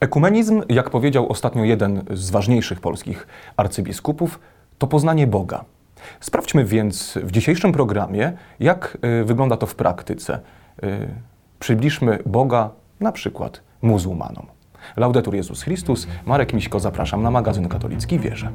Ekumenizm, 0.00 0.62
jak 0.68 0.90
powiedział 0.90 1.28
ostatnio 1.28 1.64
jeden 1.64 2.02
z 2.10 2.30
ważniejszych 2.30 2.80
polskich 2.80 3.26
arcybiskupów, 3.56 4.40
to 4.78 4.86
poznanie 4.86 5.26
Boga. 5.26 5.64
Sprawdźmy 6.20 6.64
więc 6.64 7.18
w 7.22 7.30
dzisiejszym 7.30 7.72
programie, 7.72 8.32
jak 8.60 8.98
y, 9.20 9.24
wygląda 9.24 9.56
to 9.56 9.66
w 9.66 9.74
praktyce. 9.74 10.40
Y, 10.84 11.08
przybliżmy 11.58 12.18
Boga 12.26 12.70
na 13.00 13.12
przykład 13.12 13.60
muzułmanom. 13.82 14.46
Laudetur 14.96 15.34
Jezus 15.34 15.62
Chrystus, 15.62 16.06
Marek 16.26 16.52
Miśko, 16.52 16.80
zapraszam 16.80 17.22
na 17.22 17.30
magazyn 17.30 17.68
katolicki 17.68 18.18
Wierze. 18.18 18.50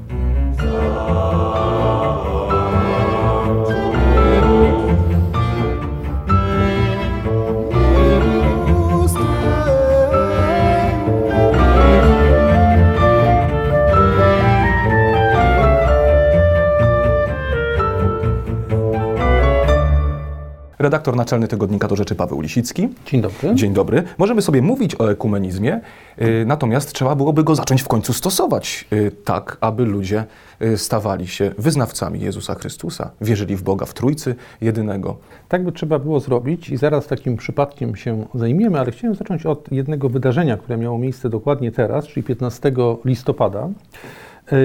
Redaktor 20.86 21.16
naczelny 21.16 21.48
tygodnika 21.48 21.88
do 21.88 21.96
rzeczy 21.96 22.16
Paweł 22.16 22.42
Lisicki. 22.42 22.90
Dzień 23.06 23.22
dobry. 23.22 23.56
Dzień 23.56 23.74
dobry. 23.74 24.04
Możemy 24.18 24.42
sobie 24.42 24.62
mówić 24.62 24.96
o 25.00 25.12
ekumenizmie, 25.12 25.82
y, 26.22 26.44
natomiast 26.48 26.94
trzeba 26.94 27.16
byłoby 27.16 27.44
go 27.44 27.56
zacząć 27.56 27.82
w 27.84 27.88
końcu 27.88 28.14
stosować 28.14 28.88
y, 28.94 29.12
tak, 29.24 29.58
aby 29.62 29.86
ludzie 29.86 30.26
y, 30.62 30.78
stawali 30.78 31.28
się 31.28 31.52
wyznawcami 31.58 32.20
Jezusa 32.20 32.56
Chrystusa, 32.56 33.12
wierzyli 33.22 33.56
w 33.56 33.64
Boga 33.64 33.86
w 33.86 33.94
Trójcy 33.94 34.36
jedynego. 34.62 35.18
Tak 35.50 35.64
by 35.64 35.72
trzeba 35.72 36.00
było 36.00 36.20
zrobić 36.20 36.70
i 36.70 36.78
zaraz 36.78 37.08
takim 37.08 37.38
przypadkiem 37.38 37.96
się 37.96 38.26
zajmiemy, 38.36 38.80
ale 38.80 38.92
chciałem 38.92 39.16
zacząć 39.16 39.46
od 39.46 39.72
jednego 39.72 40.10
wydarzenia, 40.10 40.58
które 40.58 40.78
miało 40.78 40.98
miejsce 40.98 41.30
dokładnie 41.30 41.72
teraz, 41.72 42.08
czyli 42.08 42.24
15 42.24 42.72
listopada. 43.06 43.70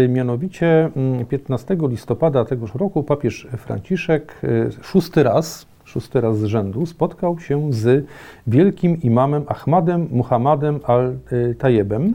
Mianowicie 0.09 0.91
mm, 0.97 1.27
15 1.27 1.77
listopada 1.81 2.45
tegoż 2.45 2.75
roku 2.75 3.03
papież 3.03 3.49
Franciszek 3.59 4.41
szósty 4.83 5.23
raz, 5.23 5.70
szósty 5.91 6.21
raz 6.21 6.39
z 6.39 6.45
rzędu 6.45 6.87
spotkał 6.87 7.39
się 7.39 7.73
z 7.73 8.07
wielkim 8.47 9.03
imamem 9.03 9.45
Ahmadem 9.47 10.09
Muhammadem 10.11 10.81
al-Tajebem, 10.85 12.15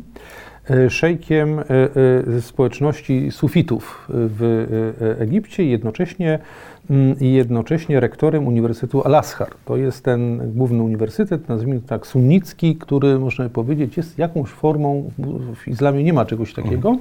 e, 0.70 0.90
szejkiem 0.90 1.60
e, 1.60 1.64
e, 2.38 2.42
społeczności 2.42 3.32
sufitów 3.32 4.08
w 4.10 4.64
Egipcie 5.20 5.64
i 5.64 5.70
jednocześnie, 5.70 6.40
mm, 6.90 7.20
i 7.20 7.34
jednocześnie 7.34 8.00
rektorem 8.00 8.48
Uniwersytetu 8.48 9.02
Al-Azhar. 9.04 9.50
To 9.66 9.78
jest 9.78 10.04
ten 10.04 10.52
główny 10.56 10.84
uniwersytet, 10.84 11.50
nazwijmy 11.50 11.82
to 11.82 11.88
tak, 11.88 12.08
sunnicki, 12.08 12.76
który 12.76 13.20
można 13.20 13.50
powiedzieć 13.50 13.98
jest 13.98 14.18
jakąś 14.18 14.50
formą, 14.50 15.12
w 15.56 15.68
islamie 15.68 16.04
nie 16.04 16.14
ma 16.14 16.26
czegoś 16.26 16.54
takiego, 16.54 16.98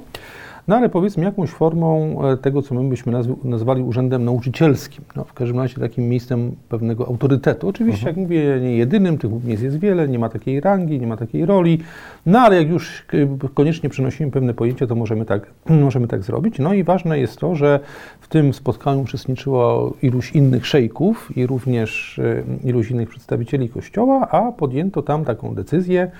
no 0.67 0.75
ale 0.75 0.89
powiedzmy 0.89 1.23
jakąś 1.23 1.49
formą 1.49 2.17
e, 2.23 2.37
tego, 2.37 2.61
co 2.61 2.75
my 2.75 2.89
byśmy 2.89 3.11
nazw 3.11 3.29
nazwali 3.43 3.81
urzędem 3.81 4.25
nauczycielskim. 4.25 5.03
No, 5.15 5.23
w 5.23 5.33
każdym 5.33 5.59
razie 5.59 5.75
takim 5.79 6.09
miejscem 6.09 6.55
pewnego 6.69 7.07
autorytetu. 7.07 7.67
Oczywiście, 7.67 8.07
jak 8.07 8.17
mówię, 8.17 8.59
nie 8.61 8.77
jedynym, 8.77 9.17
tych 9.17 9.43
miejsc 9.43 9.63
jest 9.63 9.79
wiele, 9.79 10.07
nie 10.07 10.19
ma 10.19 10.29
takiej 10.29 10.61
rangi, 10.61 10.99
nie 10.99 11.07
ma 11.07 11.17
takiej 11.17 11.45
roli, 11.45 11.79
no 12.25 12.39
ale 12.39 12.55
jak 12.55 12.69
już 12.69 13.03
k- 13.07 13.17
koniecznie 13.53 13.89
przenosimy 13.89 14.31
pewne 14.31 14.53
pojęcie, 14.53 14.87
to 14.87 14.95
możemy 14.95 15.25
tak, 15.25 15.51
możemy 15.85 16.07
tak 16.07 16.23
zrobić. 16.23 16.59
No 16.59 16.73
i 16.73 16.83
ważne 16.83 17.19
jest 17.19 17.39
to, 17.39 17.55
że 17.55 17.79
w 18.21 18.27
tym 18.27 18.53
spotkaniu 18.53 19.01
uczestniczyło 19.01 19.93
iluś 20.01 20.31
innych 20.31 20.67
szejków 20.67 21.37
i 21.37 21.47
również 21.47 22.19
e, 22.19 22.43
iluś 22.67 22.91
innych 22.91 23.09
przedstawicieli 23.09 23.69
Kościoła, 23.69 24.27
a 24.31 24.51
podjęto 24.51 25.01
tam 25.01 25.25
taką 25.25 25.55
decyzję, 25.55 26.11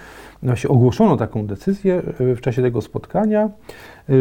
właśnie 0.43 0.69
ogłoszono 0.69 1.17
taką 1.17 1.47
decyzję 1.47 2.01
e, 2.19 2.35
w 2.35 2.41
czasie 2.41 2.61
tego 2.61 2.81
spotkania, 2.81 3.43
e, 3.45 3.49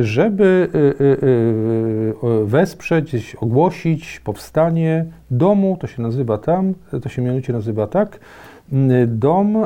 żeby 0.01 0.69
e, 0.75 0.79
e, 0.79 2.41
e, 2.41 2.45
wesprzeć, 2.45 3.37
ogłosić 3.41 4.21
powstanie 4.21 5.05
domu, 5.31 5.77
to 5.81 5.87
się 5.87 6.03
nazywa 6.03 6.39
tam, 6.39 6.75
to 7.03 7.09
się 7.09 7.23
mianowicie 7.23 7.53
nazywa 7.53 7.87
tak, 7.87 8.21
dom, 9.07 9.57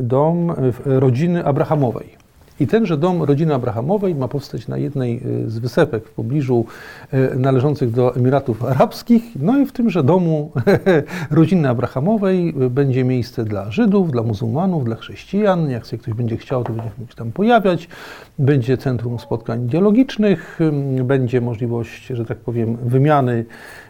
dom 0.00 0.52
rodziny 0.84 1.44
Abrahamowej. 1.44 2.23
I 2.60 2.66
tenże 2.66 2.96
dom 2.96 3.22
rodziny 3.22 3.54
Abrahamowej 3.54 4.14
ma 4.14 4.28
powstać 4.28 4.68
na 4.68 4.78
jednej 4.78 5.16
e, 5.46 5.50
z 5.50 5.58
wysepek 5.58 6.08
w 6.08 6.10
pobliżu 6.10 6.64
e, 7.12 7.34
należących 7.34 7.90
do 7.90 8.16
Emiratów 8.16 8.64
Arabskich. 8.64 9.22
No 9.40 9.58
i 9.58 9.66
w 9.66 9.72
tymże 9.72 10.02
domu 10.02 10.52
rodziny 11.30 11.68
Abrahamowej 11.68 12.48
e, 12.48 12.70
będzie 12.70 13.04
miejsce 13.04 13.44
dla 13.44 13.70
Żydów, 13.70 14.10
dla 14.10 14.22
muzułmanów, 14.22 14.84
dla 14.84 14.96
chrześcijan. 14.96 15.70
Jak 15.70 15.86
sobie 15.86 16.02
ktoś 16.02 16.14
będzie 16.14 16.36
chciał, 16.36 16.64
to 16.64 16.72
będzie 16.72 16.90
mógł 16.98 17.10
się 17.10 17.16
tam 17.16 17.32
pojawiać. 17.32 17.88
Będzie 18.38 18.76
centrum 18.76 19.18
spotkań 19.18 19.66
dialogicznych, 19.66 20.58
będzie 21.04 21.40
możliwość, 21.40 22.06
że 22.06 22.24
tak 22.24 22.38
powiem, 22.38 22.76
wymiany 22.76 23.44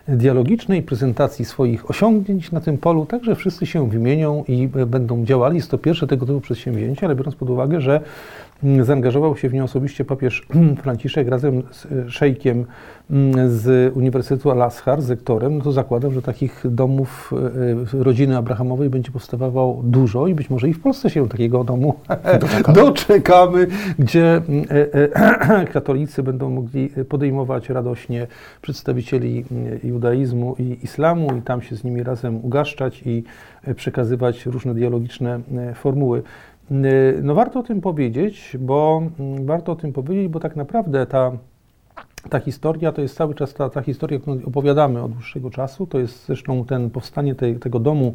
dialogicznej, 0.09 0.83
prezentacji 0.83 1.45
swoich 1.45 1.91
osiągnięć 1.91 2.53
na 2.53 2.61
tym 2.61 2.79
polu. 2.79 3.07
Także 3.07 3.35
wszyscy 3.35 3.67
się 3.67 3.89
wymienią 3.89 4.45
i 4.49 4.69
będą 4.87 5.25
działali. 5.25 5.57
Jest 5.57 5.71
to 5.71 5.79
pierwsze 5.79 6.07
tego 6.07 6.27
typu 6.27 6.41
przedsięwzięcie, 6.41 7.07
ale 7.07 7.15
biorąc 7.15 7.37
pod 7.37 7.51
uwagę, 7.51 7.81
że 7.81 8.01
mm, 8.65 8.85
zaangażował 8.85 9.37
się 9.37 9.49
w 9.49 9.55
nie 9.55 9.65
osobiście 9.65 10.05
papież 10.05 10.47
Franciszek 10.83 11.29
razem 11.29 11.63
z 11.71 11.87
e, 11.87 12.11
szejkiem 12.11 12.65
mm, 13.11 13.51
z 13.51 13.97
Uniwersytetu 13.97 14.51
Al-Azhar, 14.51 15.03
z 15.03 15.11
rektorem, 15.11 15.59
no 15.59 15.65
to 15.65 15.73
zakładam, 15.73 16.15
że 16.15 16.23
takich 16.23 16.65
domów 16.65 17.33
e, 17.95 17.99
e, 17.99 18.05
rodziny 18.05 18.37
Abrahamowej 18.37 18.91
będzie 18.91 19.11
powstawało 19.11 19.83
dużo 19.85 20.27
i 20.27 20.35
być 20.35 20.51
może 20.51 20.69
i 20.69 20.73
w 20.73 20.81
Polsce 20.81 21.11
się 21.11 21.29
takiego 21.29 21.65
domu 21.65 21.95
Doczekamy. 22.41 22.79
doczekamy, 22.79 23.67
gdzie 23.99 24.43
katolicy 25.73 26.23
będą 26.23 26.51
mogli 26.51 26.91
podejmować 27.09 27.69
radośnie 27.69 28.27
przedstawicieli 28.63 29.45
mm, 29.51 29.79
judaizmu 29.94 30.55
i 30.59 30.78
islamu 30.82 31.37
i 31.38 31.43
tam 31.43 31.62
się 31.62 31.77
z 31.77 31.84
nimi 31.84 32.03
razem 32.03 32.44
ugaszczać 32.44 33.03
i 33.06 33.25
e, 33.65 33.75
przekazywać 33.75 34.47
różne 34.47 34.75
dialogiczne 34.75 35.41
e, 35.71 35.75
formuły. 35.75 36.22
E, 36.71 36.75
No 37.22 37.34
warto 37.34 37.60
o 37.60 37.62
tym 37.62 37.81
powiedzieć, 37.81 38.56
bo 38.60 39.03
mm, 39.21 39.47
warto 39.47 39.72
o 39.72 39.77
tym 39.77 39.93
powiedzieć, 39.93 40.28
bo 40.28 40.41
tak 40.41 40.56
naprawdę 40.56 41.06
ta 41.06 41.32
ta 42.31 42.41
historia 42.41 42.93
to 42.93 43.03
jest 43.03 43.16
cały 43.16 43.34
czas 43.34 43.55
ta, 43.55 43.71
ta 43.71 43.82
historia, 43.82 44.19
którą 44.19 44.38
opowiadamy 44.47 45.03
od 45.03 45.12
dłuższego 45.12 45.50
czasu. 45.50 45.87
To 45.87 45.99
jest 45.99 46.26
zresztą 46.26 46.65
ten 46.65 46.91
powstanie 46.91 47.34
tej, 47.34 47.56
tego 47.56 47.78
domu 47.78 48.15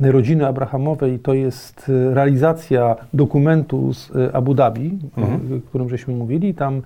rodziny 0.00 0.46
Abrahamowej, 0.46 1.18
to 1.18 1.34
jest 1.34 1.90
realizacja 2.12 2.96
dokumentu 3.14 3.92
z 3.94 4.12
Abu 4.32 4.54
Dhabi, 4.54 4.98
Mhm. 5.16 5.60
o 5.64 5.68
którym 5.68 5.88
żeśmy 5.88 6.14
mówili. 6.14 6.54
Tam, 6.54 6.82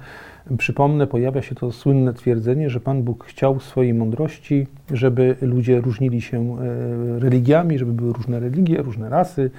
przypomnę, 0.59 1.07
pojawia 1.07 1.43
się 1.43 1.55
to 1.55 1.73
słynne 1.73 2.15
twierdzenie, 2.15 2.71
że 2.71 2.81
Pan 2.81 3.03
Bóg 3.03 3.25
chciał 3.25 3.61
swojej 3.61 3.95
mądrości, 3.95 4.67
żeby 4.93 5.37
ludzie 5.41 5.81
różnili 5.81 6.21
się 6.21 6.39
e, 6.39 7.19
religiami, 7.19 7.79
żeby 7.79 7.93
były 7.93 8.13
różne 8.13 8.41
religie, 8.41 8.83
różne 8.83 9.09
rasy, 9.09 9.51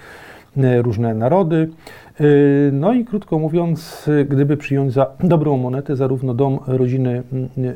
e, 0.58 0.82
różne 0.82 1.14
narody. 1.14 1.70
E, 2.20 2.24
No 2.72 2.94
i 2.94 3.06
krótko 3.06 3.40
mówiąc, 3.40 4.10
gdyby 4.30 4.58
przyjąć 4.58 4.94
za 4.94 5.12
dobrą 5.20 5.58
monetę 5.58 5.96
zarówno 5.96 6.34
dom 6.34 6.60
rodziny 6.68 7.24
e, 7.34 7.68
e, 7.68 7.74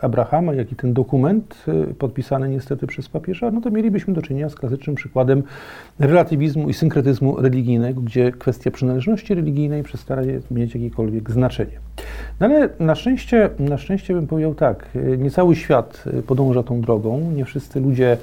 Abrahama, 0.00 0.54
jak 0.54 0.72
i 0.72 0.76
ten 0.76 0.92
dokument 0.92 1.64
podpisany 1.98 2.48
niestety 2.48 2.86
przez 2.86 3.08
papieża, 3.08 3.50
no 3.50 3.60
to 3.60 3.70
mielibyśmy 3.70 4.14
do 4.14 4.22
czynienia 4.22 4.48
z 4.48 4.54
klasycznym 4.54 4.96
przykładem 4.96 5.42
relatywizmu 5.98 6.68
i 6.68 6.74
synkretyzmu 6.74 7.40
religijnego, 7.40 8.00
gdzie 8.00 8.32
kwestia 8.32 8.70
przynależności 8.70 9.34
religijnej 9.34 9.82
przestaje 9.82 10.40
mieć 10.50 10.74
jakiekolwiek 10.74 11.30
znaczenie. 11.30 11.78
No 12.40 12.46
ale 12.46 12.68
na 12.80 12.94
szczęście, 12.94 13.50
na 13.58 13.78
szczęście 13.78 14.14
bym 14.14 14.26
powiedział 14.26 14.54
tak, 14.54 14.88
nie 15.18 15.30
cały 15.30 15.56
świat 15.56 16.04
podąża 16.26 16.62
tą 16.62 16.80
drogą, 16.80 17.30
nie 17.30 17.44
wszyscy 17.44 17.80
ludzie 17.80 18.16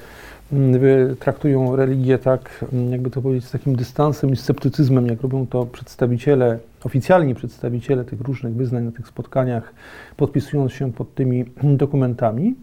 traktują 1.20 1.76
religię 1.76 2.18
tak, 2.18 2.66
mm, 2.74 2.92
jakby 2.92 3.10
to 3.10 3.22
powiedzieć, 3.22 3.46
z 3.46 3.52
takim 3.52 3.76
dystansem 3.76 4.30
i 4.30 4.36
sceptycyzmem, 4.36 5.08
jak 5.08 5.22
robią 5.22 5.48
to 5.48 5.66
przedstawiciele, 5.66 6.60
oficjalni 6.84 7.36
przedstawiciele 7.36 8.04
tych 8.04 8.22
różnych 8.22 8.54
wyznań 8.54 8.84
na 8.84 8.92
tych 8.92 9.08
spotkaniach, 9.08 9.74
podpisując 10.18 10.74
się 10.74 10.94
pod 10.94 11.16
tymi 11.16 11.46
mm, 11.64 11.78
dokumentami. 11.84 12.56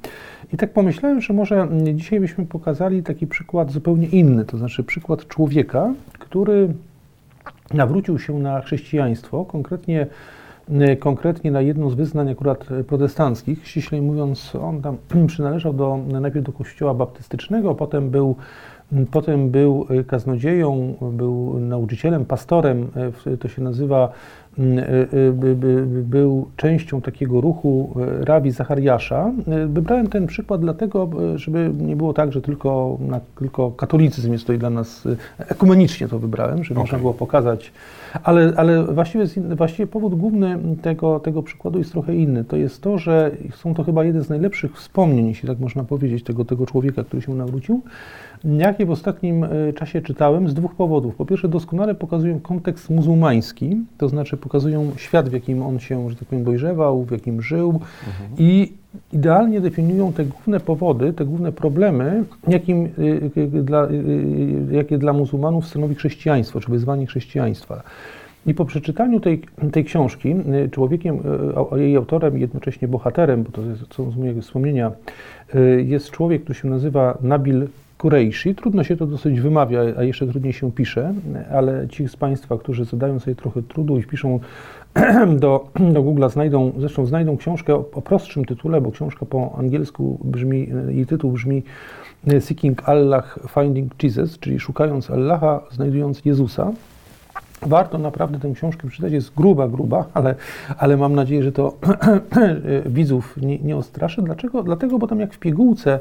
I 0.53 0.57
tak 0.57 0.73
pomyślałem, 0.73 1.21
że 1.21 1.35
może 1.35 1.61
mm, 1.61 1.99
dzisiaj 1.99 2.21
byśmy 2.21 2.47
pokazali 2.47 3.03
taki 3.03 3.27
przykład 3.27 3.71
zupełnie 3.71 4.07
inny, 4.07 4.45
to 4.45 4.59
znaczy 4.59 4.85
przykład 4.85 5.29
człowieka, 5.29 5.95
który 6.19 6.69
nawrócił 7.75 8.19
się 8.19 8.39
na 8.39 8.61
chrześcijaństwo, 8.61 9.45
konkretnie, 9.45 10.07
konkretnie 10.99 11.51
na 11.51 11.61
jedno 11.61 11.91
z 11.91 11.95
wyznań 11.95 12.31
akurat 12.31 12.65
protestanckich. 12.87 13.69
Ściślej 13.69 14.03
mówiąc, 14.03 14.55
on 14.55 14.83
tam 14.83 14.97
przynależał 15.27 15.73
do, 15.73 15.99
najpierw 16.21 16.47
do 16.47 16.53
kościoła 16.53 16.95
baptystycznego, 16.95 17.75
potem 17.75 18.11
był 18.11 18.37
Potem 19.11 19.51
był 19.51 19.87
kaznodzieją, 20.07 20.95
był 21.13 21.61
nauczycielem, 21.61 22.25
pastorem, 22.25 22.89
to 23.41 23.49
się 23.49 23.63
nazywa 23.63 24.13
był 25.87 26.49
częścią 26.57 27.01
takiego 27.01 27.41
ruchu 27.41 27.95
rabi 28.21 28.51
Zachariasza. 28.51 29.33
Wybrałem 29.69 30.07
ten 30.07 30.27
przykład 30.27 30.61
dlatego, 30.61 31.11
żeby 31.35 31.71
nie 31.79 31.97
było 31.97 32.13
tak, 32.13 32.33
że 32.33 32.43
tylko, 32.43 32.99
na, 33.01 33.21
tylko 33.39 33.71
katolicyzm 33.71 34.33
jest 34.33 34.45
tutaj 34.45 34.59
dla 34.59 34.71
nas, 34.71 35.09
ekumenicznie 35.39 36.09
to 36.09 36.19
wybrałem, 36.19 36.65
żeby 36.65 36.81
okay. 36.81 36.83
można 36.83 36.99
było 36.99 37.15
pokazać. 37.15 37.73
Ale, 38.23 38.53
ale 38.57 38.85
właściwie, 38.85 39.27
właściwie 39.57 39.87
powód 39.87 40.15
główny 40.15 40.59
tego, 40.83 41.21
tego 41.21 41.43
przykładu 41.43 41.79
jest 41.79 41.93
trochę 41.93 42.15
inny. 42.15 42.45
To 42.45 42.57
jest 42.57 42.83
to, 42.83 42.99
że 42.99 43.31
są 43.55 43.75
to 43.75 43.85
chyba 43.85 44.05
jeden 44.05 44.23
z 44.23 44.29
najlepszych 44.29 44.77
wspomnień, 44.77 45.27
jeśli 45.27 45.49
tak 45.49 45.59
można 45.59 45.85
powiedzieć, 45.85 46.25
tego, 46.25 46.45
tego 46.45 46.67
człowieka, 46.67 47.05
który 47.05 47.23
się 47.23 47.35
nawrócił 47.35 47.83
jakie 48.45 48.87
w 48.87 48.91
ostatnim 48.91 49.45
e, 49.45 49.73
czasie 49.73 50.03
czytałem 50.03 50.49
z 50.49 50.55
dwóch 50.55 50.75
powodów. 50.75 51.17
Po 51.17 51.27
pierwsze, 51.27 51.49
doskonale 51.49 51.95
pokazują 51.95 52.41
kontekst 52.41 52.91
muzułmański, 52.91 53.77
to 53.99 54.09
znaczy 54.09 54.37
pokazują 54.37 54.93
świat, 54.97 55.29
w 55.29 55.33
jakim 55.33 55.63
on 55.63 55.79
się, 55.79 56.11
że 56.11 56.17
tak 56.17 56.29
powiem, 56.29 56.45
dojrzewał, 56.45 57.05
w 57.05 57.11
jakim 57.11 57.43
żył 57.43 57.69
mhm. 57.69 58.31
i 58.39 58.73
idealnie 59.13 59.61
definiują 59.61 60.13
te 60.13 60.25
główne 60.25 60.61
powody, 60.61 61.13
te 61.13 61.25
główne 61.25 61.53
problemy, 61.53 62.25
jakim, 62.49 62.89
e, 63.37 63.47
dla, 63.47 63.85
e, 63.85 63.91
jakie 64.71 64.99
dla 64.99 65.13
muzułmanów 65.13 65.67
stanowi 65.67 65.95
chrześcijaństwo, 65.95 66.61
czy 66.61 66.71
wyzwanie 66.71 67.07
chrześcijaństwa. 67.07 67.83
I 68.47 68.55
po 68.55 68.65
przeczytaniu 68.65 69.21
tej, 69.21 69.43
tej 69.73 69.85
książki, 69.85 70.35
człowiekiem, 70.71 71.19
jej 71.77 71.97
autorem 71.97 72.39
i 72.39 72.41
jednocześnie 72.41 72.89
bohaterem, 72.89 73.43
bo 73.43 73.51
to 73.51 73.63
są 73.95 74.11
z 74.11 74.17
mojego 74.17 74.43
wspomnienia, 74.43 74.93
jest 75.85 76.11
człowiek, 76.11 76.43
który 76.43 76.59
się 76.59 76.69
nazywa 76.69 77.19
Nabil 77.23 77.67
Kureishi. 78.05 78.55
Trudno 78.55 78.85
się 78.85 78.97
to 78.97 79.07
dosyć 79.07 79.41
wymawia, 79.41 79.81
a 79.99 80.03
jeszcze 80.03 80.27
trudniej 80.27 80.53
się 80.53 80.73
pisze, 80.73 81.15
ale 81.53 81.89
ci 81.89 82.09
z 82.09 82.17
Państwa, 82.17 82.59
którzy 82.59 82.85
zadają 82.85 83.21
sobie 83.21 83.35
trochę 83.35 83.63
trudu 83.63 83.99
i 83.99 84.03
wpiszą 84.03 84.41
do, 85.37 85.69
do 85.75 86.03
Google'a, 86.03 86.31
znajdą, 86.31 86.73
zresztą 86.79 87.07
znajdą 87.07 87.37
książkę 87.37 87.75
o, 87.75 87.85
o 87.93 88.03
prostszym 88.03 88.45
tytule, 88.45 88.81
bo 88.81 88.91
książka 88.91 89.27
po 89.27 89.55
angielsku 89.59 90.19
brzmi, 90.25 90.69
jej 90.89 91.07
tytuł 91.07 91.33
brzmi 91.33 91.63
Seeking 92.41 92.89
Allah, 92.89 93.39
Finding 93.55 94.03
Jesus, 94.03 94.39
czyli 94.39 94.61
szukając 94.61 95.11
Allaha, 95.11 95.61
znajdując 95.71 96.25
Jezusa. 96.25 96.73
Warto 97.63 97.99
naprawdę 97.99 98.39
tę 98.39 98.53
książkę 98.55 98.89
przeczytać, 98.89 99.13
jest 99.13 99.35
gruba, 99.35 99.69
gruba, 99.69 100.05
ale, 100.15 100.35
ale 100.79 100.97
mam 100.97 101.15
nadzieję, 101.15 101.43
że 101.43 101.53
to 101.53 101.75
widzów 102.87 103.37
nie, 103.37 103.59
nie 103.59 103.77
ostraszy. 103.77 104.23
Dlaczego? 104.23 104.63
Dlatego, 104.63 104.99
bo 104.99 105.07
tam 105.07 105.21
jak 105.21 105.35
w 105.35 105.39
pigułce 105.39 106.01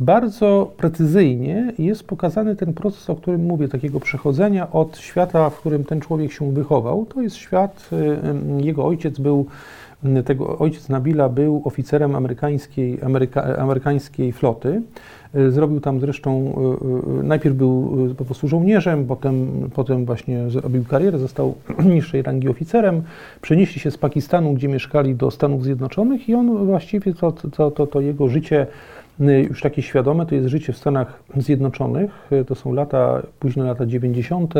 bardzo 0.00 0.72
precyzyjnie 0.76 1.72
jest 1.78 2.04
pokazany 2.06 2.56
ten 2.56 2.74
proces, 2.74 3.10
o 3.10 3.16
którym 3.16 3.44
mówię, 3.44 3.68
takiego 3.68 4.00
przechodzenia 4.00 4.70
od 4.72 4.98
świata, 4.98 5.50
w 5.50 5.60
którym 5.60 5.84
ten 5.84 6.00
człowiek 6.00 6.32
się 6.32 6.52
wychował. 6.52 7.06
To 7.06 7.22
jest 7.22 7.36
świat, 7.36 7.90
y, 8.60 8.64
jego 8.64 8.84
ojciec 8.84 9.18
był, 9.18 9.46
y, 10.04 10.22
tego 10.22 10.58
ojciec 10.58 10.88
Nabila 10.88 11.28
był 11.28 11.62
oficerem 11.64 12.14
amerykańskiej, 12.14 12.98
Ameryka, 13.02 13.56
amerykańskiej 13.56 14.32
floty. 14.32 14.82
Y, 15.36 15.50
zrobił 15.52 15.80
tam 15.80 16.00
zresztą, 16.00 16.54
najpierw 17.22 17.56
był 17.56 17.96
po 18.16 18.24
prostu 18.24 18.48
żołnierzem, 18.48 19.06
potem, 19.06 19.50
potem 19.74 20.04
właśnie 20.04 20.50
zrobił 20.50 20.84
karierę, 20.84 21.18
został 21.18 21.54
niższej 21.94 22.22
rangi 22.22 22.48
oficerem. 22.48 23.02
Przenieśli 23.40 23.80
się 23.80 23.90
z 23.90 23.98
Pakistanu, 23.98 24.52
gdzie 24.52 24.68
mieszkali, 24.68 25.14
do 25.14 25.30
Stanów 25.30 25.64
Zjednoczonych 25.64 26.28
i 26.28 26.34
on 26.34 26.66
właściwie 26.66 27.14
to, 27.14 27.32
to, 27.32 27.70
to, 27.70 27.86
to 27.86 28.00
jego 28.00 28.28
życie 28.28 28.66
Y, 28.66 28.97
już 29.20 29.62
takie 29.62 29.82
świadome, 29.82 30.26
to 30.26 30.34
jest 30.34 30.48
życie 30.48 30.72
w 30.72 30.76
Stanach 30.76 31.22
Zjednoczonych. 31.36 32.10
Y, 32.32 32.44
to 32.44 32.54
są 32.54 32.72
lata, 32.72 33.22
późne 33.40 33.64
lata 33.64 33.86
90. 33.86 34.54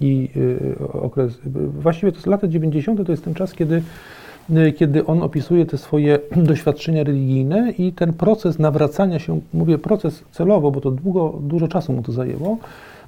i 0.00 0.28
y, 0.36 0.74
okres, 0.92 1.38
właściwie 1.78 2.12
to 2.12 2.30
lata 2.30 2.48
90. 2.48 3.06
to 3.06 3.12
jest 3.12 3.24
ten 3.24 3.34
czas, 3.34 3.52
kiedy, 3.52 3.82
kiedy 4.76 5.06
on 5.06 5.22
opisuje 5.22 5.66
te 5.66 5.78
swoje 5.78 6.18
doświadczenia 6.36 7.04
religijne 7.04 7.72
i 7.78 7.92
ten 7.92 8.12
proces 8.12 8.58
nawracania 8.58 9.18
się, 9.18 9.40
mówię 9.54 9.78
proces 9.78 10.24
celowo, 10.30 10.70
bo 10.70 10.80
to 10.80 10.90
długo, 10.90 11.38
dużo 11.40 11.68
czasu 11.68 11.92
mu 11.92 12.02
to 12.02 12.12
zajęło, 12.12 12.58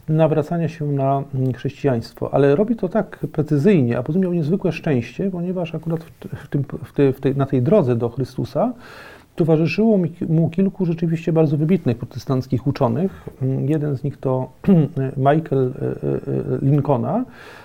nawracania 0.09 0.69
się 0.69 0.85
na 0.85 1.23
mm, 1.35 1.53
chrześcijaństwo, 1.53 2.35
ale 2.35 2.57
robi 2.57 2.77
to 2.77 2.89
tak 2.89 3.27
precyzyjnie, 3.33 3.99
a 3.99 4.03
potem 4.03 4.23
miał 4.23 4.33
niezwykłe 4.33 4.73
szczęście, 4.73 5.31
ponieważ 5.31 5.75
akurat 5.75 6.05
w 6.45 6.49
tym, 6.49 6.65
w 6.85 6.93
tej, 6.93 7.13
w 7.13 7.21
tej, 7.21 7.37
na 7.37 7.47
tej 7.47 7.63
drodze 7.63 7.97
do 7.97 8.09
Chrystusa 8.09 8.73
Towarzyszyło 9.37 9.99
mu 10.29 10.51
kilku 10.51 10.87
rzeczywiście 10.87 11.33
bardzo 11.33 11.57
wybitnych 11.57 11.99
protestanckich 11.99 12.67
uczonych. 12.67 13.29
Jeden 13.67 13.97
z 13.97 14.05
nich 14.05 14.17
to 14.17 14.51
Michael 15.17 15.73
e, 15.83 15.87
e, 15.87 16.59
Lincolna, 16.63 17.25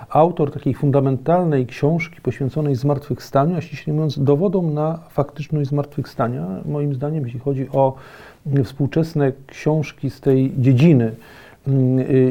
autor 0.10 0.52
takiej 0.52 0.74
fundamentalnej 0.74 1.66
książki 1.66 2.22
poświęconej 2.22 2.76
zmartwychwstaniu, 2.76 3.56
a 3.56 3.62
ściśle 3.62 3.94
mówiąc 3.94 4.24
dowodom 4.24 4.74
na 4.74 5.00
faktyczność 5.10 5.70
zmartwychwstania. 5.70 6.48
Moim 6.66 6.94
zdaniem, 6.94 7.24
jeśli 7.24 7.40
chodzi 7.40 7.70
o 7.70 7.96
współczesne 8.64 9.32
książki 9.48 10.10
z 10.10 10.22
tej 10.22 10.54
dziedziny, 10.58 11.12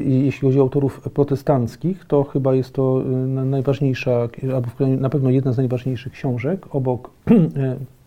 jeśli 0.04 0.48
chodzi 0.48 0.58
o 0.58 0.62
autorów 0.62 1.00
protestanckich, 1.00 2.04
to 2.04 2.24
chyba 2.24 2.54
jest 2.54 2.74
to 2.74 3.02
najważniejsza, 3.26 4.28
albo 4.54 4.68
na 4.86 5.10
pewno 5.10 5.30
jedna 5.30 5.52
z 5.52 5.56
najważniejszych 5.56 6.12
książek, 6.12 6.74
obok 6.74 7.10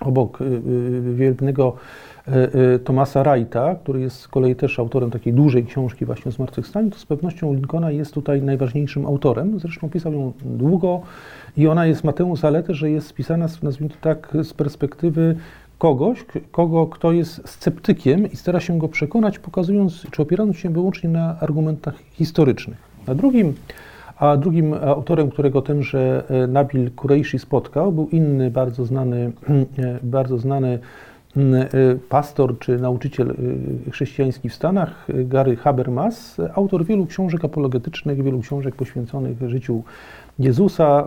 obok 0.00 0.40
y, 0.40 0.44
y, 0.44 1.14
wielbnego 1.14 1.76
y, 2.74 2.78
Tomasa 2.78 3.22
Wrighta, 3.22 3.74
który 3.74 4.00
jest 4.00 4.20
z 4.20 4.28
kolei 4.28 4.56
też 4.56 4.78
autorem 4.78 5.10
takiej 5.10 5.32
dużej 5.32 5.64
książki 5.64 6.04
właśnie 6.04 6.28
o 6.28 6.32
zmartwychwstaniu, 6.32 6.90
to 6.90 6.98
z 6.98 7.06
pewnością 7.06 7.54
Lincolna 7.54 7.90
jest 7.90 8.14
tutaj 8.14 8.42
najważniejszym 8.42 9.06
autorem. 9.06 9.60
Zresztą 9.60 9.90
pisał 9.90 10.12
ją 10.12 10.32
długo 10.44 11.00
i 11.56 11.66
ona 11.68 11.86
jest 11.86 12.04
ma 12.04 12.12
tę 12.12 12.36
zaletę, 12.36 12.74
że 12.74 12.90
jest 12.90 13.06
spisana, 13.06 13.46
nazwijmy 13.62 13.94
to 13.94 14.00
tak, 14.00 14.36
z 14.42 14.52
perspektywy 14.52 15.36
kogoś, 15.78 16.24
kogo, 16.50 16.86
kto 16.86 17.12
jest 17.12 17.48
sceptykiem 17.48 18.32
i 18.32 18.36
stara 18.36 18.60
się 18.60 18.78
go 18.78 18.88
przekonać, 18.88 19.38
pokazując, 19.38 20.06
czy 20.10 20.22
opierając 20.22 20.56
się 20.56 20.70
wyłącznie 20.70 21.10
na 21.10 21.40
argumentach 21.40 21.94
historycznych. 22.12 22.78
Na 23.06 23.14
drugim 23.14 23.54
a 24.16 24.36
drugim 24.36 24.74
autorem, 24.74 25.30
którego 25.30 25.62
tenże 25.62 26.24
e, 26.28 26.46
Nabil 26.46 26.90
Kureishi 26.90 27.38
spotkał, 27.38 27.92
był 27.92 28.08
inny 28.08 28.50
bardzo 28.50 28.84
znany, 28.84 29.32
e, 29.78 29.98
bardzo 30.02 30.38
znany 30.38 30.78
e, 31.36 31.68
pastor 32.08 32.58
czy 32.58 32.78
nauczyciel 32.78 33.34
chrześcijański 33.92 34.48
w 34.48 34.54
Stanach, 34.54 35.06
Gary 35.08 35.56
Habermas, 35.56 36.40
autor 36.54 36.84
wielu 36.84 37.06
książek 37.06 37.44
apologetycznych, 37.44 38.22
wielu 38.22 38.40
książek 38.40 38.74
poświęconych 38.74 39.36
życiu 39.46 39.82
Jezusa, 40.38 41.04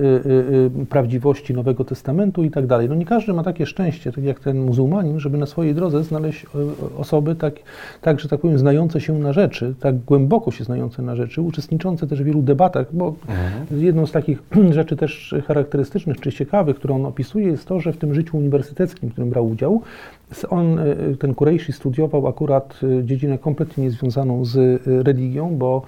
y, 0.00 0.02
y, 0.04 0.80
y, 0.82 0.86
prawdziwości 0.86 1.54
Nowego 1.54 1.84
Testamentu 1.84 2.44
i 2.44 2.50
tak 2.50 2.66
dalej. 2.66 2.88
No 2.88 2.94
nie 2.94 3.04
każdy 3.04 3.32
ma 3.32 3.42
takie 3.42 3.66
szczęście, 3.66 4.12
tak 4.12 4.24
jak 4.24 4.40
ten 4.40 4.64
muzułmanin, 4.64 5.20
żeby 5.20 5.38
na 5.38 5.46
swojej 5.46 5.74
drodze 5.74 6.04
znaleźć 6.04 6.46
osoby 6.98 7.34
tak, 7.34 7.54
tak, 8.00 8.20
że 8.20 8.28
tak 8.28 8.40
powiem, 8.40 8.58
znające 8.58 9.00
się 9.00 9.18
na 9.18 9.32
rzeczy, 9.32 9.74
tak 9.80 9.98
głęboko 9.98 10.50
się 10.50 10.64
znające 10.64 11.02
na 11.02 11.16
rzeczy, 11.16 11.42
uczestniczące 11.42 12.06
też 12.06 12.22
w 12.22 12.24
wielu 12.24 12.42
debatach, 12.42 12.86
bo 12.92 13.14
mhm. 13.28 13.82
jedną 13.82 14.06
z 14.06 14.12
takich 14.12 14.42
rzeczy 14.70 14.96
też 14.96 15.34
charakterystycznych 15.46 16.20
czy 16.20 16.32
ciekawych, 16.32 16.76
którą 16.76 16.94
on 16.94 17.06
opisuje, 17.06 17.46
jest 17.46 17.66
to, 17.66 17.80
że 17.80 17.92
w 17.92 17.96
tym 17.96 18.14
życiu 18.14 18.36
uniwersyteckim, 18.36 19.08
w 19.08 19.12
którym 19.12 19.30
brał 19.30 19.46
udział, 19.48 19.82
on, 20.50 20.78
ten 21.18 21.34
Kureishi 21.34 21.72
studiował 21.72 22.26
akurat 22.26 22.80
dziedzinę 23.02 23.38
kompletnie 23.38 23.84
niezwiązaną 23.84 24.44
z 24.44 24.82
religią, 24.86 25.56
bo 25.56 25.82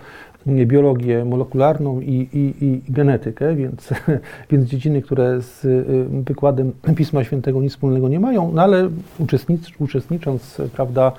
biologię 0.46 1.24
molekularną 1.24 2.00
i, 2.00 2.28
i, 2.32 2.64
i 2.64 2.82
genetykę, 2.88 3.56
więc, 3.56 3.88
więc 4.50 4.64
dziedziny, 4.64 5.02
które 5.02 5.42
z 5.42 5.64
y, 5.64 5.84
wykładem 6.24 6.72
Pisma 6.96 7.24
Świętego 7.24 7.62
nic 7.62 7.72
wspólnego 7.72 8.08
nie 8.08 8.20
mają, 8.20 8.52
no 8.52 8.62
ale 8.62 8.90
uczestnicz, 9.18 9.72
uczestnicząc, 9.78 10.60
prawda, 10.72 11.12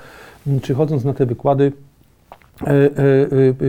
czy 0.62 0.74
chodząc 0.74 1.04
na 1.04 1.14
te 1.14 1.26
wykłady, 1.26 1.72
e, 2.62 2.70
e, 2.70 2.90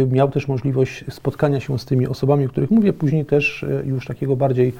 e, 0.01 0.05
miał 0.11 0.29
też 0.31 0.47
możliwość 0.47 1.05
spotkania 1.09 1.59
się 1.59 1.79
z 1.79 1.85
tymi 1.85 2.07
osobami, 2.07 2.45
o 2.45 2.49
których 2.49 2.71
mówię, 2.71 2.93
później 2.93 3.25
też 3.25 3.65
już 3.85 4.05
takiego 4.05 4.35
bardziej 4.35 4.73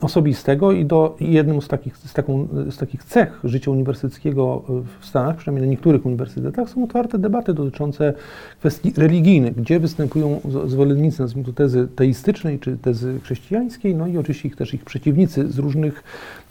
osobistego 0.00 0.72
i 0.72 0.84
do 0.84 1.16
jednym 1.20 1.62
z 1.62 1.68
takich, 1.68 1.96
z, 1.96 2.12
taką, 2.12 2.48
z 2.70 2.76
takich 2.76 3.04
cech 3.04 3.40
życia 3.44 3.70
uniwersyteckiego 3.70 4.62
w 5.00 5.06
Stanach, 5.06 5.36
przynajmniej 5.36 5.66
na 5.66 5.70
niektórych 5.70 6.06
uniwersytetach, 6.06 6.70
są 6.70 6.84
otwarte 6.84 7.18
debaty 7.18 7.54
dotyczące 7.54 8.14
kwestii 8.58 8.92
religijnych, 8.96 9.54
gdzie 9.54 9.80
występują 9.80 10.40
zwolennicy, 10.66 11.22
nazwijmy 11.22 11.46
to 11.46 11.52
tezy 11.52 11.88
teistycznej 11.96 12.58
czy 12.58 12.76
tezy 12.76 13.20
chrześcijańskiej, 13.22 13.94
no 13.94 14.06
i 14.06 14.18
oczywiście 14.18 14.50
też 14.50 14.74
ich 14.74 14.84
przeciwnicy 14.84 15.52
z 15.52 15.58
różnych, 15.58 16.02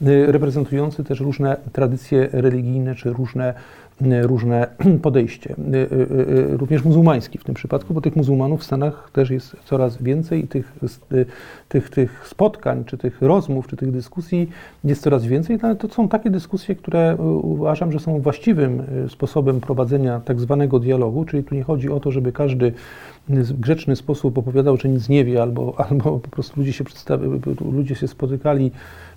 y, 0.01 0.31
reprezentujący 0.31 1.03
też 1.03 1.19
różne 1.19 1.57
tradycje 1.73 2.29
religijne 2.31 2.95
czy 2.95 3.13
różne 3.13 3.53
różne 4.21 4.67
podejście, 5.01 5.55
również 6.51 6.83
muzułmański 6.83 7.37
w 7.37 7.43
tym 7.43 7.55
przypadku, 7.55 7.93
bo 7.93 8.01
tych 8.01 8.15
muzułmanów 8.15 8.61
w 8.61 8.63
Stanach 8.63 9.09
też 9.13 9.29
jest 9.29 9.55
coraz 9.65 10.01
więcej 10.01 10.43
i 10.43 10.47
tych, 10.47 10.73
tych, 11.69 11.89
tych 11.89 12.27
spotkań, 12.27 12.83
czy 12.85 12.97
tych 12.97 13.21
rozmów, 13.21 13.67
czy 13.67 13.77
tych 13.77 13.91
dyskusji 13.91 14.49
jest 14.83 15.01
coraz 15.01 15.25
więcej, 15.25 15.59
ale 15.61 15.75
to 15.75 15.87
są 15.87 16.07
takie 16.07 16.29
dyskusje, 16.29 16.75
które 16.75 17.15
uważam, 17.41 17.91
że 17.91 17.99
są 17.99 18.21
właściwym 18.21 18.83
sposobem 19.09 19.61
prowadzenia 19.61 20.19
tak 20.19 20.39
zwanego 20.39 20.79
dialogu, 20.79 21.25
czyli 21.25 21.43
tu 21.43 21.55
nie 21.55 21.63
chodzi 21.63 21.89
o 21.89 21.99
to, 21.99 22.11
żeby 22.11 22.31
każdy 22.31 22.73
grzeczny 23.59 23.95
sposób 23.95 24.37
opowiadał, 24.37 24.77
że 24.77 24.89
nic 24.89 25.09
nie 25.09 25.25
wie, 25.25 25.41
albo, 25.41 25.73
albo 25.89 26.19
po 26.19 26.29
prostu 26.29 26.59
ludzie 26.59 26.73
się, 26.73 26.83
ludzie 27.71 27.95
się 27.95 28.07
spotykali 28.07 28.71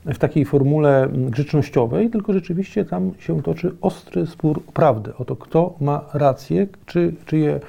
w 0.05 0.19
takiej 0.19 0.45
formule 0.45 1.09
grzecznościowej, 1.12 2.11
tylko 2.11 2.33
rzeczywiście 2.33 2.85
tam 2.85 3.11
się 3.19 3.43
toczy 3.43 3.73
ostry 3.81 4.26
spór 4.26 4.62
o 4.69 4.73
prawdę, 4.73 5.12
o 5.19 5.25
to, 5.25 5.37
kto 5.37 5.75
ma 5.81 6.05
rację, 6.14 6.67
czy, 6.87 7.14
czyje, 7.26 7.61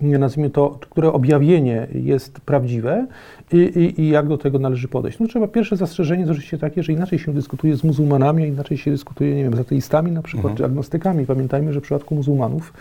nazwijmy 0.00 0.50
to, 0.50 0.78
które 0.80 1.12
objawienie 1.12 1.86
jest 1.94 2.40
prawdziwe 2.40 3.06
i, 3.52 3.56
i, 3.56 4.00
i, 4.00 4.08
jak 4.08 4.28
do 4.28 4.38
tego 4.38 4.58
należy 4.58 4.88
podejść. 4.88 5.18
No 5.18 5.26
trzeba 5.26 5.48
pierwsze 5.48 5.76
zastrzeżenie 5.76 6.20
jest 6.20 6.30
oczywiście 6.30 6.58
takie, 6.58 6.82
że 6.82 6.92
inaczej 6.92 7.18
się 7.18 7.34
dyskutuje 7.34 7.76
z 7.76 7.84
muzułmanami, 7.84 8.42
a 8.42 8.46
inaczej 8.46 8.78
się 8.78 8.90
dyskutuje, 8.90 9.34
nie 9.34 9.42
wiem, 9.42 9.56
z 9.56 9.60
ateistami 9.60 10.12
na 10.12 10.22
przykład, 10.22 10.50
mhm. 10.50 10.56
czy 10.56 10.64
agnostykami. 10.64 11.26
Pamiętajmy, 11.26 11.72
że 11.72 11.80
w 11.80 11.82
przypadku 11.82 12.14
muzułmanów 12.14 12.72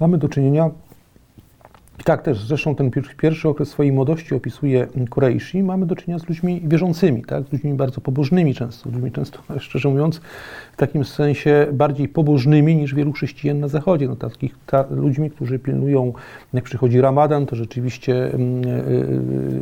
mamy 0.00 0.18
do 0.18 0.28
czynienia 0.28 0.70
i 2.00 2.02
tak 2.04 2.22
też, 2.22 2.46
zresztą 2.46 2.74
ten 2.74 2.90
pierwszy 3.16 3.48
okres 3.48 3.68
swojej 3.68 3.92
młodości 3.92 4.34
opisuje 4.34 4.86
Kureishi. 5.10 5.62
Mamy 5.62 5.86
do 5.86 5.96
czynienia 5.96 6.18
z 6.18 6.28
ludźmi 6.28 6.62
wierzącymi, 6.64 7.24
tak? 7.24 7.44
z 7.48 7.52
ludźmi 7.52 7.74
bardzo 7.74 8.00
pobożnymi 8.00 8.54
często, 8.54 8.90
ludźmi 8.90 9.12
często, 9.12 9.38
szczerze 9.58 9.88
mówiąc, 9.88 10.20
w 10.72 10.76
takim 10.76 11.04
sensie 11.04 11.66
bardziej 11.72 12.08
pobożnymi 12.08 12.76
niż 12.76 12.94
wielu 12.94 13.12
chrześcijan 13.12 13.60
na 13.60 13.68
Zachodzie. 13.68 14.08
No, 14.08 14.16
takich 14.16 14.54
ta, 14.66 14.84
ludźmi, 14.90 15.30
którzy 15.30 15.58
pilnują, 15.58 16.12
jak 16.52 16.64
przychodzi 16.64 17.00
Ramadan, 17.00 17.46
to 17.46 17.56
rzeczywiście, 17.56 18.30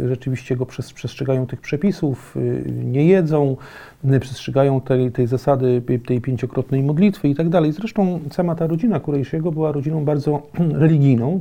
yy, 0.01 0.09
rzeczywiście 0.09 0.57
go 0.57 0.67
przez, 0.67 0.93
przestrzegają 0.93 1.47
tych 1.47 1.61
przepisów, 1.61 2.37
yy, 2.37 2.73
nie 2.85 3.07
jedzą, 3.07 3.57
yy, 4.05 4.21
przestrzegają 4.21 4.81
tej, 4.81 5.13
tej 5.13 5.27
zasady, 5.27 5.83
tej 6.07 6.21
pięciokrotnej 6.21 6.83
modlitwy 6.83 7.29
i 7.29 7.35
tak 7.35 7.49
dalej. 7.49 7.73
Zresztą 7.73 8.21
sama 8.31 8.55
ta 8.55 8.67
rodzina 8.67 9.01
Kureishiego 9.01 9.53
była 9.53 9.73
rodziną 9.73 10.05
bardzo 10.05 10.43
religijną. 10.85 11.41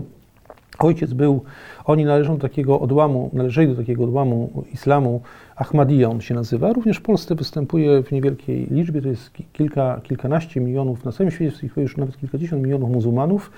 Ojciec 0.79 1.13
był, 1.13 1.43
oni 1.85 2.05
należą 2.05 2.37
do 2.37 2.41
takiego 2.41 2.79
odłamu, 2.79 3.29
należeli 3.33 3.67
do 3.67 3.75
takiego 3.75 4.03
odłamu 4.03 4.63
islamu, 4.73 5.21
Ahmadiyya 5.55 6.05
on 6.05 6.21
się 6.21 6.33
nazywa. 6.33 6.73
Również 6.73 6.97
w 6.97 7.01
Polsce 7.01 7.35
występuje 7.35 8.03
w 8.03 8.11
niewielkiej 8.11 8.67
liczbie, 8.71 9.01
to 9.01 9.07
jest 9.07 9.31
kilka, 9.53 10.01
kilkanaście 10.03 10.61
milionów, 10.61 11.05
na 11.05 11.11
całym 11.11 11.31
świecie 11.31 11.59
jest 11.63 11.77
już 11.77 11.97
nawet 11.97 12.17
kilkadziesiąt 12.17 12.63
milionów 12.63 12.89
muzułmanów 12.89 13.51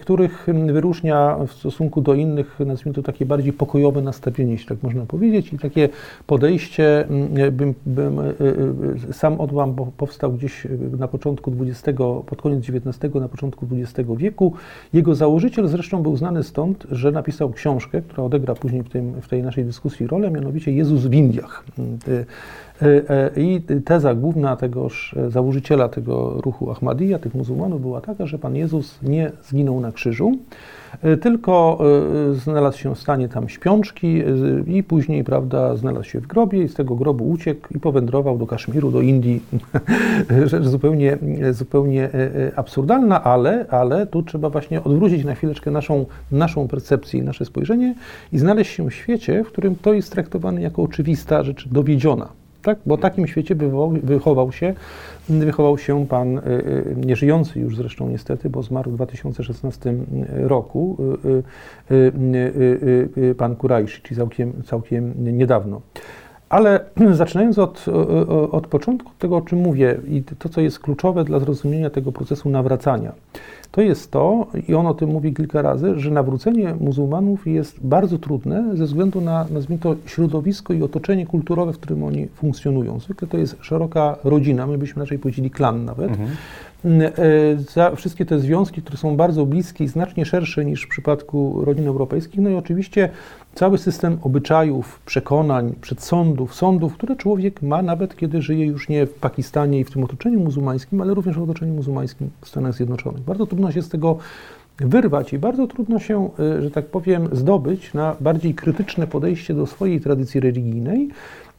których 0.00 0.46
wyróżnia 0.72 1.36
w 1.46 1.52
stosunku 1.52 2.00
do 2.00 2.14
innych, 2.14 2.60
nazwijmy 2.66 2.94
to 2.94 3.02
takie 3.02 3.26
bardziej 3.26 3.52
pokojowe 3.52 4.02
nastawienie, 4.02 4.52
jeśli 4.52 4.68
tak 4.68 4.82
można 4.82 5.06
powiedzieć, 5.06 5.52
i 5.52 5.58
takie 5.58 5.88
podejście, 6.26 7.06
bym, 7.52 7.74
bym, 7.86 8.18
e, 8.18 8.22
e, 8.22 9.12
sam 9.12 9.40
odłam 9.40 9.74
powstał 9.96 10.32
gdzieś 10.32 10.66
na 10.98 11.08
początku 11.08 11.52
XX, 11.60 11.98
pod 12.26 12.42
koniec 12.42 12.64
XIX, 12.68 13.14
na 13.14 13.28
początku 13.28 13.66
XX 13.72 14.08
wieku. 14.16 14.52
Jego 14.92 15.14
założyciel 15.14 15.68
zresztą 15.68 16.02
był 16.02 16.16
znany 16.16 16.42
stąd, 16.42 16.86
że 16.90 17.12
napisał 17.12 17.50
książkę, 17.50 18.02
która 18.02 18.24
odegra 18.24 18.54
później 18.54 18.82
w, 18.82 18.88
tym, 18.88 19.20
w 19.20 19.28
tej 19.28 19.42
naszej 19.42 19.64
dyskusji 19.64 20.06
rolę, 20.06 20.30
mianowicie 20.30 20.72
Jezus 20.72 21.06
w 21.06 21.14
Indiach. 21.14 21.64
E, 22.82 23.30
I 23.36 23.60
teza 23.84 24.14
główna 24.14 24.56
tegoż 24.56 25.14
założyciela 25.28 25.88
tego 25.88 26.40
ruchu 26.40 26.70
Ahmadiyya, 26.70 27.18
tych 27.18 27.34
muzułmanów, 27.34 27.80
była 27.80 28.00
taka, 28.00 28.26
że 28.26 28.38
Pan 28.38 28.56
Jezus 28.56 28.98
nie 29.02 29.32
zginął 29.44 29.80
na 29.80 29.92
krzyżu, 29.92 30.32
e, 31.02 31.16
tylko 31.16 31.78
e, 32.30 32.34
znalazł 32.34 32.78
się 32.78 32.94
w 32.94 32.98
stanie 32.98 33.28
tam 33.28 33.48
śpiączki 33.48 34.22
i 34.66 34.82
później, 34.82 35.24
prawda, 35.24 35.76
znalazł 35.76 36.04
się 36.04 36.20
w 36.20 36.26
grobie 36.26 36.62
i 36.62 36.68
z 36.68 36.74
tego 36.74 36.94
grobu 36.94 37.30
uciekł 37.30 37.74
i 37.74 37.80
powędrował 37.80 38.38
do 38.38 38.46
Kaszmiru, 38.46 38.90
do 38.90 39.00
Indii. 39.00 39.42
Rzecz 40.46 40.64
zupełnie, 40.64 41.18
zupełnie 41.50 42.10
absurdalna, 42.56 43.24
ale, 43.24 43.66
ale 43.70 44.06
tu 44.06 44.22
trzeba 44.22 44.50
właśnie 44.50 44.84
odwrócić 44.84 45.24
na 45.24 45.34
chwileczkę 45.34 45.70
naszą, 45.70 46.06
naszą 46.32 46.68
percepcję 46.68 47.20
i 47.20 47.22
nasze 47.22 47.44
spojrzenie 47.44 47.94
i 48.32 48.38
znaleźć 48.38 48.72
się 48.74 48.90
w 48.90 48.94
świecie, 48.94 49.44
w 49.44 49.48
którym 49.48 49.76
to 49.76 49.92
jest 49.92 50.12
traktowane 50.12 50.62
jako 50.62 50.82
oczywista 50.82 51.42
rzecz 51.42 51.68
dowiedziona 51.68 52.39
tak? 52.62 52.78
Bo 52.86 52.96
w 52.96 53.00
takim 53.00 53.26
świecie 53.26 53.54
wychował, 54.02 54.52
się, 54.52 54.74
wychował 55.28 55.78
się 55.78 56.06
pan 56.06 56.38
y, 56.38 56.42
y, 56.42 56.94
nieżyjący 56.96 57.60
już 57.60 57.76
zresztą 57.76 58.08
niestety, 58.08 58.50
bo 58.50 58.62
zmarł 58.62 58.90
w 58.90 58.94
2016 58.94 59.94
roku, 60.32 60.96
y, 61.90 63.34
pan 63.34 63.56
Kurajsz, 63.56 64.02
czyli 64.02 64.16
całkiem, 64.16 64.62
całkiem 64.62 65.14
niedawno. 65.38 65.80
Ale 66.50 66.80
zaczynając 67.12 67.58
od, 67.58 67.86
od 68.50 68.66
początku 68.66 69.10
tego, 69.18 69.36
o 69.36 69.40
czym 69.40 69.58
mówię 69.58 70.00
i 70.08 70.22
to, 70.38 70.48
co 70.48 70.60
jest 70.60 70.78
kluczowe 70.78 71.24
dla 71.24 71.38
zrozumienia 71.38 71.90
tego 71.90 72.12
procesu 72.12 72.48
nawracania 72.48 73.12
to 73.70 73.80
jest 73.80 74.10
to, 74.10 74.46
i 74.68 74.74
on 74.74 74.86
o 74.86 74.94
tym 74.94 75.10
mówi 75.10 75.34
kilka 75.34 75.62
razy, 75.62 76.00
że 76.00 76.10
nawrócenie 76.10 76.74
muzułmanów 76.80 77.46
jest 77.46 77.86
bardzo 77.86 78.18
trudne 78.18 78.76
ze 78.76 78.84
względu 78.84 79.20
na, 79.20 79.46
nazwijmy 79.50 79.82
to, 79.82 79.96
środowisko 80.06 80.72
i 80.72 80.82
otoczenie 80.82 81.26
kulturowe, 81.26 81.72
w 81.72 81.78
którym 81.78 82.04
oni 82.04 82.28
funkcjonują. 82.28 83.00
Zwykle 83.00 83.28
to 83.28 83.38
jest 83.38 83.56
szeroka 83.60 84.16
rodzina, 84.24 84.66
my 84.66 84.78
byśmy 84.78 85.02
raczej 85.02 85.18
powiedzieli 85.18 85.50
klan 85.50 85.84
nawet. 85.84 86.10
Mhm. 86.10 86.28
E, 86.84 87.56
za 87.56 87.96
wszystkie 87.96 88.26
te 88.26 88.40
związki, 88.40 88.82
które 88.82 88.96
są 88.96 89.16
bardzo 89.16 89.46
bliskie 89.46 89.84
i 89.84 89.88
znacznie 89.88 90.24
szersze 90.24 90.64
niż 90.64 90.82
w 90.82 90.88
przypadku 90.88 91.64
rodzin 91.64 91.86
europejskich, 91.86 92.40
no 92.40 92.50
i 92.50 92.54
oczywiście 92.54 93.08
cały 93.54 93.78
system 93.78 94.18
obyczajów, 94.22 95.00
przekonań, 95.06 95.74
przedsądów, 95.80 96.54
sądów, 96.54 96.94
które 96.94 97.16
człowiek 97.16 97.62
ma 97.62 97.82
nawet 97.82 98.16
kiedy 98.16 98.42
żyje 98.42 98.66
już 98.66 98.88
nie 98.88 99.06
w 99.06 99.14
Pakistanie 99.14 99.80
i 99.80 99.84
w 99.84 99.90
tym 99.90 100.04
otoczeniu 100.04 100.40
muzułmańskim, 100.40 101.00
ale 101.00 101.14
również 101.14 101.38
w 101.38 101.42
otoczeniu 101.42 101.74
muzułmańskim 101.74 102.30
w 102.40 102.48
Stanach 102.48 102.74
Zjednoczonych. 102.74 103.22
Bardzo 103.22 103.46
trudno 103.46 103.72
się 103.72 103.82
z 103.82 103.88
tego 103.88 104.18
wyrwać 104.78 105.32
i 105.32 105.38
bardzo 105.38 105.66
trudno 105.66 105.98
się, 105.98 106.30
e, 106.38 106.62
że 106.62 106.70
tak 106.70 106.86
powiem, 106.86 107.28
zdobyć 107.32 107.94
na 107.94 108.16
bardziej 108.20 108.54
krytyczne 108.54 109.06
podejście 109.06 109.54
do 109.54 109.66
swojej 109.66 110.00
tradycji 110.00 110.40
religijnej, 110.40 111.08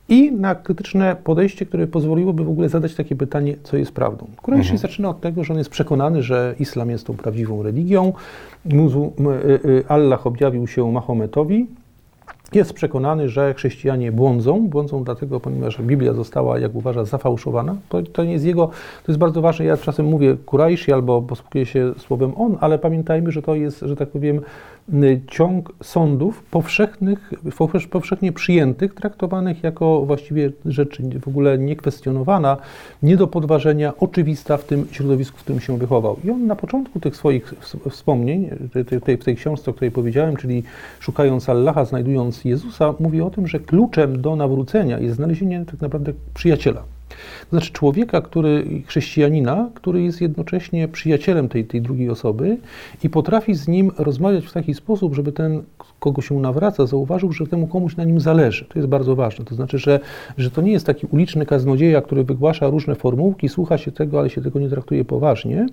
i 0.09 0.31
na 0.31 0.55
krytyczne 0.55 1.15
podejście, 1.23 1.65
które 1.65 1.87
pozwoliłoby 1.87 2.43
w 2.43 2.49
ogóle 2.49 2.69
zadać 2.69 2.95
takie 2.95 3.15
pytanie, 3.15 3.55
co 3.63 3.77
jest 3.77 3.91
prawdą. 3.91 4.27
Kurajszy 4.41 4.71
mhm. 4.73 4.77
zaczyna 4.77 5.09
od 5.09 5.21
tego, 5.21 5.43
że 5.43 5.53
on 5.53 5.57
jest 5.57 5.69
przekonany, 5.69 6.23
że 6.23 6.55
islam 6.59 6.89
jest 6.89 7.07
tą 7.07 7.13
prawdziwą 7.13 7.63
religią, 7.63 8.13
Muzu, 8.65 9.13
y, 9.19 9.69
y, 9.69 9.83
Allah 9.87 10.27
objawił 10.27 10.67
się 10.67 10.91
Mahometowi, 10.91 11.67
jest 12.53 12.73
przekonany, 12.73 13.29
że 13.29 13.53
chrześcijanie 13.53 14.11
błądzą. 14.11 14.67
Błądzą 14.67 15.03
dlatego, 15.03 15.39
ponieważ 15.39 15.81
Biblia 15.81 16.13
została, 16.13 16.59
jak 16.59 16.75
uważa, 16.75 17.05
zafałszowana. 17.05 17.75
To, 17.89 18.01
to 18.01 18.23
nie 18.23 18.33
jest 18.33 18.45
jego, 18.45 18.67
to 19.05 19.11
jest 19.11 19.19
bardzo 19.19 19.41
ważne. 19.41 19.65
Ja 19.65 19.77
czasem 19.77 20.05
mówię 20.05 20.37
Kurajszy 20.45 20.93
albo 20.93 21.21
posługuję 21.21 21.65
się 21.65 21.93
słowem 21.97 22.33
on, 22.37 22.57
ale 22.61 22.79
pamiętajmy, 22.79 23.31
że 23.31 23.41
to 23.41 23.55
jest, 23.55 23.79
że 23.79 23.95
tak 23.95 24.09
powiem, 24.09 24.41
ciąg 25.31 25.73
sądów 25.83 26.43
powszechnych, 26.43 27.33
powszechnie 27.89 28.31
przyjętych, 28.31 28.93
traktowanych 28.93 29.63
jako 29.63 30.05
właściwie 30.05 30.51
rzecz 30.65 31.01
w 31.21 31.27
ogóle 31.27 31.57
niekwestionowana, 31.57 32.57
nie 33.03 33.17
do 33.17 33.27
podważenia, 33.27 33.93
oczywista 33.97 34.57
w 34.57 34.63
tym 34.63 34.87
środowisku, 34.91 35.37
w 35.37 35.41
którym 35.41 35.61
się 35.61 35.77
wychował. 35.77 36.17
I 36.23 36.29
on 36.29 36.47
na 36.47 36.55
początku 36.55 36.99
tych 36.99 37.15
swoich 37.15 37.53
wspomnień, 37.89 38.49
tej, 39.05 39.17
w 39.17 39.23
tej 39.23 39.35
książce, 39.35 39.71
o 39.71 39.73
której 39.73 39.91
powiedziałem, 39.91 40.35
czyli 40.35 40.63
szukając 40.99 41.49
Allaha, 41.49 41.85
znajdując 41.85 42.45
Jezusa, 42.45 42.93
mówi 42.99 43.21
o 43.21 43.29
tym, 43.29 43.47
że 43.47 43.59
kluczem 43.59 44.21
do 44.21 44.35
nawrócenia 44.35 44.99
jest 44.99 45.15
znalezienie 45.15 45.65
tak 45.65 45.81
naprawdę 45.81 46.13
przyjaciela. 46.33 46.83
To 47.41 47.57
znaczy 47.57 47.71
człowieka, 47.71 48.21
który, 48.21 48.65
chrześcijanina, 48.85 49.69
który 49.73 50.01
jest 50.01 50.21
jednocześnie 50.21 50.87
przyjacielem 50.87 51.49
tej, 51.49 51.65
tej 51.65 51.81
drugiej 51.81 52.09
osoby 52.09 52.57
i 53.03 53.09
potrafi 53.09 53.53
z 53.53 53.67
nim 53.67 53.91
rozmawiać 53.97 54.45
w 54.45 54.51
taki 54.51 54.73
sposób, 54.73 55.15
żeby 55.15 55.31
ten, 55.31 55.63
kogo 55.99 56.21
się 56.21 56.39
nawraca, 56.39 56.85
zauważył, 56.85 57.31
że 57.31 57.47
temu 57.47 57.67
komuś 57.67 57.95
na 57.95 58.03
nim 58.03 58.19
zależy. 58.19 58.65
To 58.65 58.79
jest 58.79 58.89
bardzo 58.89 59.15
ważne. 59.15 59.45
To 59.45 59.55
znaczy, 59.55 59.77
że, 59.77 59.99
że 60.37 60.51
to 60.51 60.61
nie 60.61 60.71
jest 60.71 60.85
taki 60.85 61.07
uliczny 61.11 61.45
kaznodzieja, 61.45 62.01
który 62.01 62.23
wygłasza 62.23 62.67
różne 62.67 62.95
formułki, 62.95 63.49
słucha 63.49 63.77
się 63.77 63.91
tego, 63.91 64.19
ale 64.19 64.29
się 64.29 64.41
tego 64.41 64.59
nie 64.59 64.69
traktuje 64.69 65.05
poważnie, 65.05 65.65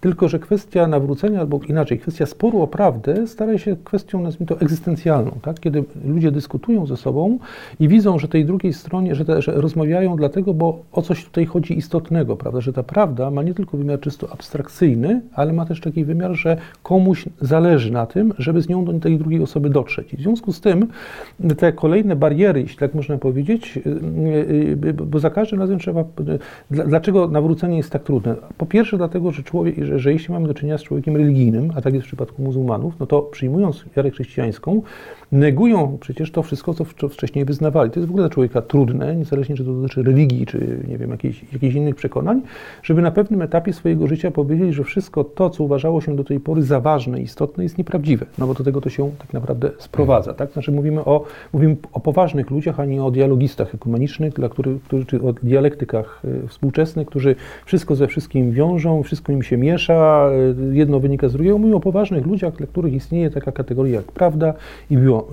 tylko 0.00 0.28
że 0.28 0.38
kwestia 0.38 0.86
nawrócenia, 0.86 1.40
albo 1.40 1.60
inaczej, 1.68 1.98
kwestia 1.98 2.26
sporu 2.26 2.62
o 2.62 2.66
prawdę 2.66 3.26
stara 3.26 3.58
się 3.58 3.76
kwestią, 3.84 4.22
nazwijmy 4.22 4.46
to, 4.46 4.60
egzystencjalną. 4.60 5.38
Tak? 5.42 5.60
Kiedy 5.60 5.84
ludzie 6.04 6.30
dyskutują 6.30 6.86
ze 6.86 6.96
sobą 6.96 7.38
i 7.80 7.88
widzą, 7.88 8.18
że 8.18 8.28
tej 8.28 8.44
drugiej 8.44 8.72
stronie, 8.72 9.14
że, 9.14 9.24
te, 9.24 9.42
że 9.42 9.52
rozmawiają 9.52 10.16
dlatego, 10.16 10.54
bo 10.54 10.77
o 10.92 11.02
coś 11.02 11.24
tutaj 11.24 11.46
chodzi 11.46 11.78
istotnego, 11.78 12.36
prawda? 12.36 12.60
Że 12.60 12.72
ta 12.72 12.82
prawda 12.82 13.30
ma 13.30 13.42
nie 13.42 13.54
tylko 13.54 13.76
wymiar 13.76 14.00
czysto 14.00 14.32
abstrakcyjny, 14.32 15.20
ale 15.34 15.52
ma 15.52 15.66
też 15.66 15.80
taki 15.80 16.04
wymiar, 16.04 16.32
że 16.34 16.56
komuś 16.82 17.24
zależy 17.40 17.92
na 17.92 18.06
tym, 18.06 18.34
żeby 18.38 18.62
z 18.62 18.68
nią 18.68 18.84
do 18.84 18.92
tej 18.92 19.18
drugiej 19.18 19.42
osoby 19.42 19.70
dotrzeć. 19.70 20.14
I 20.14 20.16
w 20.16 20.20
związku 20.20 20.52
z 20.52 20.60
tym 20.60 20.86
te 21.58 21.72
kolejne 21.72 22.16
bariery, 22.16 22.60
jeśli 22.60 22.78
tak 22.78 22.94
można 22.94 23.18
powiedzieć, 23.18 23.76
y, 23.76 23.90
y, 23.90 24.78
y, 24.88 24.94
bo 24.94 25.18
za 25.18 25.30
każdym 25.30 25.60
razem 25.60 25.78
trzeba. 25.78 26.04
Dlaczego 26.70 27.28
nawrócenie 27.28 27.76
jest 27.76 27.90
tak 27.90 28.02
trudne? 28.02 28.36
Po 28.58 28.66
pierwsze, 28.66 28.96
dlatego, 28.96 29.32
że 29.32 29.42
człowiek, 29.42 29.84
że, 29.84 29.98
że 29.98 30.12
jeśli 30.12 30.34
mamy 30.34 30.48
do 30.48 30.54
czynienia 30.54 30.78
z 30.78 30.82
człowiekiem 30.82 31.16
religijnym, 31.16 31.72
a 31.76 31.80
tak 31.80 31.94
jest 31.94 32.04
w 32.04 32.08
przypadku 32.08 32.42
muzułmanów, 32.42 32.94
no 33.00 33.06
to 33.06 33.22
przyjmując 33.22 33.84
wiarę 33.96 34.10
chrześcijańską, 34.10 34.82
negują 35.32 35.98
przecież 36.00 36.30
to 36.30 36.42
wszystko, 36.42 36.74
co 36.74 36.84
wcześniej 37.08 37.44
wyznawali. 37.44 37.90
To 37.90 38.00
jest 38.00 38.08
w 38.08 38.10
ogóle 38.10 38.22
dla 38.22 38.34
człowieka 38.34 38.62
trudne, 38.62 39.16
niezależnie 39.16 39.56
czy 39.56 39.64
to 39.64 39.72
dotyczy 39.72 40.02
religii, 40.02 40.46
czy 40.46 40.58
nie 40.88 40.98
wiem, 40.98 41.10
jakichś, 41.10 41.44
jakichś 41.52 41.74
innych 41.74 41.94
przekonań, 41.94 42.42
żeby 42.82 43.02
na 43.02 43.10
pewnym 43.10 43.42
etapie 43.42 43.72
swojego 43.72 44.06
życia 44.06 44.30
powiedzieć, 44.30 44.74
że 44.74 44.84
wszystko 44.84 45.24
to, 45.24 45.50
co 45.50 45.64
uważało 45.64 46.00
się 46.00 46.16
do 46.16 46.24
tej 46.24 46.40
pory 46.40 46.62
za 46.62 46.80
ważne 46.80 47.20
istotne, 47.20 47.62
jest 47.62 47.78
nieprawdziwe. 47.78 48.26
No 48.38 48.46
bo 48.46 48.54
do 48.54 48.64
tego 48.64 48.80
to 48.80 48.90
się 48.90 49.10
tak 49.18 49.32
naprawdę 49.32 49.70
sprowadza. 49.78 50.34
Tak? 50.34 50.52
Znaczy 50.52 50.72
mówimy 50.72 51.04
o, 51.04 51.24
mówimy 51.52 51.76
o 51.92 52.00
poważnych 52.00 52.50
ludziach, 52.50 52.80
a 52.80 52.84
nie 52.84 53.04
o 53.04 53.10
dialogistach 53.10 53.74
ekumenicznych, 53.74 54.32
dla 54.32 54.48
których, 54.48 54.82
którzy, 54.82 55.06
czy 55.06 55.22
o 55.22 55.32
dialektykach 55.32 56.22
e, 56.44 56.48
współczesnych, 56.48 57.06
którzy 57.06 57.36
wszystko 57.66 57.94
ze 57.94 58.06
wszystkim 58.06 58.52
wiążą, 58.52 59.02
wszystko 59.02 59.32
im 59.32 59.42
się 59.42 59.56
miesza, 59.56 60.30
e, 60.70 60.74
jedno 60.74 61.00
wynika 61.00 61.28
z 61.28 61.32
drugiego. 61.32 61.58
Mówimy 61.58 61.76
o 61.76 61.80
poważnych 61.80 62.26
ludziach, 62.26 62.56
dla 62.56 62.66
których 62.66 62.92
istnieje 62.94 63.30
taka 63.30 63.52
kategoria 63.52 63.96
jak 63.96 64.12
prawda 64.12 64.54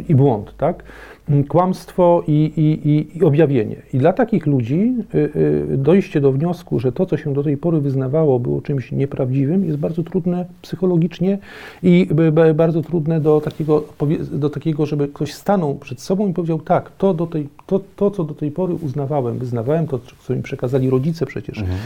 i 0.10 0.16
błąd, 0.16 0.54
tak? 0.58 0.84
Kłamstwo 1.48 2.24
i, 2.28 2.32
i, 2.34 3.18
i, 3.18 3.24
objawienie. 3.24 3.76
I 3.94 3.98
dla 3.98 4.14
takich 4.14 4.46
ludzi 4.46 4.94
y, 5.16 5.18
y, 5.74 5.78
dojście 5.78 6.22
do 6.22 6.32
wniosku, 6.32 6.80
że 6.80 6.92
to, 6.92 7.06
co 7.06 7.18
się 7.18 7.34
do 7.34 7.44
tej 7.44 7.58
pory 7.58 7.82
wyznawało, 7.82 8.40
było 8.40 8.62
czymś 8.62 8.92
nieprawdziwym, 8.92 9.66
jest 9.66 9.78
bardzo 9.78 10.04
trudne 10.04 10.46
psychologicznie 10.62 11.38
i 11.84 12.08
bardzo 12.56 12.82
trudne 12.82 13.22
do 13.22 13.42
takiego, 13.42 13.84
do 14.32 14.50
takiego 14.50 14.86
żeby 14.86 15.08
ktoś 15.08 15.34
stanął 15.34 15.76
przed 15.76 16.02
sobą 16.02 16.28
i 16.28 16.34
powiedział: 16.34 16.60
Tak, 16.60 16.92
to, 16.98 17.14
do 17.14 17.28
tej, 17.28 17.50
to, 17.66 17.82
to 17.96 18.12
co 18.12 18.24
do 18.24 18.34
tej 18.34 18.52
pory 18.52 18.74
uznawałem, 18.74 19.38
wyznawałem, 19.38 19.88
to, 19.88 20.00
co 20.20 20.36
mi 20.36 20.42
przekazali 20.42 20.90
rodzice 20.90 21.26
przecież. 21.26 21.58
Mhm 21.58 21.78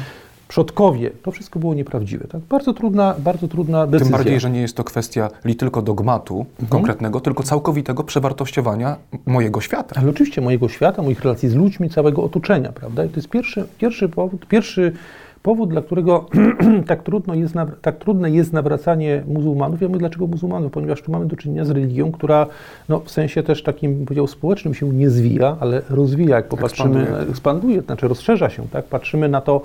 przodkowie, 0.49 1.11
to 1.23 1.31
wszystko 1.31 1.59
było 1.59 1.73
nieprawdziwe. 1.73 2.27
Tak? 2.27 2.41
Bardzo, 2.41 2.73
trudna, 2.73 3.15
bardzo 3.19 3.47
trudna 3.47 3.87
decyzja. 3.87 4.05
Tym 4.05 4.23
bardziej, 4.23 4.39
że 4.39 4.49
nie 4.49 4.61
jest 4.61 4.75
to 4.75 4.83
kwestia 4.83 5.29
li 5.45 5.55
tylko 5.55 5.81
dogmatu 5.81 6.39
mhm. 6.39 6.67
konkretnego, 6.69 7.19
tylko 7.19 7.43
całkowitego 7.43 8.03
przewartościowania 8.03 8.95
mojego 9.25 9.61
świata. 9.61 9.95
Ale 10.01 10.09
oczywiście 10.09 10.41
mojego 10.41 10.69
świata, 10.69 11.01
moich 11.01 11.21
relacji 11.21 11.49
z 11.49 11.55
ludźmi, 11.55 11.89
całego 11.89 12.23
otoczenia, 12.23 12.71
prawda? 12.71 13.05
I 13.05 13.09
to 13.09 13.15
jest 13.15 13.29
pierwszy, 13.29 13.67
pierwszy 13.77 14.09
powód, 14.09 14.45
pierwszy 14.45 14.93
Powód, 15.43 15.69
dla 15.69 15.81
którego 15.81 16.25
tak, 16.87 17.03
trudno 17.03 17.33
jest, 17.35 17.55
tak 17.81 17.97
trudne 17.97 18.31
jest 18.31 18.53
nawracanie 18.53 19.23
muzułmanów, 19.27 19.81
ja 19.81 19.87
mówię 19.87 19.99
dlaczego 19.99 20.27
muzułmanów, 20.27 20.71
ponieważ 20.71 21.01
tu 21.01 21.11
mamy 21.11 21.25
do 21.25 21.35
czynienia 21.35 21.65
z 21.65 21.69
religią, 21.69 22.11
która 22.11 22.47
no, 22.89 22.99
w 22.99 23.11
sensie 23.11 23.43
też 23.43 23.63
takim, 23.63 24.05
powiedział, 24.05 24.27
społecznym 24.27 24.73
się 24.73 24.89
nie 24.89 25.09
zwija, 25.09 25.57
ale 25.59 25.81
rozwija, 25.89 26.35
jak 26.35 26.47
popatrzymy, 26.47 27.01
ekspanduje, 27.01 27.29
ekspanduje 27.29 27.81
znaczy 27.81 28.07
rozszerza 28.07 28.49
się, 28.49 28.67
tak, 28.71 28.85
patrzymy 28.85 29.29
na 29.29 29.41
to, 29.41 29.61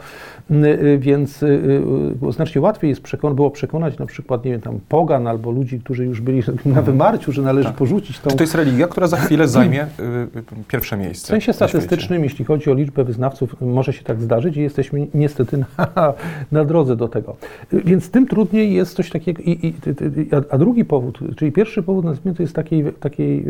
y, 0.50 0.99
więc 1.00 1.43
y, 1.43 1.47
y, 2.28 2.33
znacznie 2.33 2.61
łatwiej 2.61 2.88
jest 2.88 3.02
przekon 3.02 3.35
było 3.35 3.50
przekonać 3.50 3.99
na 3.99 4.07
przykład, 4.07 4.45
nie 4.45 4.50
wiem, 4.50 4.61
tam 4.61 4.81
pogan 4.88 5.26
albo 5.26 5.50
ludzi, 5.50 5.81
którzy 5.81 6.04
już 6.04 6.21
byli 6.21 6.38
na 6.49 6.52
mhm. 6.66 6.87
wymarciu, 6.87 7.33
że 7.33 7.43
należy 7.43 7.69
tak. 7.69 7.76
porzucić 7.76 8.21
tą... 8.21 8.31
To 8.31 8.43
jest 8.43 8.54
religia, 8.54 8.87
która 8.87 9.07
za 9.07 9.16
chwilę 9.16 9.49
zajmie 9.59 9.87
pierwsze 10.69 10.97
miejsce? 10.97 11.26
W 11.26 11.31
sensie 11.31 11.52
statystycznym, 11.52 12.25
jeśli 12.25 12.45
chodzi 12.45 12.71
o 12.71 12.75
liczbę 12.75 13.04
wyznawców, 13.04 13.61
może 13.61 13.93
się 13.93 14.04
tak 14.04 14.23
zdarzyć 14.23 14.57
i 14.57 14.61
jesteśmy 14.61 15.07
niestety 15.14 15.63
na 16.52 16.64
drodze 16.64 16.97
do 16.97 17.09
tego. 17.09 17.37
Więc 17.73 18.11
tym 18.11 18.26
trudniej 18.26 18.75
jest 18.75 18.97
coś 18.97 19.11
takiego. 19.11 19.42
I, 19.42 19.66
i, 19.66 19.75
a 20.50 20.59
drugi 20.59 20.85
powód, 20.85 21.18
czyli 21.37 21.52
pierwszy 21.52 21.83
powód, 21.83 22.04
nazwijmy 22.04 22.37
to 22.37 22.42
jest 22.42 22.54
takiej, 22.54 22.85
takiej 22.92 23.44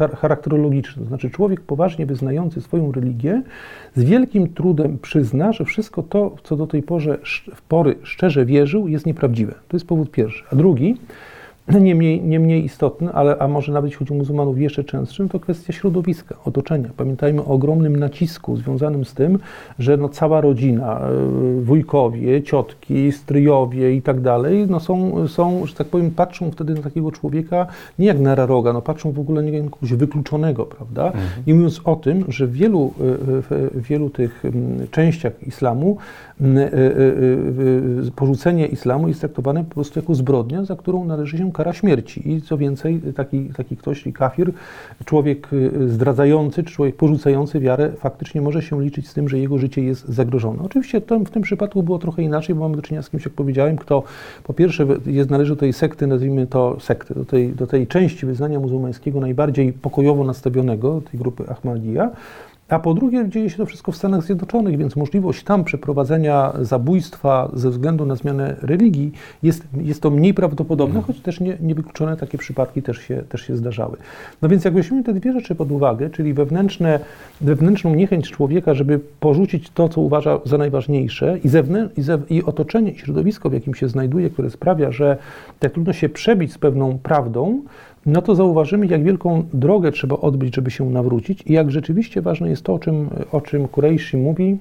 e, 0.00 0.16
charakterologiczny. 0.16 1.02
To 1.02 1.08
znaczy, 1.08 1.30
człowiek 1.30 1.60
poważnie 1.60 2.06
wyznający 2.06 2.60
swoją 2.60 2.92
religię 2.92 3.42
z 3.94 4.04
wielkim 4.04 4.48
trudem 4.48 4.98
przyzna, 4.98 5.52
że 5.52 5.64
wszystko 5.64 6.02
to, 6.02 6.36
co 6.42 6.56
do 6.56 6.66
tej 6.66 6.82
pory, 6.82 7.18
pory 7.68 7.94
szczerze 8.02 8.44
wierzył, 8.44 8.88
jest 8.88 9.06
nieprawdziwe. 9.06 9.54
To 9.68 9.76
jest 9.76 9.86
powód 9.86 10.10
pierwszy. 10.10 10.44
A 10.52 10.56
drugi, 10.56 10.96
nie 11.68 11.94
mniej, 11.94 12.22
nie 12.22 12.40
mniej 12.40 12.64
istotny, 12.64 13.12
ale 13.12 13.38
a 13.38 13.48
może 13.48 13.72
nawet 13.72 13.92
o 14.10 14.14
muzułmanów 14.14 14.58
jeszcze 14.58 14.84
częstszym, 14.84 15.28
to 15.28 15.40
kwestia 15.40 15.72
środowiska, 15.72 16.34
otoczenia. 16.44 16.88
Pamiętajmy 16.96 17.40
o 17.40 17.46
ogromnym 17.46 17.96
nacisku 17.96 18.56
związanym 18.56 19.04
z 19.04 19.14
tym, 19.14 19.38
że 19.78 19.96
no 19.96 20.08
cała 20.08 20.40
rodzina, 20.40 21.00
e, 21.00 21.60
wujkowie, 21.60 22.42
ciotki, 22.42 23.12
stryjowie 23.12 23.94
i 23.94 24.02
tak 24.02 24.20
dalej, 24.20 24.66
no 24.68 24.80
są, 24.80 25.28
są, 25.28 25.66
że 25.66 25.74
tak 25.74 25.86
powiem, 25.86 26.10
patrzą 26.10 26.50
wtedy 26.50 26.74
na 26.74 26.82
takiego 26.82 27.12
człowieka 27.12 27.66
nie 27.98 28.06
jak 28.06 28.20
na 28.20 28.34
raroga, 28.34 28.72
no 28.72 28.82
patrzą 28.82 29.12
w 29.12 29.18
ogóle 29.18 29.42
nie 29.42 29.52
jak 29.52 29.70
kogoś 29.70 29.92
wykluczonego, 29.92 30.66
prawda? 30.66 31.06
Mhm. 31.06 31.24
Nie 31.46 31.54
mówiąc 31.54 31.80
o 31.84 31.96
tym, 31.96 32.24
że 32.28 32.46
w 32.46 32.52
wielu, 32.52 32.94
e, 33.00 33.02
w 33.50 33.82
wielu 33.82 34.10
tych 34.10 34.42
częściach 34.90 35.32
islamu 35.46 35.96
porzucenie 38.16 38.66
islamu 38.66 39.08
jest 39.08 39.20
traktowane 39.20 39.64
po 39.64 39.74
prostu 39.74 39.98
jako 40.00 40.14
zbrodnia, 40.14 40.64
za 40.64 40.76
którą 40.76 41.04
należy 41.04 41.38
się 41.38 41.52
kara 41.52 41.72
śmierci. 41.72 42.30
I 42.30 42.42
co 42.42 42.58
więcej, 42.58 43.00
taki, 43.14 43.44
taki 43.44 43.76
ktoś, 43.76 44.04
kafir, 44.14 44.52
człowiek 45.04 45.52
y, 45.52 45.88
zdradzający, 45.88 46.64
czy 46.64 46.72
człowiek 46.72 46.96
porzucający 46.96 47.60
wiarę, 47.60 47.92
faktycznie 47.98 48.40
może 48.40 48.62
się 48.62 48.82
liczyć 48.82 49.08
z 49.08 49.14
tym, 49.14 49.28
że 49.28 49.38
jego 49.38 49.58
życie 49.58 49.82
jest 49.82 50.08
zagrożone. 50.08 50.62
Oczywiście 50.62 51.00
to, 51.00 51.18
w 51.18 51.30
tym 51.30 51.42
przypadku 51.42 51.82
było 51.82 51.98
trochę 51.98 52.22
inaczej, 52.22 52.54
bo 52.54 52.60
mamy 52.60 52.76
do 52.76 52.82
czynienia 52.82 53.02
z 53.02 53.10
kimś, 53.10 53.24
jak 53.24 53.34
powiedziałem, 53.34 53.76
kto 53.76 54.02
po 54.44 54.54
pierwsze 54.54 54.86
jest, 55.06 55.30
należy 55.30 55.52
do 55.52 55.60
tej 55.60 55.72
sekty, 55.72 56.06
nazwijmy 56.06 56.46
to 56.46 56.80
sekty, 56.80 57.14
do 57.14 57.24
tej, 57.24 57.52
do 57.52 57.66
tej 57.66 57.86
części 57.86 58.26
wyznania 58.26 58.60
muzułmańskiego 58.60 59.20
najbardziej 59.20 59.72
pokojowo 59.72 60.24
nastawionego, 60.24 61.00
tej 61.10 61.20
grupy 61.20 61.44
Ahmadiyya, 61.48 62.10
a 62.68 62.78
po 62.78 62.94
drugie, 62.94 63.28
dzieje 63.28 63.50
się 63.50 63.56
to 63.56 63.66
wszystko 63.66 63.92
w 63.92 63.96
Stanach 63.96 64.22
Zjednoczonych, 64.22 64.76
więc 64.78 64.96
możliwość 64.96 65.44
tam 65.44 65.64
przeprowadzenia 65.64 66.52
zabójstwa 66.60 67.50
ze 67.52 67.70
względu 67.70 68.06
na 68.06 68.14
zmianę 68.14 68.56
religii 68.62 69.12
jest, 69.42 69.64
jest 69.76 70.02
to 70.02 70.10
mniej 70.10 70.34
prawdopodobne, 70.34 71.02
choć 71.02 71.20
też 71.20 71.40
nie, 71.40 71.56
niewykluczone 71.60 72.16
takie 72.16 72.38
przypadki 72.38 72.82
też 72.82 72.98
się, 72.98 73.22
też 73.28 73.40
się 73.40 73.56
zdarzały. 73.56 73.96
No 74.42 74.48
więc 74.48 74.64
jak 74.64 74.74
weźmiemy 74.74 75.04
te 75.04 75.14
dwie 75.14 75.32
rzeczy 75.32 75.54
pod 75.54 75.72
uwagę, 75.72 76.10
czyli 76.10 76.34
wewnętrzne, 76.34 77.00
wewnętrzną 77.40 77.94
niechęć 77.94 78.30
człowieka, 78.30 78.74
żeby 78.74 79.00
porzucić 79.20 79.70
to, 79.70 79.88
co 79.88 80.00
uważa 80.00 80.38
za 80.44 80.58
najważniejsze 80.58 81.38
i, 81.44 81.48
zewnę, 81.48 81.88
i, 81.96 82.02
ze, 82.02 82.18
i 82.30 82.44
otoczenie, 82.44 82.90
i 82.90 82.98
środowisko, 82.98 83.50
w 83.50 83.52
jakim 83.52 83.74
się 83.74 83.88
znajduje, 83.88 84.30
które 84.30 84.50
sprawia, 84.50 84.92
że 84.92 85.16
tak 85.58 85.72
trudno 85.72 85.92
się 85.92 86.08
przebić 86.08 86.52
z 86.52 86.58
pewną 86.58 86.98
prawdą, 86.98 87.62
no 88.06 88.22
to 88.22 88.34
zauważymy, 88.34 88.86
jak 88.86 89.04
wielką 89.04 89.44
drogę 89.52 89.92
trzeba 89.92 90.16
odbyć, 90.16 90.54
żeby 90.54 90.70
się 90.70 90.90
nawrócić 90.90 91.42
i 91.46 91.52
jak 91.52 91.70
rzeczywiście 91.70 92.22
ważne 92.22 92.48
jest 92.48 92.62
to, 92.62 92.74
o 92.74 92.78
czym, 92.78 93.08
o 93.32 93.40
czym 93.40 93.68
mówi, 94.14 94.58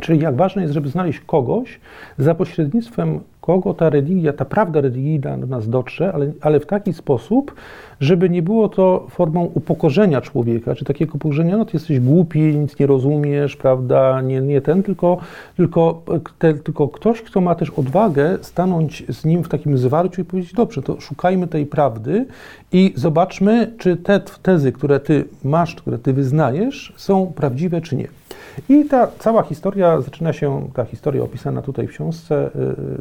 czyli 0.00 0.20
jak 0.20 0.36
ważne 0.36 0.62
jest, 0.62 0.74
żeby 0.74 0.88
znaleźć 0.88 1.20
kogoś, 1.20 1.80
za 2.18 2.34
pośrednictwem 2.34 3.20
kogo 3.50 3.74
ta 3.74 3.90
religia, 3.90 4.32
ta 4.32 4.44
prawda 4.44 4.80
religijna 4.80 5.38
do 5.38 5.46
nas 5.46 5.68
dotrze, 5.68 6.12
ale, 6.12 6.32
ale 6.40 6.60
w 6.60 6.66
taki 6.66 6.92
sposób, 6.92 7.54
żeby 8.00 8.30
nie 8.30 8.42
było 8.42 8.68
to 8.68 9.06
formą 9.10 9.50
upokorzenia 9.54 10.20
człowieka, 10.20 10.74
czy 10.74 10.84
takiego 10.84 11.14
upokorzenia, 11.14 11.56
no 11.56 11.64
ty 11.64 11.70
jesteś 11.74 12.00
głupi, 12.00 12.40
nic 12.40 12.78
nie 12.78 12.86
rozumiesz, 12.86 13.56
prawda, 13.56 14.20
nie, 14.20 14.40
nie 14.40 14.60
ten, 14.60 14.82
tylko, 14.82 15.18
tylko, 15.56 16.02
te, 16.38 16.54
tylko 16.54 16.88
ktoś, 16.88 17.22
kto 17.22 17.40
ma 17.40 17.54
też 17.54 17.70
odwagę 17.70 18.38
stanąć 18.42 19.04
z 19.08 19.24
nim 19.24 19.44
w 19.44 19.48
takim 19.48 19.78
zwarciu 19.78 20.20
i 20.20 20.24
powiedzieć, 20.24 20.52
dobrze, 20.52 20.82
to 20.82 21.00
szukajmy 21.00 21.46
tej 21.46 21.66
prawdy 21.66 22.26
i 22.72 22.92
zobaczmy, 22.96 23.72
czy 23.78 23.96
te 23.96 24.20
tezy, 24.42 24.72
które 24.72 25.00
ty 25.00 25.24
masz, 25.44 25.74
które 25.74 25.98
ty 25.98 26.12
wyznajesz, 26.12 26.92
są 26.96 27.32
prawdziwe, 27.36 27.80
czy 27.80 27.96
nie. 27.96 28.19
I 28.68 28.84
ta 28.84 29.08
cała 29.18 29.42
historia 29.42 30.00
zaczyna 30.00 30.32
się, 30.32 30.68
ta 30.74 30.84
historia 30.84 31.22
opisana 31.22 31.62
tutaj 31.62 31.86
w 31.86 31.90
książce, 31.90 32.50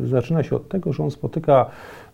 y, 0.04 0.08
zaczyna 0.08 0.44
się 0.44 0.56
od 0.56 0.70
tego, 0.70 0.94
że 0.94 1.04
on 1.04 1.12
spotyka 1.12 1.66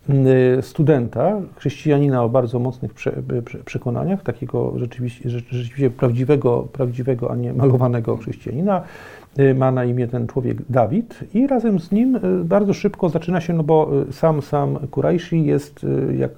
y, 0.10 0.62
studenta, 0.62 1.42
chrześcijanina 1.58 2.24
o 2.24 2.30
bardzo 2.30 2.60
mocnych 2.60 2.94
prze, 2.94 3.12
prze, 3.46 3.58
przekonaniach, 3.58 4.24
takiego 4.24 4.74
rzeczywiście, 4.76 5.30
rzeczywiście 5.30 5.90
prawdziwego, 5.90 6.68
prawdziwego, 6.74 7.32
a 7.32 7.36
nie 7.36 7.54
malowanego 7.54 8.18
chrześcijanina, 8.18 8.82
Y, 8.82 9.25
ma 9.56 9.72
na 9.72 9.86
imię 9.86 10.08
ten 10.08 10.28
człowiek 10.28 10.58
Dawid 10.70 11.20
i 11.34 11.48
razem 11.48 11.80
z 11.80 11.92
nim 11.92 12.16
y, 12.16 12.44
bardzo 12.44 12.74
szybko 12.74 13.10
zaczyna 13.10 13.42
się, 13.42 13.54
no 13.54 13.64
bo 13.64 13.92
y, 14.10 14.14
sam, 14.14 14.42
sam 14.42 14.78
Kurajshi 14.92 15.46
jest 15.46 15.86
jak, 16.18 16.32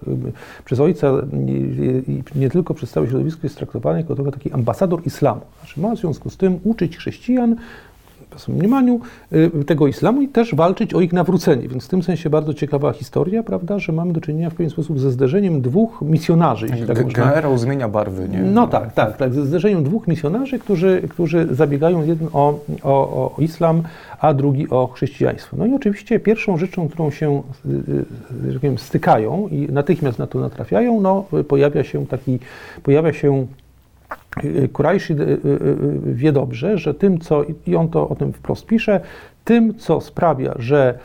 przez 0.65 0.79
ojca 0.79 1.11
i 2.07 2.23
nie 2.35 2.49
tylko 2.49 2.73
przez 2.73 2.91
całe 2.91 3.07
środowisko 3.07 3.39
jest 3.43 3.57
traktowany 3.57 3.99
jako 3.99 4.15
trochę 4.15 4.31
taki 4.31 4.51
ambasador 4.51 5.01
islamu. 5.05 5.41
Znaczy 5.59 5.81
ma 5.81 5.95
w 5.95 5.99
związku 5.99 6.29
z 6.29 6.37
tym 6.37 6.59
uczyć 6.63 6.97
chrześcijan 6.97 7.55
w 8.45 8.49
mniemaniu 8.49 8.99
y, 9.33 9.65
tego 9.65 9.87
islamu 9.87 10.21
i 10.21 10.27
też 10.27 10.55
walczyć 10.55 10.93
o 10.93 11.01
ich 11.01 11.13
nawrócenie. 11.13 11.67
Więc 11.67 11.85
w 11.85 11.87
tym 11.87 12.03
sensie 12.03 12.29
bardzo 12.29 12.53
ciekawa 12.53 12.91
historia, 12.93 13.43
prawda, 13.43 13.79
że 13.79 13.93
mamy 13.93 14.13
do 14.13 14.21
czynienia 14.21 14.49
w 14.49 14.53
pewien 14.53 14.69
sposób 14.69 14.99
ze 14.99 15.11
zderzeniem 15.11 15.61
dwóch 15.61 16.01
misjonarzy. 16.01 16.67
jeśli 16.69 16.87
tak 16.87 17.03
można- 17.03 17.25
Generał 17.25 17.57
zmienia 17.57 17.89
barwy, 17.89 18.29
nie? 18.29 18.41
no 18.41 18.67
tak, 18.67 18.93
tak, 18.93 19.17
tak. 19.17 19.33
Ze 19.33 19.45
zderzeniem 19.45 19.83
dwóch 19.83 20.07
misjonarzy, 20.07 20.59
którzy, 20.59 21.01
którzy 21.09 21.47
zabiegają 21.51 22.05
jeden 22.05 22.27
o, 22.33 22.59
o, 22.83 22.91
o 23.37 23.41
islam, 23.41 23.83
a 24.19 24.33
drugi 24.33 24.69
o 24.69 24.87
chrześcijaństwo. 24.87 25.57
No 25.57 25.65
i 25.65 25.73
oczywiście 25.73 26.19
pierwszą 26.19 26.57
rzeczą, 26.57 26.89
którą 26.89 27.11
się 27.11 27.41
y, 27.65 27.69
y, 27.69 28.05
że 28.47 28.51
tak 28.53 28.61
powiem, 28.61 28.77
stykają 28.77 29.47
i 29.51 29.67
natychmiast 29.71 30.19
na 30.19 30.27
to 30.27 30.39
natrafiają, 30.39 31.01
no, 31.01 31.25
pojawia 31.47 31.83
się 31.83 32.05
taki, 32.07 32.39
pojawia 32.83 33.13
się 33.13 33.47
Kurajszy 34.73 35.13
y, 35.13 35.17
y, 35.17 35.23
y, 35.25 36.13
wie 36.13 36.31
dobrze, 36.31 36.77
że 36.77 36.93
tym, 36.93 37.19
co, 37.19 37.45
i 37.67 37.75
on 37.75 37.89
to 37.89 38.09
o 38.09 38.15
tym 38.15 38.33
wprost 38.33 38.65
pisze, 38.65 39.01
tym, 39.45 39.75
co 39.75 40.01
sprawia, 40.01 40.55
że 40.59 40.99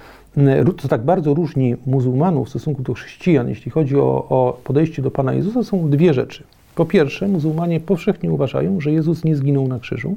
co 0.79 0.89
tak 0.89 1.05
bardzo 1.05 1.35
różni 1.35 1.77
muzułmanów 1.87 2.47
w 2.47 2.51
stosunku 2.51 2.83
do 2.83 2.95
chrześcijan, 2.95 3.49
jeśli 3.49 3.71
chodzi 3.71 3.97
o, 3.97 4.27
o 4.29 4.59
podejście 4.65 5.03
do 5.03 5.11
Pana 5.11 5.33
Jezusa, 5.33 5.65
są 5.65 5.91
dwie 5.91 6.15
rzeczy. 6.15 6.43
Po 6.75 6.85
pierwsze, 6.85 7.29
muzułmanie 7.29 7.81
powszechnie 7.81 8.33
uważają, 8.33 8.81
że 8.81 8.93
Jezus 8.93 9.25
nie 9.25 9.37
zginął 9.37 9.69
na 9.69 9.79
krzyżu, 9.79 10.17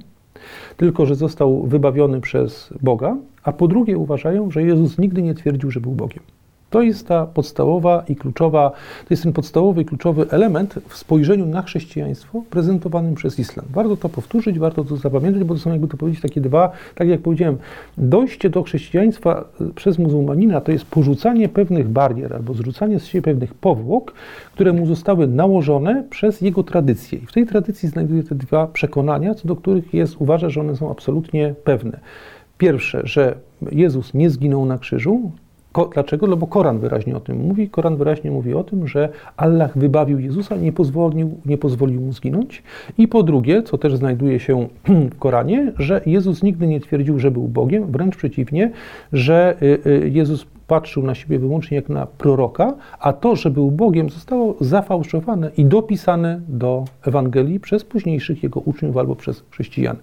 tylko 0.77 1.05
że 1.05 1.15
został 1.15 1.63
wybawiony 1.63 2.21
przez 2.21 2.73
Boga, 2.81 3.17
a 3.43 3.53
po 3.53 3.67
drugie 3.67 3.97
uważają, 3.97 4.51
że 4.51 4.63
Jezus 4.63 4.97
nigdy 4.97 5.21
nie 5.21 5.33
twierdził, 5.33 5.71
że 5.71 5.79
był 5.79 5.91
Bogiem. 5.91 6.23
To 6.75 6.81
jest 6.81 7.07
ta 7.07 7.25
podstawowa 7.25 8.03
i 8.09 8.15
kluczowa, 8.15 8.69
to 8.69 9.07
jest 9.09 9.23
ten 9.23 9.33
podstawowy 9.33 9.81
i 9.81 9.85
kluczowy 9.85 10.25
element 10.29 10.79
w 10.88 10.97
spojrzeniu 10.97 11.45
na 11.45 11.61
chrześcijaństwo 11.61 12.43
prezentowanym 12.49 13.15
przez 13.15 13.39
islam. 13.39 13.65
Warto 13.69 13.97
to 13.97 14.09
powtórzyć, 14.09 14.59
warto 14.59 14.83
to 14.83 14.97
zapamiętać, 14.97 15.43
bo 15.43 15.53
to 15.53 15.59
są 15.59 15.71
jakby 15.71 15.88
to 15.88 15.97
powiedzieć 15.97 16.21
takie 16.21 16.41
dwa, 16.41 16.71
tak 16.95 17.07
jak 17.07 17.21
powiedziałem, 17.21 17.57
dojście 17.97 18.49
do 18.49 18.63
chrześcijaństwa 18.63 19.45
y, 19.61 19.73
przez 19.73 19.99
muzułmanina 19.99 20.61
to 20.61 20.71
jest 20.71 20.85
porzucanie 20.85 21.49
pewnych 21.49 21.89
barier 21.89 22.33
albo 22.33 22.53
zrzucanie 22.53 22.99
z 22.99 23.05
siebie 23.05 23.21
pewnych 23.21 23.53
powłok, 23.53 24.13
które 24.53 24.73
mu 24.73 24.85
zostały 24.85 25.27
nałożone 25.27 26.03
przez 26.09 26.41
jego 26.41 26.63
tradycję. 26.63 27.19
I 27.19 27.25
w 27.25 27.31
tej 27.31 27.45
tradycji 27.45 27.89
znajduje 27.89 28.23
te 28.23 28.35
dwa 28.35 28.67
przekonania, 28.67 29.35
co 29.35 29.47
do 29.47 29.55
których 29.55 29.93
jest, 29.93 30.15
uważa, 30.19 30.49
że 30.49 30.61
one 30.61 30.75
są 30.75 30.91
absolutnie 30.91 31.55
pewne. 31.63 31.99
Pierwsze, 32.57 33.01
że 33.03 33.35
Jezus 33.71 34.13
nie 34.13 34.29
zginął 34.29 34.65
na 34.65 34.77
krzyżu. 34.77 35.31
Ko- 35.75 35.89
dlaczego? 35.93 36.27
No 36.27 36.38
bo 36.38 36.47
Koran 36.47 36.79
wyraźnie 36.79 37.17
o 37.17 37.19
tym 37.19 37.38
mówi. 37.38 37.69
Koran 37.69 37.97
wyraźnie 37.97 38.31
mówi 38.31 38.53
o 38.53 38.63
tym, 38.63 38.88
że 38.88 39.09
Allah 39.38 39.77
wybawił 39.77 40.19
Jezusa, 40.19 40.55
nie 40.55 40.71
pozwolił, 40.71 41.38
nie 41.45 41.57
pozwolił 41.57 42.01
mu 42.01 42.13
zginąć. 42.13 42.63
I 42.97 43.07
po 43.07 43.23
drugie, 43.23 43.63
co 43.63 43.77
też 43.77 43.95
znajduje 43.95 44.39
się 44.39 44.67
w 45.13 45.17
Koranie, 45.19 45.71
że 45.79 46.01
Jezus 46.05 46.43
nigdy 46.43 46.67
nie 46.67 46.79
twierdził, 46.79 47.19
że 47.19 47.31
był 47.31 47.47
Bogiem, 47.47 47.91
wręcz 47.91 48.15
przeciwnie, 48.15 48.71
że 49.13 49.55
y, 49.61 49.89
y, 49.89 50.09
Jezus 50.09 50.45
patrzył 50.67 51.04
na 51.04 51.15
siebie 51.15 51.39
wyłącznie 51.39 51.75
jak 51.75 51.89
na 51.89 52.06
proroka, 52.06 52.73
a 52.99 53.13
to, 53.13 53.36
że 53.36 53.49
był 53.49 53.71
Bogiem, 53.71 54.10
zostało 54.10 54.56
zafałszowane 54.62 55.51
i 55.58 55.65
dopisane 55.65 56.41
do 56.47 56.86
Ewangelii 57.06 57.60
przez 57.60 57.84
późniejszych 57.84 58.43
jego 58.43 58.60
uczniów 58.60 58.97
albo 58.97 59.15
przez 59.15 59.43
chrześcijan. 59.51 59.95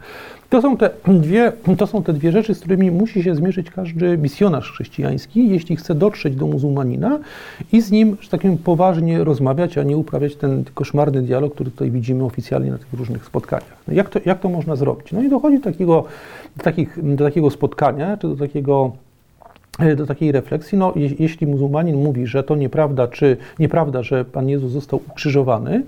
To 0.50 0.62
są, 0.62 0.76
te 0.76 0.90
dwie, 1.06 1.52
to 1.78 1.86
są 1.86 2.02
te 2.02 2.12
dwie 2.12 2.32
rzeczy, 2.32 2.54
z 2.54 2.60
którymi 2.60 2.90
musi 2.90 3.22
się 3.22 3.34
zmierzyć 3.34 3.70
każdy 3.70 4.18
misjonarz 4.18 4.72
chrześcijański, 4.72 5.48
jeśli 5.48 5.76
chce 5.76 5.94
dotrzeć 5.94 6.36
do 6.36 6.46
muzułmanina 6.46 7.18
i 7.72 7.80
z 7.80 7.90
nim, 7.90 8.16
że 8.20 8.30
tak 8.30 8.40
poważnie 8.64 9.24
rozmawiać, 9.24 9.78
a 9.78 9.82
nie 9.82 9.96
uprawiać 9.96 10.36
ten 10.36 10.64
koszmarny 10.74 11.22
dialog, 11.22 11.54
który 11.54 11.70
tutaj 11.70 11.90
widzimy 11.90 12.24
oficjalnie 12.24 12.70
na 12.70 12.78
tych 12.78 12.92
różnych 12.92 13.24
spotkaniach. 13.24 13.76
No 13.88 13.94
jak, 13.94 14.10
to, 14.10 14.20
jak 14.24 14.40
to 14.40 14.48
można 14.48 14.76
zrobić? 14.76 15.12
No 15.12 15.22
i 15.22 15.28
dochodzi 15.28 15.58
do 15.58 15.64
takiego, 15.64 16.04
do, 16.56 16.62
takich, 16.64 17.14
do 17.16 17.24
takiego 17.24 17.50
spotkania, 17.50 18.16
czy 18.16 18.28
do 18.28 18.36
takiego 18.36 18.92
do 19.96 20.06
takiej 20.06 20.32
refleksji, 20.32 20.78
no, 20.78 20.92
je, 20.96 21.10
jeśli 21.18 21.46
muzułmanin 21.46 21.96
mówi, 21.96 22.26
że 22.26 22.42
to 22.42 22.56
nieprawda, 22.56 23.08
czy 23.08 23.36
nieprawda, 23.58 24.02
że 24.02 24.24
Pan 24.24 24.48
Jezus 24.48 24.72
został 24.72 25.00
ukrzyżowany, 25.08 25.82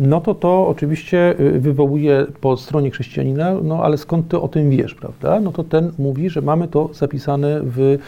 no 0.00 0.20
to 0.20 0.34
to 0.34 0.68
oczywiście 0.68 1.40
y, 1.40 1.60
wywołuje 1.60 2.26
po 2.40 2.56
stronie 2.56 2.90
chrześcijanina, 2.90 3.54
no 3.62 3.84
ale 3.84 3.98
skąd 3.98 4.28
ty 4.28 4.40
o 4.40 4.48
tym 4.48 4.70
wiesz, 4.70 4.94
prawda? 4.94 5.40
No 5.40 5.52
to 5.52 5.64
ten 5.64 5.92
mówi, 5.98 6.30
że 6.30 6.42
mamy 6.42 6.68
to 6.68 6.90
zapisane 6.92 7.60
w, 7.62 7.78
y, 7.80 7.98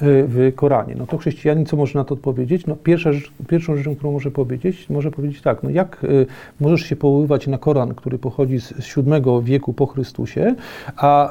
w 0.00 0.52
Koranie. 0.56 0.94
No 0.98 1.06
to 1.06 1.18
chrześcijanin 1.18 1.66
co 1.66 1.76
może 1.76 1.98
na 1.98 2.04
to 2.04 2.14
odpowiedzieć? 2.14 2.66
No 2.66 2.76
pierwsza 2.76 3.12
rzecz, 3.12 3.32
pierwszą 3.48 3.76
rzeczą, 3.76 3.94
którą 3.94 4.12
może 4.12 4.30
powiedzieć, 4.30 4.90
może 4.90 5.10
powiedzieć 5.10 5.42
tak, 5.42 5.62
no 5.62 5.70
jak 5.70 6.04
y, 6.04 6.26
możesz 6.60 6.80
się 6.80 6.96
powoływać 6.96 7.46
na 7.46 7.58
Koran, 7.58 7.94
który 7.94 8.18
pochodzi 8.18 8.60
z, 8.60 8.74
VII 8.96 9.42
wieku 9.42 9.72
po 9.72 9.86
Chrystusie, 9.86 10.54
a, 10.96 11.30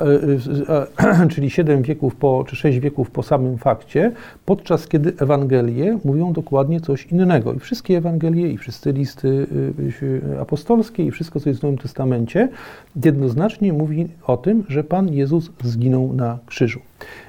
a 0.67 1.25
czyli 1.31 1.49
7 1.49 1.81
wieków 1.81 2.15
po, 2.15 2.43
czy 2.47 2.55
6 2.55 2.79
wieków 2.79 3.11
po 3.11 3.23
samym 3.23 3.57
fakcie, 3.57 4.11
podczas 4.45 4.87
kiedy 4.87 5.13
Ewangelie 5.19 5.99
mówią 6.03 6.33
dokładnie 6.33 6.81
coś 6.81 7.05
innego. 7.05 7.53
I 7.53 7.59
wszystkie 7.59 7.97
Ewangelie 7.97 8.47
i 8.47 8.57
wszyscy 8.57 8.91
listy 8.91 9.47
y, 10.09 10.39
apostolskie 10.41 11.05
i 11.05 11.11
wszystko, 11.11 11.39
co 11.39 11.49
jest 11.49 11.59
w 11.59 11.63
Nowym 11.63 11.77
Testamencie, 11.77 12.49
jednoznacznie 13.03 13.73
mówi 13.73 14.07
o 14.27 14.37
tym, 14.37 14.63
że 14.67 14.83
Pan 14.83 15.13
Jezus 15.13 15.49
zginął 15.63 16.13
na 16.13 16.37
krzyżu. 16.45 16.79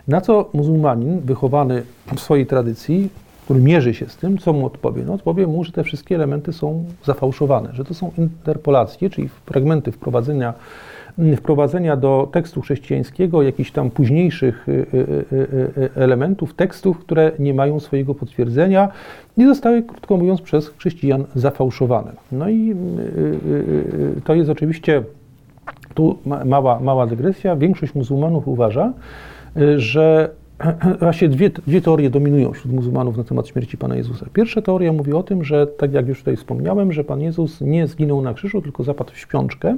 Na 0.08 0.20
co 0.20 0.50
muzułmanin, 0.52 1.20
wychowany 1.20 1.82
w 2.14 2.20
swojej 2.20 2.46
tradycji, 2.46 3.08
który 3.44 3.60
mierzy 3.60 3.94
się 3.94 4.08
z 4.08 4.16
tym, 4.16 4.38
co 4.38 4.52
mu 4.52 4.66
odpowie? 4.66 5.02
No 5.06 5.14
odpowie 5.14 5.46
mu, 5.46 5.64
że 5.64 5.72
te 5.72 5.84
wszystkie 5.84 6.14
elementy 6.14 6.52
są 6.52 6.84
zafałszowane, 7.04 7.70
że 7.72 7.84
to 7.84 7.94
są 7.94 8.10
interpolacje, 8.18 9.10
czyli 9.10 9.28
fragmenty 9.46 9.92
wprowadzenia 9.92 10.54
wprowadzenia 11.36 11.96
do 11.96 12.28
tekstu 12.32 12.60
chrześcijańskiego 12.60 13.42
jakichś 13.42 13.70
tam 13.70 13.90
późniejszych 13.90 14.68
y, 14.68 14.72
y, 14.72 15.36
y, 15.78 15.90
elementów, 15.94 16.54
tekstów, 16.54 16.98
które 16.98 17.32
nie 17.38 17.54
mają 17.54 17.80
swojego 17.80 18.14
potwierdzenia 18.14 18.88
i 19.36 19.44
zostały, 19.44 19.82
krótko 19.82 20.16
mówiąc, 20.16 20.40
przez 20.40 20.68
chrześcijan 20.68 21.24
zafałszowane. 21.34 22.12
No 22.32 22.48
i 22.48 22.74
to 24.24 24.34
jest 24.34 24.50
oczywiście 24.50 25.02
tu 25.94 26.18
mała, 26.44 26.80
mała 26.80 27.06
dygresja. 27.06 27.56
Większość 27.56 27.94
muzułmanów 27.94 28.48
uważa, 28.48 28.92
że 29.76 30.30
Właśnie 31.00 31.28
dwie, 31.28 31.50
dwie 31.50 31.80
teorie 31.80 32.10
dominują 32.10 32.52
wśród 32.52 32.74
muzułmanów 32.74 33.16
na 33.16 33.24
temat 33.24 33.48
śmierci 33.48 33.76
Pana 33.76 33.96
Jezusa. 33.96 34.26
Pierwsza 34.32 34.62
teoria 34.62 34.92
mówi 34.92 35.12
o 35.12 35.22
tym, 35.22 35.44
że 35.44 35.66
tak 35.66 35.92
jak 35.92 36.08
już 36.08 36.18
tutaj 36.18 36.36
wspomniałem, 36.36 36.92
że 36.92 37.04
Pan 37.04 37.20
Jezus 37.20 37.60
nie 37.60 37.86
zginął 37.86 38.22
na 38.22 38.34
krzyżu, 38.34 38.62
tylko 38.62 38.84
zapadł 38.84 39.12
w 39.12 39.18
śpiączkę. 39.18 39.76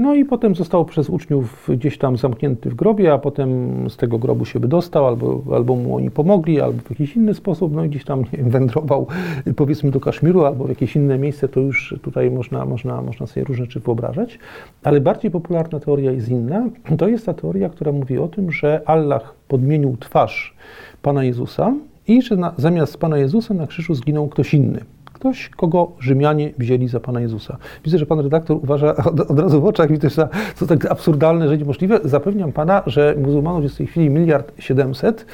No 0.00 0.14
i 0.14 0.24
potem 0.24 0.54
został 0.54 0.84
przez 0.84 1.10
uczniów 1.10 1.68
gdzieś 1.72 1.98
tam 1.98 2.16
zamknięty 2.16 2.70
w 2.70 2.74
grobie, 2.74 3.12
a 3.12 3.18
potem 3.18 3.90
z 3.90 3.96
tego 3.96 4.18
grobu 4.18 4.44
się 4.44 4.58
wydostał, 4.58 5.06
albo, 5.06 5.42
albo 5.54 5.76
mu 5.76 5.96
oni 5.96 6.10
pomogli, 6.10 6.60
albo 6.60 6.82
w 6.82 6.90
jakiś 6.90 7.16
inny 7.16 7.34
sposób, 7.34 7.74
no 7.74 7.84
i 7.84 7.88
gdzieś 7.88 8.04
tam 8.04 8.20
nie 8.20 8.38
wiem, 8.38 8.50
wędrował 8.50 9.06
powiedzmy 9.56 9.90
do 9.90 10.00
Kaszmiru, 10.00 10.44
albo 10.44 10.64
w 10.64 10.68
jakieś 10.68 10.96
inne 10.96 11.18
miejsce, 11.18 11.48
to 11.48 11.60
już 11.60 11.94
tutaj 12.02 12.30
można, 12.30 12.64
można, 12.64 13.02
można 13.02 13.26
sobie 13.26 13.44
różne 13.44 13.64
rzeczy 13.64 13.80
wyobrażać. 13.80 14.38
Ale 14.82 15.00
bardziej 15.00 15.30
popularna 15.30 15.80
teoria 15.80 16.12
jest 16.12 16.28
inna. 16.28 16.68
To 16.98 17.08
jest 17.08 17.26
ta 17.26 17.34
teoria, 17.34 17.68
która 17.68 17.92
mówi 17.92 18.18
o 18.18 18.28
tym, 18.28 18.52
że 18.52 18.82
Allah 18.86 19.34
podmienił 19.48 19.96
twarz 20.00 20.54
Pana 21.02 21.24
Jezusa 21.24 21.74
i 22.08 22.22
że 22.22 22.36
na, 22.36 22.54
zamiast 22.56 22.98
Pana 22.98 23.18
Jezusa 23.18 23.54
na 23.54 23.66
krzyżu 23.66 23.94
zginął 23.94 24.28
ktoś 24.28 24.54
inny 24.54 24.80
ktoś, 25.24 25.48
kogo 25.48 25.92
Rzymianie 26.00 26.50
wzięli 26.58 26.88
za 26.88 27.00
Pana 27.00 27.20
Jezusa. 27.20 27.56
Widzę, 27.84 27.98
że 27.98 28.06
Pan 28.06 28.20
redaktor 28.20 28.56
uważa 28.56 28.96
od, 29.10 29.20
od 29.20 29.38
razu 29.38 29.60
w 29.60 29.64
oczach, 29.64 29.90
widzę, 29.90 30.10
że 30.10 30.28
to 30.58 30.66
tak 30.66 30.86
absurdalne, 30.86 31.48
że 31.48 31.58
niemożliwe. 31.58 32.00
Zapewniam 32.04 32.52
Pana, 32.52 32.82
że 32.86 33.14
muzułmanów 33.18 33.62
jest 33.62 33.74
w 33.74 33.78
tej 33.78 33.86
chwili 33.86 34.10
miliard 34.10 34.52
siedemset 34.58 35.26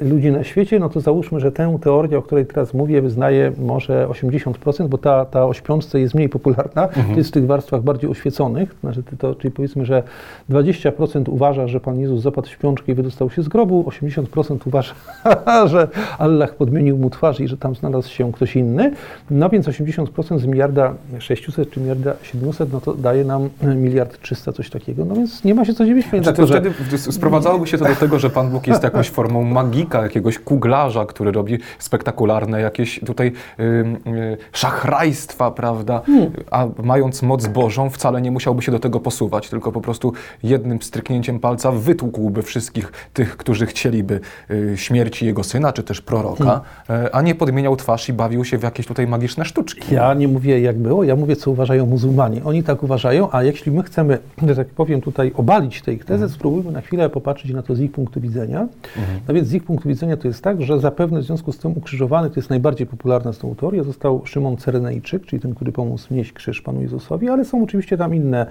ludzi 0.00 0.32
na 0.32 0.44
świecie, 0.44 0.78
no 0.78 0.88
to 0.88 1.00
załóżmy, 1.00 1.40
że 1.40 1.52
tę 1.52 1.78
teorię, 1.82 2.18
o 2.18 2.22
której 2.22 2.46
teraz 2.46 2.74
mówię, 2.74 3.02
wyznaje 3.02 3.52
może 3.58 4.06
80%, 4.10 4.88
bo 4.88 4.98
ta, 4.98 5.24
ta 5.24 5.46
o 5.46 5.54
śpiączce 5.54 6.00
jest 6.00 6.14
mniej 6.14 6.28
popularna, 6.28 6.86
mhm. 6.86 7.06
to 7.06 7.16
jest 7.16 7.30
w 7.30 7.32
tych 7.32 7.46
warstwach 7.46 7.82
bardziej 7.82 8.10
oświeconych, 8.10 8.74
znaczy 8.80 9.02
to, 9.18 9.34
czyli 9.34 9.52
powiedzmy, 9.52 9.84
że 9.84 10.02
20% 10.50 11.24
uważa, 11.28 11.68
że 11.68 11.80
Pan 11.80 12.00
Jezus 12.00 12.22
zapadł 12.22 12.48
w 12.48 12.50
śpiączkę 12.50 12.92
i 12.92 12.94
wydostał 12.94 13.30
się 13.30 13.42
z 13.42 13.48
grobu, 13.48 13.84
80% 13.88 14.58
uważa, 14.66 14.94
że 15.72 15.88
Allah 16.18 16.54
podmienił 16.54 16.98
mu 16.98 17.10
twarz 17.10 17.40
i 17.40 17.48
że 17.48 17.56
tam 17.56 17.74
znalazł 17.74 18.10
się 18.10 18.32
ktoś 18.32 18.56
inny. 18.56 18.93
No 19.30 19.48
więc 19.48 19.66
80% 19.66 20.38
z 20.38 20.46
miliarda 20.46 20.94
600 21.18 21.70
czy 21.70 21.80
miliarda 21.80 22.14
700, 22.22 22.72
no 22.72 22.80
to 22.80 22.94
daje 22.94 23.24
nam 23.24 23.48
miliard 23.62 24.20
300, 24.20 24.52
coś 24.52 24.70
takiego. 24.70 25.04
No 25.04 25.14
więc 25.14 25.44
nie 25.44 25.54
ma 25.54 25.64
się 25.64 25.74
co 25.74 25.84
dziwić. 25.84 26.06
Znaczy, 26.06 26.32
to 26.32 26.46
wtedy 26.46 26.72
sprowadzałoby 26.98 27.66
się 27.66 27.78
to 27.78 27.84
do 27.84 27.94
tego, 27.94 28.18
że 28.18 28.30
Pan 28.30 28.50
Bóg 28.50 28.66
jest 28.66 28.82
jakąś 28.82 29.10
formą 29.10 29.42
magika, 29.42 30.02
jakiegoś 30.02 30.38
kuglarza, 30.38 31.06
który 31.06 31.32
robi 31.32 31.58
spektakularne 31.78 32.60
jakieś 32.60 33.00
tutaj 33.06 33.32
y, 33.60 33.62
y, 33.62 34.36
szachrajstwa, 34.52 35.50
prawda? 35.50 36.02
Hmm. 36.06 36.30
A 36.50 36.66
mając 36.82 37.22
moc 37.22 37.46
Bożą 37.46 37.90
wcale 37.90 38.22
nie 38.22 38.30
musiałby 38.30 38.62
się 38.62 38.72
do 38.72 38.78
tego 38.78 39.00
posuwać, 39.00 39.48
tylko 39.48 39.72
po 39.72 39.80
prostu 39.80 40.12
jednym 40.42 40.82
stryknięciem 40.82 41.40
palca 41.40 41.72
wytłukłby 41.72 42.42
wszystkich 42.42 42.92
tych, 43.12 43.36
którzy 43.36 43.66
chcieliby 43.66 44.20
y, 44.50 44.72
śmierci 44.76 45.26
jego 45.26 45.44
syna, 45.44 45.72
czy 45.72 45.82
też 45.82 46.00
proroka, 46.00 46.60
hmm. 46.86 47.08
a 47.12 47.22
nie 47.22 47.34
podmieniał 47.34 47.76
twarz 47.76 48.08
i 48.08 48.12
bawił 48.12 48.44
się 48.44 48.58
w 48.58 48.62
jakieś 48.62 48.83
jakieś 48.84 48.88
tutaj 48.88 49.06
magiczne 49.06 49.44
sztuczki. 49.44 49.94
Ja 49.94 50.14
nie 50.14 50.28
mówię 50.28 50.60
jak 50.60 50.78
było, 50.78 51.04
ja 51.04 51.16
mówię 51.16 51.36
co 51.36 51.50
uważają 51.50 51.86
muzułmanie. 51.86 52.44
Oni 52.44 52.62
tak 52.62 52.82
uważają, 52.82 53.28
a 53.32 53.42
jeśli 53.42 53.72
my 53.72 53.82
chcemy, 53.82 54.18
że 54.48 54.56
tak 54.56 54.68
powiem, 54.68 55.00
tutaj 55.00 55.32
obalić 55.34 55.82
ich 55.88 56.04
tezę, 56.04 56.24
mhm. 56.24 56.30
spróbujmy 56.30 56.72
na 56.72 56.80
chwilę 56.80 57.10
popatrzeć 57.10 57.52
na 57.52 57.62
to 57.62 57.74
z 57.74 57.80
ich 57.80 57.92
punktu 57.92 58.20
widzenia. 58.20 58.68
Mhm. 58.96 59.20
No 59.28 59.34
więc 59.34 59.48
z 59.48 59.54
ich 59.54 59.64
punktu 59.64 59.88
widzenia 59.88 60.16
to 60.16 60.28
jest 60.28 60.42
tak, 60.42 60.62
że 60.62 60.80
zapewne 60.80 61.20
w 61.20 61.24
związku 61.24 61.52
z 61.52 61.58
tym 61.58 61.72
ukrzyżowany, 61.76 62.30
to 62.30 62.36
jest 62.36 62.50
najbardziej 62.50 62.86
popularna 62.86 63.32
z 63.32 63.38
tą 63.38 63.54
teorią, 63.54 63.84
został 63.84 64.26
Szymon 64.26 64.56
Cyrenejczyk, 64.56 65.26
czyli 65.26 65.42
ten, 65.42 65.54
który 65.54 65.72
pomógł 65.72 66.00
nieść 66.10 66.32
krzyż 66.32 66.62
Panu 66.62 66.82
Jezusowi, 66.82 67.28
ale 67.28 67.44
są 67.44 67.62
oczywiście 67.62 67.96
tam 67.96 68.14
inne, 68.14 68.46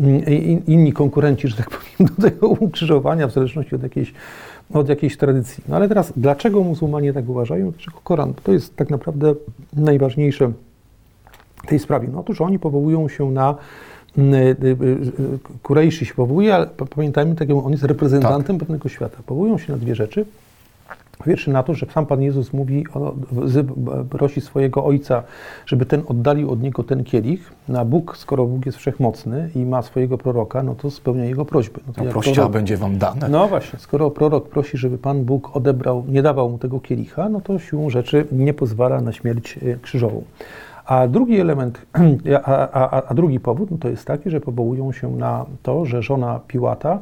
mm, 0.00 0.22
inni 0.66 0.92
konkurenci, 0.92 1.48
że 1.48 1.56
tak 1.56 1.70
powiem, 1.70 2.10
do 2.16 2.22
tego 2.22 2.48
ukrzyżowania, 2.48 3.28
w 3.28 3.32
zależności 3.32 3.74
od 3.74 3.82
jakiejś 3.82 4.14
od 4.72 4.88
jakiejś 4.88 5.16
tradycji. 5.16 5.64
No 5.68 5.76
ale 5.76 5.88
teraz, 5.88 6.12
dlaczego 6.16 6.64
muzułmanie 6.64 7.12
tak 7.12 7.28
uważają? 7.28 7.70
Dlaczego 7.70 7.98
Koran? 8.04 8.34
To 8.42 8.52
jest 8.52 8.76
tak 8.76 8.90
naprawdę 8.90 9.34
najważniejsze 9.72 10.52
w 11.62 11.66
tej 11.66 11.78
sprawie. 11.78 12.08
No 12.12 12.20
otóż 12.20 12.40
oni 12.40 12.58
powołują 12.58 13.08
się 13.08 13.30
na 13.30 13.54
mm, 14.18 14.34
y, 14.34 14.56
y, 14.64 14.76
y, 14.76 15.38
Kurejszy 15.62 16.04
się 16.04 16.14
powołuje, 16.14 16.54
ale 16.54 16.66
pamiętajmy, 16.96 17.34
tak, 17.34 17.48
on 17.50 17.72
jest 17.72 17.84
reprezentantem 17.84 18.58
tak. 18.58 18.66
pewnego 18.66 18.88
świata. 18.88 19.18
Powołują 19.26 19.58
się 19.58 19.72
na 19.72 19.78
dwie 19.78 19.94
rzeczy. 19.94 20.24
Pierwszy 21.24 21.50
na 21.50 21.62
to, 21.62 21.74
że 21.74 21.86
sam 21.86 22.06
Pan 22.06 22.22
Jezus 22.22 22.52
mówi, 22.52 22.84
prosi 24.10 24.40
swojego 24.40 24.84
Ojca, 24.84 25.22
żeby 25.66 25.86
ten 25.86 26.02
oddalił 26.08 26.50
od 26.50 26.62
Niego 26.62 26.82
ten 26.84 27.04
kielich. 27.04 27.52
Na 27.68 27.84
Bóg, 27.84 28.16
skoro 28.16 28.44
Bóg 28.44 28.66
jest 28.66 28.78
wszechmocny 28.78 29.50
i 29.54 29.58
ma 29.58 29.82
swojego 29.82 30.18
proroka, 30.18 30.62
no 30.62 30.74
to 30.74 30.90
spełnia 30.90 31.24
Jego 31.24 31.44
prośby. 31.44 31.80
No 31.86 31.92
to 31.92 32.04
no 32.04 32.10
proście, 32.10 32.32
prorok, 32.32 32.52
będzie 32.52 32.76
Wam 32.76 32.98
dane. 32.98 33.28
No 33.28 33.48
właśnie, 33.48 33.78
skoro 33.78 34.10
prorok 34.10 34.48
prosi, 34.48 34.76
żeby 34.78 34.98
Pan 34.98 35.24
Bóg 35.24 35.56
odebrał, 35.56 36.04
nie 36.08 36.22
dawał 36.22 36.50
mu 36.50 36.58
tego 36.58 36.80
kielicha, 36.80 37.28
no 37.28 37.40
to 37.40 37.58
siłą 37.58 37.90
rzeczy 37.90 38.26
nie 38.32 38.54
pozwala 38.54 39.00
na 39.00 39.12
śmierć 39.12 39.58
e, 39.58 39.76
krzyżową. 39.76 40.22
A 40.86 41.08
drugi 41.08 41.40
element, 41.40 41.82
a, 42.44 42.68
a, 42.72 43.02
a 43.08 43.14
drugi 43.14 43.40
powód 43.40 43.70
no 43.70 43.76
to 43.78 43.88
jest 43.88 44.06
taki, 44.06 44.30
że 44.30 44.40
powołują 44.40 44.92
się 44.92 45.16
na 45.16 45.46
to, 45.62 45.84
że 45.84 46.02
żona 46.02 46.40
Piłata 46.48 46.98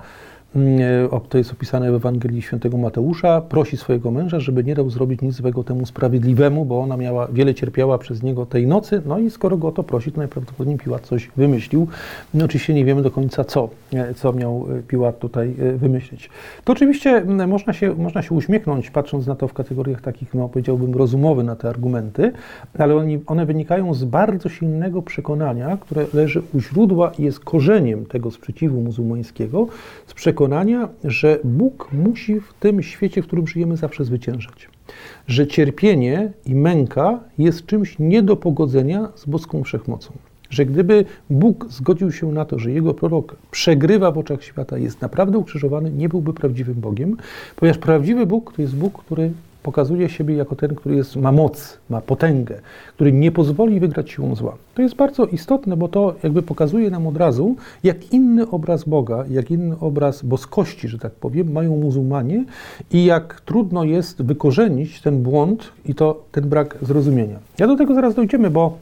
to 1.29 1.39
jest 1.39 1.53
opisane 1.53 1.93
w 1.93 1.95
Ewangelii 1.95 2.43
Świętego 2.43 2.79
Mateusza, 2.79 3.41
prosi 3.41 3.77
swojego 3.77 4.11
męża, 4.11 4.41
żeby 4.41 4.65
nie 4.65 4.75
dał 4.75 4.91
zrobić 4.91 5.21
nic 5.21 5.35
złego 5.35 5.65
temu 5.65 5.87
sprawiedliwemu, 5.87 6.65
bo 6.65 6.81
ona 6.81 6.97
miała, 6.97 7.29
wiele 7.33 7.55
cierpiała 7.55 7.99
przez 7.99 8.23
niego 8.23 8.47
tej 8.47 8.67
nocy, 8.67 9.03
no 9.07 9.19
i 9.19 9.31
skoro 9.31 9.57
go 9.57 9.69
o 9.69 9.73
to 9.73 9.83
prosi, 9.83 10.13
to 10.13 10.19
najprawdopodobniej 10.19 10.79
Piłat 10.79 11.07
coś 11.07 11.31
wymyślił. 11.37 11.87
No 12.35 12.45
oczywiście 12.45 12.75
nie 12.75 12.85
wiemy 12.85 13.03
do 13.03 13.11
końca 13.11 13.45
co, 13.45 13.69
e, 13.93 14.15
co 14.15 14.33
miał 14.33 14.67
e, 14.79 14.83
Piłat 14.83 15.19
tutaj 15.19 15.55
wymyślić. 15.77 16.31
To 16.65 16.73
oczywiście 16.73 17.25
można 17.47 17.73
się, 17.73 17.95
można 17.95 18.23
się 18.23 18.35
uśmiechnąć, 18.35 18.91
patrząc 18.91 19.27
na 19.27 19.35
to 19.35 19.49
w 19.49 19.53
kategoriach 19.53 20.01
takich, 20.01 20.35
no 20.35 20.49
powiedziałbym, 20.49 20.95
rozumowych 20.95 21.47
na 21.47 21.57
te 21.57 21.69
argumenty, 21.69 22.33
ale 22.79 22.97
oni, 22.97 23.21
one 23.27 23.47
wynikają 23.47 23.95
z 23.95 24.05
bardzo 24.05 24.49
silnego 24.49 25.03
przekonania, 25.03 25.77
które 25.77 26.07
leży 26.15 26.43
u 26.55 26.61
źródła 26.61 27.13
i 27.19 27.23
jest 27.23 27.41
korzeniem 27.41 28.07
tego 28.07 28.31
sprzeciwu 28.31 28.81
muzułmańskiego, 28.81 29.67
z 30.07 30.15
przekonania, 30.15 30.40
przekonania, 30.41 30.89
że 31.05 31.39
Bóg 31.45 31.89
musi 31.93 32.41
w 32.41 32.53
tym 32.61 32.83
świecie, 32.83 33.23
w 33.23 33.27
którym 33.27 33.47
żyjemy, 33.47 33.77
zawsze 33.77 34.05
zwyciężać. 34.05 34.69
Że 35.27 35.47
cierpienie 35.47 36.33
i 36.47 36.55
męka 36.55 37.21
jest 37.39 37.67
czymś 37.67 37.97
nie 37.99 38.23
do 38.23 38.37
pogodzenia 38.37 39.09
z 39.15 39.27
boską 39.27 39.65
wszechmocą. 39.65 40.13
Że 40.51 40.67
gdyby 40.67 41.05
Bóg 41.31 41.67
zgodził 41.71 42.13
się 42.13 42.33
na 42.33 42.45
to, 42.45 42.59
że 42.59 42.71
jego 42.71 42.95
prorok 42.95 43.37
przegrywa 43.51 44.11
w 44.11 44.19
oczach 44.19 44.45
świata, 44.45 44.79
jest 44.79 45.01
naprawdę 45.01 45.39
ukrzyżowany, 45.39 45.91
nie 45.91 46.09
byłby 46.09 46.33
prawdziwym 46.33 46.75
Bogiem, 46.75 47.17
ponieważ 47.57 47.79
prawdziwy 47.79 48.27
Bóg 48.27 48.53
to 48.57 48.63
jest 48.63 48.77
Bóg, 48.77 49.05
który 49.05 49.33
pokazuje 49.63 50.09
siebie 50.09 50.35
jako 50.35 50.57
ten, 50.57 50.75
który 50.75 50.97
jest, 50.97 51.17
ma 51.17 51.33
moc, 51.33 51.79
ma 51.91 52.01
potęgę, 52.01 52.61
który 52.95 53.13
nie 53.13 53.33
pozwoli 53.33 53.81
wygrać 53.81 54.11
siłą 54.11 54.35
zła. 54.35 54.57
To 54.75 54.83
jest 54.83 54.95
bardzo 54.95 55.27
istotne, 55.27 55.77
bo 55.77 55.89
to 55.89 56.15
jakby 56.23 56.43
pokazuje 56.43 56.91
nam 56.91 57.07
od 57.07 57.17
razu, 57.17 57.57
jak 57.85 58.13
inny 58.13 58.51
obraz 58.51 58.85
Boga, 58.85 59.25
jak 59.31 59.51
inny 59.51 59.79
obraz 59.81 60.23
boskości, 60.23 60.89
że 60.89 60.99
tak 60.99 61.13
powiem, 61.13 61.53
mają 61.53 61.77
muzułmanie 61.77 62.45
i 62.93 63.05
jak 63.05 63.41
trudno 63.41 63.85
jest 63.85 64.23
wykorzenić 64.23 65.01
ten 65.01 65.23
błąd 65.23 65.73
i 65.87 65.95
to 65.95 66.25
ten 66.33 66.49
brak 66.49 66.77
zrozumienia. 66.83 67.39
Ja 67.59 67.67
do 67.67 67.77
tego 67.77 67.95
zaraz 67.95 68.15
dojdziemy, 68.15 68.51
bo 68.51 68.79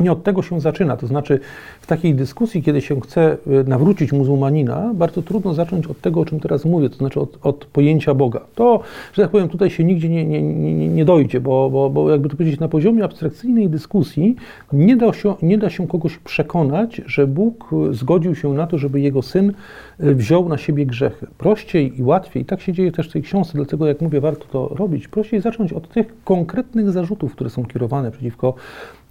nie 0.00 0.12
od 0.12 0.22
tego 0.22 0.42
się 0.42 0.60
zaczyna. 0.60 0.96
To 0.96 1.06
znaczy, 1.06 1.40
w 1.80 1.86
takiej 1.86 2.14
dyskusji, 2.14 2.62
kiedy 2.62 2.80
się 2.80 3.00
chce 3.00 3.36
e, 3.46 3.64
nawrócić 3.64 4.12
muzułmanina, 4.12 4.94
bardzo 4.94 5.22
trudno 5.22 5.54
zacząć 5.54 5.86
od 5.86 6.00
tego, 6.00 6.20
o 6.20 6.24
czym 6.24 6.40
teraz 6.40 6.64
mówię, 6.64 6.90
to 6.90 6.96
znaczy 6.96 7.20
od, 7.20 7.38
od 7.42 7.64
pojęcia 7.64 8.14
Boga. 8.14 8.40
To, 8.54 8.80
że 9.12 9.22
tak 9.22 9.30
powiem, 9.30 9.48
tutaj 9.48 9.70
się 9.70 9.84
nigdzie 9.84 10.08
nie, 10.08 10.26
nie, 10.26 10.42
nie, 10.42 10.88
nie 10.88 11.04
dojdzie, 11.04 11.40
bo, 11.40 11.70
bo, 11.70 11.90
bo 11.90 12.10
jakby 12.10 12.28
to 12.28 12.36
powiedzieć, 12.36 12.60
na 12.60 12.68
poziomie 12.68 13.04
abstrakcyjnej 13.04 13.68
dyskusji 13.68 14.36
nie 14.72 14.96
da, 14.96 15.12
się, 15.12 15.34
nie 15.42 15.58
da 15.58 15.70
się 15.70 15.88
kogoś 15.88 16.18
przekonać, 16.18 17.02
że 17.06 17.26
Bóg 17.26 17.70
zgodził 17.90 18.34
się 18.34 18.54
na 18.54 18.66
to, 18.66 18.78
żeby 18.78 19.00
jego 19.00 19.22
syn 19.22 19.52
e, 20.00 20.14
wziął 20.14 20.48
na 20.48 20.58
siebie 20.58 20.86
grzechy. 20.86 21.26
Prościej 21.38 22.00
i 22.00 22.02
łatwiej, 22.02 22.42
i 22.42 22.46
tak 22.46 22.60
się 22.60 22.72
dzieje 22.72 22.92
też 22.92 23.08
w 23.08 23.12
tej 23.12 23.22
książce, 23.22 23.52
dlatego 23.54 23.86
jak 23.86 24.00
mówię, 24.00 24.20
warto 24.20 24.44
to 24.44 24.74
robić, 24.74 25.08
prościej 25.08 25.40
zacząć 25.40 25.72
od 25.72 25.88
tych 25.88 26.06
konkretnych 26.24 26.90
zarzutów, 26.90 27.32
które 27.32 27.50
są 27.50 27.64
kierowane 27.64 28.10
przeciwko 28.10 28.54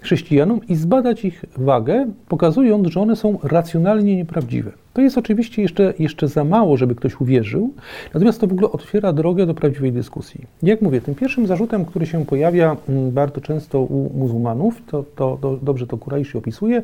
chrześcijanom 0.04 0.60
i 0.70 0.76
zbadać 0.76 1.26
ich 1.26 1.46
wagę, 1.58 2.08
pokazując, 2.28 2.88
że 2.88 3.02
one 3.02 3.16
są 3.16 3.39
racjonalnie 3.44 4.16
nieprawdziwe. 4.16 4.72
To 4.94 5.02
jest 5.02 5.18
oczywiście 5.18 5.62
jeszcze, 5.62 5.94
jeszcze 6.00 6.28
za 6.28 6.44
mało, 6.44 6.78
żeby 6.78 6.96
ktoś 6.96 7.22
uwierzył, 7.22 7.74
natomiast 8.13 8.42
to 8.42 8.48
w 8.48 8.52
ogóle 8.52 8.72
otwiera 8.72 9.13
drogę 9.13 9.46
do 9.46 9.54
prawdziwej 9.54 9.92
dyskusji. 9.92 10.42
Jak 10.63 10.82
mówię, 10.82 11.02
tym 11.02 11.16
pierwszym 11.16 11.48
zarzutem, 11.48 11.86
który 11.86 12.06
się 12.06 12.26
pojawia 12.26 12.78
mm, 12.89 13.12
bardzo 13.12 13.42
często 13.42 13.82
u 13.82 14.18
muzułmanów, 14.18 14.82
to, 14.88 15.04
to, 15.16 15.38
to 15.42 15.58
dobrze 15.62 15.88
to 15.88 15.98
Kurajszy 15.98 16.38
opisuje, 16.38 16.82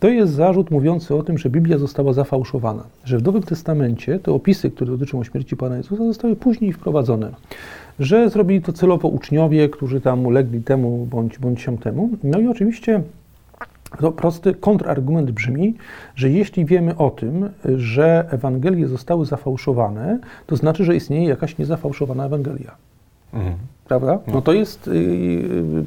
to 0.00 0.08
jest 0.08 0.32
zarzut 0.32 0.70
mówiący 0.70 1.14
o 1.14 1.22
tym, 1.22 1.38
że 1.38 1.50
Biblia 1.50 1.78
została 1.78 2.12
zafałszowana, 2.12 2.82
że 3.04 3.18
w 3.18 3.22
Nowym 3.22 3.42
Testamencie 3.42 4.18
te 4.18 4.32
opisy, 4.32 4.70
które 4.70 4.92
dotyczą 4.92 5.24
śmierci 5.24 5.56
Pana 5.56 5.76
Jezusa, 5.76 6.04
zostały 6.04 6.36
później 6.36 6.72
wprowadzone 6.72 7.32
że 8.00 8.30
zrobili 8.30 8.62
to 8.62 8.72
celowo 8.72 9.08
uczniowie, 9.08 9.68
którzy 9.68 10.00
tam 10.00 10.26
ulegli 10.26 10.62
temu 10.62 11.06
bądź, 11.10 11.38
bądź 11.38 11.60
się 11.60 11.78
temu. 11.78 12.10
No 12.22 12.38
i 12.38 12.48
oczywiście 12.48 13.02
to 14.00 14.12
prosty 14.12 14.54
kontrargument 14.54 15.30
brzmi, 15.30 15.74
że 16.16 16.30
jeśli 16.30 16.64
wiemy 16.64 16.96
o 16.96 17.10
tym, 17.10 17.48
że 17.76 18.28
Ewangelie 18.30 18.88
zostały 18.88 19.26
zafałszowane, 19.26 20.18
to 20.46 20.56
znaczy, 20.56 20.84
że 20.84 20.96
istnieje 20.96 21.28
jakaś 21.28 21.58
niezafałszowana 21.58 22.26
Ewangelia. 22.26 22.74
Mhm. 23.34 23.54
Prawda? 23.88 24.18
No 24.26 24.42
to 24.42 24.52
jest 24.52 24.90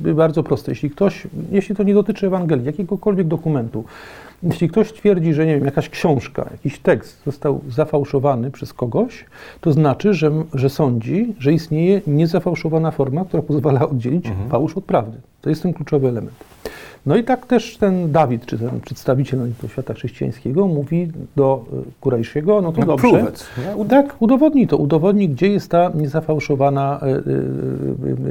yy, 0.03 0.13
bardzo 0.13 0.43
proste. 0.43 0.71
Jeśli 0.71 0.89
ktoś, 0.89 1.27
jeśli 1.51 1.75
to 1.75 1.83
nie 1.83 1.93
dotyczy 1.93 2.27
Ewangelii, 2.27 2.65
jakiegokolwiek 2.65 3.27
dokumentu, 3.27 3.83
jeśli 4.45 4.69
ktoś 4.69 4.93
twierdzi, 4.93 5.33
że 5.33 5.45
nie 5.45 5.55
wiem, 5.55 5.65
jakaś 5.65 5.89
książka, 5.89 6.49
jakiś 6.51 6.79
tekst 6.79 7.23
został 7.25 7.61
zafałszowany 7.69 8.51
przez 8.51 8.73
kogoś, 8.73 9.25
to 9.61 9.73
znaczy, 9.73 10.13
że, 10.13 10.31
że 10.53 10.69
sądzi, 10.69 11.35
że 11.39 11.53
istnieje 11.53 12.01
niezafałszowana 12.07 12.91
forma, 12.91 13.25
która 13.25 13.43
pozwala 13.43 13.89
oddzielić 13.89 14.27
mhm. 14.27 14.49
fałsz 14.49 14.77
od 14.77 14.85
prawdy. 14.85 15.17
To 15.45 15.49
jest 15.49 15.63
ten 15.63 15.73
kluczowy 15.73 16.07
element. 16.07 16.35
No 17.05 17.15
i 17.15 17.23
tak 17.23 17.45
też 17.45 17.77
ten 17.77 18.11
Dawid, 18.11 18.45
czy 18.45 18.57
ten 18.57 18.79
przedstawiciel 18.81 19.39
świata 19.67 19.93
chrześcijańskiego 19.93 20.67
mówi 20.67 21.11
do 21.35 21.65
e, 21.73 21.75
Kurajsziego, 22.01 22.61
no 22.61 22.71
to 22.71 22.79
no, 22.79 22.85
dobrze. 22.85 23.09
Prówec, 23.09 23.49
tak, 23.89 24.15
udowodni 24.19 24.67
to, 24.67 24.77
udowodni, 24.77 25.29
gdzie 25.29 25.47
jest 25.47 25.71
ta 25.71 25.91
niezafałszowana 25.95 26.99
e, 27.01 27.07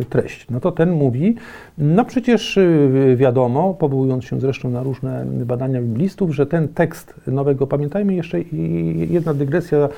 e, 0.00 0.05
treść. 0.05 0.46
No 0.50 0.61
to 0.61 0.72
ten 0.72 0.90
mówi, 0.90 1.35
no 1.79 2.05
przecież 2.05 2.59
wiadomo, 3.16 3.74
powołując 3.74 4.24
się 4.24 4.40
zresztą 4.40 4.70
na 4.70 4.83
różne 4.83 5.27
badania 5.27 5.81
biblistów, 5.81 6.35
że 6.35 6.46
ten 6.46 6.68
tekst 6.68 7.14
nowego, 7.27 7.66
pamiętajmy 7.66 8.14
jeszcze 8.14 8.40
jedna 9.09 9.35
dygresja, 9.35 9.88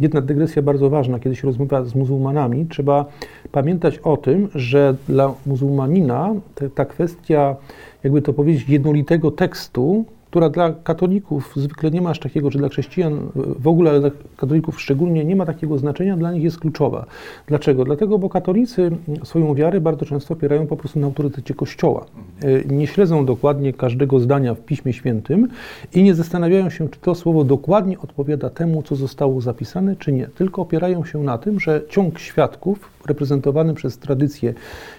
jedna 0.00 0.20
dygresja 0.20 0.62
bardzo 0.62 0.90
ważna, 0.90 1.18
kiedy 1.18 1.36
się 1.36 1.46
rozmawia 1.46 1.84
z 1.84 1.94
muzułmanami, 1.94 2.66
trzeba 2.66 3.04
pamiętać 3.52 3.98
o 3.98 4.16
tym, 4.16 4.48
że 4.54 4.94
dla 5.08 5.34
muzułmanina 5.46 6.34
ta 6.74 6.84
kwestia 6.84 7.56
jakby 8.04 8.22
to 8.22 8.32
powiedzieć, 8.32 8.68
jednolitego 8.68 9.30
tekstu, 9.30 10.04
która 10.34 10.48
dla 10.48 10.72
katolików 10.72 11.52
zwykle 11.56 11.90
nie 11.90 12.02
ma 12.02 12.10
aż 12.10 12.18
takiego, 12.18 12.50
że 12.50 12.58
dla 12.58 12.68
chrześcijan 12.68 13.18
w 13.34 13.68
ogóle, 13.68 13.90
ale 13.90 14.00
dla 14.00 14.10
katolików 14.36 14.80
szczególnie 14.80 15.24
nie 15.24 15.36
ma 15.36 15.46
takiego 15.46 15.78
znaczenia, 15.78 16.16
dla 16.16 16.32
nich 16.32 16.42
jest 16.42 16.58
kluczowa. 16.58 17.06
Dlaczego? 17.46 17.84
Dlatego, 17.84 18.18
bo 18.18 18.28
katolicy 18.28 18.90
swoją 19.24 19.54
wiarę 19.54 19.80
bardzo 19.80 20.06
często 20.06 20.34
opierają 20.34 20.66
po 20.66 20.76
prostu 20.76 21.00
na 21.00 21.06
autorytecie 21.06 21.54
Kościoła. 21.54 22.06
E, 22.42 22.74
nie 22.74 22.86
śledzą 22.86 23.26
dokładnie 23.26 23.72
każdego 23.72 24.20
zdania 24.20 24.54
w 24.54 24.60
Piśmie 24.60 24.92
Świętym 24.92 25.48
i 25.94 26.02
nie 26.02 26.14
zastanawiają 26.14 26.70
się, 26.70 26.88
czy 26.88 27.00
to 27.00 27.14
słowo 27.14 27.44
dokładnie 27.44 27.98
odpowiada 27.98 28.50
temu, 28.50 28.82
co 28.82 28.96
zostało 28.96 29.40
zapisane, 29.40 29.96
czy 29.96 30.12
nie. 30.12 30.26
Tylko 30.26 30.62
opierają 30.62 31.04
się 31.04 31.22
na 31.22 31.38
tym, 31.38 31.60
że 31.60 31.82
ciąg 31.88 32.18
świadków 32.18 32.94
reprezentowany 33.06 33.74
przez 33.74 33.98
tradycję 33.98 34.54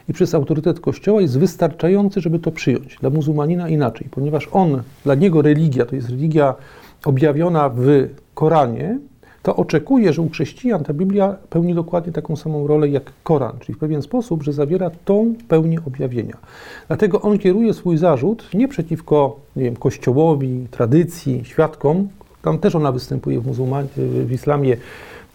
i 0.10 0.14
przez 0.14 0.36
autorytet 0.36 0.80
Kościoła 0.80 1.22
jest 1.22 1.40
wystarczający, 1.40 2.22
żeby 2.22 2.40
to 2.40 2.52
przyjąć. 2.52 2.98
Dla 3.02 3.10
muzułmanina 3.10 3.70
inaczej, 3.70 4.08
ponieważ 4.12 4.50
on, 4.52 4.82
dla 5.04 5.16
niego 5.16 5.25
religia 5.34 5.86
to 5.86 5.96
jest 5.96 6.10
religia 6.10 6.56
objawiona 7.06 7.70
w 7.70 8.08
Koranie, 8.34 9.00
to 9.46 9.56
oczekuje, 9.56 10.14
że 10.14 10.22
u 10.22 10.30
chrześcijan 10.30 10.84
ta 10.84 10.94
Biblia 10.94 11.36
pełni 11.50 11.74
dokładnie 11.74 12.14
taką 12.14 12.36
samą 12.36 12.68
rolę 12.68 12.90
jak 12.90 13.04
Koran, 13.24 13.60
czyli 13.60 13.76
w 13.76 13.80
pewien 13.80 14.02
sposób, 14.02 14.44
że 14.44 14.54
zawiera 14.54 14.92
tą 15.06 15.34
pełnię 15.48 15.78
objawienia. 15.88 16.38
Dlatego 16.88 17.22
on 17.22 17.38
kieruje 17.38 17.74
swój 17.74 17.98
zarzut 17.98 18.50
nie 18.54 18.68
przeciwko 18.68 19.40
nie 19.56 19.64
wiem, 19.64 19.76
kościołowi, 19.76 20.68
tradycji, 20.72 21.46
świadkom, 21.46 22.08
tam 22.42 22.60
też 22.60 22.76
ona 22.76 22.92
występuje 22.92 23.40
w, 23.40 23.48
muzułmanie, 23.48 23.88
w 23.98 24.32
islamie 24.32 24.78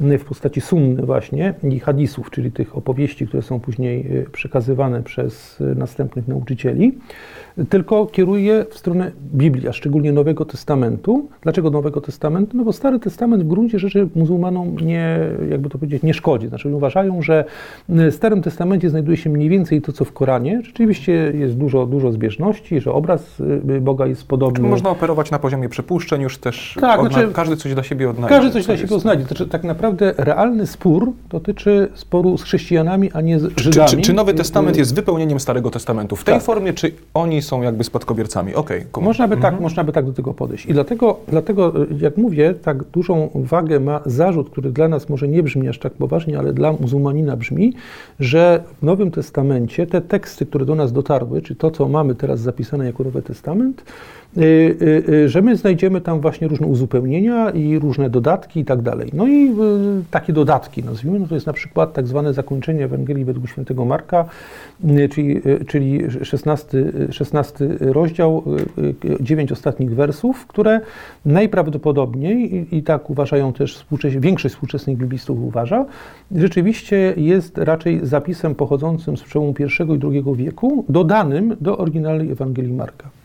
w 0.01 0.25
postaci 0.25 0.61
sunny 0.61 1.03
właśnie 1.03 1.55
i 1.63 1.81
hadisów, 1.81 2.31
czyli 2.31 2.53
tych 2.53 2.77
opowieści, 2.77 3.27
które 3.27 3.43
są 3.43 3.61
później 3.61 4.07
e, 4.19 4.31
przekazywane 4.31 5.03
przez 5.03 5.61
e, 5.61 5.65
następnych 5.65 6.29
nauczycieli, 6.29 6.99
tylko 7.69 8.07
kieruje 8.07 8.67
w 8.71 8.79
stronę 8.79 9.13
Biblii, 9.35 9.69
a 9.69 9.73
szczególnie 9.73 10.13
Nowego 10.13 10.45
Testamentu. 10.45 11.29
Dlaczego 11.43 11.71
Nowego 11.71 12.01
Testamentu? 12.01 12.57
No 12.57 12.65
bo 12.65 12.73
Stary 12.73 12.99
Testament 12.99 13.43
w 13.43 13.47
gruncie 13.47 13.79
rzeczy 13.79 14.09
muzułmanom 14.15 14.77
nie, 14.77 15.19
jakby 15.51 15.69
to 15.69 15.79
powiedzieć, 15.79 16.03
nie 16.03 16.15
szkodzi. 16.15 16.49
Znaczy 16.49 16.69
uważają, 16.69 17.23
że 17.23 17.45
w 17.89 18.15
Starym 18.15 18.43
Testamencie 18.43 18.91
znajduje 18.91 19.17
się 19.17 19.31
mniej 19.31 19.49
więcej 19.49 19.83
to, 19.83 19.93
co 19.93 20.05
w 20.05 20.13
Koranie. 20.13 20.61
Rzeczywiście 20.65 21.13
jest 21.13 21.55
dużo, 21.57 21.87
dużo 21.87 22.13
zbieżności, 22.13 22.81
że 22.81 22.93
obraz 22.93 23.41
y, 23.41 23.81
Boga 23.81 24.07
jest 24.07 24.27
podobny. 24.27 24.69
Można 24.69 24.91
operować 24.91 25.31
na 25.31 25.39
poziomie 25.39 25.69
przypuszczeń 25.69 26.23
już 26.23 26.39
też. 26.39 26.79
Tak, 26.81 27.01
odna- 27.01 27.13
znaczy, 27.13 27.33
każdy 27.33 27.57
coś 27.57 27.75
dla 27.75 27.83
siebie 27.83 28.11
odnajdzie. 28.11 28.37
Każdy 28.37 28.51
coś 28.51 28.67
dla 28.67 28.77
siebie 28.77 28.97
odnajdzie. 28.97 29.25
Znaczy, 29.25 29.49
tak 29.49 29.65
naprawdę 29.65 30.15
realny 30.17 30.67
spór 30.67 31.13
dotyczy 31.31 31.89
sporu 31.95 32.39
z 32.39 32.43
chrześcijanami, 32.43 33.11
a 33.13 33.21
nie 33.21 33.39
z 33.39 33.43
Żydami. 33.57 33.91
Czy, 33.91 33.97
czy, 33.97 34.03
czy 34.03 34.13
Nowy 34.13 34.35
Testament 34.35 34.77
jest 34.77 34.95
wypełnieniem 34.95 35.41
Starego 35.41 35.71
Testamentu? 35.71 36.17
W 36.17 36.25
tej 36.25 36.35
tak. 36.35 36.43
formie, 36.43 36.73
czy 36.73 36.93
oni 37.15 37.43
są 37.43 37.50
jakby 37.59 37.85
spadkobiercami. 37.85 38.55
Okay, 38.55 38.87
można, 39.01 39.29
by 39.29 39.35
tak, 39.35 39.45
mhm. 39.45 39.55
tak, 39.55 39.61
można 39.61 39.85
by 39.85 39.93
tak 39.93 40.07
do 40.07 40.13
tego 40.13 40.35
podejść. 40.35 40.67
I 40.67 40.73
dlatego, 40.73 41.17
dlatego, 41.29 41.73
jak 42.01 42.17
mówię, 42.17 42.55
tak 42.55 42.85
dużą 42.85 43.31
wagę 43.35 43.81
ma 43.81 44.01
zarzut, 44.07 44.51
który 44.51 44.73
dla 44.73 44.89
nas 44.89 45.09
może 45.09 45.29
nie 45.29 45.43
brzmi 45.43 45.69
aż 45.69 45.79
tak 45.79 45.93
poważnie, 45.93 46.39
ale 46.39 46.53
dla 46.53 46.73
muzułmanina 46.73 47.37
brzmi, 47.37 47.75
że 48.21 48.63
w 48.81 48.83
Nowym 48.83 49.11
Testamencie 49.11 49.87
te 49.87 50.01
teksty, 50.01 50.47
które 50.47 50.65
do 50.65 50.75
nas 50.75 50.93
dotarły, 50.93 51.43
czy 51.43 51.55
to, 51.55 51.71
co 51.71 51.89
mamy 51.89 52.15
teraz 52.15 52.41
zapisane 52.41 52.87
jako 52.87 53.05
Nowy 53.05 53.23
Testament, 53.23 53.85
że 55.27 55.43
my 55.43 55.57
znajdziemy 55.57 56.01
tam 56.01 56.21
właśnie 56.21 56.49
różne 56.49 56.67
uzupełnienia 56.67 57.51
i 57.51 57.79
różne 57.79 58.11
dodatki 58.11 58.61
i 58.61 58.65
tak 58.65 58.83
dalej. 58.83 59.11
No 59.13 59.29
i 59.29 59.55
takie 60.11 60.33
dodatki, 60.33 60.85
nazwijmy, 60.85 61.19
no 61.19 61.27
to 61.27 61.35
jest 61.35 61.47
na 61.47 61.53
przykład 61.53 61.93
tak 61.93 62.07
zwane 62.07 62.33
zakończenie 62.35 62.85
Ewangelii 62.85 63.25
według 63.25 63.49
świętego 63.49 63.85
Marka, 63.85 64.25
czyli, 65.11 65.41
czyli 65.67 66.01
16, 66.23 66.93
16 67.11 67.69
rozdział, 67.81 68.43
9 69.21 69.53
ostatnich 69.53 69.95
wersów, 69.95 70.47
które 70.47 70.81
najprawdopodobniej, 71.25 72.67
i, 72.77 72.83
tak 72.83 73.11
uważają 73.11 73.53
też 73.53 73.77
współczes 73.77 74.15
większość 74.17 74.55
współczesnych 74.55 74.97
biblistów 74.97 75.43
uważa, 75.43 75.87
rzeczywiście 76.37 77.15
jest 77.17 77.59
raczej 77.59 78.01
zapisem 78.03 78.55
pochodzącym 78.55 79.17
z 79.17 79.23
przełomu 79.23 79.55
I 79.59 79.63
i 79.63 80.01
II 80.03 80.25
wieku, 80.37 80.85
dodanym 80.89 81.57
do 81.61 81.79
oryginalnej 81.79 82.31
Ewangelii 82.31 82.73
Marka. 82.73 83.20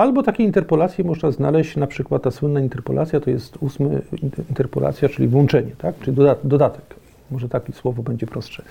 Albo 0.00 0.22
takie 0.22 0.44
interpolacje 0.44 1.04
można 1.04 1.30
znaleźć, 1.30 1.76
na 1.76 1.86
przykład 1.86 2.22
ta 2.22 2.30
słynna 2.30 2.60
interpolacja 2.60 3.20
to 3.20 3.30
jest 3.30 3.56
ósmy 3.60 4.02
interpolacja, 4.50 5.08
czyli 5.08 5.28
włączenie, 5.28 5.70
tak? 5.78 5.94
czyli 5.98 6.16
dodatek. 6.44 6.84
Może 7.30 7.48
takie 7.48 7.72
słowo 7.72 8.02
będzie 8.02 8.26
prostsze. 8.26 8.62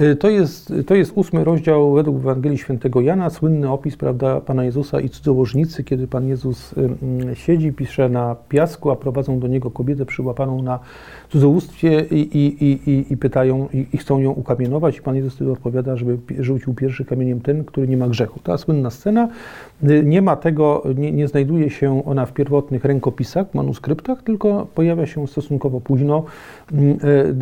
Y, 0.00 0.16
to 0.16 0.28
jest, 0.28 0.72
to 0.86 0.94
jest 0.94 1.12
ósmy 1.14 1.44
rozdział 1.44 1.92
według 1.92 2.16
Ewangelii 2.16 2.58
Świętego 2.58 3.00
Jana, 3.00 3.30
słynny 3.30 3.70
opis 3.70 3.96
prawda, 3.96 4.40
Pana 4.40 4.64
Jezusa 4.64 5.00
i 5.00 5.08
cudzołożnicy, 5.08 5.84
kiedy 5.84 6.06
Pan 6.06 6.28
Jezus 6.28 6.74
siedzi, 7.34 7.72
pisze 7.72 8.08
na 8.08 8.36
piasku, 8.48 8.90
a 8.90 8.96
prowadzą 8.96 9.40
do 9.40 9.46
Niego 9.46 9.70
kobietę 9.70 10.06
przyłapaną 10.06 10.62
na 10.62 10.78
cudzołóstwie 11.32 12.04
i, 12.10 12.38
i, 12.38 12.90
i, 12.90 13.12
i 13.12 13.16
pytają, 13.16 13.68
i, 13.74 13.86
i, 13.92 13.98
chcą 13.98 14.18
ją 14.18 14.30
ukamienować. 14.30 14.98
I 14.98 15.02
Pan 15.02 15.16
Jezus 15.16 15.34
wtedy 15.34 15.52
odpowiada, 15.52 15.96
żeby 15.96 16.18
rzucił 16.38 16.74
pierwszy 16.74 17.04
kamieniem 17.04 17.40
ten, 17.40 17.64
który 17.64 17.88
nie 17.88 17.96
ma 17.96 18.08
grzechu. 18.08 18.40
Ta 18.40 18.58
słynna 18.58 18.90
scena, 18.90 19.28
nie 20.04 20.22
ma 20.22 20.36
tego, 20.36 20.82
nie, 20.96 21.12
nie 21.12 21.28
znajduje 21.28 21.70
się 21.70 22.02
ona 22.04 22.26
w 22.26 22.32
pierwotnych 22.32 22.84
rękopisach, 22.84 23.54
manuskryptach, 23.54 24.22
tylko 24.22 24.66
pojawia 24.74 25.06
się 25.06 25.28
stosunkowo 25.28 25.80
późno, 25.80 26.24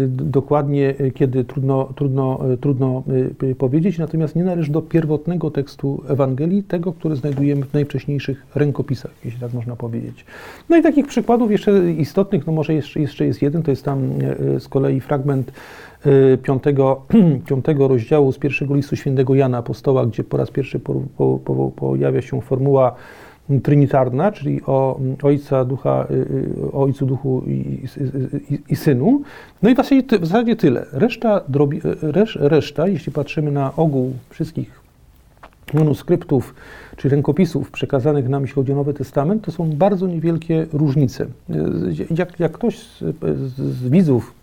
dokładnie 0.08 0.58
dokładnie, 0.58 0.94
e, 0.98 1.10
kiedy 1.10 1.44
trudno, 1.44 1.92
trudno, 1.96 2.40
trudno 2.60 3.02
powiedzieć, 3.58 3.98
natomiast 3.98 4.36
nie 4.36 4.44
należy 4.44 4.72
do 4.72 4.82
pierwotnego 4.82 5.50
tekstu 5.50 6.02
Ewangelii, 6.08 6.62
tego, 6.62 6.92
który 6.92 7.16
znajdujemy 7.16 7.64
w 7.64 7.72
najwcześniejszych 7.72 8.46
rękopisach, 8.54 9.10
jeśli 9.24 9.40
tak 9.40 9.52
można 9.52 9.76
powiedzieć. 9.76 10.24
No 10.68 10.76
i 10.76 10.82
takich 10.82 11.06
przykładów 11.06 11.50
jeszcze 11.50 11.92
istotnych, 11.92 12.46
no 12.46 12.52
może 12.52 12.74
jeszcze, 12.74 13.00
jeszcze 13.00 13.26
jest 13.26 13.42
jeden, 13.42 13.62
to 13.62 13.70
jest 13.70 13.77
tam 13.82 14.10
z 14.58 14.68
kolei 14.68 15.00
fragment 15.00 15.52
piątego, 16.42 17.02
piątego 17.48 17.88
rozdziału 17.88 18.32
z 18.32 18.38
pierwszego 18.38 18.74
listu 18.74 18.96
świętego 18.96 19.34
Jana 19.34 19.58
Apostoła, 19.58 20.06
gdzie 20.06 20.24
po 20.24 20.36
raz 20.36 20.50
pierwszy 20.50 20.80
po, 20.80 20.94
po, 21.16 21.38
po, 21.44 21.70
pojawia 21.76 22.22
się 22.22 22.40
formuła 22.40 22.94
trinitarna, 23.62 24.32
czyli 24.32 24.60
o 24.66 25.00
Ojca, 25.22 25.64
Ducha, 25.64 26.06
y, 26.10 26.72
o 26.72 26.82
Ojcu, 26.82 27.06
Duchu 27.06 27.42
i, 27.46 27.50
i, 28.50 28.58
i 28.68 28.76
Synu. 28.76 29.22
No 29.62 29.70
i 29.70 29.74
w 29.74 29.76
zasadzie, 29.76 30.02
w 30.18 30.26
zasadzie 30.26 30.56
tyle. 30.56 30.86
Reszta, 30.92 31.40
drobi, 31.48 31.80
resz, 32.02 32.38
reszta, 32.40 32.88
jeśli 32.88 33.12
patrzymy 33.12 33.50
na 33.50 33.76
ogół 33.76 34.12
wszystkich 34.30 34.87
manuskryptów 35.74 36.54
czy 36.96 37.08
rękopisów 37.08 37.70
przekazanych 37.70 38.28
nam, 38.28 38.42
jeśli 38.42 38.54
chodzi 38.54 38.72
o 38.72 38.76
Nowy 38.76 38.94
Testament, 38.94 39.44
to 39.44 39.52
są 39.52 39.70
bardzo 39.70 40.06
niewielkie 40.06 40.66
różnice. 40.72 41.26
Jak, 42.10 42.40
jak 42.40 42.52
ktoś 42.52 42.78
z, 42.78 43.00
z 43.56 43.88
widzów 43.88 44.34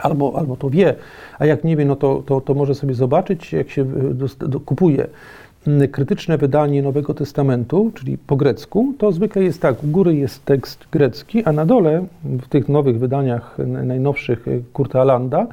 albo, 0.00 0.38
albo 0.38 0.56
to 0.56 0.70
wie, 0.70 0.94
a 1.38 1.46
jak 1.46 1.64
nie 1.64 1.76
wie, 1.76 1.84
no 1.84 1.96
to, 1.96 2.22
to, 2.26 2.40
to 2.40 2.54
może 2.54 2.74
sobie 2.74 2.94
zobaczyć, 2.94 3.52
jak 3.52 3.70
się 3.70 3.84
do, 4.14 4.48
do, 4.48 4.60
kupuje 4.60 5.06
krytyczne 5.92 6.38
wydanie 6.38 6.82
Nowego 6.82 7.14
Testamentu, 7.14 7.90
czyli 7.94 8.18
po 8.18 8.36
grecku, 8.36 8.94
to 8.98 9.12
zwykle 9.12 9.42
jest 9.42 9.60
tak, 9.60 9.84
u 9.84 9.86
góry 9.86 10.14
jest 10.14 10.44
tekst 10.44 10.84
grecki, 10.92 11.44
a 11.44 11.52
na 11.52 11.66
dole, 11.66 12.06
w 12.24 12.48
tych 12.48 12.68
nowych 12.68 12.98
wydaniach 12.98 13.58
najnowszych 13.66 14.46
Kurta 14.72 15.00
Alanda, 15.00 15.46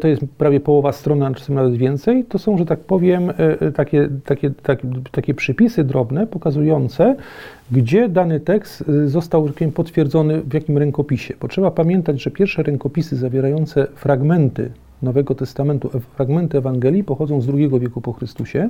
to 0.00 0.08
jest 0.08 0.22
prawie 0.38 0.60
połowa 0.60 0.92
strony, 0.92 1.26
czasem 1.34 1.54
nawet 1.54 1.74
więcej, 1.74 2.24
to 2.24 2.38
są, 2.38 2.58
że 2.58 2.66
tak 2.66 2.78
powiem, 2.78 3.32
takie, 3.74 4.08
takie, 4.24 4.50
takie, 4.50 4.88
takie 5.10 5.34
przypisy 5.34 5.84
drobne 5.84 6.26
pokazujące, 6.26 7.16
gdzie 7.72 8.08
dany 8.08 8.40
tekst 8.40 8.84
został 9.06 9.48
powiem, 9.48 9.72
potwierdzony 9.72 10.42
w 10.42 10.54
jakim 10.54 10.78
rękopisie. 10.78 11.34
Bo 11.40 11.48
trzeba 11.48 11.70
pamiętać, 11.70 12.22
że 12.22 12.30
pierwsze 12.30 12.62
rękopisy 12.62 13.16
zawierające 13.16 13.86
fragmenty 13.94 14.70
Nowego 15.02 15.34
Testamentu, 15.34 15.90
fragmenty 16.16 16.58
Ewangelii 16.58 17.04
pochodzą 17.04 17.40
z 17.40 17.48
II 17.48 17.70
wieku 17.80 18.00
po 18.00 18.12
Chrystusie, 18.12 18.68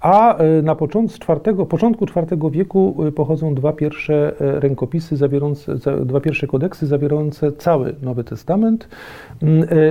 a 0.00 0.36
e, 0.36 0.62
na 0.62 0.74
początku, 0.74 1.18
czwartego, 1.18 1.66
początku 1.66 2.04
IV 2.04 2.50
wieku 2.50 2.96
e, 3.08 3.12
pochodzą 3.12 3.54
dwa 3.54 3.72
pierwsze 3.72 4.32
e, 4.40 4.60
rękopisy, 4.60 5.16
zawierające, 5.16 5.74
dwa 6.04 6.20
pierwsze 6.20 6.46
kodeksy 6.46 6.86
zawierające 6.86 7.52
cały 7.52 7.94
Nowy 8.02 8.24
Testament, 8.24 8.88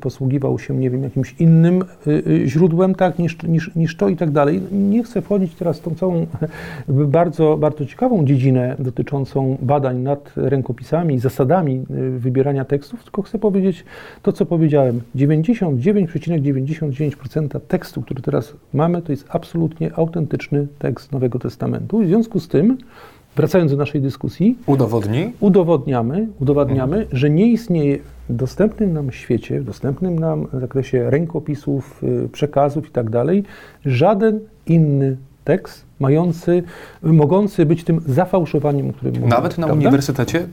posługiwał 0.00 0.58
się, 0.58 0.76
nie 0.76 0.90
wiem, 0.90 1.02
jakimś 1.02 1.34
innym 1.38 1.84
źródłem, 2.46 2.94
tak, 2.94 3.13
tak 3.14 3.18
niż, 3.18 3.42
niż, 3.42 3.70
niż 3.76 3.96
to 3.96 4.08
i 4.08 4.16
tak 4.16 4.30
dalej. 4.30 4.60
Nie 4.72 5.02
chcę 5.02 5.22
wchodzić 5.22 5.54
teraz 5.54 5.78
w 5.78 5.82
tą 5.82 5.94
całą 5.94 6.26
bardzo, 7.18 7.56
bardzo 7.56 7.86
ciekawą 7.86 8.24
dziedzinę 8.24 8.76
dotyczącą 8.78 9.56
badań 9.62 9.98
nad 9.98 10.32
rękopisami, 10.36 11.18
zasadami 11.18 11.84
y, 11.90 12.18
wybierania 12.18 12.64
tekstów, 12.64 13.04
tylko 13.04 13.22
chcę 13.22 13.38
powiedzieć 13.38 13.84
to, 14.22 14.32
co 14.32 14.46
powiedziałem. 14.46 15.00
99,99% 15.16 17.60
tekstu, 17.60 18.02
który 18.02 18.22
teraz 18.22 18.52
mamy, 18.72 19.02
to 19.02 19.12
jest 19.12 19.26
absolutnie 19.28 19.94
autentyczny 19.94 20.66
tekst 20.78 21.12
Nowego 21.12 21.38
Testamentu. 21.38 22.02
W 22.02 22.06
związku 22.06 22.40
z 22.40 22.48
tym 22.48 22.78
wracając 23.36 23.70
do 23.70 23.76
naszej 23.76 24.00
dyskusji, 24.00 24.58
Udowodni? 24.66 25.32
udowadniamy, 25.40 26.28
udowadniamy 26.40 27.06
że 27.12 27.30
nie 27.30 27.46
istnieje 27.46 27.98
w 28.28 28.36
dostępnym 28.36 28.92
nam 28.92 29.12
świecie, 29.12 29.60
w 29.60 29.64
dostępnym 29.64 30.18
nam 30.18 30.46
zakresie 30.60 31.10
rękopisów, 31.10 32.02
y, 32.02 32.28
przekazów 32.28 32.88
i 32.88 32.90
tak 32.90 33.10
dalej, 33.10 33.44
żaden 33.86 34.40
inny 34.66 35.16
tekst 35.44 35.84
mający, 36.00 36.62
mogący 37.02 37.66
być 37.66 37.84
tym 37.84 38.00
zafałszowaniem, 38.06 38.90
o 38.90 38.92
którym 38.92 39.14
mówimy. 39.14 39.30
Nawet 39.30 39.58
na 39.58 39.66
prawda? 39.66 39.82
uniwersytecie, 39.82 40.46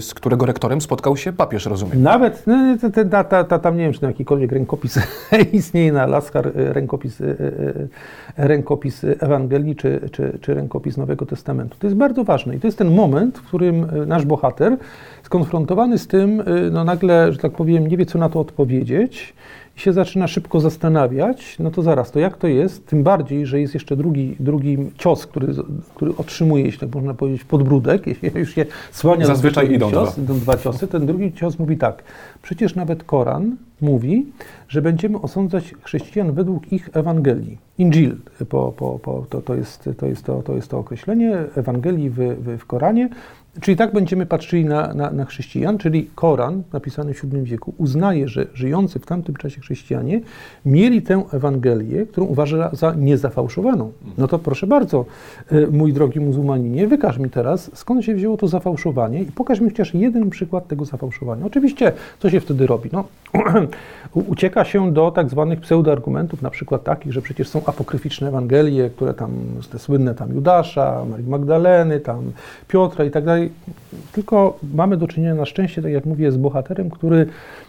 z 0.00 0.14
którego 0.14 0.46
rektorem 0.46 0.80
spotkał 0.80 1.16
się 1.16 1.32
papież, 1.32 1.66
rozumiem. 1.66 2.02
Nawet, 2.02 2.46
no, 2.46 2.76
te- 2.92 3.04
ta, 3.04 3.24
ta, 3.24 3.44
ta, 3.44 3.58
tam 3.58 3.76
nie 3.76 3.84
wiem, 3.84 3.92
czy 3.92 4.00
tam 4.00 4.10
jakikolwiek 4.10 4.52
rękopis 4.52 4.98
istnieje 5.52 5.92
na 5.92 6.06
Laskar, 6.06 6.46
y, 6.46 6.72
rękopis, 6.72 7.20
y, 7.20 7.24
y, 7.24 7.28
y, 7.28 7.88
rękopis 8.36 9.04
Ewangelii, 9.04 9.76
czy, 9.76 10.00
czy, 10.12 10.38
czy 10.40 10.54
rękopis 10.54 10.96
Nowego 10.96 11.26
Testamentu. 11.26 11.76
To 11.78 11.86
jest 11.86 11.96
bardzo 11.96 12.24
ważne 12.24 12.56
i 12.56 12.60
to 12.60 12.66
jest 12.66 12.78
ten 12.78 12.94
moment, 12.94 13.38
w 13.38 13.42
którym 13.42 13.84
y, 14.02 14.06
nasz 14.06 14.24
bohater 14.24 14.76
skonfrontowany 15.22 15.98
z 15.98 16.06
tym, 16.06 16.40
y, 16.40 16.70
no 16.70 16.84
nagle, 16.84 17.32
że 17.32 17.38
tak 17.38 17.52
powiem, 17.52 17.86
nie 17.86 17.96
wie, 17.96 18.06
co 18.06 18.18
na 18.18 18.28
to 18.28 18.40
odpowiedzieć 18.40 19.34
i 19.78 19.80
się 19.80 19.92
zaczyna 19.92 20.26
szybko 20.26 20.60
zastanawiać, 20.60 21.56
no 21.58 21.70
to 21.70 21.82
zaraz, 21.82 22.10
to 22.10 22.18
jak 22.18 22.36
to 22.36 22.46
jest? 22.46 22.86
Tym 22.86 23.02
bardziej, 23.02 23.46
że 23.46 23.60
jest 23.60 23.74
jeszcze 23.74 23.96
drugi, 23.96 24.36
drugi 24.40 24.78
cios, 24.98 25.26
który, 25.26 25.54
który 25.94 26.16
otrzymuje, 26.16 26.64
jeśli 26.64 26.80
tak 26.80 26.94
można 26.94 27.14
powiedzieć, 27.14 27.44
podbródek, 27.44 28.06
jeśli 28.22 28.30
już 28.34 28.54
się 28.54 28.66
słania 28.92 29.26
Zazwyczaj 29.26 29.72
idą 29.72 29.90
cios, 29.90 30.12
dwa. 30.14 30.22
idą 30.22 30.38
dwa 30.38 30.56
ciosy. 30.56 30.88
Ten 30.88 31.06
drugi 31.06 31.32
cios 31.32 31.58
mówi 31.58 31.76
tak, 31.76 32.02
przecież 32.42 32.74
nawet 32.74 33.04
Koran 33.04 33.56
mówi, 33.80 34.26
że 34.68 34.82
będziemy 34.82 35.20
osądzać 35.20 35.74
chrześcijan 35.82 36.32
według 36.32 36.72
ich 36.72 36.90
Ewangelii. 36.92 37.58
Injil, 37.78 38.16
po, 38.48 38.72
po, 38.72 38.98
po, 38.98 39.26
to, 39.30 39.42
to, 39.42 39.54
jest, 39.54 39.90
to, 39.96 40.06
jest 40.06 40.22
to, 40.24 40.42
to 40.42 40.54
jest 40.54 40.68
to 40.70 40.78
określenie 40.78 41.36
Ewangelii 41.56 42.10
w, 42.10 42.16
w, 42.16 42.58
w 42.58 42.66
Koranie. 42.66 43.08
Czyli 43.60 43.76
tak 43.76 43.92
będziemy 43.92 44.26
patrzyli 44.26 44.64
na, 44.64 44.94
na, 44.94 45.10
na 45.10 45.24
chrześcijan, 45.24 45.78
czyli 45.78 46.10
Koran, 46.14 46.62
napisany 46.72 47.14
w 47.14 47.24
VII 47.24 47.42
wieku, 47.42 47.74
uznaje, 47.78 48.28
że 48.28 48.46
żyjący 48.54 48.98
w 48.98 49.06
tamtym 49.06 49.36
czasie 49.36 49.60
chrześcijanie 49.60 50.20
mieli 50.66 51.02
tę 51.02 51.22
Ewangelię, 51.32 52.06
którą 52.06 52.26
uważa 52.26 52.70
za 52.72 52.94
niezafałszowaną. 52.94 53.92
No 54.18 54.28
to 54.28 54.38
proszę 54.38 54.66
bardzo, 54.66 55.04
y, 55.52 55.66
mój 55.70 55.92
drogi 55.92 56.20
muzułmaninie, 56.20 56.86
wykaż 56.86 57.18
mi 57.18 57.30
teraz, 57.30 57.70
skąd 57.74 58.04
się 58.04 58.14
wzięło 58.14 58.36
to 58.36 58.48
zafałszowanie 58.48 59.22
i 59.22 59.26
pokaż 59.26 59.60
mi 59.60 59.70
chociaż 59.70 59.94
jeden 59.94 60.30
przykład 60.30 60.68
tego 60.68 60.84
zafałszowania. 60.84 61.46
Oczywiście, 61.46 61.92
co 62.18 62.30
się 62.30 62.40
wtedy 62.40 62.66
robi? 62.66 62.90
No, 62.92 63.04
ucieka 64.14 64.64
się 64.64 64.92
do 64.92 65.10
tak 65.10 65.30
zwanych 65.30 65.60
pseudoargumentów, 65.60 66.42
na 66.42 66.50
przykład 66.50 66.84
takich, 66.84 67.12
że 67.12 67.22
przecież 67.22 67.48
są 67.48 67.64
apokryficzne 67.66 68.28
Ewangelie, 68.28 68.90
które 68.90 69.14
tam, 69.14 69.30
te 69.70 69.78
słynne 69.78 70.14
tam 70.14 70.34
Judasza, 70.34 71.04
Marii 71.10 71.28
Magdaleny, 71.28 72.00
tam 72.00 72.32
Piotra 72.68 73.04
i 73.04 73.10
tak 73.10 73.24
dalej. 73.24 73.37
Tylko 74.12 74.58
mamy 74.74 74.96
do 74.96 75.06
czynienia 75.08 75.34
na 75.34 75.44
szczęście, 75.46 75.82
tak 75.82 75.92
jak 75.92 76.04
mówię, 76.06 76.32
z 76.32 76.36
bohaterem, 76.36 76.90
który, 76.90 77.26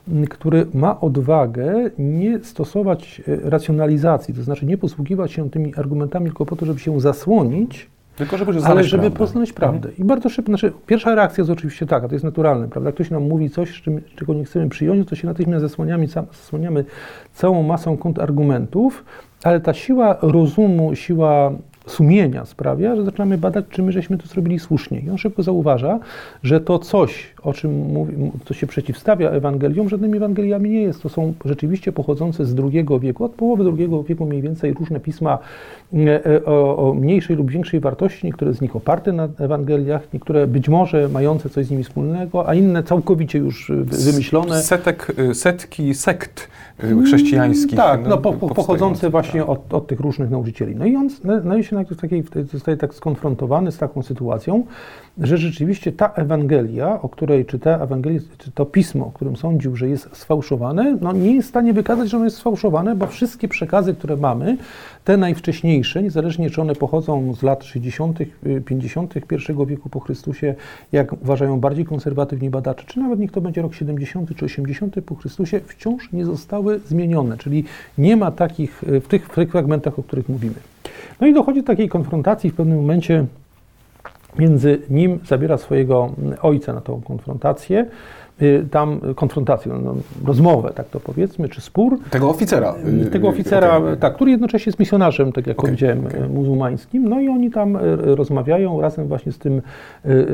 m, 0.08 0.28
który 0.28 0.66
ma 0.74 1.00
odwagę 1.02 1.74
nie 2.00 2.40
stosować 2.44 3.22
e, 3.28 3.50
racjonalizacji, 3.50 4.34
to 4.34 4.44
znaczy 4.44 4.66
nie 4.66 4.78
posługiwać 4.78 5.32
się 5.32 5.50
tymi 5.50 5.76
argumentami 5.76 6.26
tylko 6.26 6.46
po 6.46 6.56
to, 6.56 6.66
żeby 6.66 6.80
się 6.80 7.00
zasłonić, 7.00 7.90
Tylko 8.16 8.38
żeby 8.38 8.52
ale 8.52 8.62
znaleźć 8.62 8.90
żeby 8.90 9.02
prawdę. 9.04 9.18
poznać 9.20 9.54
prawdę. 9.54 9.90
I 9.98 10.04
bardzo 10.04 10.30
szybko, 10.30 10.52
znaczy 10.52 10.72
pierwsza 10.88 11.16
reakcja 11.16 11.42
jest 11.42 11.52
oczywiście 11.52 11.86
taka, 11.86 12.08
to 12.08 12.16
jest 12.16 12.26
naturalne, 12.26 12.68
prawda? 12.68 12.92
Ktoś 12.92 13.10
nam 13.12 13.24
mówi 13.24 13.50
coś, 13.50 13.82
czym, 13.82 14.02
czego 14.16 14.34
nie 14.34 14.44
chcemy 14.44 14.70
przyjąć, 14.70 15.10
to 15.10 15.16
się 15.16 15.28
natychmiast 15.28 15.62
zasłaniamy, 15.62 16.08
zasłaniamy 16.08 16.86
całą 17.34 17.64
masą 17.64 17.98
kontrargumentów, 17.98 19.04
ale 19.44 19.60
ta 19.60 19.74
siła 19.74 20.18
rozumu, 20.22 20.96
siła 20.96 21.52
sumienia 21.88 22.46
sprawia, 22.46 22.96
że 22.96 23.04
zaczynamy 23.04 23.38
badać, 23.38 23.66
czy 23.70 23.84
my 23.84 23.92
żeśmy 23.92 24.18
to 24.18 24.28
zrobili 24.28 24.60
słusznie. 24.60 25.00
I 25.00 25.10
on 25.10 25.18
szybko 25.18 25.44
zauważa, 25.44 26.00
że 26.44 26.62
to 26.62 26.80
coś, 26.80 27.34
o 27.44 27.54
czym 27.54 27.72
mówi, 27.72 28.14
co 28.46 28.54
się 28.54 28.68
przeciwstawia 28.68 29.30
Ewangeliom, 29.30 29.90
żadnymi 29.90 30.18
Ewangeliami 30.18 30.70
nie 30.70 30.82
jest. 30.82 31.04
To 31.04 31.10
są 31.10 31.34
rzeczywiście 31.46 31.92
pochodzące 31.92 32.46
z 32.46 32.56
II 32.60 32.86
wieku, 33.00 33.24
od 33.24 33.32
połowy 33.32 33.64
II 33.78 33.90
wieku 34.08 34.26
mniej 34.26 34.42
więcej 34.42 34.74
różne 34.74 35.00
pisma 35.00 35.40
e, 35.94 36.26
e, 36.26 36.46
o, 36.46 36.96
mniejszej 37.00 37.36
lub 37.36 37.52
większej 37.52 37.80
wartości, 37.80 38.26
niektóre 38.26 38.54
z 38.54 38.62
nich 38.62 38.76
oparte 38.76 39.12
na 39.12 39.28
Ewangeliach, 39.40 40.14
niektóre 40.14 40.48
być 40.48 40.70
może 40.70 41.10
mające 41.10 41.50
coś 41.50 41.66
z 41.66 41.72
nimi 41.72 41.84
wspólnego, 41.84 42.50
a 42.50 42.54
inne 42.54 42.84
całkowicie 42.84 43.40
już 43.40 43.72
wy- 43.76 44.12
wymyślone. 44.12 44.62
Setek, 44.62 45.14
y, 45.20 45.36
setki 45.36 45.94
sekt 45.94 46.48
chrześcijańskich. 47.06 47.78
Tak, 47.78 48.08
no, 48.08 48.18
po, 48.18 48.34
po, 48.34 48.48
pochodzące 48.48 49.10
właśnie 49.10 49.40
tak. 49.40 49.50
od, 49.50 49.74
od 49.74 49.88
tych 49.88 50.00
różnych 50.00 50.30
nauczycieli. 50.30 50.76
No 50.76 50.86
i 50.86 50.96
on 50.96 51.10
no, 51.24 51.34
no 51.44 51.58
i 51.58 51.64
się 51.64 51.76
nagle 51.76 51.98
takiej, 51.98 52.24
zostaje 52.52 52.78
tak 52.78 52.94
skonfrontowany 52.94 53.72
z 53.72 53.78
taką 53.78 54.04
sytuacją, 54.04 54.64
że 55.20 55.38
rzeczywiście 55.38 55.92
ta 55.92 56.14
Ewangelia, 56.16 57.02
o 57.02 57.10
której, 57.10 57.46
czy 57.46 57.60
Ewangelia, 57.64 58.20
czy 58.38 58.52
to 58.52 58.66
pismo, 58.66 59.06
o 59.06 59.12
którym 59.12 59.36
sądził, 59.36 59.76
że 59.76 59.90
jest 59.90 60.10
sfałszowane, 60.14 60.98
no 61.02 61.12
nie 61.12 61.36
jest 61.36 61.48
w 61.48 61.50
stanie 61.50 61.74
wykazać, 61.74 62.10
że 62.10 62.18
ono 62.18 62.26
jest 62.26 62.38
sfałszowane, 62.38 62.96
bo 62.96 63.08
wszystkie 63.08 63.48
przekazy, 63.48 63.94
które 63.94 64.18
mamy, 64.18 64.58
te 65.04 65.18
najwcześniejsze, 65.18 66.04
niezależnie 66.04 66.50
czy 66.50 66.62
one 66.62 66.76
pochodzą 66.76 67.34
z 67.34 67.44
lat 67.44 67.64
60., 67.64 68.22
y, 68.22 68.62
50. 68.66 69.16
I 69.16 69.66
wieku 69.66 69.90
po 69.90 70.00
Chrystusie, 70.00 70.56
jak 70.92 71.14
uważają 71.14 71.60
bardziej 71.60 71.86
konserwatywni 71.86 72.50
badacze, 72.50 72.84
czy 72.88 73.00
nawet 73.00 73.20
niech 73.20 73.32
to 73.32 73.42
będzie 73.42 73.62
rok 73.62 73.74
70 73.74 74.36
czy 74.36 74.46
80 74.46 74.96
po 75.06 75.16
Chrystusie, 75.16 75.60
wciąż 75.68 76.12
nie 76.12 76.26
zostały 76.26 76.80
zmienione, 76.80 77.38
czyli 77.38 77.64
nie 77.98 78.18
ma 78.18 78.32
takich 78.32 78.84
y, 78.84 79.02
w 79.02 79.08
tych 79.08 79.28
fragmentach, 79.28 80.00
o 80.00 80.04
których 80.04 80.30
mówimy. 80.30 80.56
No 81.22 81.28
i 81.28 81.34
dochodzi 81.34 81.62
do 81.62 81.68
takiej 81.68 81.90
konfrontacji 81.90 82.50
w 82.52 82.56
pewnym 82.56 82.78
momencie 82.78 83.26
między 84.40 84.82
nim, 84.90 85.20
zabiera 85.28 85.58
swojego 85.58 86.10
ojca 86.42 86.74
na 86.74 86.82
tą 86.82 87.02
konfrontację, 87.02 87.86
y, 88.42 88.66
tam 88.72 89.00
konfrontację, 89.16 89.72
no, 89.84 89.96
rozmowę, 90.26 90.72
tak 90.76 90.88
to 90.90 91.00
powiedzmy, 91.00 91.50
czy 91.50 91.62
spór, 91.62 91.98
Tego 92.10 92.30
oficera. 92.30 92.76
y, 93.02 93.06
tego 93.06 93.28
y, 93.28 93.30
oficera, 93.32 93.78
okej. 93.78 93.98
tak, 93.98 94.16
który 94.16 94.32
jednocześnie 94.32 94.70
jest 94.70 94.80
misjonarzem, 94.80 95.32
tak 95.32 95.48
jak 95.48 95.60
Okej, 95.60 95.68
powiedziałem, 95.70 96.04
e, 96.14 96.28
muzułmańskim. 96.30 97.10
No 97.10 97.20
i 97.22 97.30
oni 97.30 97.52
tam 97.52 97.78
rozmawiają 98.02 98.82
razem 98.82 99.08
właśnie 99.08 99.32
z 99.32 99.38
tym, 99.38 99.62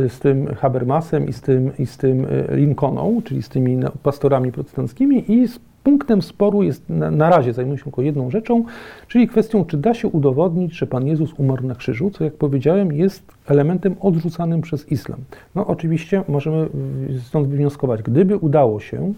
z 0.07 0.19
tym 0.19 0.47
Habermasem 0.55 1.27
i 1.27 1.33
z 1.33 1.41
tym, 1.41 1.71
i 1.79 1.85
z 1.85 1.97
tym 1.97 2.27
Lincolną, 2.51 3.21
czyli 3.25 3.41
z 3.43 3.49
tymi 3.49 3.77
na- 3.77 3.91
pastorami 4.03 4.51
protestanckimi 4.51 5.31
i 5.31 5.47
z 5.47 5.59
punktem 5.85 6.21
sporu 6.21 6.63
jest, 6.63 6.89
na, 6.89 7.11
na 7.11 7.29
razie 7.29 7.53
zajmują 7.53 7.77
się 7.77 7.83
tylko 7.83 8.01
jedną 8.01 8.29
rzeczą, 8.29 8.63
czyli 9.07 9.27
kwestią, 9.27 9.65
czy 9.65 9.77
da 9.77 9.93
się 9.93 10.07
udowodnić, 10.07 10.77
że 10.77 10.87
Pan 10.87 11.07
Jezus 11.07 11.33
umarł 11.37 11.67
na 11.67 11.75
krzyżu, 11.75 12.11
co 12.11 12.23
jak 12.23 12.33
powiedziałem 12.33 12.91
jest 12.91 13.23
elementem 13.47 13.95
odrzucanym 13.99 14.61
przez 14.61 14.91
islam. 14.91 15.19
No 15.55 15.67
oczywiście 15.67 16.23
możemy 16.27 16.67
y, 17.09 17.19
stąd 17.19 17.47
wywnioskować, 17.47 18.03
gdyby 18.03 18.37
udało 18.37 18.79
się 18.79 19.13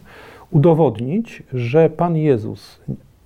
udowodnić, 0.51 1.43
że 1.53 1.89
Pan 1.89 2.15
Jezus 2.15 2.79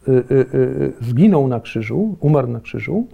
y, 0.07 0.11
y, 0.11 0.35
y, 0.53 0.93
zginął 1.01 1.47
na 1.47 1.59
krzyżu, 1.59 2.15
umarł 2.19 2.47
na 2.47 2.59
krzyżu, 2.59 3.05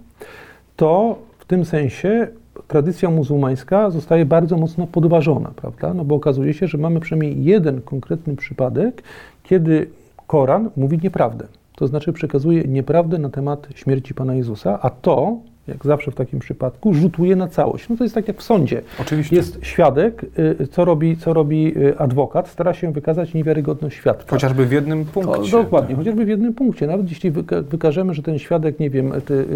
to 0.76 1.18
w 1.38 1.44
tym 1.44 1.64
sensie 1.64 2.28
tradycja 2.68 3.10
muzułmańska 3.10 3.90
zostaje 3.90 4.24
bardzo 4.24 4.56
mocno 4.56 4.86
podważona, 4.86 5.50
prawda? 5.56 5.94
No 5.94 6.04
bo 6.04 6.14
okazuje 6.14 6.54
się, 6.54 6.66
że 6.66 6.78
mamy 6.78 7.00
przynajmniej 7.00 7.44
jeden 7.44 7.80
konkretny 7.80 8.36
przypadek, 8.36 9.02
kiedy 9.42 9.86
Koran 10.28 10.70
mówi 10.76 10.98
nieprawdę. 11.02 11.46
To 11.76 11.86
znaczy 11.86 12.12
przekazuje 12.12 12.64
nieprawdę 12.64 13.18
na 13.18 13.30
temat 13.30 13.68
śmierci 13.74 14.14
Pana 14.14 14.34
Jezusa, 14.34 14.78
a 14.82 14.90
to, 14.90 15.36
jak 15.68 15.84
zawsze 15.84 16.10
w 16.10 16.14
takim 16.14 16.38
przypadku, 16.38 16.94
rzutuje 16.94 17.36
na 17.36 17.48
całość. 17.48 17.88
No 17.88 17.96
to 17.96 18.04
jest 18.04 18.14
tak 18.14 18.28
jak 18.28 18.38
w 18.38 18.42
sądzie. 18.42 18.82
Oczywiście. 19.00 19.36
Jest 19.36 19.58
świadek, 19.62 20.24
y, 20.60 20.66
co 20.66 20.84
robi, 20.84 21.16
co 21.16 21.32
robi 21.34 21.78
y, 21.78 21.98
adwokat, 21.98 22.48
stara 22.48 22.74
się 22.74 22.92
wykazać 22.92 23.34
niewiarygodność 23.34 23.96
świadka. 23.96 24.30
Chociażby 24.30 24.66
w 24.66 24.72
jednym 24.72 25.04
punkcie. 25.04 25.50
dokładnie, 25.50 25.88
tak. 25.88 25.96
chociażby 25.98 26.24
w 26.24 26.28
jednym 26.28 26.54
punkcie. 26.54 26.86
Nawet 26.86 27.08
jeśli 27.08 27.32
wyka- 27.32 27.62
wykażemy, 27.62 28.14
że 28.14 28.22
ten 28.22 28.38
świadek, 28.38 28.80
nie 28.80 28.90
wiem, 28.90 29.12
ty, 29.24 29.34
y, 29.34 29.46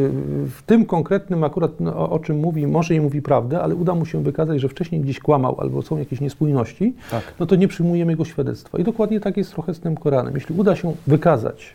w 0.47 0.63
tym 0.67 0.87
konkretnym 0.87 1.45
akurat 1.45 1.81
no, 1.81 1.97
o, 1.97 2.11
o 2.11 2.19
czym 2.19 2.39
mówi, 2.39 2.67
może 2.67 2.95
i 2.95 3.01
mówi 3.01 3.23
prawdę, 3.23 3.61
ale 3.61 3.75
uda 3.75 3.95
mu 3.95 4.07
się 4.07 4.23
wykazać, 4.23 4.61
że 4.61 4.69
wcześniej 4.69 5.01
gdzieś 5.01 5.21
kłamał 5.21 5.61
albo 5.61 5.83
są 5.83 5.99
jakieś 5.99 6.21
niespójności, 6.21 6.95
Tak. 7.11 7.23
no 7.41 7.47
to 7.47 7.57
nie 7.57 7.69
przyjmujemy 7.69 8.13
jego 8.13 8.25
świadectwa. 8.25 8.79
I 8.79 8.85
dokładnie 8.85 9.21
tak 9.21 9.37
jest 9.37 9.53
trochę 9.53 9.75
z 9.75 9.81
tym 9.81 9.97
Koranem. 9.97 10.35
Jeśli 10.35 10.55
uda 10.57 10.77
się 10.77 10.95
wykazać, 11.07 11.73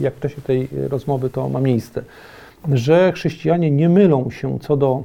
jak 0.00 0.14
w 0.14 0.20
czasie 0.20 0.42
tej 0.42 0.68
rozmowy 0.88 1.30
to 1.30 1.48
ma 1.48 1.60
miejsce, 1.60 2.02
że 2.72 3.12
chrześcijanie 3.12 3.70
nie 3.70 3.88
mylą 3.88 4.30
się 4.30 4.58
co 4.58 4.76
do 4.76 5.04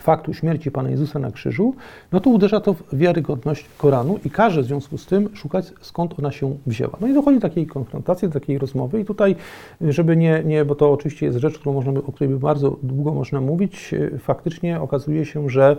faktu 0.00 0.34
śmierci 0.34 0.70
Pana 0.70 0.90
Jezusa 0.90 1.18
na 1.18 1.30
krzyżu, 1.30 1.74
no 2.12 2.20
to 2.20 2.30
uderza 2.30 2.60
to 2.60 2.74
w 2.74 2.82
wiarygodność 2.92 3.66
Koranu 3.78 4.18
i 4.24 4.30
każe 4.30 4.62
w 4.62 4.64
związku 4.64 4.98
z 4.98 5.06
tym 5.06 5.28
szukać, 5.36 5.72
skąd 5.80 6.18
ona 6.18 6.32
się 6.32 6.56
wzięła. 6.66 6.96
No 7.00 7.08
i 7.08 7.14
dochodzi 7.14 7.38
do 7.38 7.48
takiej 7.48 7.66
konfrontacji, 7.66 8.28
do 8.28 8.40
takiej 8.40 8.58
rozmowy 8.58 9.00
i 9.00 9.04
tutaj, 9.04 9.36
żeby 9.80 10.16
nie, 10.16 10.42
nie 10.44 10.64
bo 10.64 10.74
to 10.74 10.92
oczywiście 10.92 11.26
jest 11.26 11.38
rzecz, 11.38 11.58
którą 11.58 11.74
można, 11.74 11.92
o 11.92 12.12
której 12.12 12.34
by 12.34 12.38
bardzo 12.38 12.76
długo 12.82 13.14
można 13.14 13.40
mówić, 13.40 13.94
faktycznie 14.18 14.80
okazuje 14.80 15.24
się, 15.24 15.50
że 15.50 15.76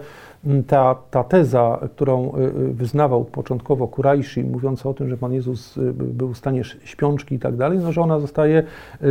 ta, 0.67 0.95
ta 1.11 1.23
teza, 1.23 1.79
którą 1.95 2.31
wyznawał 2.53 3.25
początkowo 3.25 3.87
Kurajszy, 3.87 4.43
mówiąca 4.43 4.89
o 4.89 4.93
tym, 4.93 5.09
że 5.09 5.17
Pan 5.17 5.33
Jezus 5.33 5.79
był 5.93 6.33
w 6.33 6.37
stanie 6.37 6.63
śpiączki 6.63 7.35
i 7.35 7.39
tak 7.39 7.55
dalej, 7.55 7.79
no 7.79 7.91
że 7.91 8.01
ona 8.01 8.19
zostaje 8.19 8.63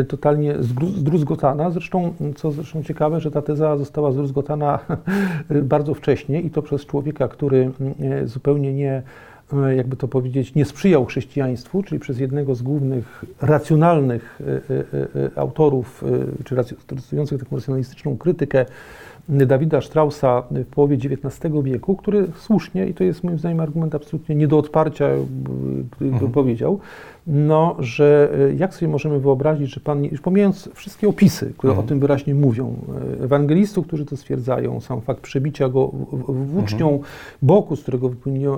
totalnie 0.09 0.55
zdruzgotana. 0.97 1.70
Zresztą, 1.70 2.14
co 2.37 2.51
zresztą 2.51 2.83
ciekawe, 2.83 3.20
że 3.20 3.31
ta 3.31 3.43
teza 3.43 3.76
została 3.76 4.12
zdruzgotana 4.12 4.78
bardzo 5.62 5.95
wcześnie 5.95 6.41
i 6.41 6.51
to 6.51 6.62
przez 6.62 6.87
człowieka, 6.87 7.28
który 7.28 7.70
zupełnie 8.24 8.74
nie 8.74 9.03
jakby 9.76 9.97
to 9.97 10.09
powiedzieć, 10.09 10.55
nie 10.55 10.64
sprzyjał 10.64 11.05
chrześcijaństwu, 11.05 11.83
czyli 11.83 11.99
przez 11.99 12.18
jednego 12.18 12.55
z 12.55 12.62
głównych 12.62 13.24
racjonalnych 13.41 14.41
autorów, 15.37 16.05
czy 16.45 16.57
stosujących 16.78 17.43
taką 17.43 17.57
racjonalistyczną 17.57 18.16
krytykę 18.16 18.66
Dawida 19.28 19.80
Straussa 19.80 20.42
w 20.50 20.66
połowie 20.66 20.96
XIX 20.96 21.54
wieku, 21.62 21.96
który 21.96 22.26
słusznie, 22.38 22.86
i 22.86 22.94
to 22.94 23.04
jest 23.04 23.24
moim 23.24 23.38
zdaniem 23.38 23.60
argument 23.60 23.94
absolutnie 23.94 24.34
nie 24.34 24.48
do 24.48 24.58
odparcia, 24.58 25.06
mhm. 26.00 26.32
powiedział, 26.32 26.80
no, 27.26 27.76
że 27.78 28.28
e, 28.50 28.54
jak 28.54 28.74
sobie 28.74 28.88
możemy 28.88 29.20
wyobrazić, 29.20 29.74
że 29.74 29.80
Pan, 29.80 30.04
już 30.04 30.20
pomijając 30.20 30.68
wszystkie 30.74 31.08
opisy, 31.08 31.52
które 31.56 31.70
mhm. 31.70 31.86
o 31.86 31.88
tym 31.88 32.00
wyraźnie 32.00 32.34
mówią, 32.34 32.74
e, 33.20 33.24
ewangelistów, 33.24 33.86
którzy 33.86 34.06
to 34.06 34.16
stwierdzają, 34.16 34.80
sam 34.80 35.00
fakt 35.00 35.20
przebicia 35.20 35.68
go 35.68 35.88
włócznią 36.28 36.90
mhm. 36.90 37.08
boku, 37.42 37.76
z 37.76 37.82
którego 37.82 38.10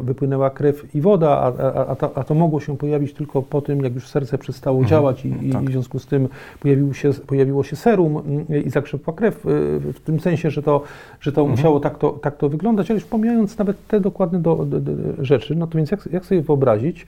wypłynęła 0.02 0.50
krew 0.50 0.94
i 0.94 1.00
woda, 1.00 1.28
a, 1.28 1.52
a, 1.62 1.86
a, 1.86 1.96
to, 1.96 2.18
a, 2.18 2.24
to, 2.24 2.34
mogło 2.34 2.60
się 2.60 2.76
pojawić 2.76 3.14
tylko 3.14 3.42
po 3.42 3.60
tym, 3.60 3.84
jak 3.84 3.94
już 3.94 4.08
serce 4.08 4.38
przestało 4.38 4.78
mhm. 4.78 4.90
działać 4.90 5.24
i, 5.24 5.30
tak. 5.52 5.62
i, 5.62 5.66
w 5.66 5.70
związku 5.70 5.98
z 5.98 6.06
tym 6.06 6.28
pojawił 6.60 6.94
się, 6.94 7.10
pojawiło 7.26 7.64
się 7.64 7.76
serum 7.76 8.16
mm, 8.16 8.64
i 8.64 8.70
zakrzepła 8.70 9.14
krew, 9.14 9.46
e, 9.46 9.48
w 9.92 10.00
tym 10.04 10.20
sensie, 10.20 10.50
że 10.50 10.62
to, 10.62 10.82
że 11.20 11.32
to 11.32 11.40
mhm. 11.40 11.58
musiało 11.58 11.80
tak 11.80 11.98
to, 11.98 12.10
tak 12.10 12.36
to 12.36 12.48
wyglądać, 12.48 12.90
ale 12.90 13.00
już 13.00 13.08
pomijając 13.08 13.58
nawet 13.58 13.86
te 13.86 14.00
dokładne 14.00 14.38
do, 14.38 14.56
do, 14.56 14.80
do 14.80 14.92
rzeczy, 15.24 15.56
no 15.56 15.66
to 15.66 15.78
więc 15.78 15.90
jak, 15.90 16.08
jak 16.12 16.24
sobie 16.24 16.42
wyobrazić, 16.42 17.06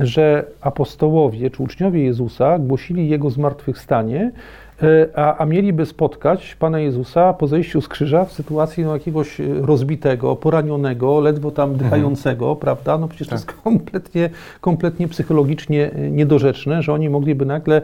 że 0.00 0.46
apostołowie 0.92 1.50
czy 1.50 1.62
uczniowie 1.62 2.04
Jezusa 2.04 2.58
głosili 2.58 3.08
Jego 3.08 3.30
zmartwychwstanie, 3.30 4.32
a, 5.14 5.36
a 5.38 5.46
mieliby 5.46 5.86
spotkać 5.86 6.56
Pana 6.58 6.80
Jezusa 6.80 7.32
po 7.32 7.46
zejściu 7.46 7.80
z 7.80 7.88
krzyża 7.88 8.24
w 8.24 8.32
sytuacji 8.32 8.84
no, 8.84 8.94
jakiegoś 8.94 9.40
e, 9.40 9.44
rozbitego, 9.60 10.36
poranionego, 10.36 11.20
ledwo 11.20 11.50
tam 11.50 11.70
mhm. 11.70 11.84
dychającego, 11.84 12.44
mhm. 12.44 12.60
prawda? 12.60 12.98
No 12.98 13.08
przecież 13.08 13.28
tak. 13.28 13.30
to 13.30 13.34
jest 13.34 13.46
tak. 13.46 13.62
kompletnie, 13.62 14.30
kompletnie 14.60 15.08
psychologicznie 15.08 15.92
e, 15.92 16.10
niedorzeczne, 16.10 16.82
że 16.82 16.92
oni 16.92 17.10
mogliby 17.10 17.46
nagle 17.46 17.82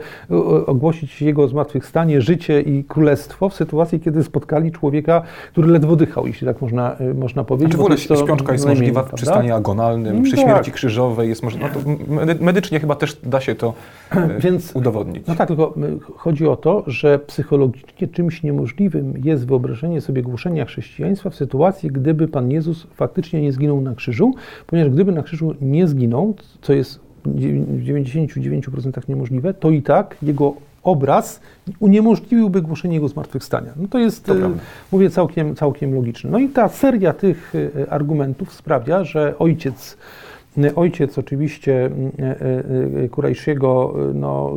ogłosić 0.66 1.22
Jego 1.22 1.48
zmartwychwstanie, 1.48 2.20
życie 2.20 2.60
i 2.60 2.84
królestwo 2.84 3.48
w 3.48 3.54
sytuacji, 3.54 4.00
kiedy 4.00 4.24
spotkali 4.24 4.72
człowieka, 4.72 5.22
który 5.52 5.68
ledwo 5.68 5.96
dychał, 5.96 6.26
jeśli 6.26 6.46
tak 6.46 6.60
można, 6.60 6.96
można 7.14 7.44
powiedzieć. 7.44 7.74
Znaczy 7.74 7.98
w 7.98 8.08
ogóle 8.08 8.22
śpiączka 8.24 8.52
jest 8.52 8.66
możliwa 8.66 9.02
w 9.02 9.12
przystanie 9.12 9.54
agonalnym, 9.54 10.22
przy 10.22 10.36
tak. 10.36 10.44
śmierci 10.44 10.72
krzyżowej 10.72 11.28
jest 11.28 11.42
możliwa. 11.42 11.68
No 12.08 12.20
medycznie 12.40 12.80
chyba 12.80 12.94
też 12.94 13.16
da 13.22 13.40
się 13.40 13.54
to 13.54 13.74
Więc, 14.44 14.76
udowodnić. 14.76 15.26
No 15.26 15.34
tak, 15.34 15.48
tylko 15.48 15.74
chodzi 16.16 16.46
o 16.46 16.56
to, 16.56 16.84
że 16.88 17.18
psychologicznie 17.18 18.08
czymś 18.08 18.42
niemożliwym 18.42 19.14
jest 19.24 19.46
wyobrażenie 19.46 20.00
sobie 20.00 20.22
głoszenia 20.22 20.64
chrześcijaństwa 20.64 21.30
w 21.30 21.34
sytuacji, 21.34 21.90
gdyby 21.90 22.28
Pan 22.28 22.50
Jezus 22.50 22.86
faktycznie 22.94 23.42
nie 23.42 23.52
zginął 23.52 23.80
na 23.80 23.94
krzyżu, 23.94 24.34
ponieważ 24.66 24.92
gdyby 24.92 25.12
na 25.12 25.22
krzyżu 25.22 25.54
nie 25.60 25.88
zginął, 25.88 26.34
co 26.62 26.72
jest 26.72 27.00
w 27.24 27.84
99% 27.84 29.08
niemożliwe, 29.08 29.54
to 29.54 29.70
i 29.70 29.82
tak 29.82 30.16
jego 30.22 30.54
obraz 30.82 31.40
uniemożliwiłby 31.78 32.62
głoszenie 32.62 32.94
jego 32.94 33.08
zmartwychwstania. 33.08 33.72
No 33.76 33.88
to 33.88 33.98
jest, 33.98 34.24
to 34.24 34.34
e, 34.36 34.52
mówię, 34.92 35.10
całkiem, 35.10 35.56
całkiem 35.56 35.94
logiczne. 35.94 36.30
No 36.30 36.38
i 36.38 36.48
ta 36.48 36.68
seria 36.68 37.12
tych 37.12 37.52
e, 37.54 37.92
argumentów 37.92 38.52
sprawia, 38.52 39.04
że 39.04 39.38
ojciec 39.38 39.96
Ojciec 40.76 41.18
oczywiście 41.18 41.86
mm, 41.86 42.12
e, 42.18 43.04
e, 43.04 43.08
Kurajsziego 43.08 43.94
no, 44.14 44.56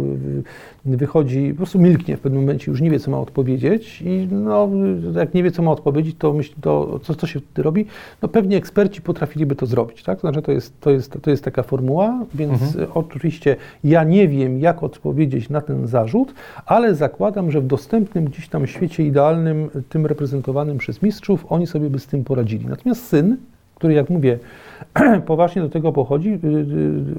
wychodzi, 0.86 1.50
po 1.50 1.58
prostu 1.58 1.80
milknie 1.80 2.18
w 2.18 2.20
pewnym 2.20 2.42
momencie, 2.42 2.72
już 2.72 2.82
nie 2.82 2.90
wie, 2.90 3.00
co 3.00 3.12
ma 3.12 3.20
odpowiedzieć 3.20 4.02
i 4.02 4.28
no, 4.32 4.70
jak 5.16 5.34
nie 5.34 5.44
wie, 5.44 5.52
co 5.52 5.62
ma 5.62 5.72
odpowiedzieć, 5.72 6.16
to 6.20 6.34
myśli, 6.34 6.56
to 6.62 7.00
co, 7.04 7.16
co 7.16 7.28
się 7.28 7.40
wtedy 7.40 7.64
robi? 7.64 7.86
No 8.22 8.28
pewnie 8.28 8.58
eksperci 8.58 9.02
potrafiliby 9.02 9.56
to 9.56 9.66
zrobić, 9.66 10.04
tak? 10.04 10.22
To 10.22 10.22
znaczy 10.22 10.42
to 10.42 10.52
jest, 10.52 10.80
to 10.80 10.92
jest, 10.92 11.18
to 11.22 11.30
jest 11.30 11.44
taka 11.44 11.64
formuła, 11.64 12.26
więc 12.36 12.62
mhm. 12.62 12.88
oczywiście 12.94 13.56
ja 13.84 14.04
nie 14.04 14.28
wiem, 14.28 14.60
jak 14.60 14.84
odpowiedzieć 14.84 15.50
na 15.50 15.62
ten 15.62 15.88
zarzut, 15.88 16.34
ale 16.66 16.96
zakładam, 16.96 17.52
że 17.52 17.62
w 17.62 17.68
dostępnym 17.68 18.26
gdzieś 18.26 18.50
tam 18.50 18.68
świecie 18.68 19.04
idealnym, 19.04 19.70
tym 19.90 20.06
reprezentowanym 20.06 20.78
przez 20.78 21.02
mistrzów, 21.02 21.46
oni 21.50 21.68
sobie 21.68 21.90
by 21.90 22.00
z 22.00 22.08
tym 22.08 22.24
poradzili. 22.24 22.66
Natomiast 22.68 23.06
syn, 23.06 23.38
który 23.82 23.94
jak 23.94 24.10
mówię, 24.10 24.40
poważnie 25.26 25.62
do 25.62 25.70
tego 25.70 25.92
pochodzi, 25.92 26.30
y, 26.30 26.48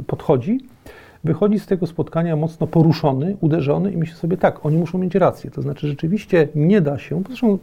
y, 0.00 0.02
podchodzi, 0.06 0.60
wychodzi 1.24 1.58
z 1.58 1.66
tego 1.66 1.86
spotkania 1.86 2.36
mocno 2.36 2.66
poruszony, 2.66 3.36
uderzony 3.40 3.92
i 3.92 3.96
myśli 3.96 4.14
sobie, 4.14 4.36
tak, 4.36 4.66
oni 4.66 4.76
muszą 4.76 4.98
mieć 4.98 5.14
rację. 5.14 5.50
To 5.50 5.62
znaczy, 5.62 5.88
rzeczywiście 5.88 6.48
nie 6.54 6.80
da 6.80 6.98
się, 6.98 7.22
zresztą 7.26 7.54
y, 7.54 7.58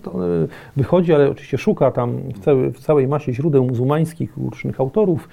wychodzi, 0.75 1.13
ale 1.13 1.29
oczywiście 1.29 1.57
szuka 1.57 1.91
tam 1.91 2.17
w, 2.35 2.39
cały, 2.39 2.71
w 2.71 2.79
całej 2.79 3.07
masie 3.07 3.33
źródeł 3.33 3.65
muzułmańskich, 3.65 4.37
różnych 4.37 4.79
autorów, 4.79 5.29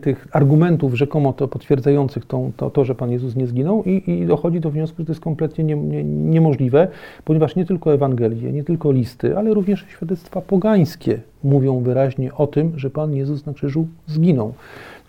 tych 0.00 0.28
argumentów 0.32 0.94
rzekomo 0.94 1.32
to 1.32 1.48
potwierdzających 1.48 2.24
tą, 2.24 2.52
to, 2.56 2.70
to, 2.70 2.84
że 2.84 2.94
Pan 2.94 3.10
Jezus 3.10 3.36
nie 3.36 3.46
zginął 3.46 3.82
i, 3.84 4.10
i 4.10 4.26
dochodzi 4.26 4.60
do 4.60 4.70
wniosku, 4.70 4.96
że 4.98 5.04
to 5.04 5.12
jest 5.12 5.20
kompletnie 5.20 5.64
nie, 5.64 5.76
nie, 5.76 6.04
niemożliwe, 6.04 6.88
ponieważ 7.24 7.56
nie 7.56 7.64
tylko 7.64 7.94
Ewangelie, 7.94 8.52
nie 8.52 8.64
tylko 8.64 8.92
listy, 8.92 9.38
ale 9.38 9.54
również 9.54 9.86
świadectwa 9.88 10.40
pogańskie 10.40 11.20
mówią 11.44 11.80
wyraźnie 11.80 12.34
o 12.34 12.46
tym, 12.46 12.72
że 12.76 12.90
Pan 12.90 13.14
Jezus 13.14 13.46
na 13.46 13.52
krzyżu 13.52 13.86
zginął. 14.06 14.54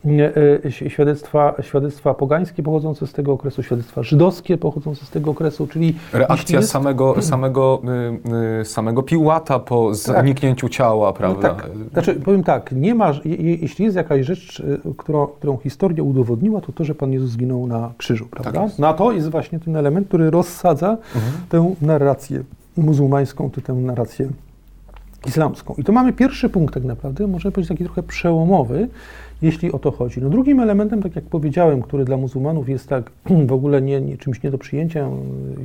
E, 0.08 0.90
świadectwa, 0.90 1.56
świadectwa 1.62 2.14
pogańskie 2.14 2.64
pochodzące 2.64 3.08
z 3.08 3.14
tego 3.14 3.34
okresu, 3.34 3.64
świadectwa 3.64 4.04
żydowskie 4.04 4.58
pochodzące 4.58 5.06
z 5.06 5.10
tego 5.10 5.32
okresu, 5.32 5.68
czyli... 5.68 5.96
Reakcja 6.14 6.60
jest... 6.60 6.72
samego, 6.72 7.22
samego, 7.22 7.82
y, 8.60 8.62
y, 8.62 8.66
samego 8.66 9.04
Piłata 9.04 9.60
po 9.60 9.88
tak. 9.88 9.96
zaniknięciu 9.96 10.70
ciała, 10.70 11.14
prawda? 11.14 11.48
No 11.48 11.56
tak. 11.56 11.70
Znaczy, 11.94 12.16
powiem 12.16 12.44
tak, 12.44 12.72
nie 12.72 12.96
ma, 12.96 13.14
jeśli 13.26 13.86
jest 13.86 13.98
jakaś 13.98 14.26
rzecz, 14.26 14.60
y, 14.60 14.80
którą, 14.98 15.28
którą 15.28 15.58
historia 15.58 16.04
udowodniła, 16.04 16.62
to 16.62 16.72
to, 16.72 16.84
że 16.84 16.96
Pan 16.96 17.12
Jezus 17.12 17.30
zginął 17.30 17.68
na 17.68 17.92
krzyżu, 17.98 18.28
prawda? 18.32 18.68
Tak 18.68 18.80
na 18.80 18.94
to 18.94 19.12
jest 19.12 19.30
właśnie 19.30 19.60
ten 19.60 19.76
element, 19.76 20.08
który 20.08 20.30
rozsadza 20.30 20.98
mhm. 21.16 21.34
tę 21.50 21.76
narrację 21.82 22.44
muzułmańską, 22.78 23.50
tę 23.50 23.74
narrację 23.74 24.30
islamską. 25.28 25.74
I 25.78 25.84
to 25.84 25.92
mamy 25.92 26.14
pierwszy 26.14 26.50
punkt 26.50 26.74
tak 26.74 26.84
naprawdę, 26.84 27.28
można 27.28 27.52
powiedzieć 27.52 27.70
taki 27.70 27.84
trochę 27.84 28.04
przełomowy, 28.04 28.90
jeśli 29.42 29.72
o 29.72 29.80
to 29.80 29.92
chodzi. 29.92 30.22
No 30.22 30.30
drugim 30.30 30.60
elementem, 30.60 31.02
tak 31.02 31.16
jak 31.16 31.26
powiedziałem, 31.26 31.82
który 31.82 32.06
dla 32.06 32.18
muzułmanów 32.18 32.70
jest 32.70 32.90
tak 32.90 33.12
w 33.48 33.54
ogóle 33.54 33.82
nie, 33.82 34.02
nie, 34.02 34.18
czymś 34.18 34.44
nie 34.44 34.52
do 34.52 34.58
przyjęcia, 34.58 35.10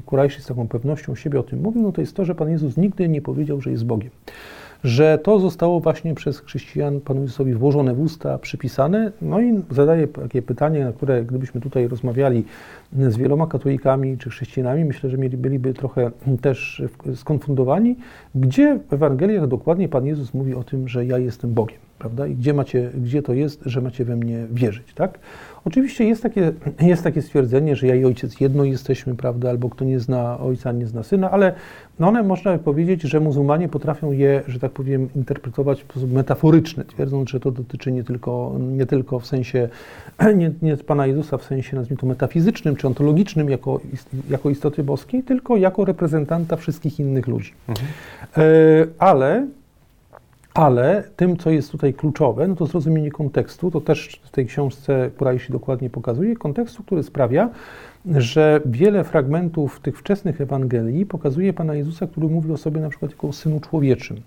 Kurajszy 0.07 0.43
z 0.43 0.47
taką 0.47 0.69
pewnością 0.69 1.15
siebie 1.15 1.41
o 1.41 1.43
tym 1.43 1.61
mówił, 1.61 1.83
no 1.83 1.93
to 1.93 2.01
jest 2.01 2.17
to, 2.17 2.25
że 2.25 2.35
Pan 2.35 2.51
Jezus 2.51 2.77
nigdy 2.77 3.09
nie 3.09 3.23
powiedział, 3.23 3.61
że 3.61 3.71
jest 3.71 3.85
Bogiem 3.85 4.11
że 4.85 5.19
to 5.19 5.41
zostało 5.41 5.81
właśnie 5.81 6.15
przez 6.15 6.39
chrześcijan 6.39 7.01
Panu 7.01 7.21
Jezusowi 7.21 7.55
włożone 7.55 7.95
w 7.95 8.01
usta, 8.01 8.39
przypisane. 8.39 9.13
No 9.23 9.41
i 9.41 9.63
zadaję 9.71 10.09
takie 10.09 10.43
pytanie, 10.43 10.85
na 10.85 10.93
które 10.93 11.25
gdybyśmy 11.25 11.61
tutaj 11.61 11.89
rozmawiali 11.89 12.45
z 12.93 13.17
wieloma 13.17 13.47
katolikami 13.47 14.19
czy 14.19 14.31
chrześcijanami, 14.31 14.85
myślę, 14.85 15.11
że 15.11 15.19
mieli, 15.19 15.37
byliby 15.37 15.75
trochę 15.75 16.11
też 16.41 16.83
skonfundowani, 17.15 17.97
gdzie 18.35 18.79
w 18.89 18.93
Ewangeliach 18.93 19.47
dokładnie 19.47 19.89
Pan 19.89 20.07
Jezus 20.07 20.35
mówi 20.35 20.55
o 20.55 20.65
tym, 20.65 20.89
że 20.89 21.07
ja 21.07 21.19
jestem 21.19 21.53
Bogiem, 21.55 21.79
prawda? 22.03 22.27
I 22.27 22.35
gdzie, 22.35 22.55
macie, 22.55 22.91
gdzie 22.95 23.23
to 23.23 23.33
jest, 23.33 23.61
że 23.67 23.81
macie 23.81 24.05
we 24.05 24.17
mnie 24.17 24.47
wierzyć, 24.51 24.95
tak? 24.95 25.19
Oczywiście 25.65 26.05
jest 26.05 26.23
takie, 26.23 26.53
jest 26.93 27.03
takie 27.03 27.23
stwierdzenie, 27.23 27.77
że 27.77 27.87
ja 27.87 27.95
i 27.95 28.05
ojciec 28.05 28.41
jedno 28.41 28.65
jesteśmy, 28.65 29.15
prawda, 29.15 29.51
albo 29.51 29.71
kto 29.71 29.85
nie 29.85 30.01
zna 30.01 30.41
ojca, 30.41 30.73
nie 30.73 30.87
zna 30.87 31.03
syna, 31.03 31.31
ale 31.31 31.55
no 31.99 32.09
one 32.09 32.23
można 32.23 32.59
powiedzieć, 32.59 33.03
że 33.03 33.21
muzułmanie 33.21 33.69
potrafią 33.69 34.13
je, 34.13 34.43
że 34.49 34.59
tak 34.59 34.73
powiem, 34.73 35.09
interpretować 35.17 35.83
w 35.83 35.85
sposób 35.85 36.13
metaforyczny, 36.13 36.85
twierdząc, 36.85 37.31
że 37.31 37.41
to 37.41 37.51
dotyczy 37.51 37.93
nie 37.93 38.05
tylko, 38.05 38.57
nie 38.59 38.87
tylko 38.87 39.19
w 39.19 39.27
sensie, 39.27 39.69
nie, 40.37 40.51
nie 40.63 40.77
Pana 40.77 41.07
Jezusa 41.07 41.39
w 41.39 41.43
sensie, 41.43 41.77
nazwijmy 41.77 42.01
to, 42.01 42.07
metafizycznym 42.07 42.77
czy 42.77 42.87
ontologicznym 42.87 43.51
jako, 43.51 43.81
jako 44.31 44.51
istoty 44.51 44.83
boskiej, 44.83 45.23
tylko 45.23 45.57
jako 45.57 45.85
reprezentanta 45.85 46.57
wszystkich 46.57 47.01
innych 47.01 47.27
ludzi. 47.27 47.53
Mhm. 47.69 47.89
E, 48.37 48.43
ale 48.99 49.47
ale 50.55 51.05
tym, 51.17 51.37
co 51.37 51.51
jest 51.51 51.73
tutaj 51.73 51.95
kluczowe, 51.95 52.49
no 52.49 52.57
to 52.57 52.67
zrozumienie 52.67 53.11
kontekstu, 53.11 53.71
to 53.71 53.81
też 53.81 54.21
w 54.25 54.31
tej 54.31 54.47
książce 54.47 55.11
Kurajsi 55.19 55.53
dokładnie 55.53 55.91
pokazuje, 55.91 56.37
kontekstu, 56.37 56.83
który 56.83 57.03
sprawia, 57.03 57.51
że 58.07 58.61
wiele 58.67 59.05
fragmentów 59.05 59.81
tych 59.81 59.99
wczesnych 59.99 60.41
Ewangelii 60.41 61.07
pokazuje 61.07 61.53
Pana 61.53 61.75
Jezusa, 61.75 62.07
który 62.07 62.29
mówi 62.29 62.53
o 62.53 62.57
sobie 62.57 62.81
na 62.81 62.89
przykład 62.89 63.11
jako 63.11 63.29
o 63.29 63.33
Synu 63.33 63.61
Człowieczym. 63.61 64.21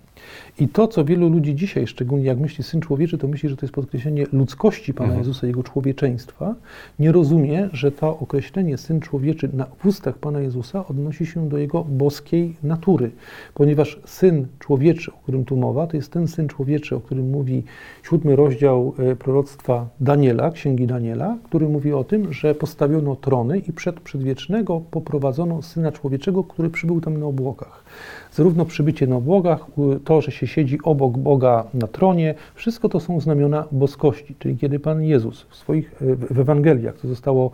I 0.58 0.68
to, 0.68 0.88
co 0.88 1.04
wielu 1.04 1.28
ludzi 1.28 1.54
dzisiaj, 1.54 1.86
szczególnie 1.86 2.24
jak 2.24 2.38
myśli 2.38 2.64
Syn 2.64 2.80
Człowieczy, 2.80 3.18
to 3.18 3.28
myśli, 3.28 3.48
że 3.48 3.56
to 3.56 3.66
jest 3.66 3.74
podkreślenie 3.74 4.26
ludzkości 4.32 4.94
Pana 4.94 5.06
Mhm. 5.06 5.20
Jezusa, 5.20 5.46
Jego 5.46 5.62
człowieczeństwa. 5.62 6.54
Nie 6.98 7.12
rozumie, 7.12 7.68
że 7.72 7.92
to 7.92 8.18
określenie 8.18 8.78
Syn 8.78 9.00
Człowieczy 9.00 9.48
na 9.52 9.66
ustach 9.84 10.18
Pana 10.18 10.40
Jezusa 10.40 10.86
odnosi 10.86 11.26
się 11.26 11.48
do 11.48 11.58
Jego 11.58 11.84
boskiej 11.84 12.56
natury. 12.62 13.10
Ponieważ 13.54 14.00
Syn 14.04 14.46
Człowieczy, 14.58 15.12
o 15.12 15.16
którym 15.22 15.44
tu 15.44 15.56
mowa, 15.56 15.86
to 15.86 15.96
jest 15.96 16.12
ten 16.12 16.28
Syn 16.28 16.48
Człowieczy, 16.48 16.96
o 16.96 17.00
którym 17.00 17.30
mówi 17.30 17.62
siódmy 18.02 18.36
rozdział 18.36 18.94
e, 18.98 19.16
proroctwa 19.16 19.88
Daniela, 20.00 20.50
Księgi 20.50 20.86
Daniela, 20.86 21.36
który 21.44 21.68
mówi 21.68 21.92
o 21.92 22.04
tym, 22.04 22.32
że 22.32 22.54
postawiono 22.54 23.16
trony 23.16 23.60
i 23.68 23.72
przed 23.72 24.00
przedwiecznego 24.00 24.80
poprowadzono 24.90 25.62
Syna 25.62 25.92
Człowieczego, 25.92 26.44
który 26.44 26.70
przybył 26.70 27.00
tam 27.00 27.20
na 27.20 27.26
obłokach. 27.26 27.84
Zarówno 28.32 28.64
przybycie 28.64 29.06
na 29.06 29.16
obłokach, 29.16 29.66
to, 30.04 30.20
że 30.20 30.32
się 30.32 30.46
siedzi 30.46 30.78
obok 30.82 31.18
Boga 31.18 31.64
na 31.74 31.86
tronie, 31.86 32.34
wszystko 32.54 32.88
to 32.88 33.00
są 33.00 33.20
znamiona 33.20 33.64
boskości. 33.72 34.34
Czyli 34.38 34.56
kiedy 34.56 34.78
Pan 34.78 35.02
Jezus 35.02 35.46
w 35.50 35.56
swoich 35.56 36.02
e, 36.02 36.16
w 36.34 36.40
Ewangeliach, 36.40 36.96
to 36.96 37.08
zostało 37.08 37.50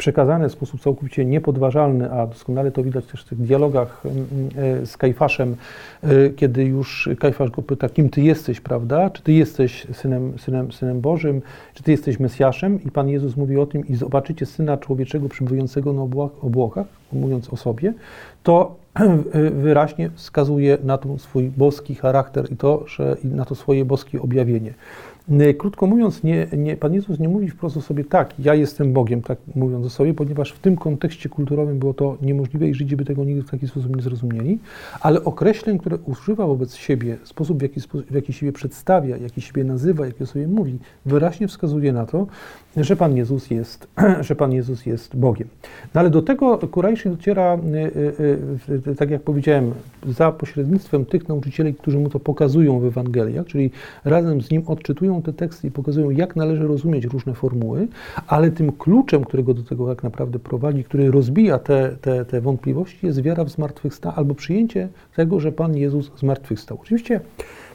przekazane 0.00 0.48
w 0.48 0.52
sposób 0.52 0.80
całkowicie 0.80 1.24
niepodważalny, 1.24 2.12
a 2.12 2.26
doskonale 2.26 2.70
to 2.70 2.82
widać 2.82 3.06
też 3.06 3.22
w 3.22 3.28
tych 3.28 3.38
dialogach 3.38 4.02
mm, 4.06 4.26
e, 4.82 4.86
z 4.86 4.96
Kajfaszem, 4.96 5.56
e, 6.02 6.30
kiedy 6.30 6.64
już 6.64 7.08
Kajfasz 7.18 7.50
go 7.50 7.62
pyta, 7.62 7.88
kim 7.88 8.10
ty 8.10 8.22
jesteś, 8.22 8.60
prawda? 8.60 9.10
Czy 9.10 9.22
ty 9.22 9.32
jesteś 9.32 9.86
synem, 9.92 10.38
synem, 10.38 10.72
synem 10.72 11.00
Bożym, 11.00 11.42
czy 11.74 11.82
ty 11.82 11.90
jesteś 11.90 12.20
Mesjaszem? 12.20 12.84
I 12.84 12.90
Pan 12.90 13.08
Jezus 13.08 13.36
mówi 13.36 13.56
o 13.56 13.66
tym 13.66 13.88
i 13.88 13.96
zobaczycie 13.96 14.46
Syna 14.46 14.76
Człowieczego 14.76 15.28
przybywającego 15.28 15.92
na 15.92 16.02
obłok- 16.02 16.30
obłokach, 16.42 16.86
mówiąc 17.12 17.52
o 17.52 17.56
sobie, 17.56 17.94
to 18.42 18.76
wyraźnie 19.64 20.10
wskazuje 20.14 20.78
na 20.84 20.98
ten 20.98 21.18
swój 21.18 21.50
boski 21.56 21.94
charakter 21.94 22.52
i 22.52 22.56
to, 22.56 22.84
że 22.86 23.16
i 23.24 23.26
na 23.26 23.44
to 23.44 23.54
swoje 23.54 23.84
boskie 23.84 24.22
objawienie. 24.22 24.74
Krótko 25.58 25.86
mówiąc, 25.86 26.22
nie, 26.22 26.46
nie, 26.56 26.76
Pan 26.76 26.94
Jezus 26.94 27.18
nie 27.18 27.28
mówi 27.28 27.48
wprost 27.48 27.76
o 27.76 27.80
sobie 27.80 28.04
tak, 28.04 28.34
ja 28.38 28.54
jestem 28.54 28.92
Bogiem, 28.92 29.22
tak 29.22 29.38
mówiąc 29.54 29.86
o 29.86 29.90
sobie, 29.90 30.14
ponieważ 30.14 30.52
w 30.52 30.58
tym 30.58 30.76
kontekście 30.76 31.28
kulturowym 31.28 31.78
było 31.78 31.94
to 31.94 32.16
niemożliwe 32.22 32.68
i 32.68 32.74
Żydzi 32.74 32.96
by 32.96 33.04
tego 33.04 33.24
nigdy 33.24 33.42
w 33.42 33.50
taki 33.50 33.68
sposób 33.68 33.96
nie 33.96 34.02
zrozumieli, 34.02 34.58
ale 35.00 35.24
określeń, 35.24 35.78
które 35.78 35.98
używa 36.06 36.46
wobec 36.46 36.74
siebie, 36.74 37.16
sposób 37.24 37.58
w 37.58 37.62
jaki, 37.62 37.80
w 38.10 38.14
jaki 38.14 38.32
siebie 38.32 38.52
przedstawia, 38.52 39.16
jaki 39.16 39.40
siebie 39.40 39.64
nazywa, 39.64 40.06
jaki 40.06 40.22
o 40.22 40.26
sobie 40.26 40.48
mówi, 40.48 40.78
wyraźnie 41.06 41.48
wskazuje 41.48 41.92
na 41.92 42.06
to, 42.06 42.26
że 42.76 42.96
Pan 42.96 43.16
Jezus 43.16 43.50
jest, 43.50 43.88
że 44.20 44.36
Pan 44.36 44.52
Jezus 44.52 44.86
jest 44.86 45.16
Bogiem. 45.16 45.48
No 45.94 46.00
ale 46.00 46.10
do 46.10 46.22
tego 46.22 46.58
Kurajszy 46.58 47.10
dociera, 47.10 47.58
y, 47.58 47.76
y, 48.76 48.90
y, 48.90 48.96
tak 48.96 49.10
jak 49.10 49.22
powiedziałem, 49.22 49.72
za 50.08 50.32
pośrednictwem 50.32 51.04
tych 51.04 51.28
nauczycieli, 51.28 51.74
którzy 51.74 51.98
mu 51.98 52.08
to 52.08 52.20
pokazują 52.20 52.80
w 52.80 52.84
Ewangeliach, 52.84 53.46
czyli 53.46 53.70
razem 54.04 54.42
z 54.42 54.50
nim 54.50 54.62
odczytują 54.66 55.19
te 55.22 55.32
teksty 55.32 55.68
i 55.68 55.70
pokazują, 55.70 56.10
jak 56.10 56.36
należy 56.36 56.66
rozumieć 56.66 57.04
różne 57.04 57.34
formuły, 57.34 57.88
ale 58.26 58.50
tym 58.50 58.72
kluczem, 58.72 59.24
którego 59.24 59.54
do 59.54 59.62
tego 59.62 59.88
tak 59.88 60.02
naprawdę 60.02 60.38
prowadzi, 60.38 60.84
który 60.84 61.10
rozbija 61.10 61.58
te, 61.58 61.96
te, 62.00 62.24
te 62.24 62.40
wątpliwości, 62.40 63.06
jest 63.06 63.22
wiara 63.22 63.44
w 63.44 63.48
zmartwychwstanie 63.48 64.14
albo 64.14 64.34
przyjęcie 64.34 64.88
tego, 65.16 65.40
że 65.40 65.52
Pan 65.52 65.76
Jezus 65.76 66.10
zmartwychwstał. 66.16 66.78
Oczywiście 66.80 67.20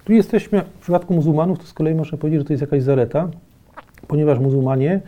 tu 0.03 0.13
jesteśmy, 0.13 0.61
w 0.61 0.81
przypadku 0.81 1.13
muzułmanów, 1.13 1.59
to 1.59 1.65
z 1.65 1.73
kolei 1.73 1.95
można 1.95 2.17
powiedzieć, 2.17 2.41
że 2.41 2.45
to 2.45 2.53
jest 2.53 2.61
jakaś 2.61 2.83
zareta, 2.83 3.29
ponieważ 4.07 4.39
muzułmanie, 4.39 5.01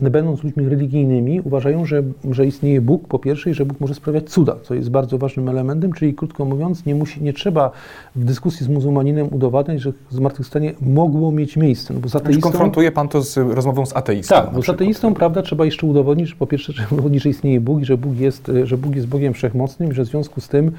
będąc 0.00 0.44
ludźmi 0.44 0.68
religijnymi, 0.68 1.40
uważają, 1.40 1.84
że, 1.86 2.02
że 2.30 2.46
istnieje 2.46 2.80
Bóg 2.80 3.08
po 3.08 3.18
pierwsze 3.18 3.50
i 3.50 3.54
że 3.54 3.66
Bóg 3.66 3.80
może 3.80 3.94
sprawiać 3.94 4.30
cuda, 4.30 4.56
co 4.62 4.74
jest 4.74 4.90
bardzo 4.90 5.18
ważnym 5.18 5.48
elementem, 5.48 5.92
czyli 5.92 6.14
krótko 6.14 6.44
mówiąc, 6.44 6.86
nie, 6.86 6.94
musi, 6.94 7.22
nie 7.22 7.32
trzeba 7.32 7.70
w 8.16 8.24
dyskusji 8.24 8.66
z 8.66 8.68
muzułmaninem 8.68 9.28
udowadniać, 9.30 9.80
że 9.80 9.92
zmartwychwstanie 10.10 10.72
mogło 10.80 11.32
mieć 11.32 11.56
miejsce. 11.56 11.94
No 11.94 12.00
bo 12.00 12.08
z 12.08 12.16
ateistą, 12.16 12.42
konfrontuje 12.42 12.92
pan 12.92 13.08
to 13.08 13.22
z 13.22 13.36
rozmową 13.36 13.86
z 13.86 13.96
ateistą. 13.96 14.34
tak, 14.34 14.54
bo 14.54 14.62
z 14.62 14.68
ateistą, 14.68 15.14
prawda, 15.14 15.42
trzeba 15.42 15.64
jeszcze 15.64 15.86
udowodnić, 15.86 16.28
że 16.28 16.36
po 16.36 16.46
pierwsze 16.46 16.72
trzeba 16.72 16.88
udowodnić, 16.94 17.22
że 17.22 17.30
istnieje 17.30 17.60
Bóg 17.60 17.80
i 17.80 17.84
że 17.84 17.96
Bóg 17.96 18.16
jest, 18.16 18.50
że 18.64 18.78
Bóg 18.78 18.96
jest 18.96 19.06
Bogiem 19.06 19.34
Wszechmocnym 19.34 19.90
i 19.92 19.94
że 19.94 20.02
w 20.02 20.06
związku 20.06 20.40
z 20.40 20.48
tym 20.48 20.72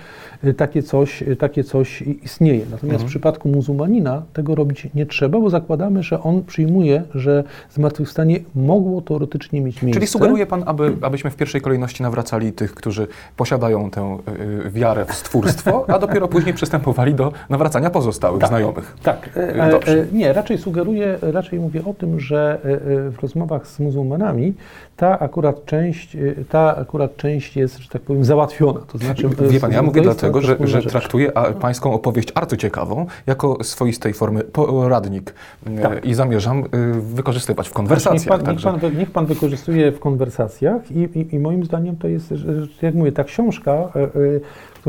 e, 0.44 0.54
takie 0.54 0.84
coś, 0.84 1.24
e, 1.24 1.36
takie 1.36 1.64
coś 1.64 2.02
istnieje. 2.02 2.60
Natomiast 2.60 2.84
Mhm. 2.84 3.08
w 3.08 3.10
przypadku 3.10 3.50
muzułmanina 3.50 4.22
tego 4.34 4.56
robić 4.56 4.88
nie 4.96 5.06
trzeba, 5.06 5.40
bo 5.40 5.50
zakładamy, 5.50 6.04
że 6.04 6.24
on 6.24 6.44
przyjmuje, 6.44 7.04
że 7.16 7.44
zmartwychwstanie 7.72 8.40
mogło 8.56 9.02
teoretycznie 9.14 9.62
mieć 9.62 9.82
miejsce. 9.82 10.00
Czyli 10.00 10.08
sugeruje 10.08 10.46
pan, 10.46 10.64
aby, 10.66 10.94
abyśmy 11.02 11.30
w 11.30 11.36
pierwszej 11.36 11.62
kolejności 11.62 12.04
nawracali 12.04 12.54
tych, 12.54 12.74
którzy 12.76 13.08
posiadają 13.38 13.90
tę 13.92 14.18
y, 14.66 14.70
wiarę 14.72 15.06
w 15.06 15.14
stwórstwo, 15.14 15.86
a 15.88 16.00
dopiero 16.00 16.28
później 16.28 16.54
przystępowali 16.54 17.14
do 17.14 17.32
nawracania 17.50 17.90
pozostałych 17.90 18.48
znajomych. 18.48 18.98
Tak, 19.04 19.30
e, 19.38 19.56
E, 19.56 19.64
e, 19.68 19.72
dobrze. 19.72 20.02
e, 20.02 20.06
nie, 20.12 20.34
raczej 20.34 20.58
sugeruję, 20.58 21.18
raczej 21.22 21.60
mówię 21.60 21.82
o 21.86 21.94
tym, 21.94 22.20
że 22.20 22.60
e, 22.66 22.68
e, 22.68 23.10
w 23.12 23.20
rozmowach 23.22 23.68
z 23.68 23.80
muzułmanami 23.80 24.54
ta 25.00 25.20
akurat 25.20 25.66
część, 25.66 26.16
e, 26.16 26.20
ta 26.50 26.76
akurat 26.78 27.18
część 27.18 27.56
jest, 27.58 27.78
że 27.78 27.90
tak 27.90 28.02
powiem, 28.02 28.26
załatwiona. 28.26 28.80
To 28.80 28.98
znaczy, 28.98 29.30
Wie 29.50 29.60
pan, 29.60 29.72
ja 29.72 29.82
mówię 29.82 30.02
dlatego, 30.02 30.42
że, 30.42 30.58
że 30.64 30.82
traktuję 30.82 31.32
pańską 31.60 31.94
opowieść 31.94 32.32
arcyciekawą 32.36 33.06
jako 33.28 33.64
swoistej 33.64 34.14
formy 34.14 34.44
poradnik 34.44 35.34
y, 35.68 35.82
Tak. 35.82 36.06
i 36.06 36.14
zamierzam 36.14 36.64
y, 36.64 37.02
wykorzystywać 37.02 37.68
w 37.68 37.70
Niech 37.70 37.76
konwersacjach. 37.76 38.40
pan, 38.42 38.56
niech, 38.56 38.64
pan, 38.64 38.80
niech 38.98 39.12
pan 39.12 39.26
wykorzystuje 39.26 39.92
w 39.92 40.00
konwersacjach 40.00 40.92
i, 40.92 41.00
i, 41.00 41.36
i 41.36 41.40
moim 41.40 41.66
zdaniem 41.66 41.98
to 41.98 42.08
jest, 42.08 42.34
jak 42.82 42.96
mówię, 42.96 43.12
ta 43.12 43.24
książka, 43.24 43.90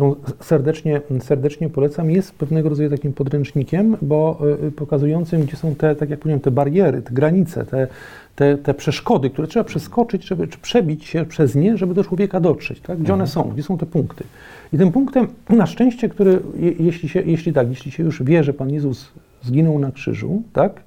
którą 0.00 0.14
serdecznie, 0.40 1.00
serdecznie 1.20 1.68
polecam, 1.68 2.10
jest 2.10 2.34
pewnego 2.34 2.68
rodzaju 2.68 2.90
takim 2.90 3.12
podręcznikiem, 3.12 3.96
bo 4.02 4.40
e, 4.66 4.70
pokazującym, 4.70 5.42
gdzie 5.42 5.56
są 5.56 5.74
te, 5.74 5.96
tak 5.96 6.10
jak 6.10 6.18
powiedziałem, 6.18 6.40
te 6.40 6.50
bariery, 6.50 7.02
te 7.02 7.14
granice, 7.14 7.64
te, 7.64 7.88
te, 8.36 8.58
te 8.58 8.74
przeszkody, 8.74 9.30
które 9.30 9.48
trzeba 9.48 9.64
przeskoczyć, 9.64 10.24
żeby 10.24 10.48
czy 10.48 10.58
przebić 10.58 11.04
się 11.04 11.24
przez 11.24 11.54
nie, 11.54 11.76
żeby 11.76 11.94
do 11.94 12.04
człowieka 12.04 12.40
dotrzeć, 12.40 12.80
tak? 12.80 12.98
gdzie 12.98 13.14
one 13.14 13.26
są, 13.26 13.42
gdzie 13.42 13.62
są 13.62 13.78
te 13.78 13.86
punkty. 13.86 14.24
I 14.72 14.78
tym 14.78 14.92
punktem, 14.92 15.26
na 15.48 15.66
szczęście, 15.66 16.08
który, 16.08 16.40
je, 16.56 16.72
jeśli, 16.72 17.08
się, 17.08 17.22
jeśli 17.26 17.52
tak, 17.52 17.68
jeśli 17.68 17.90
się 17.90 18.02
już 18.02 18.22
wie, 18.22 18.44
że 18.44 18.52
Pan 18.52 18.70
Jezus 18.70 19.12
zginął 19.42 19.78
na 19.78 19.92
krzyżu, 19.92 20.42
tak? 20.52 20.80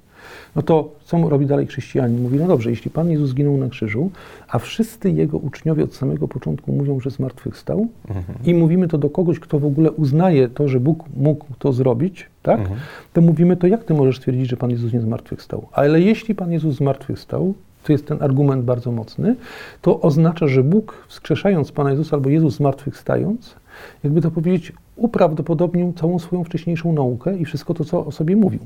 No 0.55 0.61
to 0.61 0.89
co 1.05 1.29
robi 1.29 1.45
dalej 1.45 1.67
chrześcijanin? 1.67 2.21
Mówi, 2.21 2.37
no 2.37 2.47
dobrze, 2.47 2.69
jeśli 2.69 2.91
Pan 2.91 3.09
Jezus 3.09 3.29
zginął 3.29 3.57
na 3.57 3.69
krzyżu, 3.69 4.11
a 4.47 4.59
wszyscy 4.59 5.11
Jego 5.11 5.37
uczniowie 5.37 5.83
od 5.83 5.95
samego 5.95 6.27
początku 6.27 6.71
mówią, 6.71 6.99
że 6.99 7.09
zmartwychwstał 7.09 7.87
Mhm. 8.09 8.23
i 8.45 8.53
mówimy 8.53 8.87
to 8.87 8.97
do 8.97 9.09
kogoś, 9.09 9.39
kto 9.39 9.59
w 9.59 9.65
ogóle 9.65 9.91
uznaje 9.91 10.47
to, 10.49 10.67
że 10.67 10.79
Bóg 10.79 11.03
mógł 11.17 11.45
to 11.59 11.73
zrobić, 11.73 12.29
tak? 12.43 12.59
Mhm. 12.59 12.79
To 13.13 13.21
mówimy, 13.21 13.57
to 13.57 13.67
jak 13.67 13.83
Ty 13.83 13.93
możesz 13.93 14.19
twierdzić, 14.19 14.49
że 14.49 14.57
Pan 14.57 14.69
Jezus 14.69 14.93
nie 14.93 15.01
zmartwychwstał? 15.01 15.67
Ale 15.71 16.01
jeśli 16.01 16.35
Pan 16.35 16.51
Jezus 16.51 16.75
zmartwychwstał, 16.75 17.53
to 17.83 17.91
jest 17.91 18.07
ten 18.07 18.23
argument 18.23 18.65
bardzo 18.65 18.91
mocny, 18.91 19.35
to 19.81 20.01
oznacza, 20.01 20.47
że 20.47 20.63
Bóg 20.63 21.05
wskrzeszając 21.07 21.71
Pana 21.71 21.89
Jezusa 21.91 22.15
albo 22.15 22.29
Jezus 22.29 22.55
zmartwychwstając, 22.55 23.55
jakby 24.03 24.21
to 24.21 24.31
powiedzieć, 24.31 24.73
uprawdopodobnił 24.95 25.93
całą 25.93 26.19
swoją 26.19 26.43
wcześniejszą 26.43 26.93
naukę 26.93 27.37
i 27.37 27.45
wszystko 27.45 27.73
to, 27.73 27.85
co 27.85 28.05
o 28.05 28.11
sobie 28.11 28.35
mówił. 28.35 28.59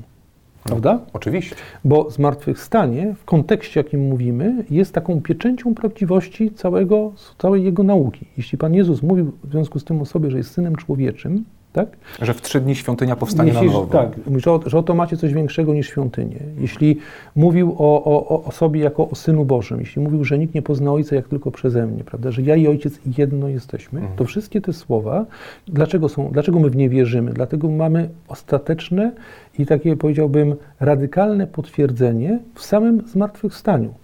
Prawda? 0.64 1.00
Oczywiście. 1.12 1.56
Bo 1.84 2.10
zmartwychwstanie 2.10 3.14
w 3.14 3.24
kontekście, 3.24 3.80
jakim 3.80 4.08
mówimy, 4.08 4.64
jest 4.70 4.94
taką 4.94 5.22
pieczęcią 5.22 5.74
prawdziwości 5.74 6.50
całego, 6.50 7.12
całej 7.38 7.64
jego 7.64 7.82
nauki. 7.82 8.26
Jeśli 8.36 8.58
Pan 8.58 8.74
Jezus 8.74 9.02
mówił 9.02 9.32
w 9.44 9.50
związku 9.50 9.78
z 9.78 9.84
tym 9.84 10.02
o 10.02 10.04
sobie, 10.04 10.30
że 10.30 10.38
jest 10.38 10.50
synem 10.50 10.76
człowieczym, 10.76 11.44
tak? 11.72 11.88
Że 12.22 12.34
w 12.34 12.42
trzy 12.42 12.60
dni 12.60 12.74
świątynia 12.76 13.16
powstanie 13.16 13.52
Jeśli, 13.52 13.66
na 13.66 13.72
nowo. 13.72 13.86
tak, 13.86 14.10
że, 14.36 14.70
że 14.70 14.78
oto 14.78 14.94
macie 14.94 15.16
coś 15.16 15.32
większego 15.34 15.74
niż 15.74 15.88
świątynię. 15.88 16.36
Jeśli 16.60 16.98
mówił 17.36 17.74
o, 17.78 18.04
o, 18.04 18.44
o 18.44 18.52
sobie 18.52 18.80
jako 18.80 19.08
o 19.10 19.14
Synu 19.14 19.44
Bożym, 19.44 19.80
jeśli 19.80 20.02
mówił, 20.02 20.24
że 20.24 20.38
nikt 20.38 20.54
nie 20.54 20.62
pozna 20.62 20.92
Ojca 20.92 21.16
jak 21.16 21.28
tylko 21.28 21.50
przeze 21.50 21.86
mnie, 21.86 22.04
prawda, 22.04 22.30
że 22.30 22.42
ja 22.42 22.56
i 22.56 22.66
Ojciec 22.68 22.98
jedno 23.18 23.48
jesteśmy, 23.48 24.00
Mhm. 24.00 24.16
to 24.18 24.24
wszystkie 24.24 24.60
te 24.60 24.72
słowa, 24.72 25.26
dlaczego, 25.66 26.08
są, 26.08 26.28
dlaczego 26.32 26.58
my 26.60 26.70
w 26.70 26.76
nie 26.76 26.88
wierzymy? 26.88 27.32
Dlatego 27.32 27.68
mamy 27.70 28.08
ostateczne 28.28 29.12
i 29.58 29.66
takie, 29.66 29.96
powiedziałbym, 29.96 30.54
radykalne 30.80 31.46
potwierdzenie 31.46 32.38
w 32.54 32.62
samym 32.62 33.02
zmartwychwstaniu. 33.08 33.94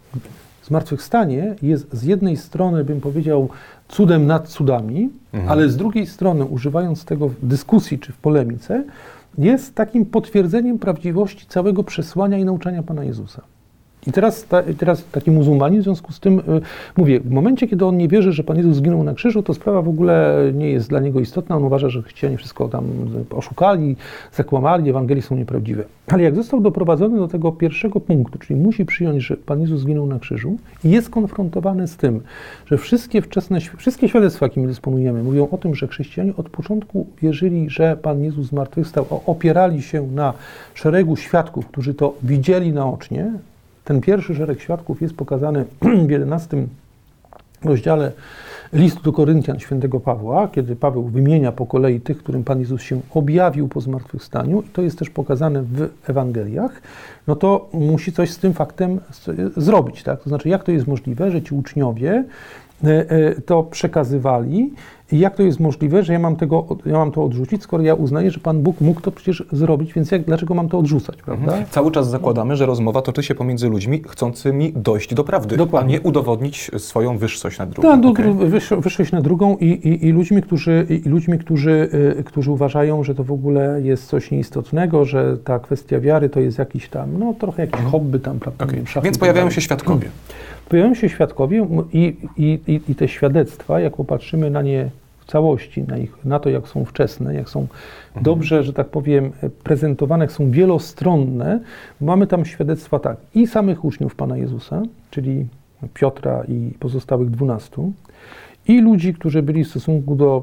Zmartwychwstanie 0.63 1.55
jest 1.63 1.95
z 1.97 2.03
jednej 2.03 2.37
strony, 2.37 2.85
bym 2.85 3.01
powiedział, 3.01 3.49
cudem 3.89 4.27
nad 4.27 4.49
cudami, 4.49 5.11
Mhm. 5.33 5.53
ale 5.53 5.69
z 5.69 5.77
drugiej 5.77 6.07
strony, 6.07 6.45
używając 6.45 7.05
tego 7.05 7.29
w 7.29 7.47
dyskusji 7.47 7.99
czy 7.99 8.13
w 8.13 8.17
polemice, 8.17 8.85
jest 9.39 9.75
takim 9.75 10.07
potwierdzeniem 10.07 10.79
prawdziwości 10.79 11.47
całego 11.47 11.85
przesłania 11.85 12.39
i 12.39 12.45
nauczania 12.45 12.83
Pana 12.83 13.05
Jezusa. 13.05 13.43
I 14.07 14.13
teraz, 14.13 14.45
ta, 14.45 14.63
teraz 14.79 15.05
taki 15.13 15.31
muzułmanin 15.31 15.81
w 15.81 15.85
związku 15.85 16.13
z 16.13 16.21
tym, 16.21 16.39
y, 16.39 16.43
mówię, 16.97 17.21
w 17.21 17.31
momencie, 17.31 17.69
kiedy 17.69 17.87
on 17.87 17.97
nie 17.97 18.09
wierzy, 18.09 18.33
że 18.33 18.45
Pan 18.45 18.57
Jezus 18.57 18.77
zginął 18.77 19.05
na 19.05 19.15
krzyżu, 19.15 19.43
to 19.43 19.55
sprawa 19.55 19.83
w 19.83 19.89
ogóle 19.89 20.37
nie 20.55 20.71
jest 20.71 20.89
dla 20.89 21.01
niego 21.01 21.21
istotna. 21.21 21.57
On 21.57 21.65
uważa, 21.65 21.89
że 21.89 22.03
chrześcijanie 22.03 22.39
wszystko 22.39 22.69
tam 22.69 22.85
oszukali, 23.31 23.97
zakłamali, 24.33 24.91
Ewangelii 24.91 25.23
są 25.23 25.37
nieprawdziwe. 25.37 25.85
Ale 26.09 26.23
jak 26.23 26.35
został 26.35 26.61
doprowadzony 26.61 27.19
do 27.19 27.29
tego 27.29 27.53
pierwszego 27.53 28.01
punktu, 28.01 28.39
czyli 28.39 28.61
musi 28.61 28.85
przyjąć, 28.85 29.23
że 29.23 29.37
Pan 29.37 29.61
Jezus 29.61 29.81
zginął 29.81 30.07
na 30.07 30.19
krzyżu 30.19 30.57
i 30.85 30.91
jest 30.91 31.11
konfrontowany 31.11 31.89
z 31.89 31.97
tym, 31.97 32.21
że 32.67 32.79
wszystkie 32.79 33.23
wczesne, 33.23 33.61
wszystkie 33.61 34.09
świadectwa, 34.09 34.47
jakimi 34.47 34.67
dysponujemy, 34.67 35.23
mówią 35.23 35.49
o 35.51 35.59
tym, 35.59 35.75
że 35.75 35.89
chrześcijanie 35.89 36.33
od 36.37 36.49
początku 36.49 37.07
wierzyli, 37.23 37.71
że 37.71 37.97
Pan 37.97 38.25
Jezus 38.25 38.47
zmartwychwstał, 38.47 39.07
opierali 39.27 39.83
się 39.83 40.07
na 40.07 40.33
szeregu 40.75 41.17
świadków, 41.17 41.67
którzy 41.67 41.95
to 41.95 42.15
widzieli 42.23 42.73
naocznie, 42.73 43.33
ten 43.85 44.01
pierwszy 44.01 44.35
szereg 44.35 44.61
świadków 44.61 45.03
jest 45.03 45.15
pokazany 45.15 45.65
w 46.07 46.11
11 46.11 46.67
rozdziale 47.65 48.13
listu 48.73 49.03
do 49.03 49.13
Koryntian 49.13 49.61
świętego 49.61 50.01
Pawła, 50.01 50.49
kiedy 50.49 50.77
Paweł 50.77 51.03
wymienia 51.03 51.53
po 51.53 51.67
kolei 51.67 52.01
tych, 52.01 52.19
którym 52.19 52.45
Pan 52.45 52.61
Jezus 52.61 52.83
się 52.83 53.01
objawił 53.11 53.69
po 53.69 53.81
zmartwychwstaniu, 53.81 54.63
i 54.63 54.69
to 54.69 54.83
jest 54.83 54.99
też 54.99 55.11
pokazane 55.11 55.63
w 55.63 55.89
Ewangeliach, 56.07 56.83
no 57.27 57.37
to 57.37 57.69
musi 57.73 58.13
coś 58.13 58.31
z 58.31 58.39
tym 58.39 58.53
faktem 58.53 59.01
zrobić. 59.57 60.03
Tak? 60.03 60.23
To 60.23 60.29
znaczy, 60.29 60.49
jak 60.49 60.65
to 60.65 60.73
jest 60.73 60.87
możliwe, 60.87 61.31
że 61.31 61.43
ci 61.43 61.55
uczniowie 61.55 62.25
e, 62.85 63.11
e, 63.11 63.41
to 63.41 63.63
przekazywali 63.63 64.73
i 65.15 65.19
jak 65.19 65.37
to 65.37 65.43
jest 65.43 65.61
możliwe, 65.61 66.03
że 66.03 66.13
ja 66.13 66.19
mam, 66.19 66.37
tego, 66.37 66.67
ja 66.87 66.93
mam 66.93 67.13
to 67.13 67.25
odrzucić, 67.25 67.63
skoro 67.63 67.83
ja 67.83 67.95
uznaję, 67.95 68.31
że 68.31 68.41
Pan 68.41 68.63
Bóg 68.63 68.81
mógł 68.81 69.01
to 69.01 69.11
przecież 69.11 69.45
zrobić, 69.53 69.95
więc 69.95 70.11
jak, 70.11 70.23
dlaczego 70.23 70.55
mam 70.55 70.69
to 70.69 70.79
odrzucać, 70.79 71.23
prawda? 71.23 71.45
Mhm. 71.45 71.65
Cały 71.71 71.91
czas 71.91 72.11
zakładamy, 72.11 72.57
że 72.57 72.67
rozmowa 72.67 73.03
toczy 73.03 73.23
się 73.23 73.35
pomiędzy 73.35 73.69
ludźmi 73.69 74.03
chcącymi 74.09 74.73
dojść 74.77 75.15
do 75.15 75.25
prawdy, 75.25 75.57
a 75.73 75.83
nie 75.83 76.01
udowodnić 76.01 76.71
swoją 76.79 77.19
wyższość 77.19 77.59
nad 77.59 77.71
drugą. 77.71 77.91
Tak, 77.91 78.05
okay. 78.05 78.35
wyższość 78.81 79.13
nad 79.13 79.25
drugą 79.25 79.57
i, 79.57 79.67
i, 79.67 80.07
i 80.07 80.13
ludźmi, 80.13 80.43
którzy, 80.43 80.87
i 81.05 81.09
ludźmi 81.09 81.39
którzy, 81.39 81.89
y, 82.19 82.25
którzy 82.25 82.51
uważają, 82.51 83.05
że 83.05 83.15
to 83.15 83.25
w 83.25 83.33
ogóle 83.33 83.81
jest 83.83 84.07
coś 84.07 84.31
nieistotnego, 84.31 85.05
że 85.05 85.39
ta 85.45 85.59
kwestia 85.59 86.01
wiary 86.01 86.29
to 86.29 86.41
jest 86.41 86.59
jakiś 86.59 86.89
tam, 86.89 87.19
no 87.19 87.35
trochę 87.39 87.63
jakiś 87.63 87.81
mhm. 87.81 87.91
hobby 87.91 88.21
tam, 88.21 88.39
prawda? 88.39 88.65
Okay. 88.65 89.03
Więc 89.03 89.19
pojawiają 89.19 89.51
się 89.51 89.61
świadkowie. 89.61 90.09
Pojawiają 90.69 90.95
się 90.95 91.09
świadkowie 91.09 91.67
i, 91.93 92.17
i, 92.37 92.61
i, 92.67 92.81
i 92.89 92.95
te 92.95 93.09
świadectwa, 93.09 93.81
jak 93.81 93.97
popatrzymy 93.97 94.51
na 94.51 94.63
nie 94.63 94.91
w 95.27 95.31
całości, 95.31 95.83
na, 95.83 95.99
ich, 95.99 96.25
na 96.25 96.39
to, 96.39 96.51
jak 96.51 96.69
są 96.69 96.85
wczesne, 96.85 97.35
jak 97.35 97.49
są 97.49 97.67
dobrze, 98.21 98.63
że 98.63 98.73
tak 98.73 98.89
powiem, 98.89 99.33
prezentowane, 99.63 100.29
są 100.29 100.51
wielostronne, 100.51 101.61
mamy 102.01 102.27
tam 102.27 102.45
świadectwa 102.45 102.99
tak 102.99 103.17
i 103.35 103.47
samych 103.47 103.85
uczniów 103.85 104.15
Pana 104.15 104.37
Jezusa, 104.37 104.83
czyli 105.11 105.47
Piotra 105.95 106.45
i 106.49 106.75
pozostałych 106.81 107.31
dwunastu, 107.31 107.93
i 108.69 108.81
ludzi, 108.81 109.15
którzy 109.15 109.43
byli 109.43 109.65
w 109.65 109.69
stosunku 109.69 110.17
do, 110.17 110.43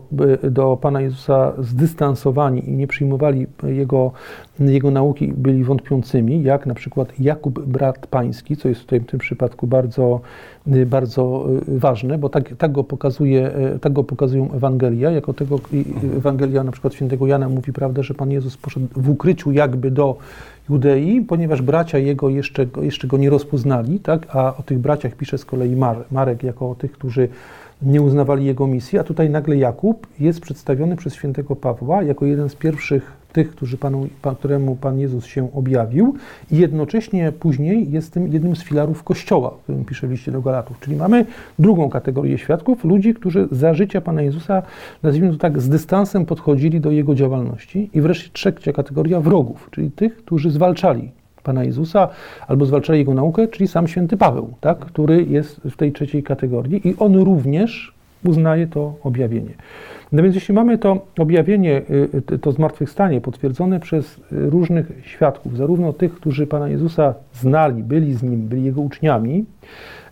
do 0.51 0.78
Pana 0.82 1.01
Jezusa 1.01 1.53
zdystansowani 1.59 2.69
i 2.69 2.72
nie 2.72 2.88
przyjmowali 2.88 3.47
jego, 3.63 4.11
jego 4.59 4.91
nauki, 4.91 5.34
byli 5.38 5.63
wątpiącymi, 5.63 6.43
jak 6.43 6.65
na 6.65 6.74
przykład 6.74 7.19
Jakub, 7.19 7.59
brat 7.59 8.07
pański, 8.07 8.57
co 8.57 8.69
jest 8.69 8.82
tutaj 8.82 8.99
w 8.99 9.05
tym 9.05 9.19
przypadku 9.19 9.67
bardzo, 9.67 10.22
bardzo 10.86 11.47
ważne, 11.67 12.17
bo 12.17 12.30
tak, 12.30 12.55
tak, 12.57 12.72
go 12.72 12.84
pokazuje, 12.84 13.51
tak 13.82 13.93
go 13.93 14.03
pokazują 14.03 14.51
Ewangelia, 14.51 15.11
jako 15.11 15.34
tego 15.34 15.59
Ewangelia 16.17 16.63
na 16.63 16.72
przykład 16.72 16.93
świętego 16.93 17.28
Jana 17.28 17.49
mówi, 17.49 17.74
prawda, 17.74 18.03
że 18.03 18.13
Pan 18.13 18.32
Jezus 18.32 18.57
poszedł 18.57 18.88
w 18.95 19.09
ukryciu 19.09 19.51
jakby 19.51 19.91
do 19.91 20.17
Judei, 20.69 21.22
ponieważ 21.22 21.61
bracia 21.61 21.97
jego 21.97 22.30
jeszcze, 22.30 22.65
jeszcze 22.82 23.07
go 23.07 23.17
nie 23.17 23.30
rozpoznali, 23.30 23.99
tak? 23.99 24.28
a 24.36 24.57
o 24.57 24.63
tych 24.63 24.80
braciach 24.80 25.15
pisze 25.15 25.38
z 25.38 25.45
kolei 25.45 25.76
Marek 26.11 26.43
jako 26.43 26.69
o 26.69 26.76
tych, 26.76 26.91
którzy 26.91 27.30
nie 27.84 28.01
uznawali 28.01 28.45
jego 28.45 28.67
misji, 28.67 28.99
a 28.99 29.03
tutaj 29.03 29.29
nagle 29.29 29.57
Jakub 29.57 30.07
jest 30.19 30.39
przedstawiony 30.39 30.95
przez 30.95 31.13
świętego 31.13 31.55
Pawła 31.55 32.03
jako 32.03 32.25
jeden 32.25 32.49
z 32.49 32.55
pierwszych 32.55 33.21
tych, 33.34 33.51
którzy 33.51 33.77
panu, 33.77 34.07
pan, 34.21 34.36
któremu 34.36 34.75
Pan 34.75 34.99
Jezus 34.99 35.25
się 35.25 35.53
objawił 35.53 36.15
i 36.51 36.57
jednocześnie 36.57 37.32
później 37.32 37.91
jest 37.91 38.13
tym 38.13 38.34
jednym 38.34 38.55
z 38.55 38.63
filarów 38.63 39.03
Kościoła, 39.03 39.49
o 39.49 39.57
którym 39.63 39.86
pisze 39.86 40.07
liście 40.07 40.32
do 40.32 40.41
Galatów. 40.41 40.79
Czyli 40.79 40.95
mamy 40.95 41.25
drugą 41.59 41.89
kategorię 41.89 42.38
świadków, 42.38 42.84
ludzi, 42.84 43.13
którzy 43.13 43.47
za 43.51 43.73
życia 43.73 44.01
Pana 44.01 44.21
Jezusa, 44.21 44.63
nazwijmy 45.03 45.32
to 45.32 45.38
tak, 45.38 45.61
z 45.61 45.69
dystansem 45.69 46.25
podchodzili 46.25 46.79
do 46.79 46.91
Jego 46.91 47.15
działalności 47.15 47.89
i 47.93 48.01
wreszcie 48.01 48.29
trzecia 48.34 48.73
kategoria 48.73 49.19
wrogów, 49.19 49.67
czyli 49.71 49.91
tych, 49.91 50.17
którzy 50.17 50.51
zwalczali 50.51 51.11
Pana 51.44 51.64
Jezusa, 51.64 52.10
albo 52.48 52.66
zwalczali 52.66 53.00
Jego 53.00 53.14
naukę, 53.14 53.48
czyli 53.48 53.68
sam 53.68 53.88
święty 53.88 54.18
Paweł, 54.18 54.54
tak, 54.62 54.80
który 54.80 55.24
jest 55.24 55.62
w 55.72 55.76
tej 55.76 55.92
trzeciej 55.92 56.24
kategorii 56.24 56.88
i 56.88 56.96
on 57.00 57.16
również 57.16 57.94
uznaje 58.24 58.68
to 58.68 58.94
objawienie. 59.04 59.54
No 60.12 60.24
więc 60.24 60.36
jeśli 60.36 60.54
mamy 60.54 60.78
to 60.78 61.06
objawienie, 61.20 61.82
y, 62.32 62.39
to 62.39 62.52
zmartwychwstanie 62.52 63.22
potwierdzone 63.22 63.80
przez 63.80 64.20
różnych 64.32 64.92
świadków, 65.04 65.58
zarówno 65.58 65.94
tych, 65.94 66.14
którzy 66.14 66.48
Pana 66.48 66.70
Jezusa 66.70 67.14
znali, 67.34 67.84
byli 67.84 68.14
z 68.14 68.24
Nim, 68.24 68.48
byli 68.48 68.64
Jego 68.64 68.82
uczniami, 68.82 69.46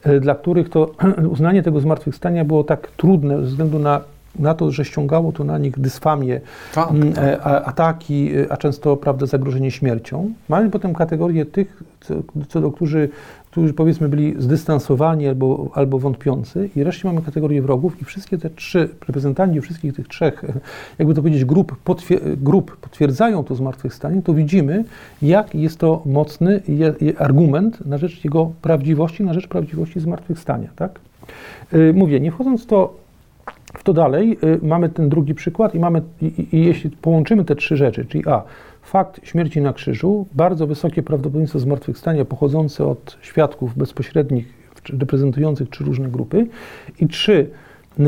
y, 0.07 0.19
dla 0.19 0.35
których 0.35 0.69
to 0.69 0.91
uznanie 1.33 1.63
tego 1.63 1.79
zmartwychwstania 1.79 2.45
było 2.45 2.63
tak 2.63 2.91
trudne 2.91 3.37
ze 3.37 3.43
względu 3.43 3.79
na 3.79 4.01
na 4.39 4.53
to, 4.53 4.71
że 4.71 4.85
ściągało 4.85 5.31
to 5.31 5.43
na 5.43 5.57
nich 5.57 5.79
dysfamię, 5.79 6.41
tak, 6.73 6.91
mm, 6.91 7.13
tak. 7.13 7.23
E, 7.25 7.65
ataki, 7.65 8.31
e, 8.37 8.51
a 8.51 8.57
często 8.57 8.97
prawda, 8.97 9.25
zagrożenie 9.25 9.71
śmiercią. 9.71 10.33
Mamy 10.49 10.69
potem 10.69 10.93
kategorię 10.93 11.45
tych, 11.45 11.83
co, 12.01 12.13
co 12.49 12.61
do 12.61 12.71
którzy 12.71 13.09
którzy 13.51 13.73
powiedzmy 13.73 14.09
byli 14.09 14.35
zdystansowani 14.37 15.27
albo, 15.27 15.69
albo 15.73 15.99
wątpiący 15.99 16.69
i 16.75 16.83
wreszcie 16.83 17.07
mamy 17.07 17.21
kategorię 17.21 17.61
wrogów 17.61 18.01
i 18.01 18.05
wszystkie 18.05 18.37
te 18.37 18.49
trzy, 18.49 18.89
reprezentanci 19.07 19.61
wszystkich 19.61 19.93
tych 19.93 20.07
trzech, 20.07 20.43
jakby 20.99 21.13
to 21.13 21.21
powiedzieć, 21.21 21.45
grup, 21.45 21.77
potwier 21.83 22.19
grup 22.37 22.77
potwierdzają 22.77 23.43
to 23.43 23.55
zmartwychwstanie, 23.55 24.21
to 24.21 24.33
widzimy, 24.33 24.85
jak 25.21 25.55
jest 25.55 25.77
to 25.77 26.01
mocny 26.05 26.61
argument 27.17 27.85
na 27.85 27.97
rzecz 27.97 28.23
jego 28.23 28.51
prawdziwości, 28.61 29.23
na 29.23 29.33
rzecz 29.33 29.47
prawdziwości 29.47 29.99
zmartwychwstania, 29.99 30.69
tak? 30.75 30.99
Y, 31.73 31.93
mówię, 31.93 32.19
nie 32.19 32.31
wchodząc 32.31 32.63
w 32.63 32.65
to 32.65 32.93
w 33.73 33.83
to 33.83 33.93
dalej 33.93 34.37
y, 34.43 34.59
mamy 34.61 34.89
ten 34.89 35.09
drugi 35.09 35.35
przykład 35.35 35.75
i 35.75 35.79
mamy, 35.79 36.01
i, 36.21 36.47
i, 36.51 36.65
jeśli 36.65 36.89
połączymy 36.89 37.45
te 37.45 37.55
trzy 37.55 37.77
rzeczy, 37.77 38.05
czyli 38.05 38.27
a, 38.27 38.43
fakt 38.81 39.19
śmierci 39.23 39.61
na 39.61 39.73
krzyżu, 39.73 40.27
bardzo 40.33 40.67
wysokie 40.67 41.03
prawdopodobieństwo 41.03 41.59
zmartwychwstania 41.59 42.25
pochodzące 42.25 42.85
od 42.85 43.17
świadków 43.21 43.77
bezpośrednich 43.77 44.59
reprezentujących 44.99 45.69
trzy 45.69 45.83
różne 45.83 46.09
grupy 46.09 46.47
i 46.99 47.07
trzy, 47.07 47.49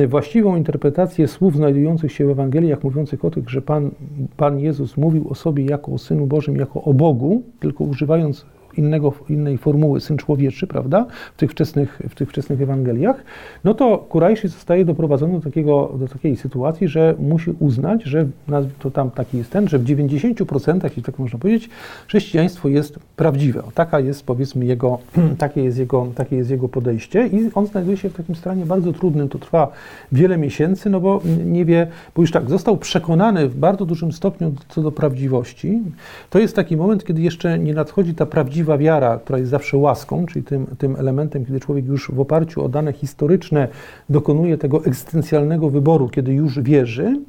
właściwą 0.07 0.55
interpretację 0.55 1.27
słów 1.27 1.55
znajdujących 1.55 2.11
się 2.11 2.25
w 2.25 2.29
Ewangeliach, 2.29 2.83
mówiących 2.83 3.25
o 3.25 3.31
tych, 3.31 3.49
że 3.49 3.61
Pan, 3.61 3.91
Pan 4.37 4.59
Jezus 4.59 4.97
mówił 4.97 5.29
o 5.29 5.35
sobie 5.35 5.65
jako 5.65 5.91
o 5.91 5.97
Synu 5.97 6.27
Bożym, 6.27 6.55
jako 6.55 6.83
o 6.83 6.93
Bogu, 6.93 7.43
tylko 7.59 7.83
używając 7.83 8.45
innego, 8.77 9.13
innej 9.29 9.57
formuły 9.57 10.01
syn 10.01 10.17
człowieczy, 10.17 10.67
prawda, 10.67 11.05
w 11.35 11.37
tych 11.37 11.51
wczesnych, 11.51 12.01
w 12.09 12.15
tych 12.15 12.29
wczesnych 12.29 12.61
Ewangeliach, 12.61 13.23
no 13.63 13.73
to 13.73 13.97
Kurajszy 13.97 14.47
zostaje 14.47 14.85
doprowadzony 14.85 15.33
do, 15.33 15.39
takiego, 15.39 15.91
do 15.99 16.07
takiej 16.07 16.37
sytuacji, 16.37 16.87
że 16.87 17.15
musi 17.19 17.51
uznać, 17.59 18.03
że 18.03 18.27
to 18.79 18.91
tam 18.91 19.11
taki 19.11 19.37
jest 19.37 19.51
ten, 19.51 19.67
że 19.67 19.79
w 19.79 19.83
90%, 19.83 20.83
jeśli 20.83 21.03
tak 21.03 21.19
można 21.19 21.39
powiedzieć, 21.39 21.69
chrześcijaństwo 22.07 22.69
jest 22.69 22.99
prawdziwe. 23.15 23.63
Taka 23.73 23.99
jest 23.99 24.25
powiedzmy 24.25 24.65
jego, 24.65 24.99
takie 25.37 25.63
jest 25.63 25.77
jego, 25.77 26.07
takie 26.15 26.35
jest 26.35 26.49
jego 26.49 26.69
podejście 26.69 27.27
i 27.27 27.49
on 27.53 27.67
znajduje 27.67 27.97
się 27.97 28.09
w 28.09 28.13
takim 28.13 28.35
stanie 28.35 28.65
bardzo 28.65 28.93
trudnym, 28.93 29.29
to 29.29 29.39
trwa 29.39 29.71
wiele 30.11 30.37
miesięcy, 30.37 30.89
no 30.89 30.99
bo 30.99 31.21
nie 31.45 31.65
wie, 31.65 31.87
bo 32.15 32.21
już 32.21 32.31
tak, 32.31 32.49
został 32.49 32.77
przekonany 32.77 33.47
w 33.47 33.55
bardzo 33.55 33.85
dużym 33.85 34.11
stopniu 34.11 34.53
co 34.69 34.81
do 34.81 34.91
prawdziwości. 34.91 35.79
To 36.29 36.39
jest 36.39 36.55
taki 36.55 36.77
moment, 36.77 37.05
kiedy 37.05 37.21
jeszcze 37.21 37.59
nie 37.59 37.73
nadchodzi 37.73 38.15
ta 38.15 38.25
prawdziwa 38.25 38.60
prawdziwa 38.65 38.77
wiara, 38.77 39.17
która 39.17 39.39
jest 39.39 39.51
zawsze 39.51 39.77
łaską, 39.77 40.25
czyli 40.25 40.45
tym, 40.45 40.67
tym 40.77 40.95
elementem, 40.95 41.45
kiedy 41.45 41.59
człowiek 41.59 41.85
już 41.85 42.11
w 42.11 42.19
oparciu 42.19 42.63
o 42.63 42.69
dane 42.69 42.93
historyczne 42.93 43.67
dokonuje 44.09 44.57
tego 44.57 44.85
egzystencjalnego 44.85 45.69
wyboru, 45.69 46.09
kiedy 46.09 46.33
już 46.33 46.59
wierzy, 46.59 47.19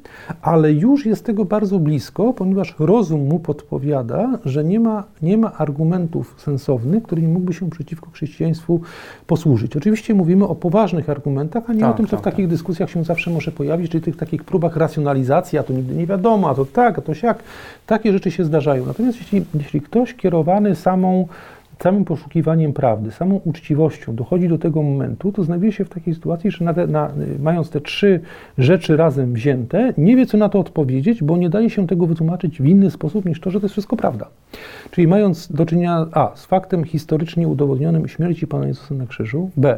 ale 0.41 0.73
już 0.73 1.05
jest 1.05 1.25
tego 1.25 1.45
bardzo 1.45 1.79
blisko, 1.79 2.33
ponieważ 2.33 2.75
rozum 2.79 3.27
mu 3.27 3.39
podpowiada, 3.39 4.39
że 4.45 4.63
nie 4.63 4.79
ma, 4.79 5.03
nie 5.21 5.37
ma 5.37 5.53
argumentów 5.53 6.35
sensownych, 6.37 7.03
którymi 7.03 7.27
mógłby 7.27 7.53
się 7.53 7.69
przeciwko 7.69 8.09
chrześcijaństwu 8.09 8.81
posłużyć. 9.27 9.77
Oczywiście 9.77 10.13
mówimy 10.13 10.47
o 10.47 10.55
poważnych 10.55 11.09
argumentach, 11.09 11.63
a 11.67 11.73
nie 11.73 11.81
tak, 11.81 11.91
o 11.91 11.93
tym, 11.93 12.05
co 12.05 12.11
tak, 12.11 12.19
w 12.19 12.23
takich 12.23 12.45
tak. 12.45 12.49
dyskusjach 12.49 12.89
się 12.89 13.03
zawsze 13.03 13.31
może 13.31 13.51
pojawić, 13.51 13.91
czyli 13.91 14.03
tych 14.03 14.17
takich 14.17 14.43
próbach 14.43 14.77
racjonalizacji, 14.77 15.59
a 15.59 15.63
to 15.63 15.73
nigdy 15.73 15.95
nie 15.95 16.07
wiadomo, 16.07 16.49
a 16.49 16.55
to 16.55 16.65
tak, 16.65 16.99
a 16.99 17.01
to 17.01 17.13
siak. 17.13 17.43
Takie 17.85 18.13
rzeczy 18.13 18.31
się 18.31 18.43
zdarzają. 18.45 18.85
Natomiast 18.85 19.17
jeśli, 19.17 19.45
jeśli 19.53 19.81
ktoś 19.81 20.13
kierowany 20.13 20.75
samą 20.75 21.22
samym 21.83 22.05
poszukiwaniem 22.05 22.73
prawdy, 22.73 23.11
samą 23.11 23.41
uczciwością 23.45 24.15
dochodzi 24.15 24.47
do 24.47 24.57
tego 24.57 24.81
momentu, 24.81 25.31
to 25.31 25.43
znajduje 25.43 25.71
się 25.71 25.85
w 25.85 25.89
takiej 25.89 26.13
sytuacji, 26.13 26.51
że 26.51 26.65
na 26.65 26.73
te, 26.73 26.87
na, 26.87 27.11
mając 27.39 27.69
te 27.69 27.81
trzy 27.81 28.19
rzeczy 28.57 28.97
razem 28.97 29.33
wzięte, 29.33 29.93
nie 29.97 30.15
wie, 30.15 30.25
co 30.25 30.37
na 30.37 30.49
to 30.49 30.59
odpowiedzieć, 30.59 31.23
bo 31.23 31.37
nie 31.37 31.49
daje 31.49 31.69
się 31.69 31.87
tego 31.87 32.07
wytłumaczyć 32.07 32.61
w 32.61 32.65
inny 32.65 32.91
sposób 32.91 33.25
niż 33.25 33.39
to, 33.39 33.51
że 33.51 33.59
to 33.59 33.65
jest 33.65 33.73
wszystko 33.73 33.97
prawda. 33.97 34.27
Czyli 34.91 35.07
mając 35.07 35.51
do 35.51 35.65
czynienia 35.65 36.07
A 36.11 36.31
z 36.35 36.45
faktem 36.45 36.83
historycznie 36.83 37.47
udowodnionym 37.47 38.07
śmierci 38.07 38.47
Pana 38.47 38.67
Jezusa 38.67 38.95
na 38.95 39.05
krzyżu, 39.05 39.49
B 39.57 39.77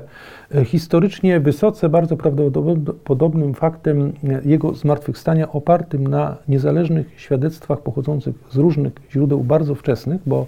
historycznie 0.66 1.40
wysoce 1.40 1.90
bardzo 1.90 2.18
prawdopodobnym 2.18 3.54
faktem 3.54 4.14
Jego 4.46 4.74
zmartwychwstania 4.74 5.52
opartym 5.52 6.08
na 6.08 6.38
niezależnych 6.48 7.08
świadectwach 7.18 7.82
pochodzących 7.82 8.36
z 8.52 8.56
różnych 8.58 8.94
źródeł 9.12 9.44
bardzo 9.44 9.76
wczesnych, 9.76 10.22
bo 10.26 10.46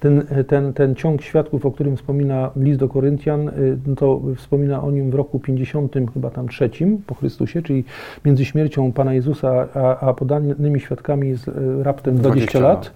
ten, 0.00 0.26
ten, 0.46 0.72
ten 0.72 0.94
ciąg 0.94 1.22
świadków, 1.22 1.66
o 1.66 1.70
którym 1.70 1.96
wspomina 1.96 2.50
list 2.56 2.80
do 2.80 2.88
Koryntian, 2.88 3.48
y, 3.48 3.78
no 3.86 3.96
to 3.96 4.20
wspomina 4.36 4.82
o 4.82 4.90
nim 4.90 5.10
w 5.10 5.14
roku 5.14 5.38
50, 5.38 5.94
chyba 6.14 6.30
tam 6.30 6.48
trzecim 6.48 6.98
po 7.06 7.14
Chrystusie, 7.14 7.62
czyli 7.62 7.84
między 8.24 8.44
śmiercią 8.44 8.92
Pana 8.92 9.14
Jezusa 9.14 9.68
a, 9.74 10.00
a 10.00 10.14
podanymi 10.14 10.80
świadkami 10.80 11.28
jest 11.28 11.48
y, 11.48 11.52
raptem 11.82 12.16
20, 12.16 12.30
20 12.30 12.60
lat. 12.60 12.92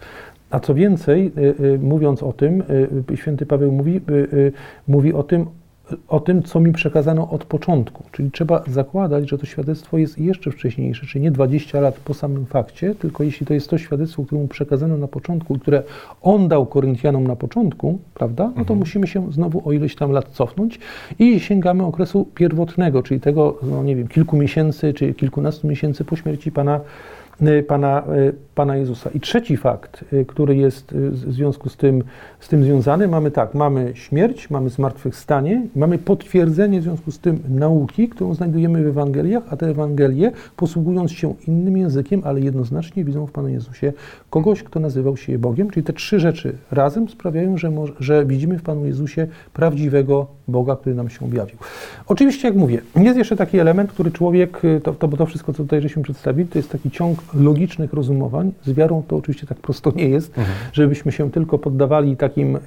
A 0.51 0.61
co 0.61 0.75
więcej, 0.75 1.33
y, 1.61 1.79
mówiąc 1.79 2.23
o 2.23 2.33
tym, 2.33 2.63
święty 3.15 3.47
Paweł 3.47 3.73
mówi, 3.73 4.01
mówi 4.89 5.13
o 5.13 5.23
tym, 5.23 5.47
o 6.09 6.21
tym, 6.21 6.43
co 6.43 6.61
mi 6.61 6.73
przekazano 6.73 7.31
od 7.31 7.45
początku. 7.45 8.05
Czyli 8.13 8.31
trzeba 8.31 8.63
zakładać, 8.67 9.31
że 9.31 9.39
to 9.39 9.47
świadectwo 9.47 9.99
jest 9.99 10.19
jeszcze 10.19 10.51
wcześniejsze, 10.51 11.07
czyli 11.07 11.23
nie 11.25 11.31
20 11.31 11.81
lat 11.81 11.95
po 11.95 12.15
samym 12.15 12.47
fakcie, 12.47 12.95
tylko 12.95 13.23
jeśli 13.23 13.47
to 13.47 13.55
jest 13.55 13.71
to 13.71 13.79
świadectwo, 13.79 14.23
które 14.25 14.41
mu 14.41 14.49
przekazano 14.49 14.97
na 14.97 15.09
początku, 15.09 15.59
które 15.59 15.83
on 16.23 16.49
dał 16.49 16.67
Koryntianom 16.67 17.27
na 17.27 17.37
początku, 17.37 17.99
prawda, 18.15 18.45
no 18.45 18.55
to 18.55 18.61
mhm. 18.61 18.79
musimy 18.79 19.07
się 19.07 19.33
znowu 19.33 19.69
o 19.69 19.73
ileś 19.73 19.97
tam 19.97 20.11
lat 20.11 20.29
cofnąć 20.29 20.79
i 21.19 21.41
sięgamy 21.41 21.85
okresu 21.85 22.29
pierwotnego, 22.35 23.03
czyli 23.03 23.21
tego, 23.21 23.59
no 23.63 23.83
nie 23.83 23.97
wiem, 23.97 24.09
kilku 24.09 24.37
miesięcy 24.37 24.95
czy 24.95 25.15
kilkunastu 25.15 25.67
miesięcy 25.67 26.05
po 26.05 26.17
śmierci 26.17 26.53
Pana 26.53 26.81
Pana, 27.67 28.03
y, 28.29 28.35
Pana 28.55 28.77
Jezusa. 28.77 29.11
I 29.15 29.21
trzeci 29.21 29.57
fakt, 29.57 30.05
y, 30.13 30.25
który 30.25 30.57
jest 30.57 30.95
w 30.95 31.33
związku 31.33 31.69
z 31.69 31.77
tym, 31.77 32.05
z 32.41 32.49
tym 32.49 32.65
związany, 32.65 33.09
mamy 33.09 33.31
tak, 33.31 33.55
mamy 33.55 33.93
śmierć, 33.95 34.51
mamy 34.51 34.71
zmartwychwstanie, 34.71 35.67
mamy 35.77 35.99
potwierdzenie 35.99 36.81
w 36.81 36.83
związku 36.83 37.11
z 37.11 37.19
tym 37.19 37.41
nauki, 37.49 38.09
którą 38.09 38.35
znajdujemy 38.35 38.85
w 38.85 38.87
Ewangeliach, 38.87 39.43
a 39.51 39.57
te 39.57 39.67
Ewangelie, 39.67 40.33
posługując 40.57 41.13
się 41.13 41.35
innym 41.49 41.77
językiem, 41.77 42.23
ale 42.25 42.41
jednoznacznie 42.41 43.05
widzą 43.05 43.27
w 43.27 43.33
Panu 43.33 43.49
Jezusie 43.49 43.93
kogoś, 44.31 44.63
kto 44.63 44.81
nazywał 44.81 45.17
się 45.17 45.39
Bogiem, 45.39 45.71
czyli 45.71 45.85
te 45.85 45.93
trzy 45.93 46.21
rzeczy 46.21 46.57
razem 46.71 47.09
sprawiają, 47.09 47.59
że, 47.59 47.73
że 48.01 48.27
widzimy 48.27 48.59
w 48.59 48.63
Panu 48.63 48.87
Jezusie 48.87 49.27
prawdziwego 49.53 50.27
Boga, 50.49 50.77
który 50.77 50.95
nam 50.95 51.11
się 51.11 51.25
objawił. 51.25 51.57
Oczywiście, 52.07 52.49
jak 52.49 52.57
mówię, 52.57 52.81
jest 52.97 53.19
jeszcze 53.19 53.37
taki 53.37 53.59
element, 53.59 53.93
który 53.93 54.11
człowiek, 54.11 54.63
to, 54.83 54.93
to, 54.93 55.09
to 55.09 55.27
wszystko, 55.27 55.53
co 55.53 55.63
tutaj 55.63 55.83
żeśmy 55.83 56.03
przedstawili, 56.03 56.49
to 56.49 56.59
jest 56.59 56.71
taki 56.71 56.91
ciąg 56.91 57.24
logicznych 57.35 57.93
rozumowań. 57.93 58.53
Z 58.65 58.73
wiarą 58.73 59.03
to 59.09 59.17
oczywiście 59.17 59.47
tak 59.47 59.59
prosto 59.59 59.93
nie 59.97 60.09
jest, 60.09 60.39
mhm. 60.39 60.57
żebyśmy 60.73 61.13
się 61.13 61.31
tylko 61.31 61.59
poddawali 61.59 62.17
takim, 62.17 62.59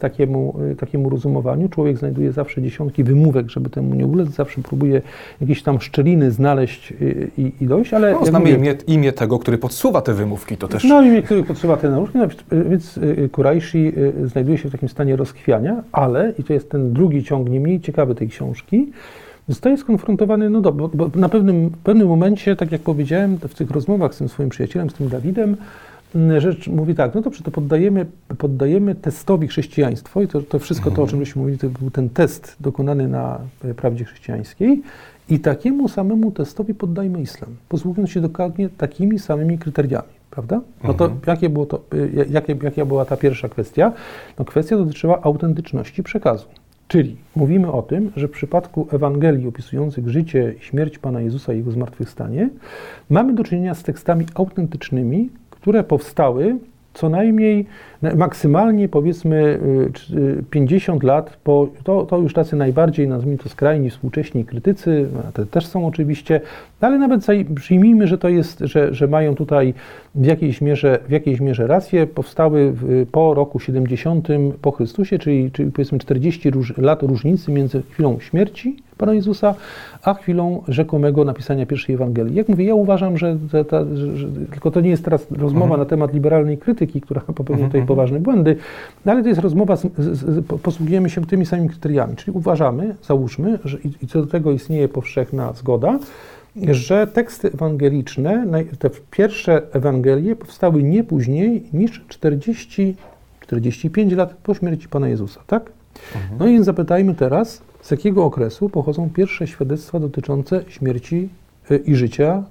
takiemu, 0.00 0.54
takiemu 0.78 1.10
rozumowaniu. 1.10 1.68
Człowiek 1.68 1.98
znajduje 1.98 2.32
zawsze 2.32 2.62
dziesiątki 2.62 3.04
wymówek, 3.04 3.50
żeby 3.50 3.70
temu 3.70 3.94
nie 3.94 4.06
ulec, 4.06 4.28
zawsze 4.28 4.62
próbuje 4.62 5.02
jakieś 5.40 5.62
tam 5.62 5.80
szczeliny 5.80 6.30
znaleźć 6.30 6.92
y, 6.92 7.30
i, 7.38 7.52
i 7.60 7.66
dojść, 7.66 7.94
ale... 7.94 8.12
No, 8.12 8.26
znamy 8.26 8.44
mówię, 8.44 8.56
imię, 8.56 8.74
imię, 8.86 9.12
tego, 9.12 9.38
który 9.38 9.58
podsuwa 9.58 10.02
te 10.02 10.14
wymówki, 10.14 10.56
to 10.56 10.68
też... 10.68 10.84
No, 10.84 11.02
imię, 11.02 11.22
który 11.22 11.42
podsuwa 11.42 11.76
te 11.76 11.90
nauczki, 11.90 12.18
no, 12.18 12.26
więc 12.70 12.96
y, 12.96 13.28
Kurajshi 13.32 13.92
znajduje 14.24 14.58
się 14.58 14.68
w 14.68 14.72
takim 14.72 14.88
stanie 14.88 15.16
rozchwiania, 15.16 15.82
ale, 15.92 16.32
i 16.38 16.44
to 16.44 16.52
jest 16.52 16.70
ten 16.70 16.92
drugi 16.92 17.24
ciąg 17.24 17.50
nie 17.50 17.60
mniej 17.60 17.80
ciekawy 17.80 18.14
tej 18.14 18.28
książki, 18.28 18.92
zostaje 19.48 19.76
skonfrontowany, 19.76 20.50
no 20.50 20.60
dobrze, 20.60 20.88
bo 20.94 21.10
na 21.14 21.28
pewnym, 21.28 21.70
pewnym 21.84 22.08
momencie, 22.08 22.56
tak 22.56 22.72
jak 22.72 22.80
powiedziałem, 22.80 23.36
w 23.36 23.54
tych 23.54 23.70
rozmowach 23.70 24.14
z 24.14 24.18
tym 24.18 24.28
swoim 24.28 24.48
przyjacielem, 24.48 24.90
z 24.90 24.94
tym 24.94 25.08
Dawidem, 25.08 25.56
mm, 26.14 26.40
rzecz 26.40 26.68
mówi 26.68 26.94
tak, 26.94 27.14
no 27.14 27.20
dobrze, 27.20 27.42
to 27.42 27.50
poddajemy, 27.50 28.06
poddajemy 28.38 28.94
testowi 28.94 29.48
chrześcijaństwo 29.48 30.22
i 30.22 30.28
to, 30.28 30.42
to 30.42 30.58
wszystko 30.58 30.90
to, 30.90 31.02
o 31.02 31.06
czym 31.06 31.18
żeśmy 31.18 31.42
mówili, 31.42 31.58
to 31.58 31.68
był 31.68 31.90
ten 31.90 32.08
test 32.08 32.56
dokonany 32.60 33.08
na 33.08 33.38
e, 33.64 33.74
prawdzie 33.74 34.04
chrześcijańskiej 34.04 34.82
i 35.28 35.40
takiemu 35.40 35.88
samemu 35.88 36.30
testowi 36.32 36.74
poddajmy 36.74 37.22
islam, 37.22 37.50
posługując 37.68 38.10
się 38.10 38.20
dokładnie 38.20 38.68
takimi 38.68 39.18
samymi 39.18 39.58
kryteriami, 39.58 40.08
prawda? 40.30 40.60
No 40.84 40.94
to 40.94 41.04
mhm. 41.04 41.20
jakie 41.26 41.48
było 41.48 41.66
to, 41.66 41.80
e, 41.92 42.24
jakie, 42.30 42.56
jaka 42.62 42.84
była 42.84 43.04
ta 43.04 43.16
pierwsza 43.16 43.48
kwestia? 43.48 43.92
No 44.38 44.44
kwestia 44.44 44.76
dotyczyła 44.76 45.22
autentyczności 45.22 46.02
przekazu. 46.02 46.46
Czyli 46.88 47.16
mówimy 47.36 47.72
o 47.72 47.82
tym, 47.82 48.12
że 48.16 48.28
w 48.28 48.30
przypadku 48.30 48.88
Ewangelii 48.92 49.48
opisujących 49.48 50.08
życie 50.08 50.54
i 50.58 50.62
śmierć 50.62 50.98
Pana 50.98 51.20
Jezusa 51.20 51.52
i 51.52 51.56
Jego 51.56 51.70
zmartwychwstanie 51.70 52.50
mamy 53.10 53.34
do 53.34 53.44
czynienia 53.44 53.74
z 53.74 53.82
tekstami 53.82 54.26
autentycznymi, 54.34 55.30
które 55.50 55.84
powstały 55.84 56.58
co 56.96 57.08
najmniej 57.08 57.66
maksymalnie 58.02 58.88
powiedzmy 58.88 59.58
50 60.50 61.04
y, 61.04 61.06
lat, 61.06 61.36
po, 61.44 61.68
to, 61.84 62.06
to 62.06 62.18
już 62.18 62.34
tacy 62.34 62.56
najbardziej, 62.56 63.08
nazwijmy 63.08 63.38
to 63.38 63.48
skrajni 63.48 63.90
współcześni 63.90 64.44
krytycy, 64.44 65.08
te 65.32 65.46
też 65.46 65.66
są 65.66 65.86
oczywiście, 65.86 66.40
ale 66.80 66.98
nawet 66.98 67.26
przyjmijmy, 67.54 68.06
że 68.06 68.18
to 68.18 68.28
jest, 68.28 68.58
że, 68.60 68.94
że 68.94 69.06
mają 69.06 69.34
tutaj 69.34 69.74
w 70.14 70.24
jakiejś 70.24 70.60
mierze, 70.60 70.98
w 71.08 71.10
jakiejś 71.10 71.40
mierze 71.40 71.66
rację, 71.66 72.06
powstały 72.06 72.72
w, 72.72 73.06
po 73.12 73.34
roku 73.34 73.60
70 73.60 74.28
po 74.62 74.72
Chrystusie, 74.72 75.18
czyli, 75.18 75.50
czyli 75.50 75.72
powiedzmy 75.72 75.98
40 75.98 76.50
róż, 76.50 76.76
lat 76.76 77.02
różnicy 77.02 77.52
między 77.52 77.82
chwilą 77.82 78.20
śmierci 78.20 78.76
Pana 78.98 79.14
Jezusa, 79.14 79.54
a 80.02 80.14
chwilą 80.14 80.62
rzekomego 80.68 81.24
napisania 81.24 81.66
pierwszej 81.66 81.94
Ewangelii. 81.94 82.34
Jak 82.34 82.48
mówię, 82.48 82.64
ja 82.64 82.74
uważam, 82.74 83.18
że, 83.18 83.36
ta, 83.68 83.84
że, 83.94 84.16
że 84.16 84.28
tylko 84.50 84.70
to 84.70 84.80
nie 84.80 84.90
jest 84.90 85.04
teraz 85.04 85.26
rozmowa 85.30 85.64
mhm. 85.64 85.80
na 85.80 85.86
temat 85.86 86.14
liberalnej 86.14 86.58
krytyki, 86.58 87.00
która 87.00 87.20
popełnia 87.34 87.64
tutaj 87.66 87.80
mhm. 87.80 87.86
poważne 87.86 88.20
błędy, 88.20 88.56
ale 89.06 89.22
to 89.22 89.28
jest 89.28 89.40
rozmowa, 89.40 89.76
z, 89.76 89.82
z, 89.98 90.18
z, 90.18 90.46
posługujemy 90.62 91.10
się 91.10 91.26
tymi 91.26 91.46
samymi 91.46 91.68
kryteriami, 91.68 92.16
czyli 92.16 92.36
uważamy, 92.36 92.94
załóżmy, 93.02 93.58
że 93.64 93.78
i, 93.78 93.90
i 94.02 94.06
co 94.06 94.20
do 94.20 94.26
tego 94.26 94.52
istnieje 94.52 94.88
powszechna 94.88 95.52
zgoda, 95.52 95.98
że 96.70 97.06
teksty 97.06 97.52
ewangeliczne, 97.52 98.46
te 98.78 98.90
pierwsze 99.10 99.62
Ewangelie 99.72 100.36
powstały 100.36 100.82
nie 100.82 101.04
później 101.04 101.62
niż 101.72 102.04
40, 102.08 102.96
45 103.40 104.12
lat 104.12 104.34
po 104.34 104.54
śmierci 104.54 104.88
Pana 104.88 105.08
Jezusa, 105.08 105.40
tak? 105.46 105.70
Mhm. 106.14 106.38
No 106.38 106.46
i 106.46 106.64
zapytajmy 106.64 107.14
teraz, 107.14 107.62
z 107.86 107.90
jakiego 107.90 108.24
okresu 108.24 108.68
pochodzą 108.68 109.10
pierwsze 109.10 109.46
świadectwa 109.46 110.00
dotyczące 110.00 110.64
śmierci 110.68 111.28
e, 111.70 111.76
i 111.76 111.94
życia 111.94 112.42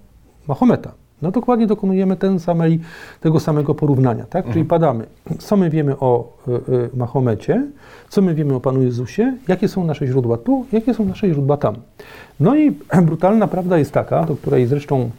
Mahometa. 0.48 0.92
No 1.22 1.32
dokładnie 1.32 1.68
dokonujemy 1.68 2.16
ten 2.16 2.40
samej, 2.40 2.80
tego 3.22 3.40
samego 3.40 3.76
porównania, 3.76 4.24
tak? 4.24 4.36
Mhm. 4.36 4.54
Czyli 4.54 4.66
padamy, 4.66 5.06
co 5.40 5.58
my 5.58 5.70
wiemy 5.70 6.00
o 6.00 6.34
y, 6.48 6.52
y, 6.52 6.90
Mahomecie, 6.94 7.68
co 8.10 8.22
my 8.22 8.36
wiemy 8.36 8.56
o 8.56 8.60
Panu 8.60 8.82
Jezusie, 8.82 9.38
jakie 9.48 9.68
są 9.68 9.84
nasze 9.84 10.08
źródła 10.08 10.38
tu, 10.38 10.66
jakie 10.72 10.94
są 10.94 11.06
nasze 11.06 11.30
źródła 11.30 11.58
tam. 11.58 11.76
No 12.40 12.56
i 12.56 12.72
brutalna 13.10 13.48
prawda 13.48 13.78
jest 13.78 13.92
taka, 13.92 14.24
do 14.26 14.36
której 14.36 14.68
zresztą 14.68 15.10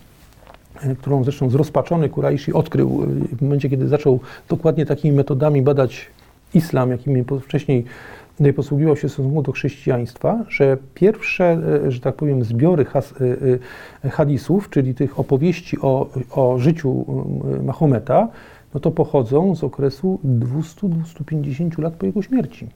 którą 0.98 1.24
zresztą 1.24 1.50
zrozpaczony 1.50 2.08
Kuraishi 2.08 2.52
odkrył 2.52 3.06
w 3.32 3.42
momencie, 3.42 3.70
kiedy 3.70 3.88
zaczął 3.88 4.20
dokładnie 4.48 4.86
takimi 4.86 5.16
metodami 5.16 5.62
badać 5.62 6.06
islam, 6.54 6.90
jakimi 6.90 7.24
wcześniej 7.42 7.84
posługiwał 8.56 8.96
się 8.96 9.08
stosunku 9.08 9.42
do 9.42 9.52
chrześcijaństwa, 9.52 10.44
że 10.48 10.76
pierwsze, 10.94 11.58
e, 11.86 11.90
że 11.90 12.00
tak 12.00 12.14
powiem, 12.14 12.44
zbiory 12.44 12.84
has, 12.84 13.14
e, 13.20 14.04
e, 14.04 14.10
hadisów, 14.10 14.70
czyli 14.70 14.94
tych 14.94 15.20
opowieści 15.20 15.80
o, 15.80 16.08
o 16.30 16.58
życiu 16.58 17.04
Mahometa, 17.62 18.28
no 18.74 18.80
to 18.80 18.90
pochodzą 18.90 19.54
z 19.54 19.64
okresu 19.64 20.20
200-250 20.24 21.78
lat 21.78 21.94
po 21.94 22.06
jego 22.06 22.22
śmierci. 22.22 22.68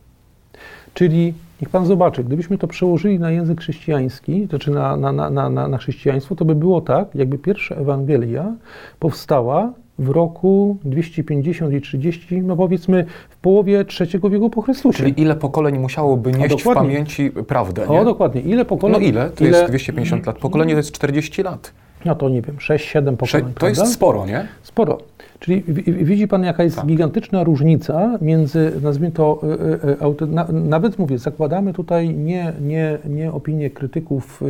Czyli 0.94 1.34
niech 1.60 1.70
pan 1.70 1.86
zobaczy, 1.86 2.24
gdybyśmy 2.24 2.58
to 2.58 2.66
przełożyli 2.66 3.18
na 3.18 3.30
język 3.30 3.60
chrześcijański, 3.60 4.46
znaczy 4.46 4.70
na, 4.70 4.96
na, 4.96 5.12
na, 5.12 5.50
na, 5.50 5.68
na 5.68 5.78
chrześcijaństwo, 5.78 6.36
to 6.36 6.44
by 6.44 6.54
było 6.54 6.80
tak, 6.80 7.14
jakby 7.14 7.38
pierwsza 7.38 7.74
Ewangelia 7.74 8.54
powstała 8.98 9.72
w 10.00 10.08
roku 10.08 10.76
250 10.84 11.74
i 11.74 11.80
30, 11.80 12.42
no 12.42 12.56
powiedzmy 12.56 13.04
w 13.30 13.36
połowie 13.36 13.84
trzeciego 13.84 14.30
wieku 14.30 14.50
po 14.50 14.62
Chrystusie. 14.62 14.98
Czyli 14.98 15.20
ile 15.20 15.36
pokoleń 15.36 15.78
musiałoby 15.78 16.32
nieść 16.32 16.62
w 16.62 16.74
pamięci 16.74 17.30
prawdę, 17.30 17.86
nie? 17.90 18.00
O, 18.00 18.04
dokładnie. 18.04 18.40
Ile 18.40 18.64
pokoleń? 18.64 19.00
No 19.00 19.06
ile? 19.06 19.30
To 19.30 19.44
ile? 19.44 19.58
jest 19.58 19.70
250 19.70 20.26
lat. 20.26 20.38
Pokolenie 20.38 20.72
to 20.72 20.76
jest 20.76 20.92
40 20.92 21.42
lat. 21.42 21.72
No 22.04 22.14
to 22.14 22.28
nie 22.28 22.42
wiem, 22.42 22.56
6-7 22.56 23.16
pokoleń, 23.16 23.52
To 23.58 23.68
jest 23.68 23.92
sporo, 23.92 24.26
nie? 24.26 24.46
Sporo. 24.62 24.98
Czyli 25.40 25.62
widzi 25.86 26.28
Pan, 26.28 26.44
jaka 26.44 26.64
jest 26.64 26.76
tak. 26.76 26.86
gigantyczna 26.86 27.44
różnica 27.44 28.18
między, 28.20 28.72
nazwijmy 28.82 29.12
to, 29.12 29.40
e, 29.82 30.22
e, 30.22 30.26
na, 30.26 30.46
nawet 30.52 30.98
mówię, 30.98 31.18
zakładamy 31.18 31.72
tutaj 31.72 32.14
nie, 32.14 32.52
nie, 32.60 32.98
nie 33.04 33.32
opinie 33.32 33.70
krytyków 33.70 34.42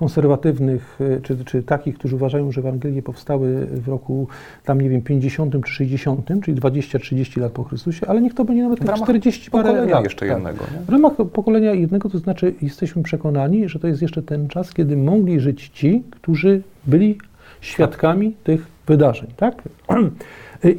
konserwatywnych, 0.00 0.98
czy, 1.22 1.44
czy 1.44 1.62
takich, 1.62 1.98
którzy 1.98 2.16
uważają, 2.16 2.52
że 2.52 2.60
Ewangelie 2.60 3.02
powstały 3.02 3.66
w 3.66 3.88
roku 3.88 4.28
tam, 4.64 4.80
nie 4.80 4.88
wiem, 4.88 5.02
50 5.02 5.54
czy 5.64 5.72
60, 5.72 6.28
czyli 6.42 6.60
20-30 6.60 7.40
lat 7.40 7.52
po 7.52 7.64
Chrystusie, 7.64 8.06
ale 8.06 8.20
niech 8.20 8.34
to 8.34 8.44
będzie 8.44 8.62
nawet 8.62 8.86
tak 8.86 8.96
40 9.02 9.50
parę 9.50 9.86
lat. 9.86 10.04
jeszcze 10.04 10.26
tak. 10.26 10.36
jednego. 10.36 10.58
Nie? 10.58 10.86
W 10.86 10.88
ramach 10.88 11.12
pokolenia 11.32 11.74
jednego, 11.74 12.10
to 12.10 12.18
znaczy 12.18 12.54
jesteśmy 12.62 13.02
przekonani, 13.02 13.68
że 13.68 13.78
to 13.78 13.86
jest 13.86 14.02
jeszcze 14.02 14.22
ten 14.22 14.48
czas, 14.48 14.74
kiedy 14.74 14.96
mogli 14.96 15.40
żyć 15.40 15.68
ci, 15.68 16.02
którzy 16.10 16.62
byli 16.86 17.18
świadkami 17.60 18.36
tych 18.44 18.66
wydarzeń, 18.86 19.30
tak? 19.36 19.62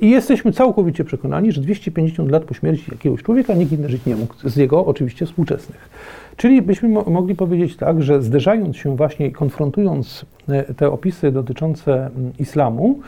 I 0.02 0.10
jesteśmy 0.10 0.52
całkowicie 0.52 1.04
przekonani, 1.04 1.52
że 1.52 1.62
250 1.62 2.32
lat 2.32 2.44
po 2.44 2.54
śmierci 2.54 2.86
jakiegoś 2.92 3.24
człowieka 3.24 3.54
nikt 3.54 3.72
inny 3.72 3.90
żyć 3.90 4.06
nie 4.06 4.16
mógł, 4.16 4.50
z 4.50 4.56
jego 4.56 4.86
oczywiście 4.86 5.26
współczesnych. 5.26 5.90
Czyli 6.38 6.62
byśmy 6.62 6.90
mo 6.90 7.04
mogli 7.04 7.36
powiedzieć 7.36 7.76
tak, 7.76 8.04
że 8.04 8.22
zderzając 8.22 8.78
się 8.78 8.96
właśnie 8.96 9.28
i 9.28 9.32
konfrontując 9.32 10.26
e, 10.50 10.74
te 10.74 10.92
opisy 10.92 11.32
dotyczące 11.32 11.94
mm, 11.94 12.32
islamu, 12.40 13.00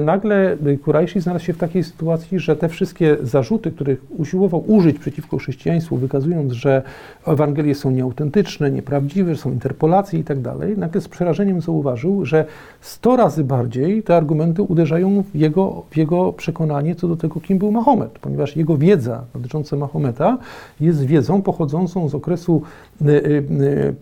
nagle 0.00 0.56
Kurajszy 0.84 1.20
znalazł 1.20 1.44
się 1.44 1.52
w 1.52 1.58
takiej 1.58 1.84
sytuacji, 1.84 2.38
że 2.38 2.56
te 2.56 2.68
wszystkie 2.68 3.16
zarzuty, 3.22 3.70
których 3.70 4.04
usiłował 4.18 4.64
użyć 4.66 4.98
przeciwko 4.98 5.38
chrześcijaństwu, 5.38 5.96
wykazując, 5.96 6.52
że 6.52 6.82
Ewangelie 7.26 7.74
są 7.74 7.90
nieautentyczne, 7.90 8.70
nieprawdziwe, 8.70 9.36
są 9.36 9.52
interpolacje 9.52 10.20
i 10.20 10.24
tak 10.24 10.40
dalej, 10.40 10.78
nagle 10.78 11.00
z 11.00 11.08
przerażeniem 11.08 11.60
zauważył, 11.60 12.24
że 12.24 12.44
sto 12.80 13.16
razy 13.16 13.44
bardziej 13.44 14.02
te 14.02 14.16
argumenty 14.16 14.62
uderzają 14.62 15.22
w 15.22 15.36
jego, 15.36 15.82
w 15.90 15.96
jego 15.96 16.32
przekonanie 16.32 16.94
co 16.94 17.08
do 17.08 17.16
tego, 17.16 17.40
kim 17.40 17.58
był 17.58 17.70
Mahomet, 17.70 18.18
ponieważ 18.18 18.56
jego 18.56 18.76
wiedza 18.76 19.24
dotycząca 19.34 19.76
Mahometa 19.76 20.38
jest 20.80 21.04
wiedzą 21.04 21.42
pochodzącą 21.42 22.08
z 22.08 22.14
okresu 22.14 22.62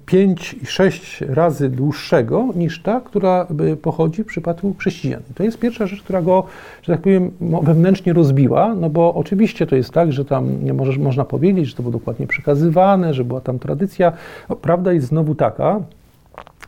5 0.07 0.57
i 0.63 0.67
6 0.67 1.21
razy 1.29 1.69
dłuższego 1.69 2.49
niż 2.57 2.83
ta, 2.83 3.01
która 3.01 3.47
pochodzi 3.83 4.23
w 4.23 4.27
przypadku 4.27 4.75
chrześcijan. 4.79 5.21
To 5.35 5.43
jest 5.43 5.58
pierwsza 5.59 5.87
rzecz, 5.87 6.03
która 6.03 6.23
go, 6.23 6.45
że 6.83 6.93
tak 6.93 7.03
powiem, 7.03 7.31
wewnętrznie 7.63 8.13
rozbiła, 8.13 8.75
no 8.75 8.91
bo 8.91 9.15
oczywiście 9.15 9.67
to 9.67 9.77
jest 9.77 9.91
tak, 9.91 10.13
że 10.13 10.25
tam 10.25 10.65
nie 10.65 10.75
możesz, 10.75 10.99
można 10.99 11.25
powiedzieć, 11.25 11.67
że 11.67 11.75
to 11.75 11.83
było 11.83 11.93
dokładnie 11.93 12.27
przekazywane, 12.27 13.15
że 13.15 13.25
była 13.25 13.41
tam 13.41 13.59
tradycja. 13.59 14.13
No, 14.49 14.57
prawda 14.57 14.93
jest 14.93 15.07
znowu 15.07 15.35
taka, 15.35 15.81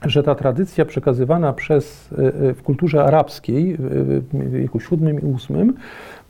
że 0.03 0.23
ta 0.23 0.35
tradycja 0.35 0.85
przekazywana 0.85 1.53
przez, 1.53 2.09
e, 2.13 2.49
e, 2.49 2.55
w 2.55 2.63
kulturze 2.63 3.05
arabskiej 3.05 3.77
w 3.79 4.51
wieku 4.51 4.79
VII 4.79 5.09
i 5.09 5.55
VIII 5.55 5.75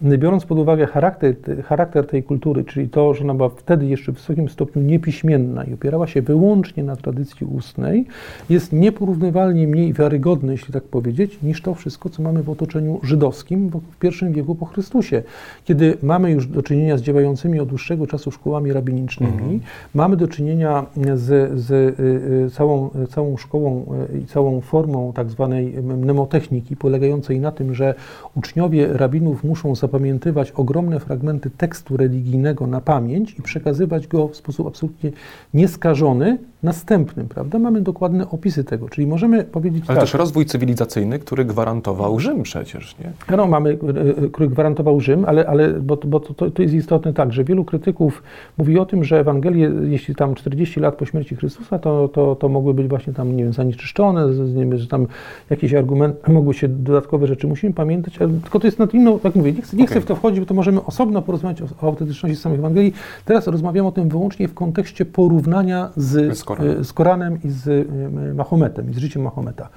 biorąc 0.03 0.45
pod 0.47 0.59
uwagę 0.59 0.87
charakter, 0.87 1.35
charakter 1.65 2.07
tej 2.07 2.23
kultury, 2.23 2.65
czyli 2.65 2.89
to, 2.89 3.15
że 3.15 3.25
ona 3.25 3.35
była 3.35 3.49
wtedy 3.49 3.87
jeszcze 3.87 4.13
w 4.13 4.15
wysokim 4.15 4.49
stopniu 4.49 4.83
niepiśmienna 4.83 5.65
i 5.65 5.75
opierała 5.75 6.07
się 6.07 6.23
wyłącznie 6.23 6.85
na 6.85 6.97
tradycji 6.97 7.47
ustnej, 7.47 8.07
jest 8.51 8.73
nieporównywalnie 8.73 9.69
mniej 9.69 9.93
wiarygodne, 9.93 10.53
jeśli 10.53 10.73
tak 10.73 10.83
powiedzieć, 10.83 11.39
niż 11.43 11.63
to 11.63 11.75
wszystko, 11.75 12.09
co 12.09 12.23
mamy 12.23 12.43
w 12.43 12.51
otoczeniu 12.51 13.01
żydowskim 13.03 13.71
w 13.71 14.05
I 14.05 14.33
wieku 14.33 14.55
po 14.55 14.67
Chrystusie, 14.67 15.23
kiedy 15.65 15.97
mamy 16.03 16.31
już 16.31 16.47
do 16.47 16.63
czynienia 16.63 16.99
z 16.99 17.03
działającymi 17.03 17.61
od 17.61 17.69
dłuższego 17.69 18.07
czasu 18.07 18.31
szkołami 18.31 18.73
rabinicznymi, 18.73 19.33
mhm. 19.33 19.61
mamy 19.95 20.17
do 20.17 20.29
czynienia 20.29 20.87
z, 21.15 21.61
z 21.61 21.71
y, 21.71 22.03
y, 22.47 22.51
całą, 22.51 22.91
całą 23.09 23.37
szkołą 23.37 23.60
y, 23.69 24.19
i 24.19 24.27
całą 24.27 24.61
formą 24.61 25.13
tak 25.13 25.31
zwanej 25.31 25.73
mnemotechniki, 25.83 26.77
polegającej 26.77 27.41
na 27.41 27.53
tym, 27.53 27.75
że 27.75 27.95
uczniowie 28.37 28.87
rabinów 28.93 29.45
muszą 29.45 29.75
zapamiętywać 29.75 30.51
ogromne 30.51 31.01
fragmenty 31.01 31.51
tekstu 31.51 31.97
religijnego 31.97 32.67
na 32.67 32.81
pamięć 32.81 33.39
i 33.39 33.43
przekazywać 33.43 34.07
go 34.07 34.29
w 34.29 34.37
sposób 34.37 34.67
absolutnie 34.67 35.11
nieskażony 35.55 36.39
następnym, 36.63 37.29
prawda? 37.29 37.59
Mamy 37.59 37.81
dokładne 37.81 38.31
opisy 38.31 38.65
tego, 38.65 38.89
czyli 38.89 39.07
możemy 39.07 39.45
powiedzieć 39.45 39.85
Ale 39.87 39.97
tak. 39.97 40.05
też 40.05 40.15
rozwój 40.15 40.47
cywilizacyjny, 40.47 41.19
który 41.19 41.45
gwarantował 41.45 42.21
Rzym 42.21 42.43
przecież, 42.43 42.97
nie? 42.99 43.37
No, 43.37 43.47
mamy, 43.47 43.71
e, 43.71 44.25
e, 44.25 44.29
który 44.29 44.49
gwarantował 44.49 45.01
Rzym, 45.01 45.25
ale, 45.25 45.47
ale 45.47 45.73
bo, 45.73 45.97
bo 45.97 46.21
to, 46.21 46.51
to 46.51 46.63
jest 46.63 46.75
istotne 46.75 47.13
tak, 47.13 47.33
że 47.33 47.45
wielu 47.45 47.65
krytyków 47.65 48.23
mówi 48.59 48.79
o 48.79 48.87
tym, 48.87 49.05
że 49.05 49.21
Ewangelie, 49.21 49.71
jeśli 49.89 50.15
tam 50.15 50.35
40 50.35 50.81
lat 50.81 50.95
po 50.95 51.07
śmierci 51.07 51.37
Chrystusa, 51.37 51.79
to, 51.79 52.09
to, 52.09 52.37
to 52.37 52.49
mogły 52.49 52.75
być 52.75 52.89
właśnie 52.89 53.13
tam, 53.13 53.37
nie 53.37 53.45
wiem, 53.45 53.53
zanieczyszczone, 53.53 54.27
nie 54.55 54.67
wiem, 54.67 54.79
że 54.79 54.87
tam 54.87 55.07
jakieś 55.51 55.75
argumenty, 55.75 56.33
mogły 56.33 56.55
się 56.55 56.69
dodatkowe 56.69 57.27
rzeczy. 57.27 57.47
Musimy 57.47 57.75
pamiętać, 57.75 58.19
ale 58.19 58.31
tylko 58.43 58.61
to 58.61 58.67
jest 58.67 58.79
nad 58.79 58.95
inną, 58.95 59.21
jak 59.25 59.35
mówię, 59.35 59.53
nie 59.53 59.63
chcę, 59.63 59.77
nie 59.77 59.85
okay. 59.85 59.93
chcę 59.93 60.01
w 60.01 60.05
to 60.05 60.17
wchodzić, 60.17 60.41
bo 60.41 60.47
to 60.47 60.55
możemy 60.55 60.85
osobno 60.85 61.23
porozmawiać 61.23 61.63
o, 61.63 61.65
o 61.83 61.87
autentyczności 61.87 62.37
samych 62.37 62.59
Ewangelii. 62.59 62.93
Teraz 63.25 63.47
rozmawiamy 63.47 63.89
o 63.89 63.93
tym 63.93 64.09
wyłącznie 64.09 64.49
w 64.49 64.55
kontekście 64.55 65.05
porównania 65.05 65.91
z, 65.97 66.39
z, 66.39 66.45
Koranem. 66.57 66.85
z 66.85 66.93
Koranem 66.93 67.39
i 67.45 67.51
z 67.51 67.67
y, 67.67 68.35
Mahometem, 68.35 68.91
i 68.91 68.95
z 68.95 68.99
życiem 68.99 69.23
Mahometa. 69.23 69.69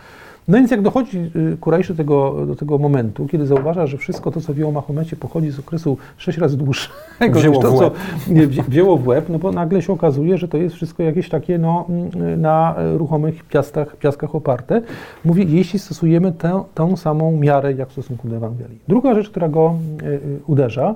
No 0.47 0.57
więc 0.57 0.71
jak 0.71 0.81
dochodzi 0.81 1.17
y, 1.35 1.57
Kurajszy 1.57 1.95
tego, 1.95 2.45
do 2.45 2.55
tego 2.55 2.77
momentu, 2.77 3.27
kiedy 3.27 3.47
zauważa, 3.47 3.87
że 3.87 3.97
wszystko 3.97 4.31
to, 4.31 4.41
co 4.41 4.53
wie 4.53 4.67
o 4.67 4.71
Mahomecie, 4.71 5.15
pochodzi 5.15 5.51
z 5.51 5.59
okresu 5.59 5.97
sześć 6.17 6.37
razy 6.37 6.57
dłuższego 6.57 7.39
wzięło 7.39 7.55
niż 7.55 7.63
to, 7.63 7.77
co 7.77 7.91
wzięło 8.69 8.97
w 8.97 9.07
łeb, 9.07 9.29
no 9.29 9.39
bo 9.39 9.51
nagle 9.51 9.81
się 9.81 9.93
okazuje, 9.93 10.37
że 10.37 10.47
to 10.47 10.57
jest 10.57 10.75
wszystko 10.75 11.03
jakieś 11.03 11.29
takie 11.29 11.57
no, 11.57 11.85
mm, 11.89 12.41
na 12.41 12.75
ruchomych 12.97 13.43
piastach, 13.43 13.95
piaskach 13.95 14.35
oparte. 14.35 14.81
Mówi, 15.25 15.55
jeśli 15.55 15.79
stosujemy 15.79 16.31
tę, 16.31 16.63
tą 16.73 16.97
samą 16.97 17.31
miarę, 17.37 17.73
jak 17.73 17.89
w 17.89 17.91
stosunku 17.91 18.27
do 18.27 18.35
Ewangelii. 18.35 18.79
Druga 18.87 19.15
rzecz, 19.15 19.29
która 19.29 19.49
go 19.49 19.75
y, 20.01 20.05
y, 20.05 20.19
uderza, 20.47 20.95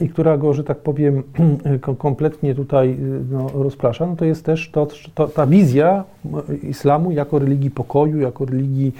i 0.00 0.08
która 0.08 0.38
go, 0.38 0.54
że 0.54 0.64
tak 0.64 0.78
powiem, 0.78 1.22
kompletnie 1.98 2.54
tutaj 2.54 2.96
no, 3.30 3.46
rozprasza, 3.54 4.06
no 4.06 4.16
to 4.16 4.24
jest 4.24 4.44
też 4.44 4.70
to, 4.70 4.86
to, 5.14 5.28
ta 5.28 5.46
wizja 5.46 6.04
islamu 6.62 7.10
jako 7.10 7.38
religii 7.38 7.70
pokoju, 7.70 8.20
jako 8.20 8.44
religii 8.44 8.92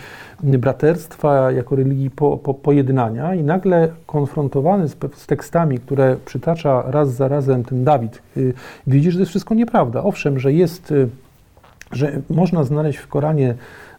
braterstwa, 0.42 1.52
jako 1.52 1.76
religii 1.76 2.10
po, 2.10 2.36
po, 2.36 2.54
pojednania 2.54 3.34
i 3.34 3.42
nagle 3.42 3.88
konfrontowany 4.06 4.88
z, 4.88 4.96
z, 5.14 5.26
tekstami, 5.26 5.78
które 5.78 6.16
przytacza 6.24 6.82
raz 6.86 7.14
za 7.14 7.28
razem 7.28 7.64
ten 7.64 7.84
Dawid, 7.84 8.22
y, 8.36 8.54
widzi, 8.86 9.10
że 9.10 9.16
to 9.16 9.22
jest 9.22 9.30
wszystko 9.30 9.54
nieprawda. 9.54 10.02
Owszem, 10.02 10.38
że 10.38 10.52
jest, 10.52 10.90
y, 10.90 11.08
że 11.92 12.12
można 12.30 12.64
znaleźć 12.64 12.98
w 12.98 13.08
Koranie 13.08 13.54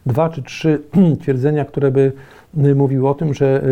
dwa 0.06 0.28
czy 0.28 0.42
trzy 0.42 0.82
twierdzenia, 1.20 1.64
które 1.64 1.90
by 1.90 2.12
mówił 2.56 3.08
o 3.08 3.14
tym, 3.14 3.34
że, 3.34 3.64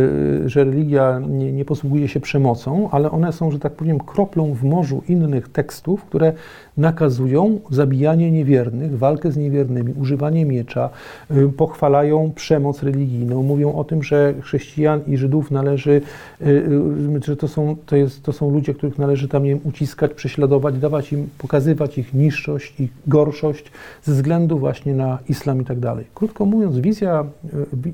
y, 0.44 0.48
że 0.48 0.64
religia 0.64 1.20
nie, 1.28 1.52
nie, 1.52 1.64
posługuje 1.64 2.08
się 2.08 2.20
przemocą, 2.20 2.88
ale 2.90 3.10
one 3.10 3.32
są, 3.32 3.50
że 3.50 3.58
tak 3.58 3.72
powiem, 3.72 3.98
kroplą 3.98 4.54
w 4.54 4.64
morzu 4.64 5.02
innych 5.08 5.48
tekstów, 5.48 6.04
które 6.04 6.32
nakazują 6.76 7.60
zabijanie 7.70 8.30
niewiernych, 8.30 8.98
walkę 8.98 9.32
z 9.32 9.36
niewiernymi, 9.36 9.92
używanie 9.92 10.44
miecza, 10.44 10.90
y, 11.30 11.48
pochwalają 11.48 12.32
przemoc 12.34 12.82
religijną, 12.82 13.42
mówią 13.42 13.72
o 13.74 13.84
tym, 13.84 14.02
że 14.02 14.34
chrześcijan 14.40 15.00
i 15.06 15.16
Żydów 15.16 15.50
należy, 15.50 16.00
y, 16.42 17.20
że 17.24 17.36
to 17.36 17.48
są, 17.48 17.76
to 17.86 17.96
jest, 17.96 18.22
to 18.22 18.32
są 18.32 18.50
ludzie, 18.50 18.74
których 18.74 18.98
należy 18.98 19.28
tam 19.28 19.44
nie 19.44 19.50
wiem, 19.50 19.60
uciskać, 19.64 20.14
prześladować, 20.14 20.78
dawać 20.78 21.12
im, 21.12 21.28
pokazywać 21.38 21.98
ich 21.98 22.14
niższość, 22.14 22.80
ich 22.80 22.90
gorszość 23.06 23.72
ze 24.02 24.12
względu 24.12 24.58
właśnie 24.58 24.94
na 24.94 25.18
islam 25.28 25.60
i 25.60 25.64
tak 25.64 25.80
dalej. 25.80 26.04
Krótko 26.14 26.46
mówiąc, 26.46 26.78
wizja, 26.78 27.24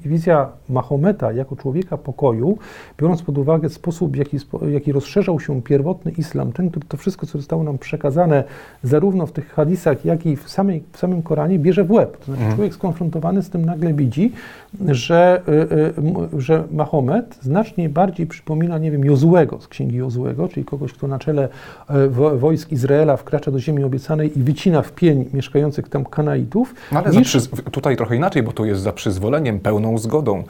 wizja 0.05 0.49
Mahometa 0.79 1.33
jako 1.33 1.57
człowieka 1.57 1.97
pokoju, 1.97 2.59
biorąc 2.99 3.23
pod 3.23 3.39
uwagę 3.39 3.69
sposób, 3.69 4.13
w 4.13 4.17
jaki, 4.17 4.39
jaki 4.73 4.93
rozszerzał 4.93 5.41
się 5.41 5.63
pierwotny 5.63 6.11
islam, 6.11 6.53
ten, 6.53 6.71
to 6.89 6.97
wszystko, 6.97 7.27
co 7.27 7.39
zostało 7.39 7.63
nam 7.63 7.79
przekazane, 7.79 8.45
zarówno 8.83 9.27
w 9.27 9.33
tych 9.33 9.53
hadisach, 9.53 10.05
jak 10.05 10.27
i 10.27 10.37
w, 10.37 10.49
samej, 10.51 10.83
w 10.93 10.99
samym 10.99 11.23
Koranie, 11.23 11.59
bierze 11.59 11.85
w 11.85 11.91
łeb. 11.91 12.17
To 12.17 12.25
znaczy, 12.25 12.41
mhm. 12.41 12.55
człowiek 12.55 12.75
skonfrontowany 12.75 13.43
z 13.43 13.51
tym 13.51 13.65
nagle 13.65 13.93
widzi, 13.95 14.33
że, 14.89 15.43
y, 15.49 16.37
y, 16.37 16.41
że 16.41 16.65
Mahomet 16.71 17.39
znacznie 17.43 17.89
bardziej 17.89 18.27
przypomina, 18.27 18.79
nie 18.79 18.91
wiem, 18.91 19.05
Jozłego 19.05 19.61
z 19.61 19.69
księgi 19.69 19.97
Jozłego, 19.97 20.49
czyli 20.49 20.67
kogoś, 20.67 20.93
kto 20.93 21.09
na 21.09 21.19
czele 21.19 21.49
e, 21.89 22.09
wojsk 22.37 22.73
Izraela 22.73 23.17
wkracza 23.17 23.51
do 23.51 23.61
ziemi 23.61 23.85
obiecanej 23.85 24.39
i 24.39 24.43
wycina 24.43 24.83
w 24.83 24.93
pień 24.93 25.25
mieszkających 25.33 25.89
tam 25.89 26.05
Kanaitów. 26.05 26.75
No 26.93 26.99
ale 26.99 27.11
niż... 27.11 27.49
tutaj 27.71 27.97
trochę 27.97 28.17
inaczej, 28.17 28.43
bo 28.43 28.53
to 28.53 28.65
jest 28.65 28.81
za 28.81 28.93
przyzwoleniem, 28.93 29.61
pełną 29.61 29.99
zgodą. 29.99 30.45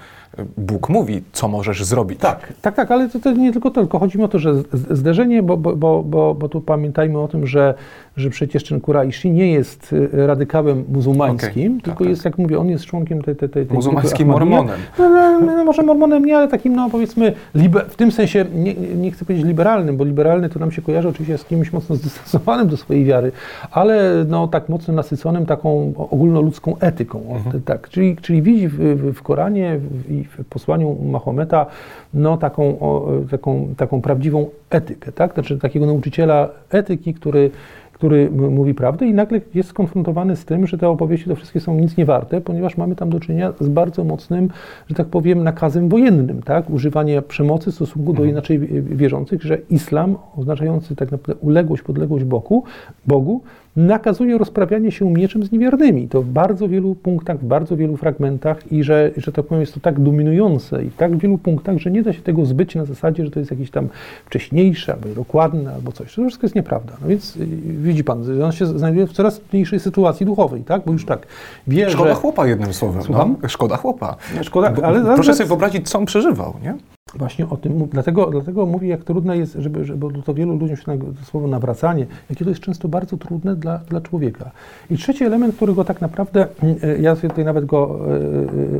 Bóg 0.56 0.88
mówi, 0.88 1.22
co 1.32 1.48
możesz 1.48 1.84
zrobić. 1.84 2.20
Tak, 2.20 2.52
tak, 2.62 2.74
tak, 2.74 2.90
ale 2.90 3.08
to, 3.08 3.18
to 3.18 3.32
nie 3.32 3.52
tylko 3.52 3.70
to, 3.70 3.80
tylko 3.80 3.98
chodzi 3.98 4.18
mi 4.18 4.24
o 4.24 4.28
to, 4.28 4.38
że 4.38 4.54
zderzenie, 4.90 5.42
bo, 5.42 5.56
bo, 5.56 5.76
bo, 5.76 6.02
bo, 6.02 6.34
bo 6.34 6.48
tu 6.48 6.60
pamiętajmy 6.60 7.18
o 7.18 7.28
tym, 7.28 7.46
że, 7.46 7.74
że 8.18 8.30
przecież 8.30 8.64
ten 8.64 8.80
Kuraishi 8.80 9.30
nie 9.30 9.52
jest 9.52 9.92
y, 9.92 10.26
radykałem 10.26 10.84
muzułmańskim, 10.92 11.72
okay, 11.72 11.82
tylko 11.82 11.98
tak, 11.98 12.08
jest, 12.08 12.22
tak. 12.22 12.32
jak 12.32 12.38
mówię, 12.38 12.58
on 12.58 12.68
jest 12.68 12.84
członkiem 12.84 13.22
tej, 13.22 13.36
tej, 13.36 13.48
tej, 13.48 13.66
Muzułmańskim 13.66 14.28
mormonem. 14.28 14.76
No, 14.98 15.08
no, 15.08 15.40
no, 15.40 15.64
może 15.64 15.82
mormonem 15.82 16.24
nie, 16.24 16.36
ale 16.36 16.48
takim, 16.48 16.76
no 16.76 16.90
powiedzmy, 16.90 17.32
liber, 17.54 17.86
w 17.86 17.96
tym 17.96 18.12
sensie, 18.12 18.44
nie, 18.54 18.74
nie 18.74 19.10
chcę 19.10 19.24
powiedzieć 19.24 19.46
liberalnym, 19.46 19.96
bo 19.96 20.04
liberalny 20.04 20.48
to 20.48 20.58
nam 20.58 20.72
się 20.72 20.82
kojarzy 20.82 21.08
oczywiście 21.08 21.38
z 21.38 21.44
kimś 21.44 21.72
mocno 21.72 21.96
zdystansowanym 21.96 22.68
do 22.68 22.76
swojej 22.76 23.04
wiary, 23.04 23.32
ale 23.70 24.24
no 24.28 24.48
tak 24.48 24.68
mocno 24.68 24.94
nasyconym 24.94 25.46
taką 25.46 25.92
ogólnoludzką 25.96 26.78
etyką. 26.80 27.20
Mhm. 27.36 27.62
Tak, 27.62 27.88
czyli, 27.88 28.16
czyli 28.16 28.42
widzi 28.42 28.68
w, 28.68 28.74
w, 28.74 29.14
w 29.14 29.22
Koranie 29.22 29.78
i 30.10 30.24
w 30.24 30.44
posłaniu 30.44 30.96
Mahometa 31.02 31.66
no, 32.14 32.36
taką, 32.36 32.62
o, 32.80 33.08
taką, 33.30 33.74
taką 33.76 34.02
prawdziwą 34.02 34.46
etykę, 34.70 35.12
tak? 35.12 35.34
Znaczy 35.34 35.58
takiego 35.58 35.86
nauczyciela 35.86 36.48
etyki, 36.70 37.14
który 37.14 37.50
który 37.98 38.30
mówi 38.30 38.74
prawdę 38.74 39.06
i 39.06 39.14
nagle 39.14 39.40
jest 39.54 39.68
skonfrontowany 39.68 40.36
z 40.36 40.44
tym, 40.44 40.66
że 40.66 40.78
te 40.78 40.88
opowieści 40.88 41.28
to 41.28 41.36
wszystkie 41.36 41.60
są 41.60 41.74
nic 41.74 41.96
nie 41.96 42.04
warte, 42.04 42.40
ponieważ 42.40 42.76
mamy 42.76 42.96
tam 42.96 43.10
do 43.10 43.20
czynienia 43.20 43.52
z 43.60 43.68
bardzo 43.68 44.04
mocnym, 44.04 44.48
że 44.88 44.94
tak 44.94 45.06
powiem, 45.06 45.42
nakazem 45.44 45.88
wojennym, 45.88 46.42
tak? 46.42 46.70
Używanie 46.70 47.22
przemocy 47.22 47.70
w 47.70 47.74
stosunku 47.74 48.12
do 48.12 48.22
mhm. 48.22 48.30
inaczej 48.30 48.58
wierzących, 48.82 49.42
że 49.42 49.58
islam, 49.70 50.16
oznaczający 50.36 50.96
tak 50.96 51.10
naprawdę 51.12 51.40
uległość, 51.40 51.82
podległość 51.82 52.24
Bogu, 52.24 52.64
Bogu 53.06 53.42
nakazuje 53.78 54.38
rozprawianie 54.38 54.92
się 54.92 55.10
mieczem 55.10 55.42
z 55.42 55.52
niewiernymi. 55.52 56.08
To 56.08 56.22
w 56.22 56.26
bardzo 56.26 56.68
wielu 56.68 56.94
punktach, 56.94 57.38
w 57.38 57.44
bardzo 57.44 57.76
wielu 57.76 57.96
fragmentach 57.96 58.72
i 58.72 58.82
że, 58.82 59.10
że 59.16 59.32
tak 59.32 59.46
powiem, 59.46 59.60
jest 59.60 59.74
to 59.74 59.80
tak 59.80 60.00
dominujące 60.00 60.84
i 60.84 60.90
w 60.90 60.96
tak 60.96 61.16
wielu 61.16 61.38
punktach, 61.38 61.78
że 61.78 61.90
nie 61.90 62.02
da 62.02 62.12
się 62.12 62.22
tego 62.22 62.44
zbyć 62.44 62.74
na 62.74 62.84
zasadzie, 62.84 63.24
że 63.24 63.30
to 63.30 63.38
jest 63.38 63.50
jakieś 63.50 63.70
tam 63.70 63.88
wcześniejsze, 64.26 64.92
albo 64.92 65.08
dokładne, 65.08 65.74
albo 65.74 65.92
coś. 65.92 66.14
To 66.14 66.22
wszystko 66.22 66.44
jest 66.44 66.54
nieprawda. 66.54 66.92
No 67.02 67.08
więc 67.08 67.36
y, 67.36 67.46
widzi 67.82 68.04
pan, 68.04 68.42
on 68.42 68.52
się 68.52 68.66
znajduje 68.66 69.06
w 69.06 69.12
coraz 69.12 69.40
mniejszej 69.52 69.80
sytuacji 69.80 70.26
duchowej, 70.26 70.62
tak? 70.62 70.82
Bo 70.86 70.92
już 70.92 71.04
tak 71.04 71.26
wie, 71.66 71.90
Szkoda 71.90 72.10
że... 72.10 72.14
chłopa 72.14 72.46
jednym 72.46 72.72
słowem. 72.72 73.02
Słucham? 73.02 73.36
No? 73.42 73.48
Szkoda 73.48 73.76
chłopa. 73.76 74.16
Szkoda, 74.42 74.72
ale... 74.82 75.14
Proszę 75.14 75.34
sobie 75.34 75.48
wyobrazić, 75.48 75.90
co 75.90 75.98
on 75.98 76.06
przeżywał, 76.06 76.54
nie? 76.62 76.74
Właśnie 77.14 77.48
o 77.48 77.56
tym, 77.56 77.86
dlatego, 77.92 78.26
dlatego 78.26 78.66
mówię, 78.66 78.88
jak 78.88 79.04
trudne 79.04 79.38
jest, 79.38 79.54
żeby, 79.54 79.84
żeby 79.84 80.10
bo 80.10 80.22
to 80.22 80.34
wielu 80.34 80.56
ludziom 80.56 80.76
się 80.76 80.84
to 80.84 81.24
słowo 81.24 81.48
nawracanie, 81.48 82.06
jakie 82.30 82.44
to 82.44 82.50
jest 82.50 82.62
często 82.62 82.88
bardzo 82.88 83.16
trudne 83.16 83.56
dla, 83.56 83.78
dla 83.78 84.00
człowieka. 84.00 84.50
I 84.90 84.96
trzeci 84.96 85.24
element, 85.24 85.56
którego 85.56 85.84
tak 85.84 86.00
naprawdę, 86.00 86.46
e, 86.82 86.98
ja 86.98 87.16
sobie 87.16 87.28
tutaj 87.28 87.44
nawet 87.44 87.64
go 87.64 88.00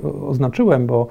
e, 0.02 0.08
e, 0.08 0.26
oznaczyłem, 0.26 0.86
bo 0.86 1.06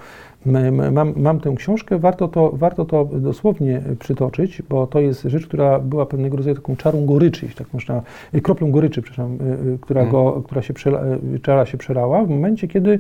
mam, 0.92 1.14
mam 1.16 1.40
tę 1.40 1.54
książkę, 1.56 2.00
warto 2.00 2.28
to, 2.28 2.52
warto 2.54 2.86
to 2.86 3.06
dosłownie 3.06 3.82
przytoczyć, 4.00 4.62
bo 4.70 4.88
to 4.88 5.00
jest 5.00 5.24
rzecz, 5.24 5.48
która 5.48 5.80
była 5.80 6.06
pewnego 6.06 6.38
rodzaju 6.38 6.56
taką 6.56 6.76
czarą 6.76 7.06
goryczy, 7.06 7.46
jeśli 7.46 7.58
tak 7.58 7.74
można, 7.74 8.02
kroplą 8.44 8.72
goryczy, 8.72 9.02
przepraszam, 9.02 9.38
która, 9.82 10.02
mhm. 10.02 10.24
go, 10.24 10.42
która 10.42 10.62
się, 10.62 10.74
przela, 10.74 11.02
czara 11.42 11.66
się 11.66 11.78
przelała 11.78 12.24
w 12.24 12.30
momencie, 12.30 12.68
kiedy 12.68 13.00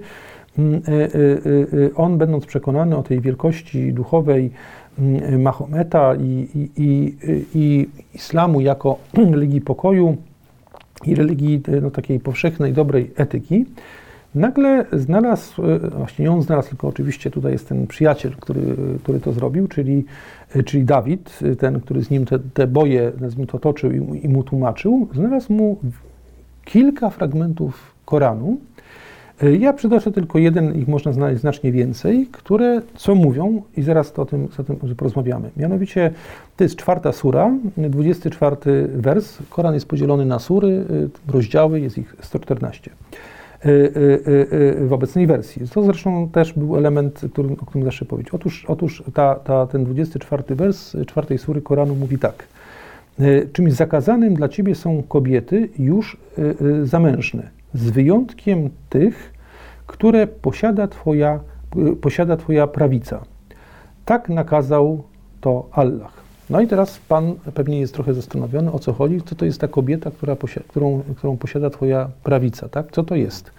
on, 1.95 2.17
będąc 2.17 2.45
przekonany 2.45 2.97
o 2.97 3.03
tej 3.03 3.21
wielkości 3.21 3.93
duchowej 3.93 4.51
mm, 4.99 5.41
Mahometa 5.41 6.15
i, 6.15 6.47
i, 6.55 6.71
i, 6.77 7.15
i 7.55 7.89
islamu 8.13 8.61
jako 8.61 8.97
religii 9.31 9.61
pokoju 9.61 10.17
i 11.05 11.15
religii 11.15 11.61
no, 11.81 11.91
takiej 11.91 12.19
powszechnej, 12.19 12.73
dobrej 12.73 13.11
etyki, 13.15 13.65
nagle 14.35 14.85
znalazł, 14.93 15.61
właśnie 15.97 16.25
nie 16.25 16.31
on 16.31 16.41
znalazł, 16.41 16.69
tylko 16.69 16.87
oczywiście 16.87 17.31
tutaj 17.31 17.51
jest 17.51 17.69
ten 17.69 17.87
przyjaciel, 17.87 18.31
który, 18.31 18.61
który 19.03 19.19
to 19.19 19.33
zrobił, 19.33 19.67
czyli, 19.67 20.05
czyli 20.65 20.83
Dawid, 20.85 21.39
ten, 21.59 21.79
który 21.79 22.03
z 22.03 22.09
nim 22.09 22.25
te, 22.25 22.39
te 22.39 22.67
boje, 22.67 23.11
nazwijmy 23.19 23.47
to, 23.47 23.59
toczył 23.59 23.91
i, 23.91 24.25
i 24.25 24.29
mu 24.29 24.43
tłumaczył, 24.43 25.07
znalazł 25.13 25.53
mu 25.53 25.77
kilka 26.65 27.09
fragmentów 27.09 27.95
Koranu, 28.05 28.57
E, 28.76 28.76
ja 29.59 29.73
przytoczę 29.73 30.11
tylko 30.11 30.39
jeden, 30.39 30.75
ich 30.75 30.87
można 30.87 31.13
znaleźć 31.13 31.41
znacznie 31.41 31.71
więcej, 31.71 32.27
które 32.31 32.81
co 32.95 33.15
mówią 33.15 33.61
i 33.77 33.81
zaraz 33.81 34.13
to 34.13 34.21
o 34.21 34.25
tym, 34.25 34.47
o 34.59 34.63
tym 34.63 34.95
porozmawiamy. 34.95 35.49
Mianowicie 35.57 36.11
to 36.57 36.63
jest 36.63 36.75
czwarta 36.75 37.11
sura, 37.11 37.51
24 37.77 38.55
wers. 38.95 39.37
Koran 39.49 39.73
jest 39.73 39.85
podzielony 39.85 40.25
na 40.25 40.39
sury, 40.39 40.85
e, 41.27 41.31
rozdziały, 41.31 41.79
jest 41.79 41.97
ich 41.97 42.15
114 42.21 42.91
e, 42.91 42.95
w 44.87 44.89
obecnej 44.91 45.27
wersji. 45.27 45.67
To 45.73 45.83
zresztą 45.83 46.29
też 46.29 46.53
był 46.53 46.77
element, 46.77 47.21
który, 47.33 47.49
o 47.53 47.65
którym 47.65 47.85
zawsze 47.85 48.05
powiedzieć. 48.05 48.33
Otóż, 48.33 48.65
otóż 48.67 49.03
ta, 49.13 49.35
ta, 49.35 49.67
ten 49.67 49.85
24 49.85 50.55
wers 50.55 50.95
czwartej 51.07 51.37
sury 51.37 51.61
Koranu 51.61 51.95
mówi 51.95 52.17
tak. 52.19 52.47
Czymś 53.53 53.73
zakazanym 53.73 54.33
dla 54.33 54.49
ciebie 54.49 54.75
są 54.75 55.03
kobiety 55.03 55.69
już 55.79 56.17
zamężne 56.83 57.56
z 57.73 57.89
wyjątkiem 57.89 58.69
tych, 58.89 59.33
które 59.87 60.27
posiada 60.27 60.87
Twoja, 60.87 61.39
posiada 62.01 62.37
twoja 62.37 62.67
prawica. 62.67 63.23
Tak 64.05 64.29
nakazał 64.29 65.03
to 65.41 65.69
Allah. 65.71 66.11
No 66.49 66.61
i 66.61 66.67
teraz 66.67 66.99
Pan 67.07 67.33
pewnie 67.53 67.79
jest 67.79 67.93
trochę 67.93 68.13
zastanowiony, 68.13 68.71
o 68.71 68.79
co 68.79 68.93
chodzi, 68.93 69.21
co 69.21 69.35
to 69.35 69.45
jest 69.45 69.61
ta 69.61 69.67
kobieta, 69.67 70.11
która 70.11 70.35
którą, 70.67 71.01
którą 71.17 71.37
posiada 71.37 71.69
Twoja 71.69 72.09
prawica, 72.23 72.69
tak? 72.69 72.91
Co 72.91 73.03
to 73.03 73.15
jest? 73.15 73.51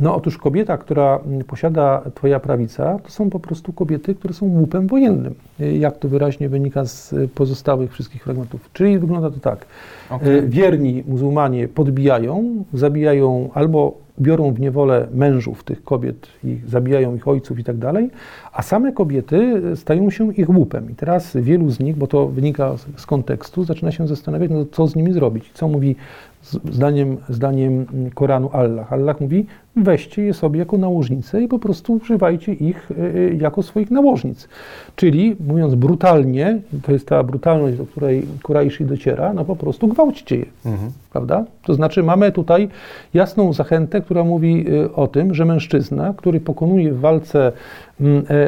No 0.00 0.16
otóż 0.16 0.38
kobieta, 0.38 0.78
która 0.78 1.20
posiada 1.46 2.02
Twoja 2.14 2.40
prawica, 2.40 2.98
to 2.98 3.10
są 3.10 3.30
po 3.30 3.40
prostu 3.40 3.72
kobiety, 3.72 4.14
które 4.14 4.34
są 4.34 4.46
łupem 4.46 4.86
wojennym, 4.86 5.34
jak 5.78 5.98
to 5.98 6.08
wyraźnie 6.08 6.48
wynika 6.48 6.84
z 6.84 7.14
pozostałych 7.34 7.92
wszystkich 7.92 8.24
fragmentów. 8.24 8.70
Czyli 8.72 8.98
wygląda 8.98 9.30
to 9.30 9.40
tak. 9.40 9.66
Okay. 10.10 10.42
Wierni 10.48 11.04
muzułmanie 11.06 11.68
podbijają, 11.68 12.64
zabijają 12.72 13.50
albo 13.54 14.04
biorą 14.20 14.52
w 14.52 14.60
niewolę 14.60 15.06
mężów 15.14 15.64
tych 15.64 15.84
kobiet 15.84 16.28
i 16.44 16.58
zabijają 16.66 17.14
ich 17.14 17.28
ojców 17.28 17.58
i 17.58 17.64
tak 17.64 17.76
dalej, 17.76 18.10
a 18.52 18.62
same 18.62 18.92
kobiety 18.92 19.62
stają 19.76 20.10
się 20.10 20.34
ich 20.34 20.50
łupem. 20.50 20.90
I 20.90 20.94
teraz 20.94 21.36
wielu 21.36 21.70
z 21.70 21.80
nich, 21.80 21.96
bo 21.96 22.06
to 22.06 22.26
wynika 22.28 22.74
z 22.96 23.06
kontekstu, 23.06 23.64
zaczyna 23.64 23.92
się 23.92 24.08
zastanawiać, 24.08 24.50
no 24.50 24.64
co 24.72 24.86
z 24.86 24.96
nimi 24.96 25.12
zrobić. 25.12 25.50
Co 25.54 25.68
mówi 25.68 25.96
zdaniem, 26.50 27.16
zdaniem 27.28 27.86
Koranu 28.14 28.50
Allah? 28.52 28.92
Allah 28.92 29.20
mówi, 29.20 29.46
weźcie 29.76 30.22
je 30.22 30.34
sobie 30.34 30.58
jako 30.58 30.78
nałożnice 30.78 31.42
i 31.42 31.48
po 31.48 31.58
prostu 31.58 31.92
używajcie 31.92 32.52
ich 32.52 32.90
e, 32.90 32.94
e, 33.18 33.34
jako 33.34 33.62
swoich 33.62 33.90
nałożnic. 33.90 34.48
Czyli, 34.96 35.36
mówiąc 35.48 35.74
brutalnie, 35.74 36.58
to 36.82 36.92
jest 36.92 37.08
ta 37.08 37.22
brutalność, 37.22 37.76
do 37.76 37.86
której 37.86 38.26
Kuraishi 38.42 38.84
dociera, 38.84 39.32
no 39.32 39.44
po 39.44 39.56
prostu 39.56 39.88
gwałćcie 39.88 40.36
je. 40.36 40.46
Mhm. 40.66 40.90
Prawda? 41.12 41.44
To 41.62 41.74
znaczy 41.74 42.02
mamy 42.02 42.32
tutaj 42.32 42.68
jasną 43.14 43.52
zachętę, 43.52 44.00
która 44.00 44.24
mówi 44.24 44.66
e, 44.84 44.92
o 44.92 45.06
tym, 45.06 45.34
że 45.34 45.44
mężczyzna, 45.44 46.14
który 46.16 46.40
pokonuje 46.40 46.92
w 46.92 47.00
walce 47.00 47.52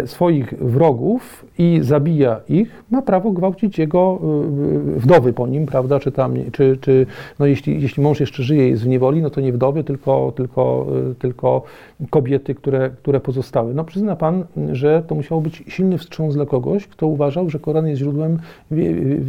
swoich 0.06 0.54
wrogów 0.60 1.46
i 1.58 1.78
zabija 1.82 2.40
ich, 2.48 2.84
ma 2.90 3.02
prawo 3.02 3.30
gwałcić 3.30 3.78
jego 3.78 4.18
e, 4.96 5.00
wdowy 5.00 5.32
po 5.32 5.46
nim, 5.46 5.66
prawda, 5.66 6.00
czy 6.00 6.12
tam, 6.12 6.34
czy, 6.52 6.78
czy 6.80 7.06
no 7.38 7.46
jeśli, 7.46 7.82
jeśli 7.82 8.02
mąż 8.02 8.20
jeszcze 8.20 8.42
żyje, 8.42 8.68
jest 8.68 8.82
w 8.82 8.86
niewoli, 8.86 9.22
no 9.22 9.30
to 9.30 9.40
nie 9.40 9.52
wdowy, 9.52 9.84
tylko, 9.84 10.32
tylko, 10.36 10.86
e, 11.10 11.14
tylko 11.14 11.62
kobiety, 12.10 12.54
które, 12.54 12.90
które 12.90 13.20
pozostały. 13.20 13.74
No 13.74 13.84
przyzna 13.84 14.16
Pan, 14.16 14.44
że 14.72 15.02
to 15.06 15.14
musiał 15.14 15.40
być 15.40 15.64
silny 15.68 15.98
wstrząs 15.98 16.34
dla 16.34 16.46
kogoś, 16.46 16.86
kto 16.86 17.06
uważał, 17.06 17.50
że 17.50 17.58
Koran 17.58 17.86
jest 17.86 17.98
źródłem 17.98 18.38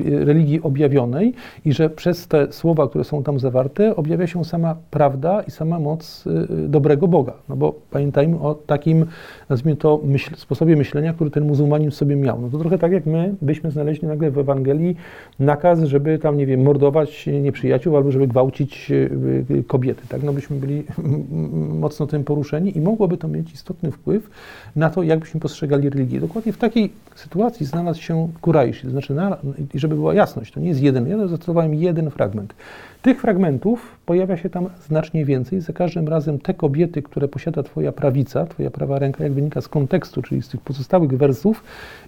religii 0.10 0.62
objawionej 0.62 1.34
i 1.66 1.74
że 1.74 1.90
przez 1.90 2.28
te 2.28 2.52
słowa, 2.52 2.88
które 2.88 3.04
są 3.04 3.24
tam 3.24 3.40
zawarte, 3.40 3.96
objawia 3.96 4.28
się 4.28 4.46
sama 4.46 4.76
prawda 4.92 5.42
i 5.42 5.52
sama 5.52 5.80
moc 5.80 6.24
dobrego 6.68 7.08
Boga. 7.08 7.34
No 7.50 7.56
bo 7.56 7.76
pamiętajmy 7.92 8.40
o 8.40 8.56
takim, 8.56 9.06
nazwijmy 9.50 9.78
to, 9.78 10.00
myśl, 10.04 10.36
sposobie 10.36 10.76
myślenia, 10.76 11.14
który 11.14 11.32
ten 11.32 11.46
muzułmanin 11.46 11.92
sobie 11.92 12.16
miał. 12.16 12.42
No 12.42 12.50
to 12.50 12.58
trochę 12.58 12.78
tak 12.78 12.92
jak 12.92 13.06
my 13.06 13.36
byśmy 13.42 13.72
znaleźli 13.72 14.08
nagle 14.08 14.32
w 14.32 14.38
Ewangelii 14.38 14.96
nakaz, 15.40 15.84
żeby 15.84 16.20
tam, 16.20 16.38
nie 16.38 16.46
wiem, 16.46 16.62
mordować 16.62 17.26
nieprzyjaciół 17.42 17.98
albo 17.98 18.12
żeby 18.12 18.28
gwałcić 18.28 18.92
e, 18.92 19.64
kobiety, 19.64 20.08
tak? 20.10 20.24
No 20.24 20.34
byśmy 20.34 20.56
byli 20.56 20.84
mocno 21.80 22.08
tym 22.08 22.24
poruszeni 22.24 22.57
i 22.66 22.82
mogłoby 22.82 23.18
to 23.18 23.28
mieć 23.28 23.54
istotny 23.54 23.92
wpływ 23.92 24.30
na 24.76 24.90
to, 24.90 25.04
jak 25.04 25.20
byśmy 25.20 25.40
postrzegali 25.40 25.90
religię. 25.90 26.20
Dokładnie 26.20 26.54
w 26.54 26.58
takiej 26.58 26.92
sytuacji 27.16 27.66
znalazł 27.66 28.02
się 28.02 28.28
Kurajsz, 28.42 28.84
znaczy, 28.84 29.14
na, 29.14 29.38
żeby 29.76 29.96
była 29.96 30.14
jasność, 30.14 30.54
to 30.54 30.60
nie 30.60 30.70
jest 30.70 30.82
jeden, 30.82 31.08
ja 31.10 31.28
zacytowałem 31.28 31.74
jeden 31.76 32.12
fragment. 32.12 32.54
Tych 33.02 33.22
fragmentów 33.22 33.96
pojawia 34.06 34.38
się 34.38 34.50
tam 34.50 34.70
znacznie 34.88 35.26
więcej. 35.26 35.62
Za 35.62 35.74
każdym 35.74 36.08
razem 36.08 36.40
te 36.40 36.54
kobiety, 36.54 37.02
które 37.02 37.28
posiada 37.28 37.64
Twoja 37.64 37.92
prawica, 37.92 38.46
Twoja 38.46 38.72
prawa 38.72 39.00
ręka, 39.00 39.24
jak 39.24 39.34
wynika 39.34 39.62
z 39.62 39.68
kontekstu, 39.68 40.22
czyli 40.22 40.42
z 40.42 40.48
tych 40.48 40.62
pozostałych 40.62 41.18
wersów 41.18 41.64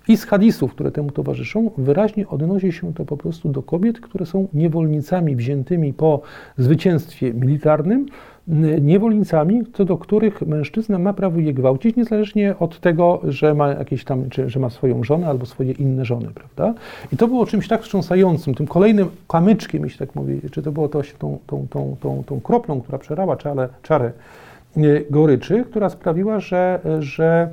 i 0.08 0.18
z 0.18 0.26
hadisów, 0.26 0.74
które 0.74 0.92
temu 0.92 1.12
towarzyszą, 1.12 1.72
wyraźnie 1.78 2.28
odnosi 2.28 2.72
się 2.72 2.94
to 2.94 3.06
po 3.06 3.18
prostu 3.18 3.50
do 3.50 3.64
kobiet, 3.64 4.00
które 4.00 4.26
są 4.26 4.48
niewolnicami 4.54 5.36
wziętymi 5.36 5.94
po 5.94 6.22
zwycięstwie 6.58 7.34
militarnym, 7.34 8.06
niewolnicami, 8.82 9.64
co 9.74 9.86
do 9.86 9.98
których 9.98 10.42
mężczyzna 10.42 11.00
ma 11.00 11.14
prawo 11.14 11.40
je 11.40 11.54
gwałcić, 11.54 11.96
niezależnie 11.96 12.56
od 12.60 12.80
tego, 12.80 13.22
że 13.24 13.54
ma 13.54 13.68
jakieś 13.68 14.04
tam, 14.04 14.30
czy, 14.30 14.50
że 14.50 14.60
ma 14.60 14.70
swoją 14.70 15.04
żonę 15.04 15.28
albo 15.28 15.46
swoje 15.46 15.72
inne 15.72 16.06
żony, 16.06 16.28
prawda? 16.36 16.80
I 17.14 17.18
to 17.18 17.28
było 17.28 17.46
czymś 17.46 17.68
tak 17.68 17.82
wstrząsającym, 17.82 18.56
tym 18.56 18.68
kolejnym 18.68 19.10
kamyczkiem, 19.28 19.84
jeśli 19.84 20.00
tak 20.00 20.16
mówię, 20.16 20.36
czy 20.52 20.62
to 20.62 20.72
było 20.72 20.90
to 20.90 21.02
tą, 21.20 21.38
tą, 21.48 21.68
tą, 21.70 21.96
tą, 22.02 22.24
tą 22.26 22.42
kroplą, 22.42 22.82
która 22.82 22.98
przerała 22.98 23.38
czarę, 23.38 23.70
czarę 23.84 24.12
goryczy, 25.10 25.66
która 25.70 25.90
sprawiła, 25.90 26.40
że, 26.40 26.80
że 27.00 27.50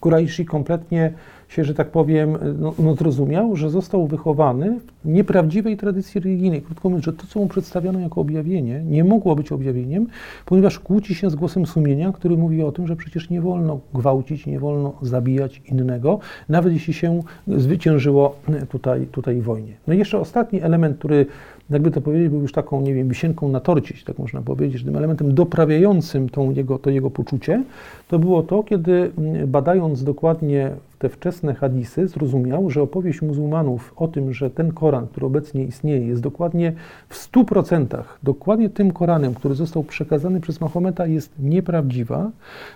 Kuraishi 0.00 0.44
kompletnie 0.44 1.12
się, 1.54 1.64
że 1.64 1.74
tak 1.74 1.90
powiem, 1.90 2.38
no, 2.58 2.74
no 2.78 2.94
zrozumiał, 2.94 3.56
że 3.56 3.70
został 3.70 4.06
wychowany 4.06 4.78
w 5.04 5.08
nieprawdziwej 5.08 5.76
tradycji 5.76 6.20
religijnej. 6.20 6.62
Krótko 6.62 6.88
mówiąc, 6.88 7.04
że 7.04 7.12
to, 7.12 7.26
co 7.26 7.40
mu 7.40 7.46
przedstawiano 7.46 8.00
jako 8.00 8.20
objawienie, 8.20 8.82
nie 8.84 9.04
mogło 9.04 9.36
być 9.36 9.52
objawieniem, 9.52 10.06
ponieważ 10.46 10.78
kłóci 10.78 11.14
się 11.14 11.30
z 11.30 11.34
głosem 11.34 11.66
sumienia, 11.66 12.12
który 12.12 12.36
mówi 12.36 12.62
o 12.62 12.72
tym, 12.72 12.86
że 12.86 12.96
przecież 12.96 13.30
nie 13.30 13.40
wolno 13.40 13.80
gwałcić, 13.94 14.46
nie 14.46 14.60
wolno 14.60 14.92
zabijać 15.02 15.62
innego, 15.72 16.18
nawet 16.48 16.72
jeśli 16.72 16.94
się 16.94 17.20
zwyciężyło 17.48 18.36
tutaj, 18.70 19.06
tutaj 19.06 19.40
w 19.40 19.44
wojnie. 19.44 19.72
No 19.86 19.94
i 19.94 19.98
jeszcze 19.98 20.18
ostatni 20.18 20.62
element, 20.62 20.98
który 20.98 21.26
jakby 21.70 21.90
to 21.90 22.00
powiedzieć, 22.00 22.28
był 22.28 22.40
już 22.40 22.52
taką, 22.52 22.80
nie 22.80 22.94
wiem, 22.94 23.08
wisienką 23.08 23.48
na 23.48 23.60
torcie, 23.60 23.94
tak 24.06 24.18
można 24.18 24.42
powiedzieć, 24.42 24.84
tym 24.84 24.96
elementem 24.96 25.34
doprawiającym 25.34 26.28
tą 26.28 26.50
jego, 26.50 26.78
to 26.78 26.90
jego 26.90 27.10
poczucie, 27.10 27.64
to 28.08 28.18
było 28.18 28.42
to, 28.42 28.62
kiedy 28.62 29.10
badając 29.46 30.04
dokładnie 30.04 30.70
te 31.04 31.08
wczesne 31.08 31.54
hadisy, 31.54 32.08
zrozumiał, 32.08 32.70
że 32.70 32.82
opowieść 32.82 33.22
muzułmanów 33.22 33.92
o 33.96 34.08
tym, 34.08 34.32
że 34.32 34.50
ten 34.50 34.72
Koran, 34.72 35.06
który 35.06 35.26
obecnie 35.26 35.64
istnieje, 35.64 36.06
jest 36.06 36.22
dokładnie 36.22 36.72
w 37.08 37.14
100% 37.32 38.02
dokładnie 38.22 38.70
tym 38.70 38.92
Koranem, 38.92 39.34
który 39.34 39.54
został 39.54 39.82
przekazany 39.82 40.40
przez 40.40 40.60
Mahometa, 40.60 41.06
jest 41.06 41.32
nieprawdziwa, 41.38 42.30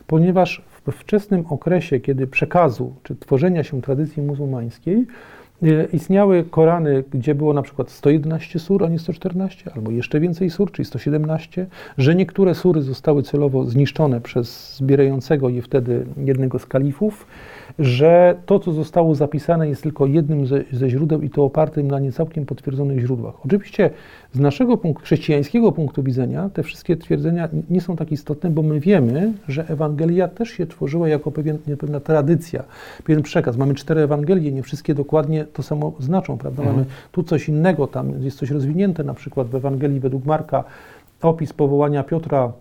ponieważ 0.06 0.62
w 0.86 0.92
wczesnym 0.92 1.44
okresie, 1.48 2.00
kiedy 2.00 2.26
przekazu 2.26 2.92
czy 3.02 3.16
tworzenia 3.16 3.64
się 3.64 3.82
tradycji 3.82 4.22
muzułmańskiej, 4.22 5.06
Istniały 5.92 6.44
Korany, 6.44 7.04
gdzie 7.10 7.34
było 7.34 7.54
na 7.54 7.62
przykład 7.62 7.90
111 7.90 8.58
sur, 8.58 8.84
a 8.84 8.88
nie 8.88 8.98
114, 8.98 9.70
albo 9.74 9.90
jeszcze 9.90 10.20
więcej 10.20 10.50
sur, 10.50 10.72
czyli 10.72 10.86
117, 10.86 11.66
że 11.98 12.14
niektóre 12.14 12.54
sury 12.54 12.82
zostały 12.82 13.22
celowo 13.22 13.64
zniszczone 13.64 14.20
przez 14.20 14.76
zbierającego 14.76 15.48
je 15.48 15.62
wtedy 15.62 16.06
jednego 16.24 16.58
z 16.58 16.66
kalifów, 16.66 17.26
że 17.78 18.36
to, 18.46 18.58
co 18.58 18.72
zostało 18.72 19.14
zapisane, 19.14 19.68
jest 19.68 19.82
tylko 19.82 20.06
jednym 20.06 20.46
ze, 20.46 20.64
ze 20.72 20.90
źródeł 20.90 21.22
i 21.22 21.30
to 21.30 21.44
opartym 21.44 21.90
na 21.90 21.98
niecałkiem 21.98 22.46
potwierdzonych 22.46 23.00
źródłach. 23.00 23.34
Oczywiście 23.46 23.90
z 24.32 24.40
naszego 24.40 24.76
punktu, 24.76 25.04
chrześcijańskiego 25.04 25.72
punktu 25.72 26.02
widzenia 26.02 26.50
te 26.54 26.62
wszystkie 26.62 26.96
twierdzenia 26.96 27.48
nie 27.70 27.80
są 27.80 27.96
tak 27.96 28.12
istotne, 28.12 28.50
bo 28.50 28.62
my 28.62 28.80
wiemy, 28.80 29.32
że 29.48 29.68
Ewangelia 29.68 30.28
też 30.28 30.48
się 30.48 30.66
tworzyła 30.66 31.08
jako 31.08 31.30
pewien, 31.30 31.58
pewna 31.78 32.00
tradycja, 32.00 32.64
pewien 33.04 33.22
przekaz. 33.22 33.56
Mamy 33.56 33.74
cztery 33.74 34.00
Ewangelie, 34.00 34.52
nie 34.52 34.62
wszystkie 34.62 34.94
dokładnie 34.94 35.44
to 35.44 35.62
samo 35.62 35.92
znaczą, 35.98 36.38
prawda? 36.38 36.62
Mhm. 36.62 36.76
Mamy 36.76 36.88
tu 37.12 37.22
coś 37.22 37.48
innego, 37.48 37.86
tam 37.86 38.22
jest 38.22 38.38
coś 38.38 38.50
rozwinięte, 38.50 39.04
na 39.04 39.14
przykład 39.14 39.48
w 39.48 39.54
Ewangelii 39.54 40.00
według 40.00 40.24
Marka 40.24 40.64
opis 41.22 41.52
powołania 41.52 42.02
Piotra 42.02 42.52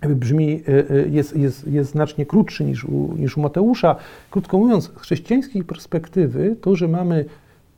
brzmi, 0.00 0.62
e, 0.68 0.90
e, 0.90 1.08
jest, 1.08 1.36
jest, 1.36 1.66
jest 1.66 1.90
znacznie 1.90 2.26
krótszy 2.26 2.64
niż 2.64 2.84
u, 2.84 3.14
niż 3.18 3.36
u 3.36 3.40
Mateusza. 3.40 3.96
Krótko 4.30 4.58
mówiąc, 4.58 4.84
z 4.84 5.00
chrześcijańskiej 5.00 5.64
perspektywy 5.64 6.56
to, 6.60 6.76
że 6.76 6.88
mamy 6.88 7.24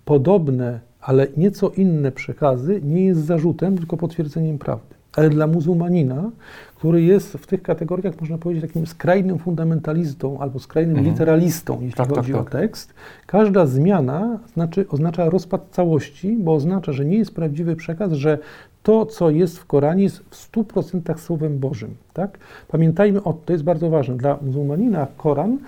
podobne, 0.05 0.81
ale 1.01 1.27
nieco 1.37 1.71
inne 1.71 2.13
przekazy, 2.13 2.81
nie 2.85 3.05
jest 3.05 3.25
zarzutem, 3.25 3.79
tylko 3.79 3.97
potwierdzeniem 3.97 4.59
prawdy. 4.59 4.95
Ale 5.17 5.31
dla 5.31 5.47
muzułmanina, 5.47 6.31
który 6.77 7.03
jest 7.03 7.33
w 7.33 7.47
tych 7.47 7.63
kategoriach, 7.63 8.21
można 8.21 8.39
powiedzieć, 8.39 8.65
takim 8.65 8.87
skrajnym 8.87 9.39
fundamentalistą 9.39 10.39
albo 10.39 10.59
skrajnym 10.59 10.97
mhm. 10.97 11.13
literalistą, 11.13 11.79
jeśli 11.81 11.97
tak, 11.97 12.07
tak 12.07 12.17
chodzi 12.17 12.33
tak, 12.33 12.45
tak. 12.45 12.55
o 12.55 12.59
tekst, 12.59 12.95
każda 13.27 13.67
zmiana 13.67 14.39
znaczy, 14.53 14.85
oznacza 14.89 15.31
rozpad 15.31 15.67
całości, 15.71 16.37
bo 16.41 16.55
oznacza, 16.55 16.93
że 16.93 17.05
nie 17.05 17.17
jest 17.17 17.35
prawdziwy 17.35 17.77
przekaz, 17.77 18.13
że 18.13 18.39
to, 18.83 19.07
co 19.07 19.31
jest 19.31 19.59
w 19.59 19.67
Koranie, 19.67 20.03
jest 20.03 20.19
w 20.19 20.53
100% 20.53 21.19
Słowem 21.19 21.59
Bożym. 21.59 21.95
Tak? 22.13 22.39
Pamiętajmy 22.69 23.23
o 23.23 23.33
to 23.33 23.53
jest 23.53 23.65
bardzo 23.65 23.91
ważne. 23.91 24.17
Dla 24.17 24.39
muzułmanina 24.43 25.07
Koran 25.17 25.59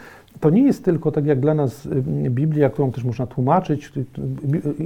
to 0.41 0.51
nie 0.51 0.63
jest 0.63 0.85
tylko 0.85 1.13
tak 1.13 1.27
jak 1.27 1.41
dla 1.41 1.55
nas 1.55 1.87
y, 1.87 2.03
Biblia, 2.31 2.71
którą 2.71 2.93
też 2.93 3.05
można 3.05 3.27
tłumaczyć. 3.27 3.93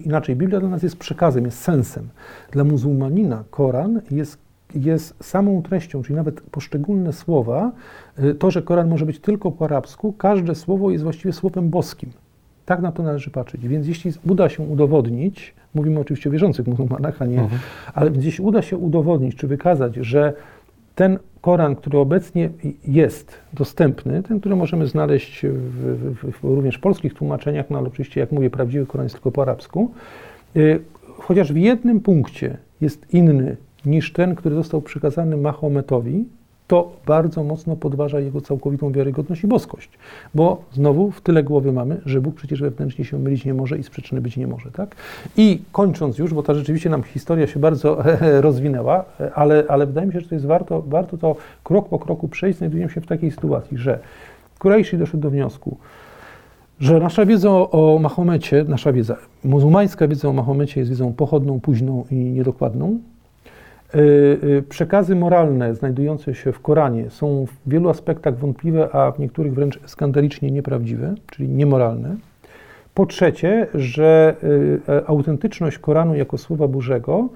Inaczej, 0.05 0.37
Biblia 0.37 0.61
dla 0.61 0.69
nas 0.69 0.83
jest 0.83 0.97
przekazem, 0.97 1.45
jest 1.45 1.59
sensem. 1.59 2.09
Dla 2.51 2.65
muzułmanina 2.65 3.45
Koran 3.51 4.01
jest, 4.11 4.39
jest 4.75 5.25
samą 5.25 5.63
treścią, 5.63 6.03
czyli 6.03 6.17
nawet 6.17 6.41
poszczególne 6.41 7.13
słowa. 7.13 7.73
Y, 8.19 8.35
to, 8.35 8.51
że 8.51 8.63
Koran 8.63 8.89
może 8.89 9.07
być 9.07 9.21
tylko 9.21 9.53
po 9.53 9.65
arabsku, 9.65 10.13
każde 10.13 10.55
słowo 10.55 10.91
jest 10.91 11.05
właściwie 11.05 11.33
słowem 11.33 11.71
boskim. 11.71 12.11
Tak 12.67 12.83
na 12.83 12.93
to 12.93 13.03
należy 13.03 13.31
patrzeć. 13.31 13.69
Więc 13.69 13.87
jeśli 13.87 14.13
uda 14.29 14.49
się 14.49 14.63
udowodnić, 14.63 15.55
mówimy 15.75 16.01
oczywiście 16.01 16.31
o 16.31 16.33
wierzących 16.33 16.67
muzułmanach, 16.67 17.23
a 17.23 17.27
nie, 17.27 17.41
mhm. 17.41 17.61
ale 17.95 18.11
jeśli 18.21 18.45
uda 18.45 18.63
się 18.63 18.77
udowodnić 18.77 19.37
czy 19.37 19.47
wykazać, 19.47 19.95
że 19.95 20.33
ten 20.95 21.19
Koran, 21.41 21.77
który 21.77 21.99
obecnie 21.99 22.51
jest 22.89 23.39
dostępny, 23.53 24.23
ten, 24.23 24.41
który 24.41 24.57
możemy 24.57 24.87
znaleźć 24.87 25.47
w, 25.47 25.53
w, 26.15 26.41
w, 26.41 26.45
również 26.45 26.77
w 26.77 26.81
polskich 26.81 27.15
tłumaczeniach, 27.15 27.71
no 27.71 27.79
ale 27.79 27.89
oczywiście, 27.89 28.21
jak 28.21 28.33
mówię, 28.33 28.51
prawdziwy 28.51 28.87
Koran 28.87 29.05
jest 29.05 29.15
tylko 29.15 29.33
po 29.33 29.43
arabsku, 29.43 29.91
y, 30.57 30.81
chociaż 31.19 31.53
w 31.53 31.57
jednym 31.57 32.01
punkcie 32.01 32.57
jest 32.81 33.15
inny 33.15 33.57
niż 33.87 34.13
ten, 34.13 34.35
który 34.35 34.55
został 34.55 34.83
przekazany 34.83 35.37
Mahometowi, 35.37 36.25
to 36.67 36.93
bardzo 37.07 37.45
mocno 37.45 37.77
podważa 37.77 38.21
jego 38.21 38.41
całkowitą 38.41 38.93
wiarygodność 38.93 39.45
i 39.45 39.47
boskość. 39.47 39.89
Bo 40.35 40.63
znowu 40.73 41.11
w 41.11 41.21
tyle 41.21 41.43
głowy 41.43 41.73
mamy, 41.73 42.01
że 42.07 42.21
Bóg 42.21 42.35
przecież 42.35 42.61
wewnętrznie 42.61 43.05
się 43.05 43.19
mylić 43.19 43.45
nie 43.45 43.55
może 43.55 43.79
i 43.79 43.83
z 43.83 43.91
przyczyny 43.91 44.21
być 44.21 44.37
nie 44.37 44.47
może. 44.47 44.71
Tak? 44.71 44.97
I 45.37 45.63
kończąc 45.73 46.19
już, 46.19 46.35
bo 46.35 46.43
ta 46.43 46.55
rzeczywiście 46.55 46.91
nam 46.91 47.03
historia 47.03 47.47
się 47.47 47.61
bardzo 47.61 48.03
rozwinęła, 48.47 49.05
ale, 49.35 49.65
ale 49.69 49.87
wydaje 49.87 50.07
mi 50.07 50.13
się, 50.13 50.21
że 50.21 50.29
to 50.29 50.35
jest 50.35 50.47
warto, 50.47 50.83
warto 50.83 51.19
to 51.19 51.37
krok 51.65 51.89
po 51.89 51.99
kroku 51.99 52.29
przejść. 52.29 52.59
Znajdujemy 52.59 52.93
się 52.93 53.01
w 53.01 53.07
takiej 53.07 53.31
sytuacji, 53.31 53.79
że 53.79 53.99
Kurejszy 54.59 54.99
doszedł 54.99 55.23
do 55.23 55.31
wniosku, 55.31 55.77
że 56.81 57.01
nasza 57.01 57.27
wiedza 57.27 57.51
o 57.51 57.99
Mahomecie, 58.03 58.65
nasza 58.69 58.93
wiedza, 58.93 59.17
muzułmańska 59.45 60.09
wiedza 60.09 60.29
o 60.29 60.33
Mahomecie 60.33 60.81
jest 60.81 60.91
wiedzą 60.91 61.13
pochodną, 61.13 61.61
późną 61.61 62.05
i 62.11 62.15
niedokładną, 62.15 62.99
przekazy 64.69 65.17
moralne 65.17 65.75
znajdujące 65.75 66.35
się 66.35 66.53
w 66.53 66.61
Koranie 66.61 67.11
są 67.11 67.47
w 67.47 67.71
wielu 67.71 67.89
aspektach 67.89 68.39
wątpliwe, 68.39 68.95
a 68.95 69.13
w 69.13 69.19
niektórych 69.19 69.55
wręcz 69.55 69.81
skandalicznie 69.87 70.51
nieprawdziwe, 70.51 71.15
czyli 71.27 71.49
niemoralne. 71.49 72.17
Po 72.95 73.07
trzecie, 73.07 73.67
że 73.75 74.37
y, 74.45 74.81
e, 74.89 75.07
autentyczność 75.07 75.79
Koranu 75.79 76.15
jako 76.15 76.39
Słowa 76.39 76.69
Bożego 76.69 77.29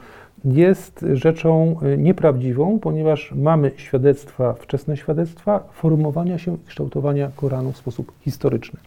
jest 0.45 1.07
rzeczą 1.13 1.77
nieprawdziwą, 1.99 2.79
ponieważ 2.79 3.33
mamy 3.37 3.71
świadectwa, 3.77 4.53
wczesne 4.53 4.97
świadectwa 4.97 5.65
formowania 5.73 6.39
się 6.39 6.55
i 6.55 6.67
kształtowania 6.67 7.31
Koranu 7.37 7.73
w 7.73 7.77
sposób 7.77 8.13
historyczny. 8.21 8.81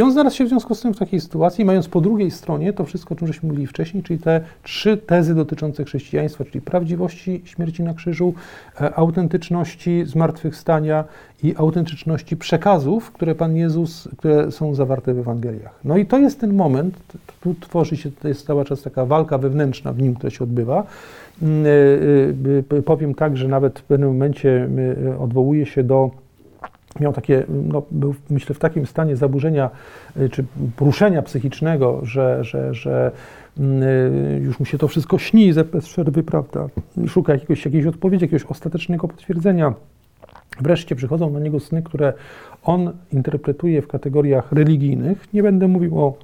I 0.00 0.02
on 0.02 0.12
znalazł 0.12 0.36
się 0.36 0.44
w 0.44 0.48
związku 0.48 0.74
z 0.74 0.80
tym 0.80 0.94
w 0.94 0.98
takiej 0.98 1.20
sytuacji, 1.20 1.64
mając 1.64 1.88
po 1.88 2.00
drugiej 2.00 2.30
stronie 2.30 2.72
to 2.72 2.84
wszystko, 2.84 3.14
o 3.14 3.18
czym 3.18 3.26
żeśmy 3.26 3.48
mówili 3.48 3.66
wcześniej, 3.66 4.02
czyli 4.02 4.18
te 4.18 4.40
trzy 4.62 4.96
tezy 4.96 5.34
dotyczące 5.34 5.84
chrześcijaństwa, 5.84 6.44
czyli 6.44 6.60
prawdziwości 6.60 7.42
śmierci 7.44 7.82
na 7.82 7.94
krzyżu, 7.94 8.34
e, 8.80 8.94
autentyczności 8.94 10.04
zmartwychwstania 10.06 11.04
i 11.42 11.54
autentyczności 11.56 12.36
przekazów, 12.36 13.12
które 13.12 13.34
Pan 13.34 13.56
Jezus, 13.56 14.08
które 14.18 14.52
są 14.52 14.74
zawarte 14.74 15.14
w 15.14 15.18
Ewangeliach. 15.18 15.80
No 15.84 15.96
i 15.96 16.06
to 16.06 16.18
jest 16.18 16.40
ten 16.40 16.54
moment, 16.54 16.98
tu 17.40 17.54
tworzy 17.60 17.96
się, 17.96 18.10
to 18.10 18.28
jest 18.28 18.46
cały 18.46 18.64
czas 18.64 18.82
taka 18.82 19.06
walka 19.06 19.38
wewnętrzna 19.38 19.92
w 19.92 20.02
nim, 20.02 20.14
która 20.14 20.30
się 20.30 20.44
odbywa. 20.44 20.86
Mm, 21.42 21.64
e, 22.70 22.78
e, 22.78 22.82
powiem 22.82 23.14
tak, 23.14 23.36
że 23.36 23.48
nawet 23.48 23.78
w 23.78 23.82
pewnym 23.82 24.08
momencie 24.08 24.68
odwołuje 25.18 25.66
się 25.66 25.84
do 25.84 26.10
miał 27.00 27.12
takie, 27.12 27.44
no, 27.48 27.82
był 27.90 28.14
myślę 28.30 28.54
w 28.54 28.58
takim 28.58 28.86
stanie 28.86 29.16
zaburzenia 29.16 29.70
y, 30.16 30.28
czy 30.28 30.44
poruszenia 30.76 31.22
psychicznego, 31.22 32.00
że, 32.02 32.44
że, 32.44 32.74
że 32.74 33.10
mm, 33.58 33.82
y, 33.82 34.40
już 34.42 34.60
mu 34.60 34.66
się 34.66 34.78
to 34.78 34.88
wszystko 34.88 35.18
śni 35.18 35.52
bez 35.72 35.86
przerwy, 35.88 36.22
prawda? 36.22 36.68
Szuka 37.08 37.32
jakiegoś, 37.32 37.64
jakiejś 37.64 37.86
odpowiedzi, 37.86 38.24
jakiegoś 38.24 38.44
ostatecznego 38.44 39.08
potwierdzenia. 39.08 39.74
Wreszcie 40.60 40.96
przychodzą 40.96 41.30
na 41.30 41.40
niego 41.40 41.60
sny, 41.60 41.82
które 41.82 42.12
on 42.62 42.92
interpretuje 43.12 43.82
w 43.82 43.88
kategoriach 43.88 44.52
religijnych. 44.52 45.32
Nie 45.32 45.42
będę 45.42 45.68
mówił 45.68 46.00
o 46.00 46.14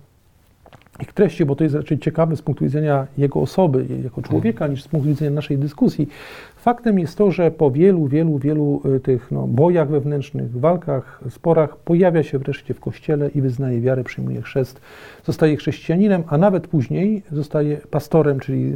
ich 1.00 1.12
treści, 1.12 1.44
bo 1.44 1.56
to 1.56 1.64
jest 1.64 1.76
raczej 1.76 1.98
ciekawe 1.98 2.36
z 2.36 2.42
punktu 2.42 2.64
widzenia 2.64 3.06
jego 3.18 3.40
osoby, 3.40 3.86
jako 4.04 4.22
człowieka, 4.22 4.66
niż 4.66 4.82
z 4.82 4.88
punktu 4.88 5.08
widzenia 5.08 5.30
naszej 5.30 5.58
dyskusji. 5.58 6.08
Faktem 6.56 6.98
jest 6.98 7.18
to, 7.18 7.30
że 7.30 7.50
po 7.50 7.70
wielu, 7.70 8.06
wielu, 8.06 8.38
wielu 8.38 8.82
y, 8.96 9.00
tych 9.00 9.30
no, 9.30 9.46
bojach 9.46 9.88
wewnętrznych, 9.88 10.60
walkach, 10.60 11.20
sporach 11.30 11.76
pojawia 11.76 12.22
się 12.22 12.38
wreszcie 12.38 12.74
w 12.74 12.80
kościele 12.80 13.28
i 13.28 13.40
wyznaje 13.40 13.80
wiarę, 13.80 14.04
przyjmuje 14.04 14.42
chrzest, 14.42 14.80
zostaje 15.24 15.56
chrześcijaninem, 15.56 16.22
a 16.26 16.38
nawet 16.38 16.68
później 16.68 17.22
zostaje 17.32 17.76
pastorem, 17.76 18.40
czyli 18.40 18.72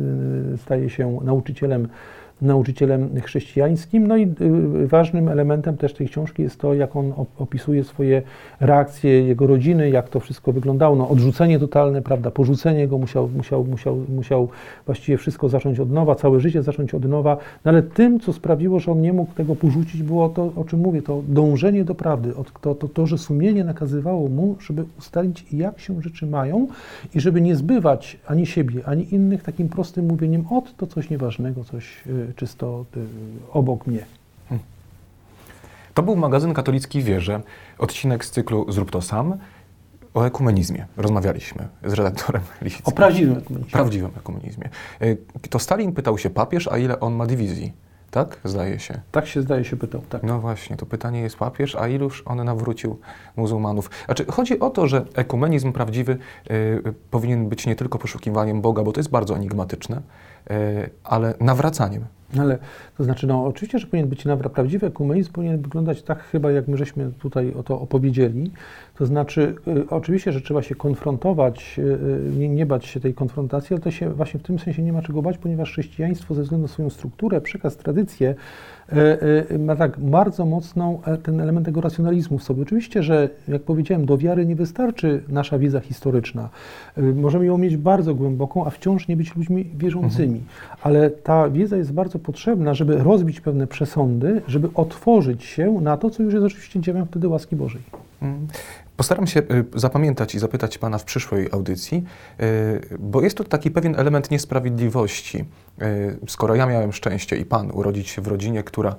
y, 0.54 0.58
staje 0.58 0.90
się 0.90 1.18
nauczycielem 1.24 1.88
nauczycielem 2.42 3.20
chrześcijańskim. 3.20 4.06
No 4.06 4.16
i 4.16 4.22
y, 4.82 4.86
ważnym 4.86 5.28
elementem 5.28 5.76
też 5.76 5.94
tej 5.94 6.08
książki 6.08 6.42
jest 6.42 6.60
to, 6.60 6.74
jak 6.74 6.96
on 6.96 7.12
opisuje 7.38 7.84
swoje 7.84 8.22
reakcje 8.60 9.26
jego 9.26 9.46
rodziny, 9.46 9.90
jak 9.90 10.08
to 10.08 10.20
wszystko 10.20 10.52
wyglądało. 10.52 10.96
No, 10.96 11.08
odrzucenie 11.08 11.58
totalne, 11.58 12.02
prawda, 12.02 12.30
porzucenie 12.30 12.88
go, 12.88 12.98
musiał, 12.98 13.28
musiał, 13.28 13.64
musiał, 13.64 13.96
musiał 13.96 14.48
właściwie 14.86 15.18
wszystko 15.18 15.48
zacząć 15.48 15.80
od 15.80 15.90
nowa, 15.90 16.14
całe 16.14 16.40
życie 16.40 16.62
zacząć 16.62 16.94
od 16.94 17.04
nowa. 17.04 17.36
No, 17.64 17.70
ale 17.70 17.82
tym, 17.82 18.20
co 18.20 18.32
sprawiło, 18.32 18.80
że 18.80 18.92
on 18.92 19.00
nie 19.00 19.12
mógł 19.12 19.34
tego 19.34 19.56
porzucić, 19.56 20.02
było 20.02 20.28
to, 20.28 20.52
o 20.56 20.64
czym 20.64 20.80
mówię, 20.80 21.02
to 21.02 21.22
dążenie 21.28 21.84
do 21.84 21.94
prawdy, 21.94 22.32
to, 22.60 22.74
to, 22.74 22.88
to 22.88 23.06
że 23.06 23.18
sumienie 23.18 23.64
nakazywało 23.64 24.28
mu, 24.28 24.56
żeby 24.60 24.84
ustalić, 24.98 25.52
jak 25.52 25.80
się 25.80 26.02
rzeczy 26.02 26.26
mają 26.26 26.66
i 27.14 27.20
żeby 27.20 27.40
nie 27.40 27.56
zbywać 27.56 28.16
ani 28.26 28.46
siebie, 28.46 28.80
ani 28.84 29.14
innych 29.14 29.42
takim 29.42 29.68
prostym 29.68 30.06
mówieniem, 30.06 30.44
od 30.50 30.76
to 30.76 30.86
coś 30.86 31.10
nieważnego, 31.10 31.64
coś 31.64 32.06
y, 32.06 32.29
czysto 32.36 32.84
y, 32.96 33.06
obok 33.52 33.86
mnie. 33.86 34.06
Hmm. 34.48 34.64
To 35.94 36.02
był 36.02 36.16
magazyn 36.16 36.54
Katolicki 36.54 37.02
Wierze, 37.02 37.40
odcinek 37.78 38.24
z 38.24 38.30
cyklu 38.30 38.72
Zrób 38.72 38.90
to 38.90 39.02
sam. 39.02 39.38
O 40.14 40.24
ekumenizmie 40.24 40.86
rozmawialiśmy 40.96 41.68
z 41.84 41.92
redaktorem 41.92 42.42
Lisickim. 42.62 42.92
O 42.92 42.96
prawdziwym 42.96 43.38
ekumenizmie. 43.38 43.72
Prawdziwym 43.72 44.10
ekumenizmie. 44.18 44.68
Y, 45.02 45.18
to 45.50 45.58
Stalin 45.58 45.92
pytał 45.92 46.18
się 46.18 46.30
papież, 46.30 46.68
a 46.68 46.78
ile 46.78 47.00
on 47.00 47.14
ma 47.14 47.26
dywizji? 47.26 47.72
Tak? 48.10 48.40
Zdaje 48.44 48.78
się. 48.78 49.00
Tak 49.12 49.26
się 49.26 49.42
zdaje 49.42 49.64
się 49.64 49.76
pytał, 49.76 50.00
tak. 50.08 50.22
No 50.22 50.40
właśnie, 50.40 50.76
to 50.76 50.86
pytanie 50.86 51.20
jest 51.20 51.36
papież, 51.36 51.76
a 51.76 51.88
iluż 51.88 52.22
on 52.26 52.44
nawrócił 52.44 52.98
muzułmanów? 53.36 53.90
Znaczy, 54.06 54.24
chodzi 54.24 54.60
o 54.60 54.70
to, 54.70 54.88
że 54.88 55.04
ekumenizm 55.14 55.72
prawdziwy 55.72 56.18
y, 56.50 56.82
powinien 57.10 57.48
być 57.48 57.66
nie 57.66 57.76
tylko 57.76 57.98
poszukiwaniem 57.98 58.60
Boga, 58.60 58.82
bo 58.82 58.92
to 58.92 59.00
jest 59.00 59.10
bardzo 59.10 59.36
enigmatyczne, 59.36 60.02
y, 60.50 60.90
ale 61.04 61.34
nawracaniem. 61.40 62.04
Ale 62.38 62.58
to 62.98 63.04
znaczy, 63.04 63.26
no 63.26 63.44
oczywiście, 63.44 63.78
że 63.78 63.86
powinien 63.86 64.08
być 64.08 64.24
nawra 64.24 64.50
prawdziwy 64.50 64.86
ekumenizm, 64.86 65.32
powinien 65.32 65.62
wyglądać 65.62 66.02
tak 66.02 66.22
chyba, 66.22 66.50
jak 66.50 66.68
my 66.68 66.76
żeśmy 66.76 67.10
tutaj 67.18 67.54
o 67.54 67.62
to 67.62 67.80
opowiedzieli. 67.80 68.50
To 68.94 69.06
znaczy, 69.06 69.54
y, 69.68 69.88
oczywiście, 69.90 70.32
że 70.32 70.40
trzeba 70.40 70.62
się 70.62 70.74
konfrontować, 70.74 71.78
y, 71.78 71.82
y, 71.82 72.38
nie, 72.38 72.48
nie, 72.48 72.66
bać 72.66 72.86
się 72.86 73.00
tej 73.00 73.14
konfrontacji, 73.14 73.74
ale 73.74 73.82
to 73.82 73.90
się 73.90 74.10
właśnie 74.10 74.40
w 74.40 74.42
tym 74.42 74.58
sensie 74.58 74.82
nie 74.82 74.92
ma 74.92 75.02
czego 75.02 75.22
bać, 75.22 75.38
ponieważ 75.38 75.70
chrześcijaństwo 75.72 76.34
ze 76.34 76.42
względu 76.42 76.66
na 76.66 76.72
swoją 76.72 76.90
strukturę, 76.90 77.40
przekaz, 77.40 77.76
tradycję 77.76 78.34
ma 79.58 79.76
tak 79.76 79.98
bardzo 79.98 80.46
mocną 80.46 81.00
e, 81.06 81.16
ten 81.16 81.40
element 81.40 81.66
tego 81.66 81.80
racjonalizmu 81.80 82.38
w 82.38 82.42
sobie. 82.42 82.62
Oczywiście, 82.62 83.02
że 83.02 83.28
jak 83.48 83.62
powiedziałem, 83.62 84.06
do 84.06 84.18
wiary 84.18 84.46
nie 84.46 84.56
wystarczy 84.56 85.22
nasza 85.28 85.58
wiedza 85.58 85.80
historyczna. 85.80 86.48
Możemy 86.96 87.46
ją 87.46 87.58
mieć 87.58 87.76
bardzo 87.76 88.14
głęboką, 88.14 88.66
a 88.66 88.70
wciąż 88.70 89.08
nie 89.08 89.16
być 89.16 89.36
ludźmi 89.36 89.70
wierzącymi. 89.78 90.38
Mhm. 90.38 90.46
Ale 90.82 91.10
ta 91.10 91.50
wiedza 91.50 91.76
jest 91.76 91.92
bardzo 91.92 92.18
potrzebna, 92.20 92.74
żeby 92.74 92.96
rozbić 92.96 93.40
pewne 93.40 93.66
przesądy, 93.66 94.42
żeby 94.48 94.68
otworzyć 94.74 95.44
się 95.44 95.72
na 95.80 95.96
to, 95.96 96.10
co 96.10 96.22
już 96.22 96.34
jest 96.34 96.46
oczywiście 96.46 96.80
dziełem 96.80 97.06
wtedy 97.06 97.28
łaski 97.28 97.56
Bożej. 97.56 97.82
Mhm. 98.22 98.48
Postaram 98.96 99.26
się 99.26 99.40
y, 99.40 99.64
zapamiętać 99.74 100.34
i 100.34 100.38
zapytać 100.38 100.78
Pana 100.78 100.98
w 100.98 101.04
przyszłej 101.04 101.48
audycji, 101.52 102.04
y, 102.40 102.98
bo 102.98 103.22
jest 103.22 103.36
tu 103.36 103.44
taki 103.44 103.70
pewien 103.70 103.94
element 103.98 104.30
niesprawiedliwości. 104.30 105.44
Y, 105.82 106.18
skoro 106.28 106.54
ja 106.54 106.66
miałem 106.66 106.92
szczęście 106.92 107.36
i 107.36 107.44
Pan 107.44 107.70
urodzić 107.70 108.08
się 108.08 108.22
w 108.22 108.26
rodzinie, 108.26 108.62
która 108.62 108.96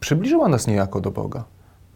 przybliżyła 0.00 0.48
nas 0.48 0.66
niejako 0.66 1.00
do 1.00 1.10
Boga, 1.10 1.44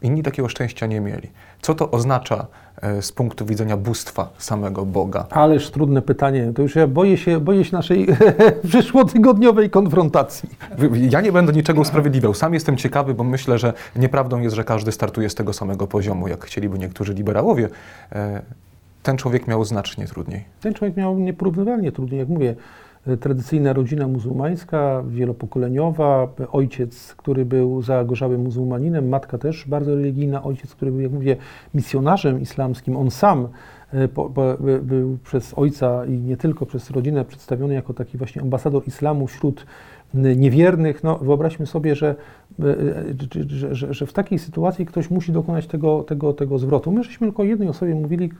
Inni 0.04 0.22
takiego 0.22 0.48
szczęścia 0.48 0.86
nie 0.86 1.00
mieli. 1.00 1.30
Co 1.62 1.74
to 1.74 1.90
oznacza 1.90 2.46
e, 2.82 3.02
z 3.02 3.12
punktu 3.12 3.46
widzenia 3.46 3.76
bóstwa 3.76 4.28
samego 4.38 4.86
Boga? 4.86 5.26
Ależ 5.30 5.70
trudne 5.70 6.02
pytanie. 6.02 6.52
To 6.54 6.62
już 6.62 6.76
ja 6.76 6.86
boję 6.86 7.16
się, 7.16 7.40
boję 7.40 7.64
się 7.64 7.76
naszej 7.76 8.06
przyszłotygodniowej 8.68 9.70
konfrontacji. 9.70 10.48
Ja 11.10 11.20
nie 11.20 11.32
będę 11.32 11.52
niczego 11.52 11.80
usprawiedliwiał. 11.80 12.34
Sam 12.34 12.54
jestem 12.54 12.76
ciekawy, 12.76 13.14
bo 13.14 13.24
myślę, 13.24 13.58
że 13.58 13.72
nieprawdą 13.96 14.40
jest, 14.40 14.56
że 14.56 14.64
każdy 14.64 14.92
startuje 14.92 15.30
z 15.30 15.34
tego 15.34 15.52
samego 15.52 15.86
poziomu, 15.86 16.28
jak 16.28 16.44
chcieliby 16.44 16.78
niektórzy 16.78 17.14
liberałowie. 17.14 17.68
E, 18.12 18.42
ten 19.02 19.16
człowiek 19.16 19.46
miał 19.46 19.64
znacznie 19.64 20.06
trudniej. 20.06 20.44
Ten 20.60 20.74
człowiek 20.74 20.96
miał 20.96 21.18
nieporównywalnie 21.18 21.92
trudniej. 21.92 22.18
Jak 22.18 22.28
mówię, 22.28 22.54
tradycyjna 23.20 23.72
rodzina 23.72 24.08
muzułmańska, 24.08 25.04
wielopokoleniowa, 25.08 26.28
ojciec, 26.52 27.14
który 27.14 27.44
był 27.44 27.82
zagorzałym 27.82 28.40
muzułmaninem, 28.40 29.08
matka 29.08 29.38
też 29.38 29.68
bardzo 29.68 29.94
religijna, 29.94 30.42
ojciec, 30.42 30.74
który 30.74 30.90
był, 30.90 31.00
jak 31.00 31.12
mówię, 31.12 31.36
misjonarzem 31.74 32.40
islamskim, 32.40 32.96
on 32.96 33.10
sam 33.10 33.48
e, 33.92 34.08
po, 34.08 34.30
po, 34.30 34.56
był 34.82 35.18
przez 35.24 35.54
ojca 35.58 36.04
i 36.04 36.10
nie 36.10 36.36
tylko 36.36 36.66
przez 36.66 36.90
rodzinę 36.90 37.24
przedstawiony 37.24 37.74
jako 37.74 37.94
taki 37.94 38.18
właśnie 38.18 38.42
ambasador 38.42 38.82
islamu 38.86 39.26
wśród 39.26 39.66
niewiernych. 40.14 41.04
No, 41.04 41.18
wyobraźmy 41.18 41.66
sobie, 41.66 41.94
że, 41.94 42.14
e, 42.60 42.64
e, 42.64 42.74
że, 43.48 43.74
że, 43.74 43.94
że, 43.94 44.06
w 44.06 44.12
takiej 44.12 44.38
sytuacji 44.38 44.86
ktoś 44.86 45.10
musi 45.10 45.32
dokonać 45.32 45.66
tego, 45.66 46.02
tego, 46.02 46.32
tego 46.32 46.58
zwrotu. 46.58 46.92
My 46.92 47.04
żeśmy 47.04 47.26
tylko 47.26 47.44
jednej 47.44 47.68
osobie 47.68 47.94
mówili, 47.94 48.30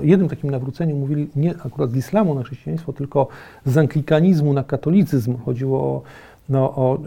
o 0.00 0.02
jednym 0.02 0.28
takim 0.28 0.50
nawróceniu 0.50 0.96
mówili 0.96 1.28
nie 1.36 1.54
akurat 1.64 1.90
z 1.90 1.96
islamu 1.96 2.34
na 2.34 2.42
chrześcijaństwo, 2.42 2.92
tylko 2.92 3.28
z 3.64 3.78
anglikanizmu 3.78 4.52
na 4.52 4.64
katolicyzm. 4.64 5.36
Chodziło 5.44 5.78
o 5.78 6.02
no, 6.48 6.74
o 6.76 6.98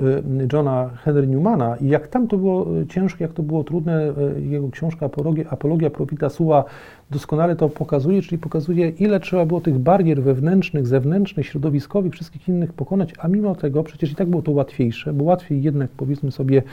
y, 0.41 0.47
Johna 0.53 0.89
Henry 1.03 1.27
Newmana 1.27 1.77
i 1.77 1.87
jak 1.87 2.07
tam 2.07 2.27
to 2.27 2.37
było 2.37 2.77
y, 2.77 2.87
ciężkie, 2.87 3.23
jak 3.23 3.33
to 3.33 3.43
było 3.43 3.63
trudne, 3.63 4.13
y, 4.37 4.41
jego 4.41 4.69
książka 4.69 5.09
Apologia, 5.49 5.89
Profita 5.89 6.29
Suła 6.29 6.63
doskonale 7.11 7.55
to 7.55 7.69
pokazuje, 7.69 8.21
czyli 8.21 8.37
pokazuje, 8.37 8.89
ile 8.89 9.19
trzeba 9.19 9.45
było 9.45 9.61
tych 9.61 9.77
barier 9.79 10.23
wewnętrznych, 10.23 10.87
zewnętrznych, 10.87 11.45
środowiskowych, 11.45 12.13
wszystkich 12.13 12.47
innych 12.47 12.73
pokonać, 12.73 13.13
a 13.19 13.27
mimo 13.27 13.55
tego 13.55 13.83
przecież 13.83 14.11
i 14.11 14.15
tak 14.15 14.27
było 14.27 14.41
to 14.41 14.51
łatwiejsze, 14.51 15.13
bo 15.13 15.23
łatwiej 15.23 15.63
jednak, 15.63 15.89
powiedzmy 15.91 16.31
sobie, 16.31 16.63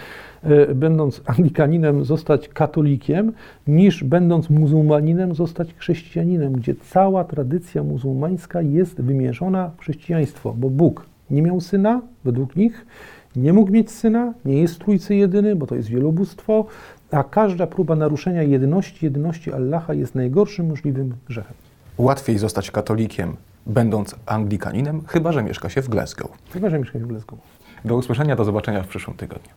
będąc 0.74 1.22
anglikaninem, 1.26 2.04
zostać 2.04 2.48
katolikiem, 2.48 3.32
niż 3.66 4.04
będąc 4.04 4.50
muzułmaninem, 4.50 5.34
zostać 5.34 5.74
chrześcijaninem, 5.74 6.52
gdzie 6.52 6.74
cała 6.74 7.24
tradycja 7.24 7.82
muzułmańska 7.82 8.62
jest 8.62 9.00
wymierzona 9.00 9.70
w 9.76 9.80
chrześcijaństwo, 9.80 10.54
bo 10.58 10.70
Bóg 10.70 11.13
nie 11.34 11.42
miał 11.42 11.60
syna, 11.60 12.00
według 12.24 12.56
nich, 12.56 12.86
nie 13.36 13.52
mógł 13.52 13.72
mieć 13.72 13.90
syna, 13.90 14.34
nie 14.44 14.60
jest 14.60 14.78
trójcy 14.78 15.14
jedyny, 15.14 15.56
bo 15.56 15.66
to 15.66 15.74
jest 15.74 15.88
wielobóstwo, 15.88 16.66
a 17.10 17.24
każda 17.24 17.66
próba 17.66 17.96
naruszenia 17.96 18.42
jedyności, 18.42 19.04
jedyności 19.04 19.52
Allaha 19.52 19.94
jest 19.94 20.14
najgorszym 20.14 20.66
możliwym 20.66 21.14
grzechem. 21.28 21.54
Łatwiej 21.98 22.38
zostać 22.38 22.70
katolikiem, 22.70 23.36
będąc 23.66 24.14
Anglikaninem, 24.26 25.02
chyba 25.06 25.32
że 25.32 25.42
mieszka 25.42 25.68
się 25.68 25.82
w 25.82 25.88
Glasgow. 25.88 26.30
Chyba 26.50 26.70
że 26.70 26.78
mieszka 26.78 26.98
się 26.98 27.04
w 27.04 27.08
Glasgow. 27.08 27.38
Do 27.84 27.96
usłyszenia, 27.96 28.36
do 28.36 28.44
zobaczenia 28.44 28.82
w 28.82 28.88
przyszłym 28.88 29.16
tygodniu. 29.16 29.50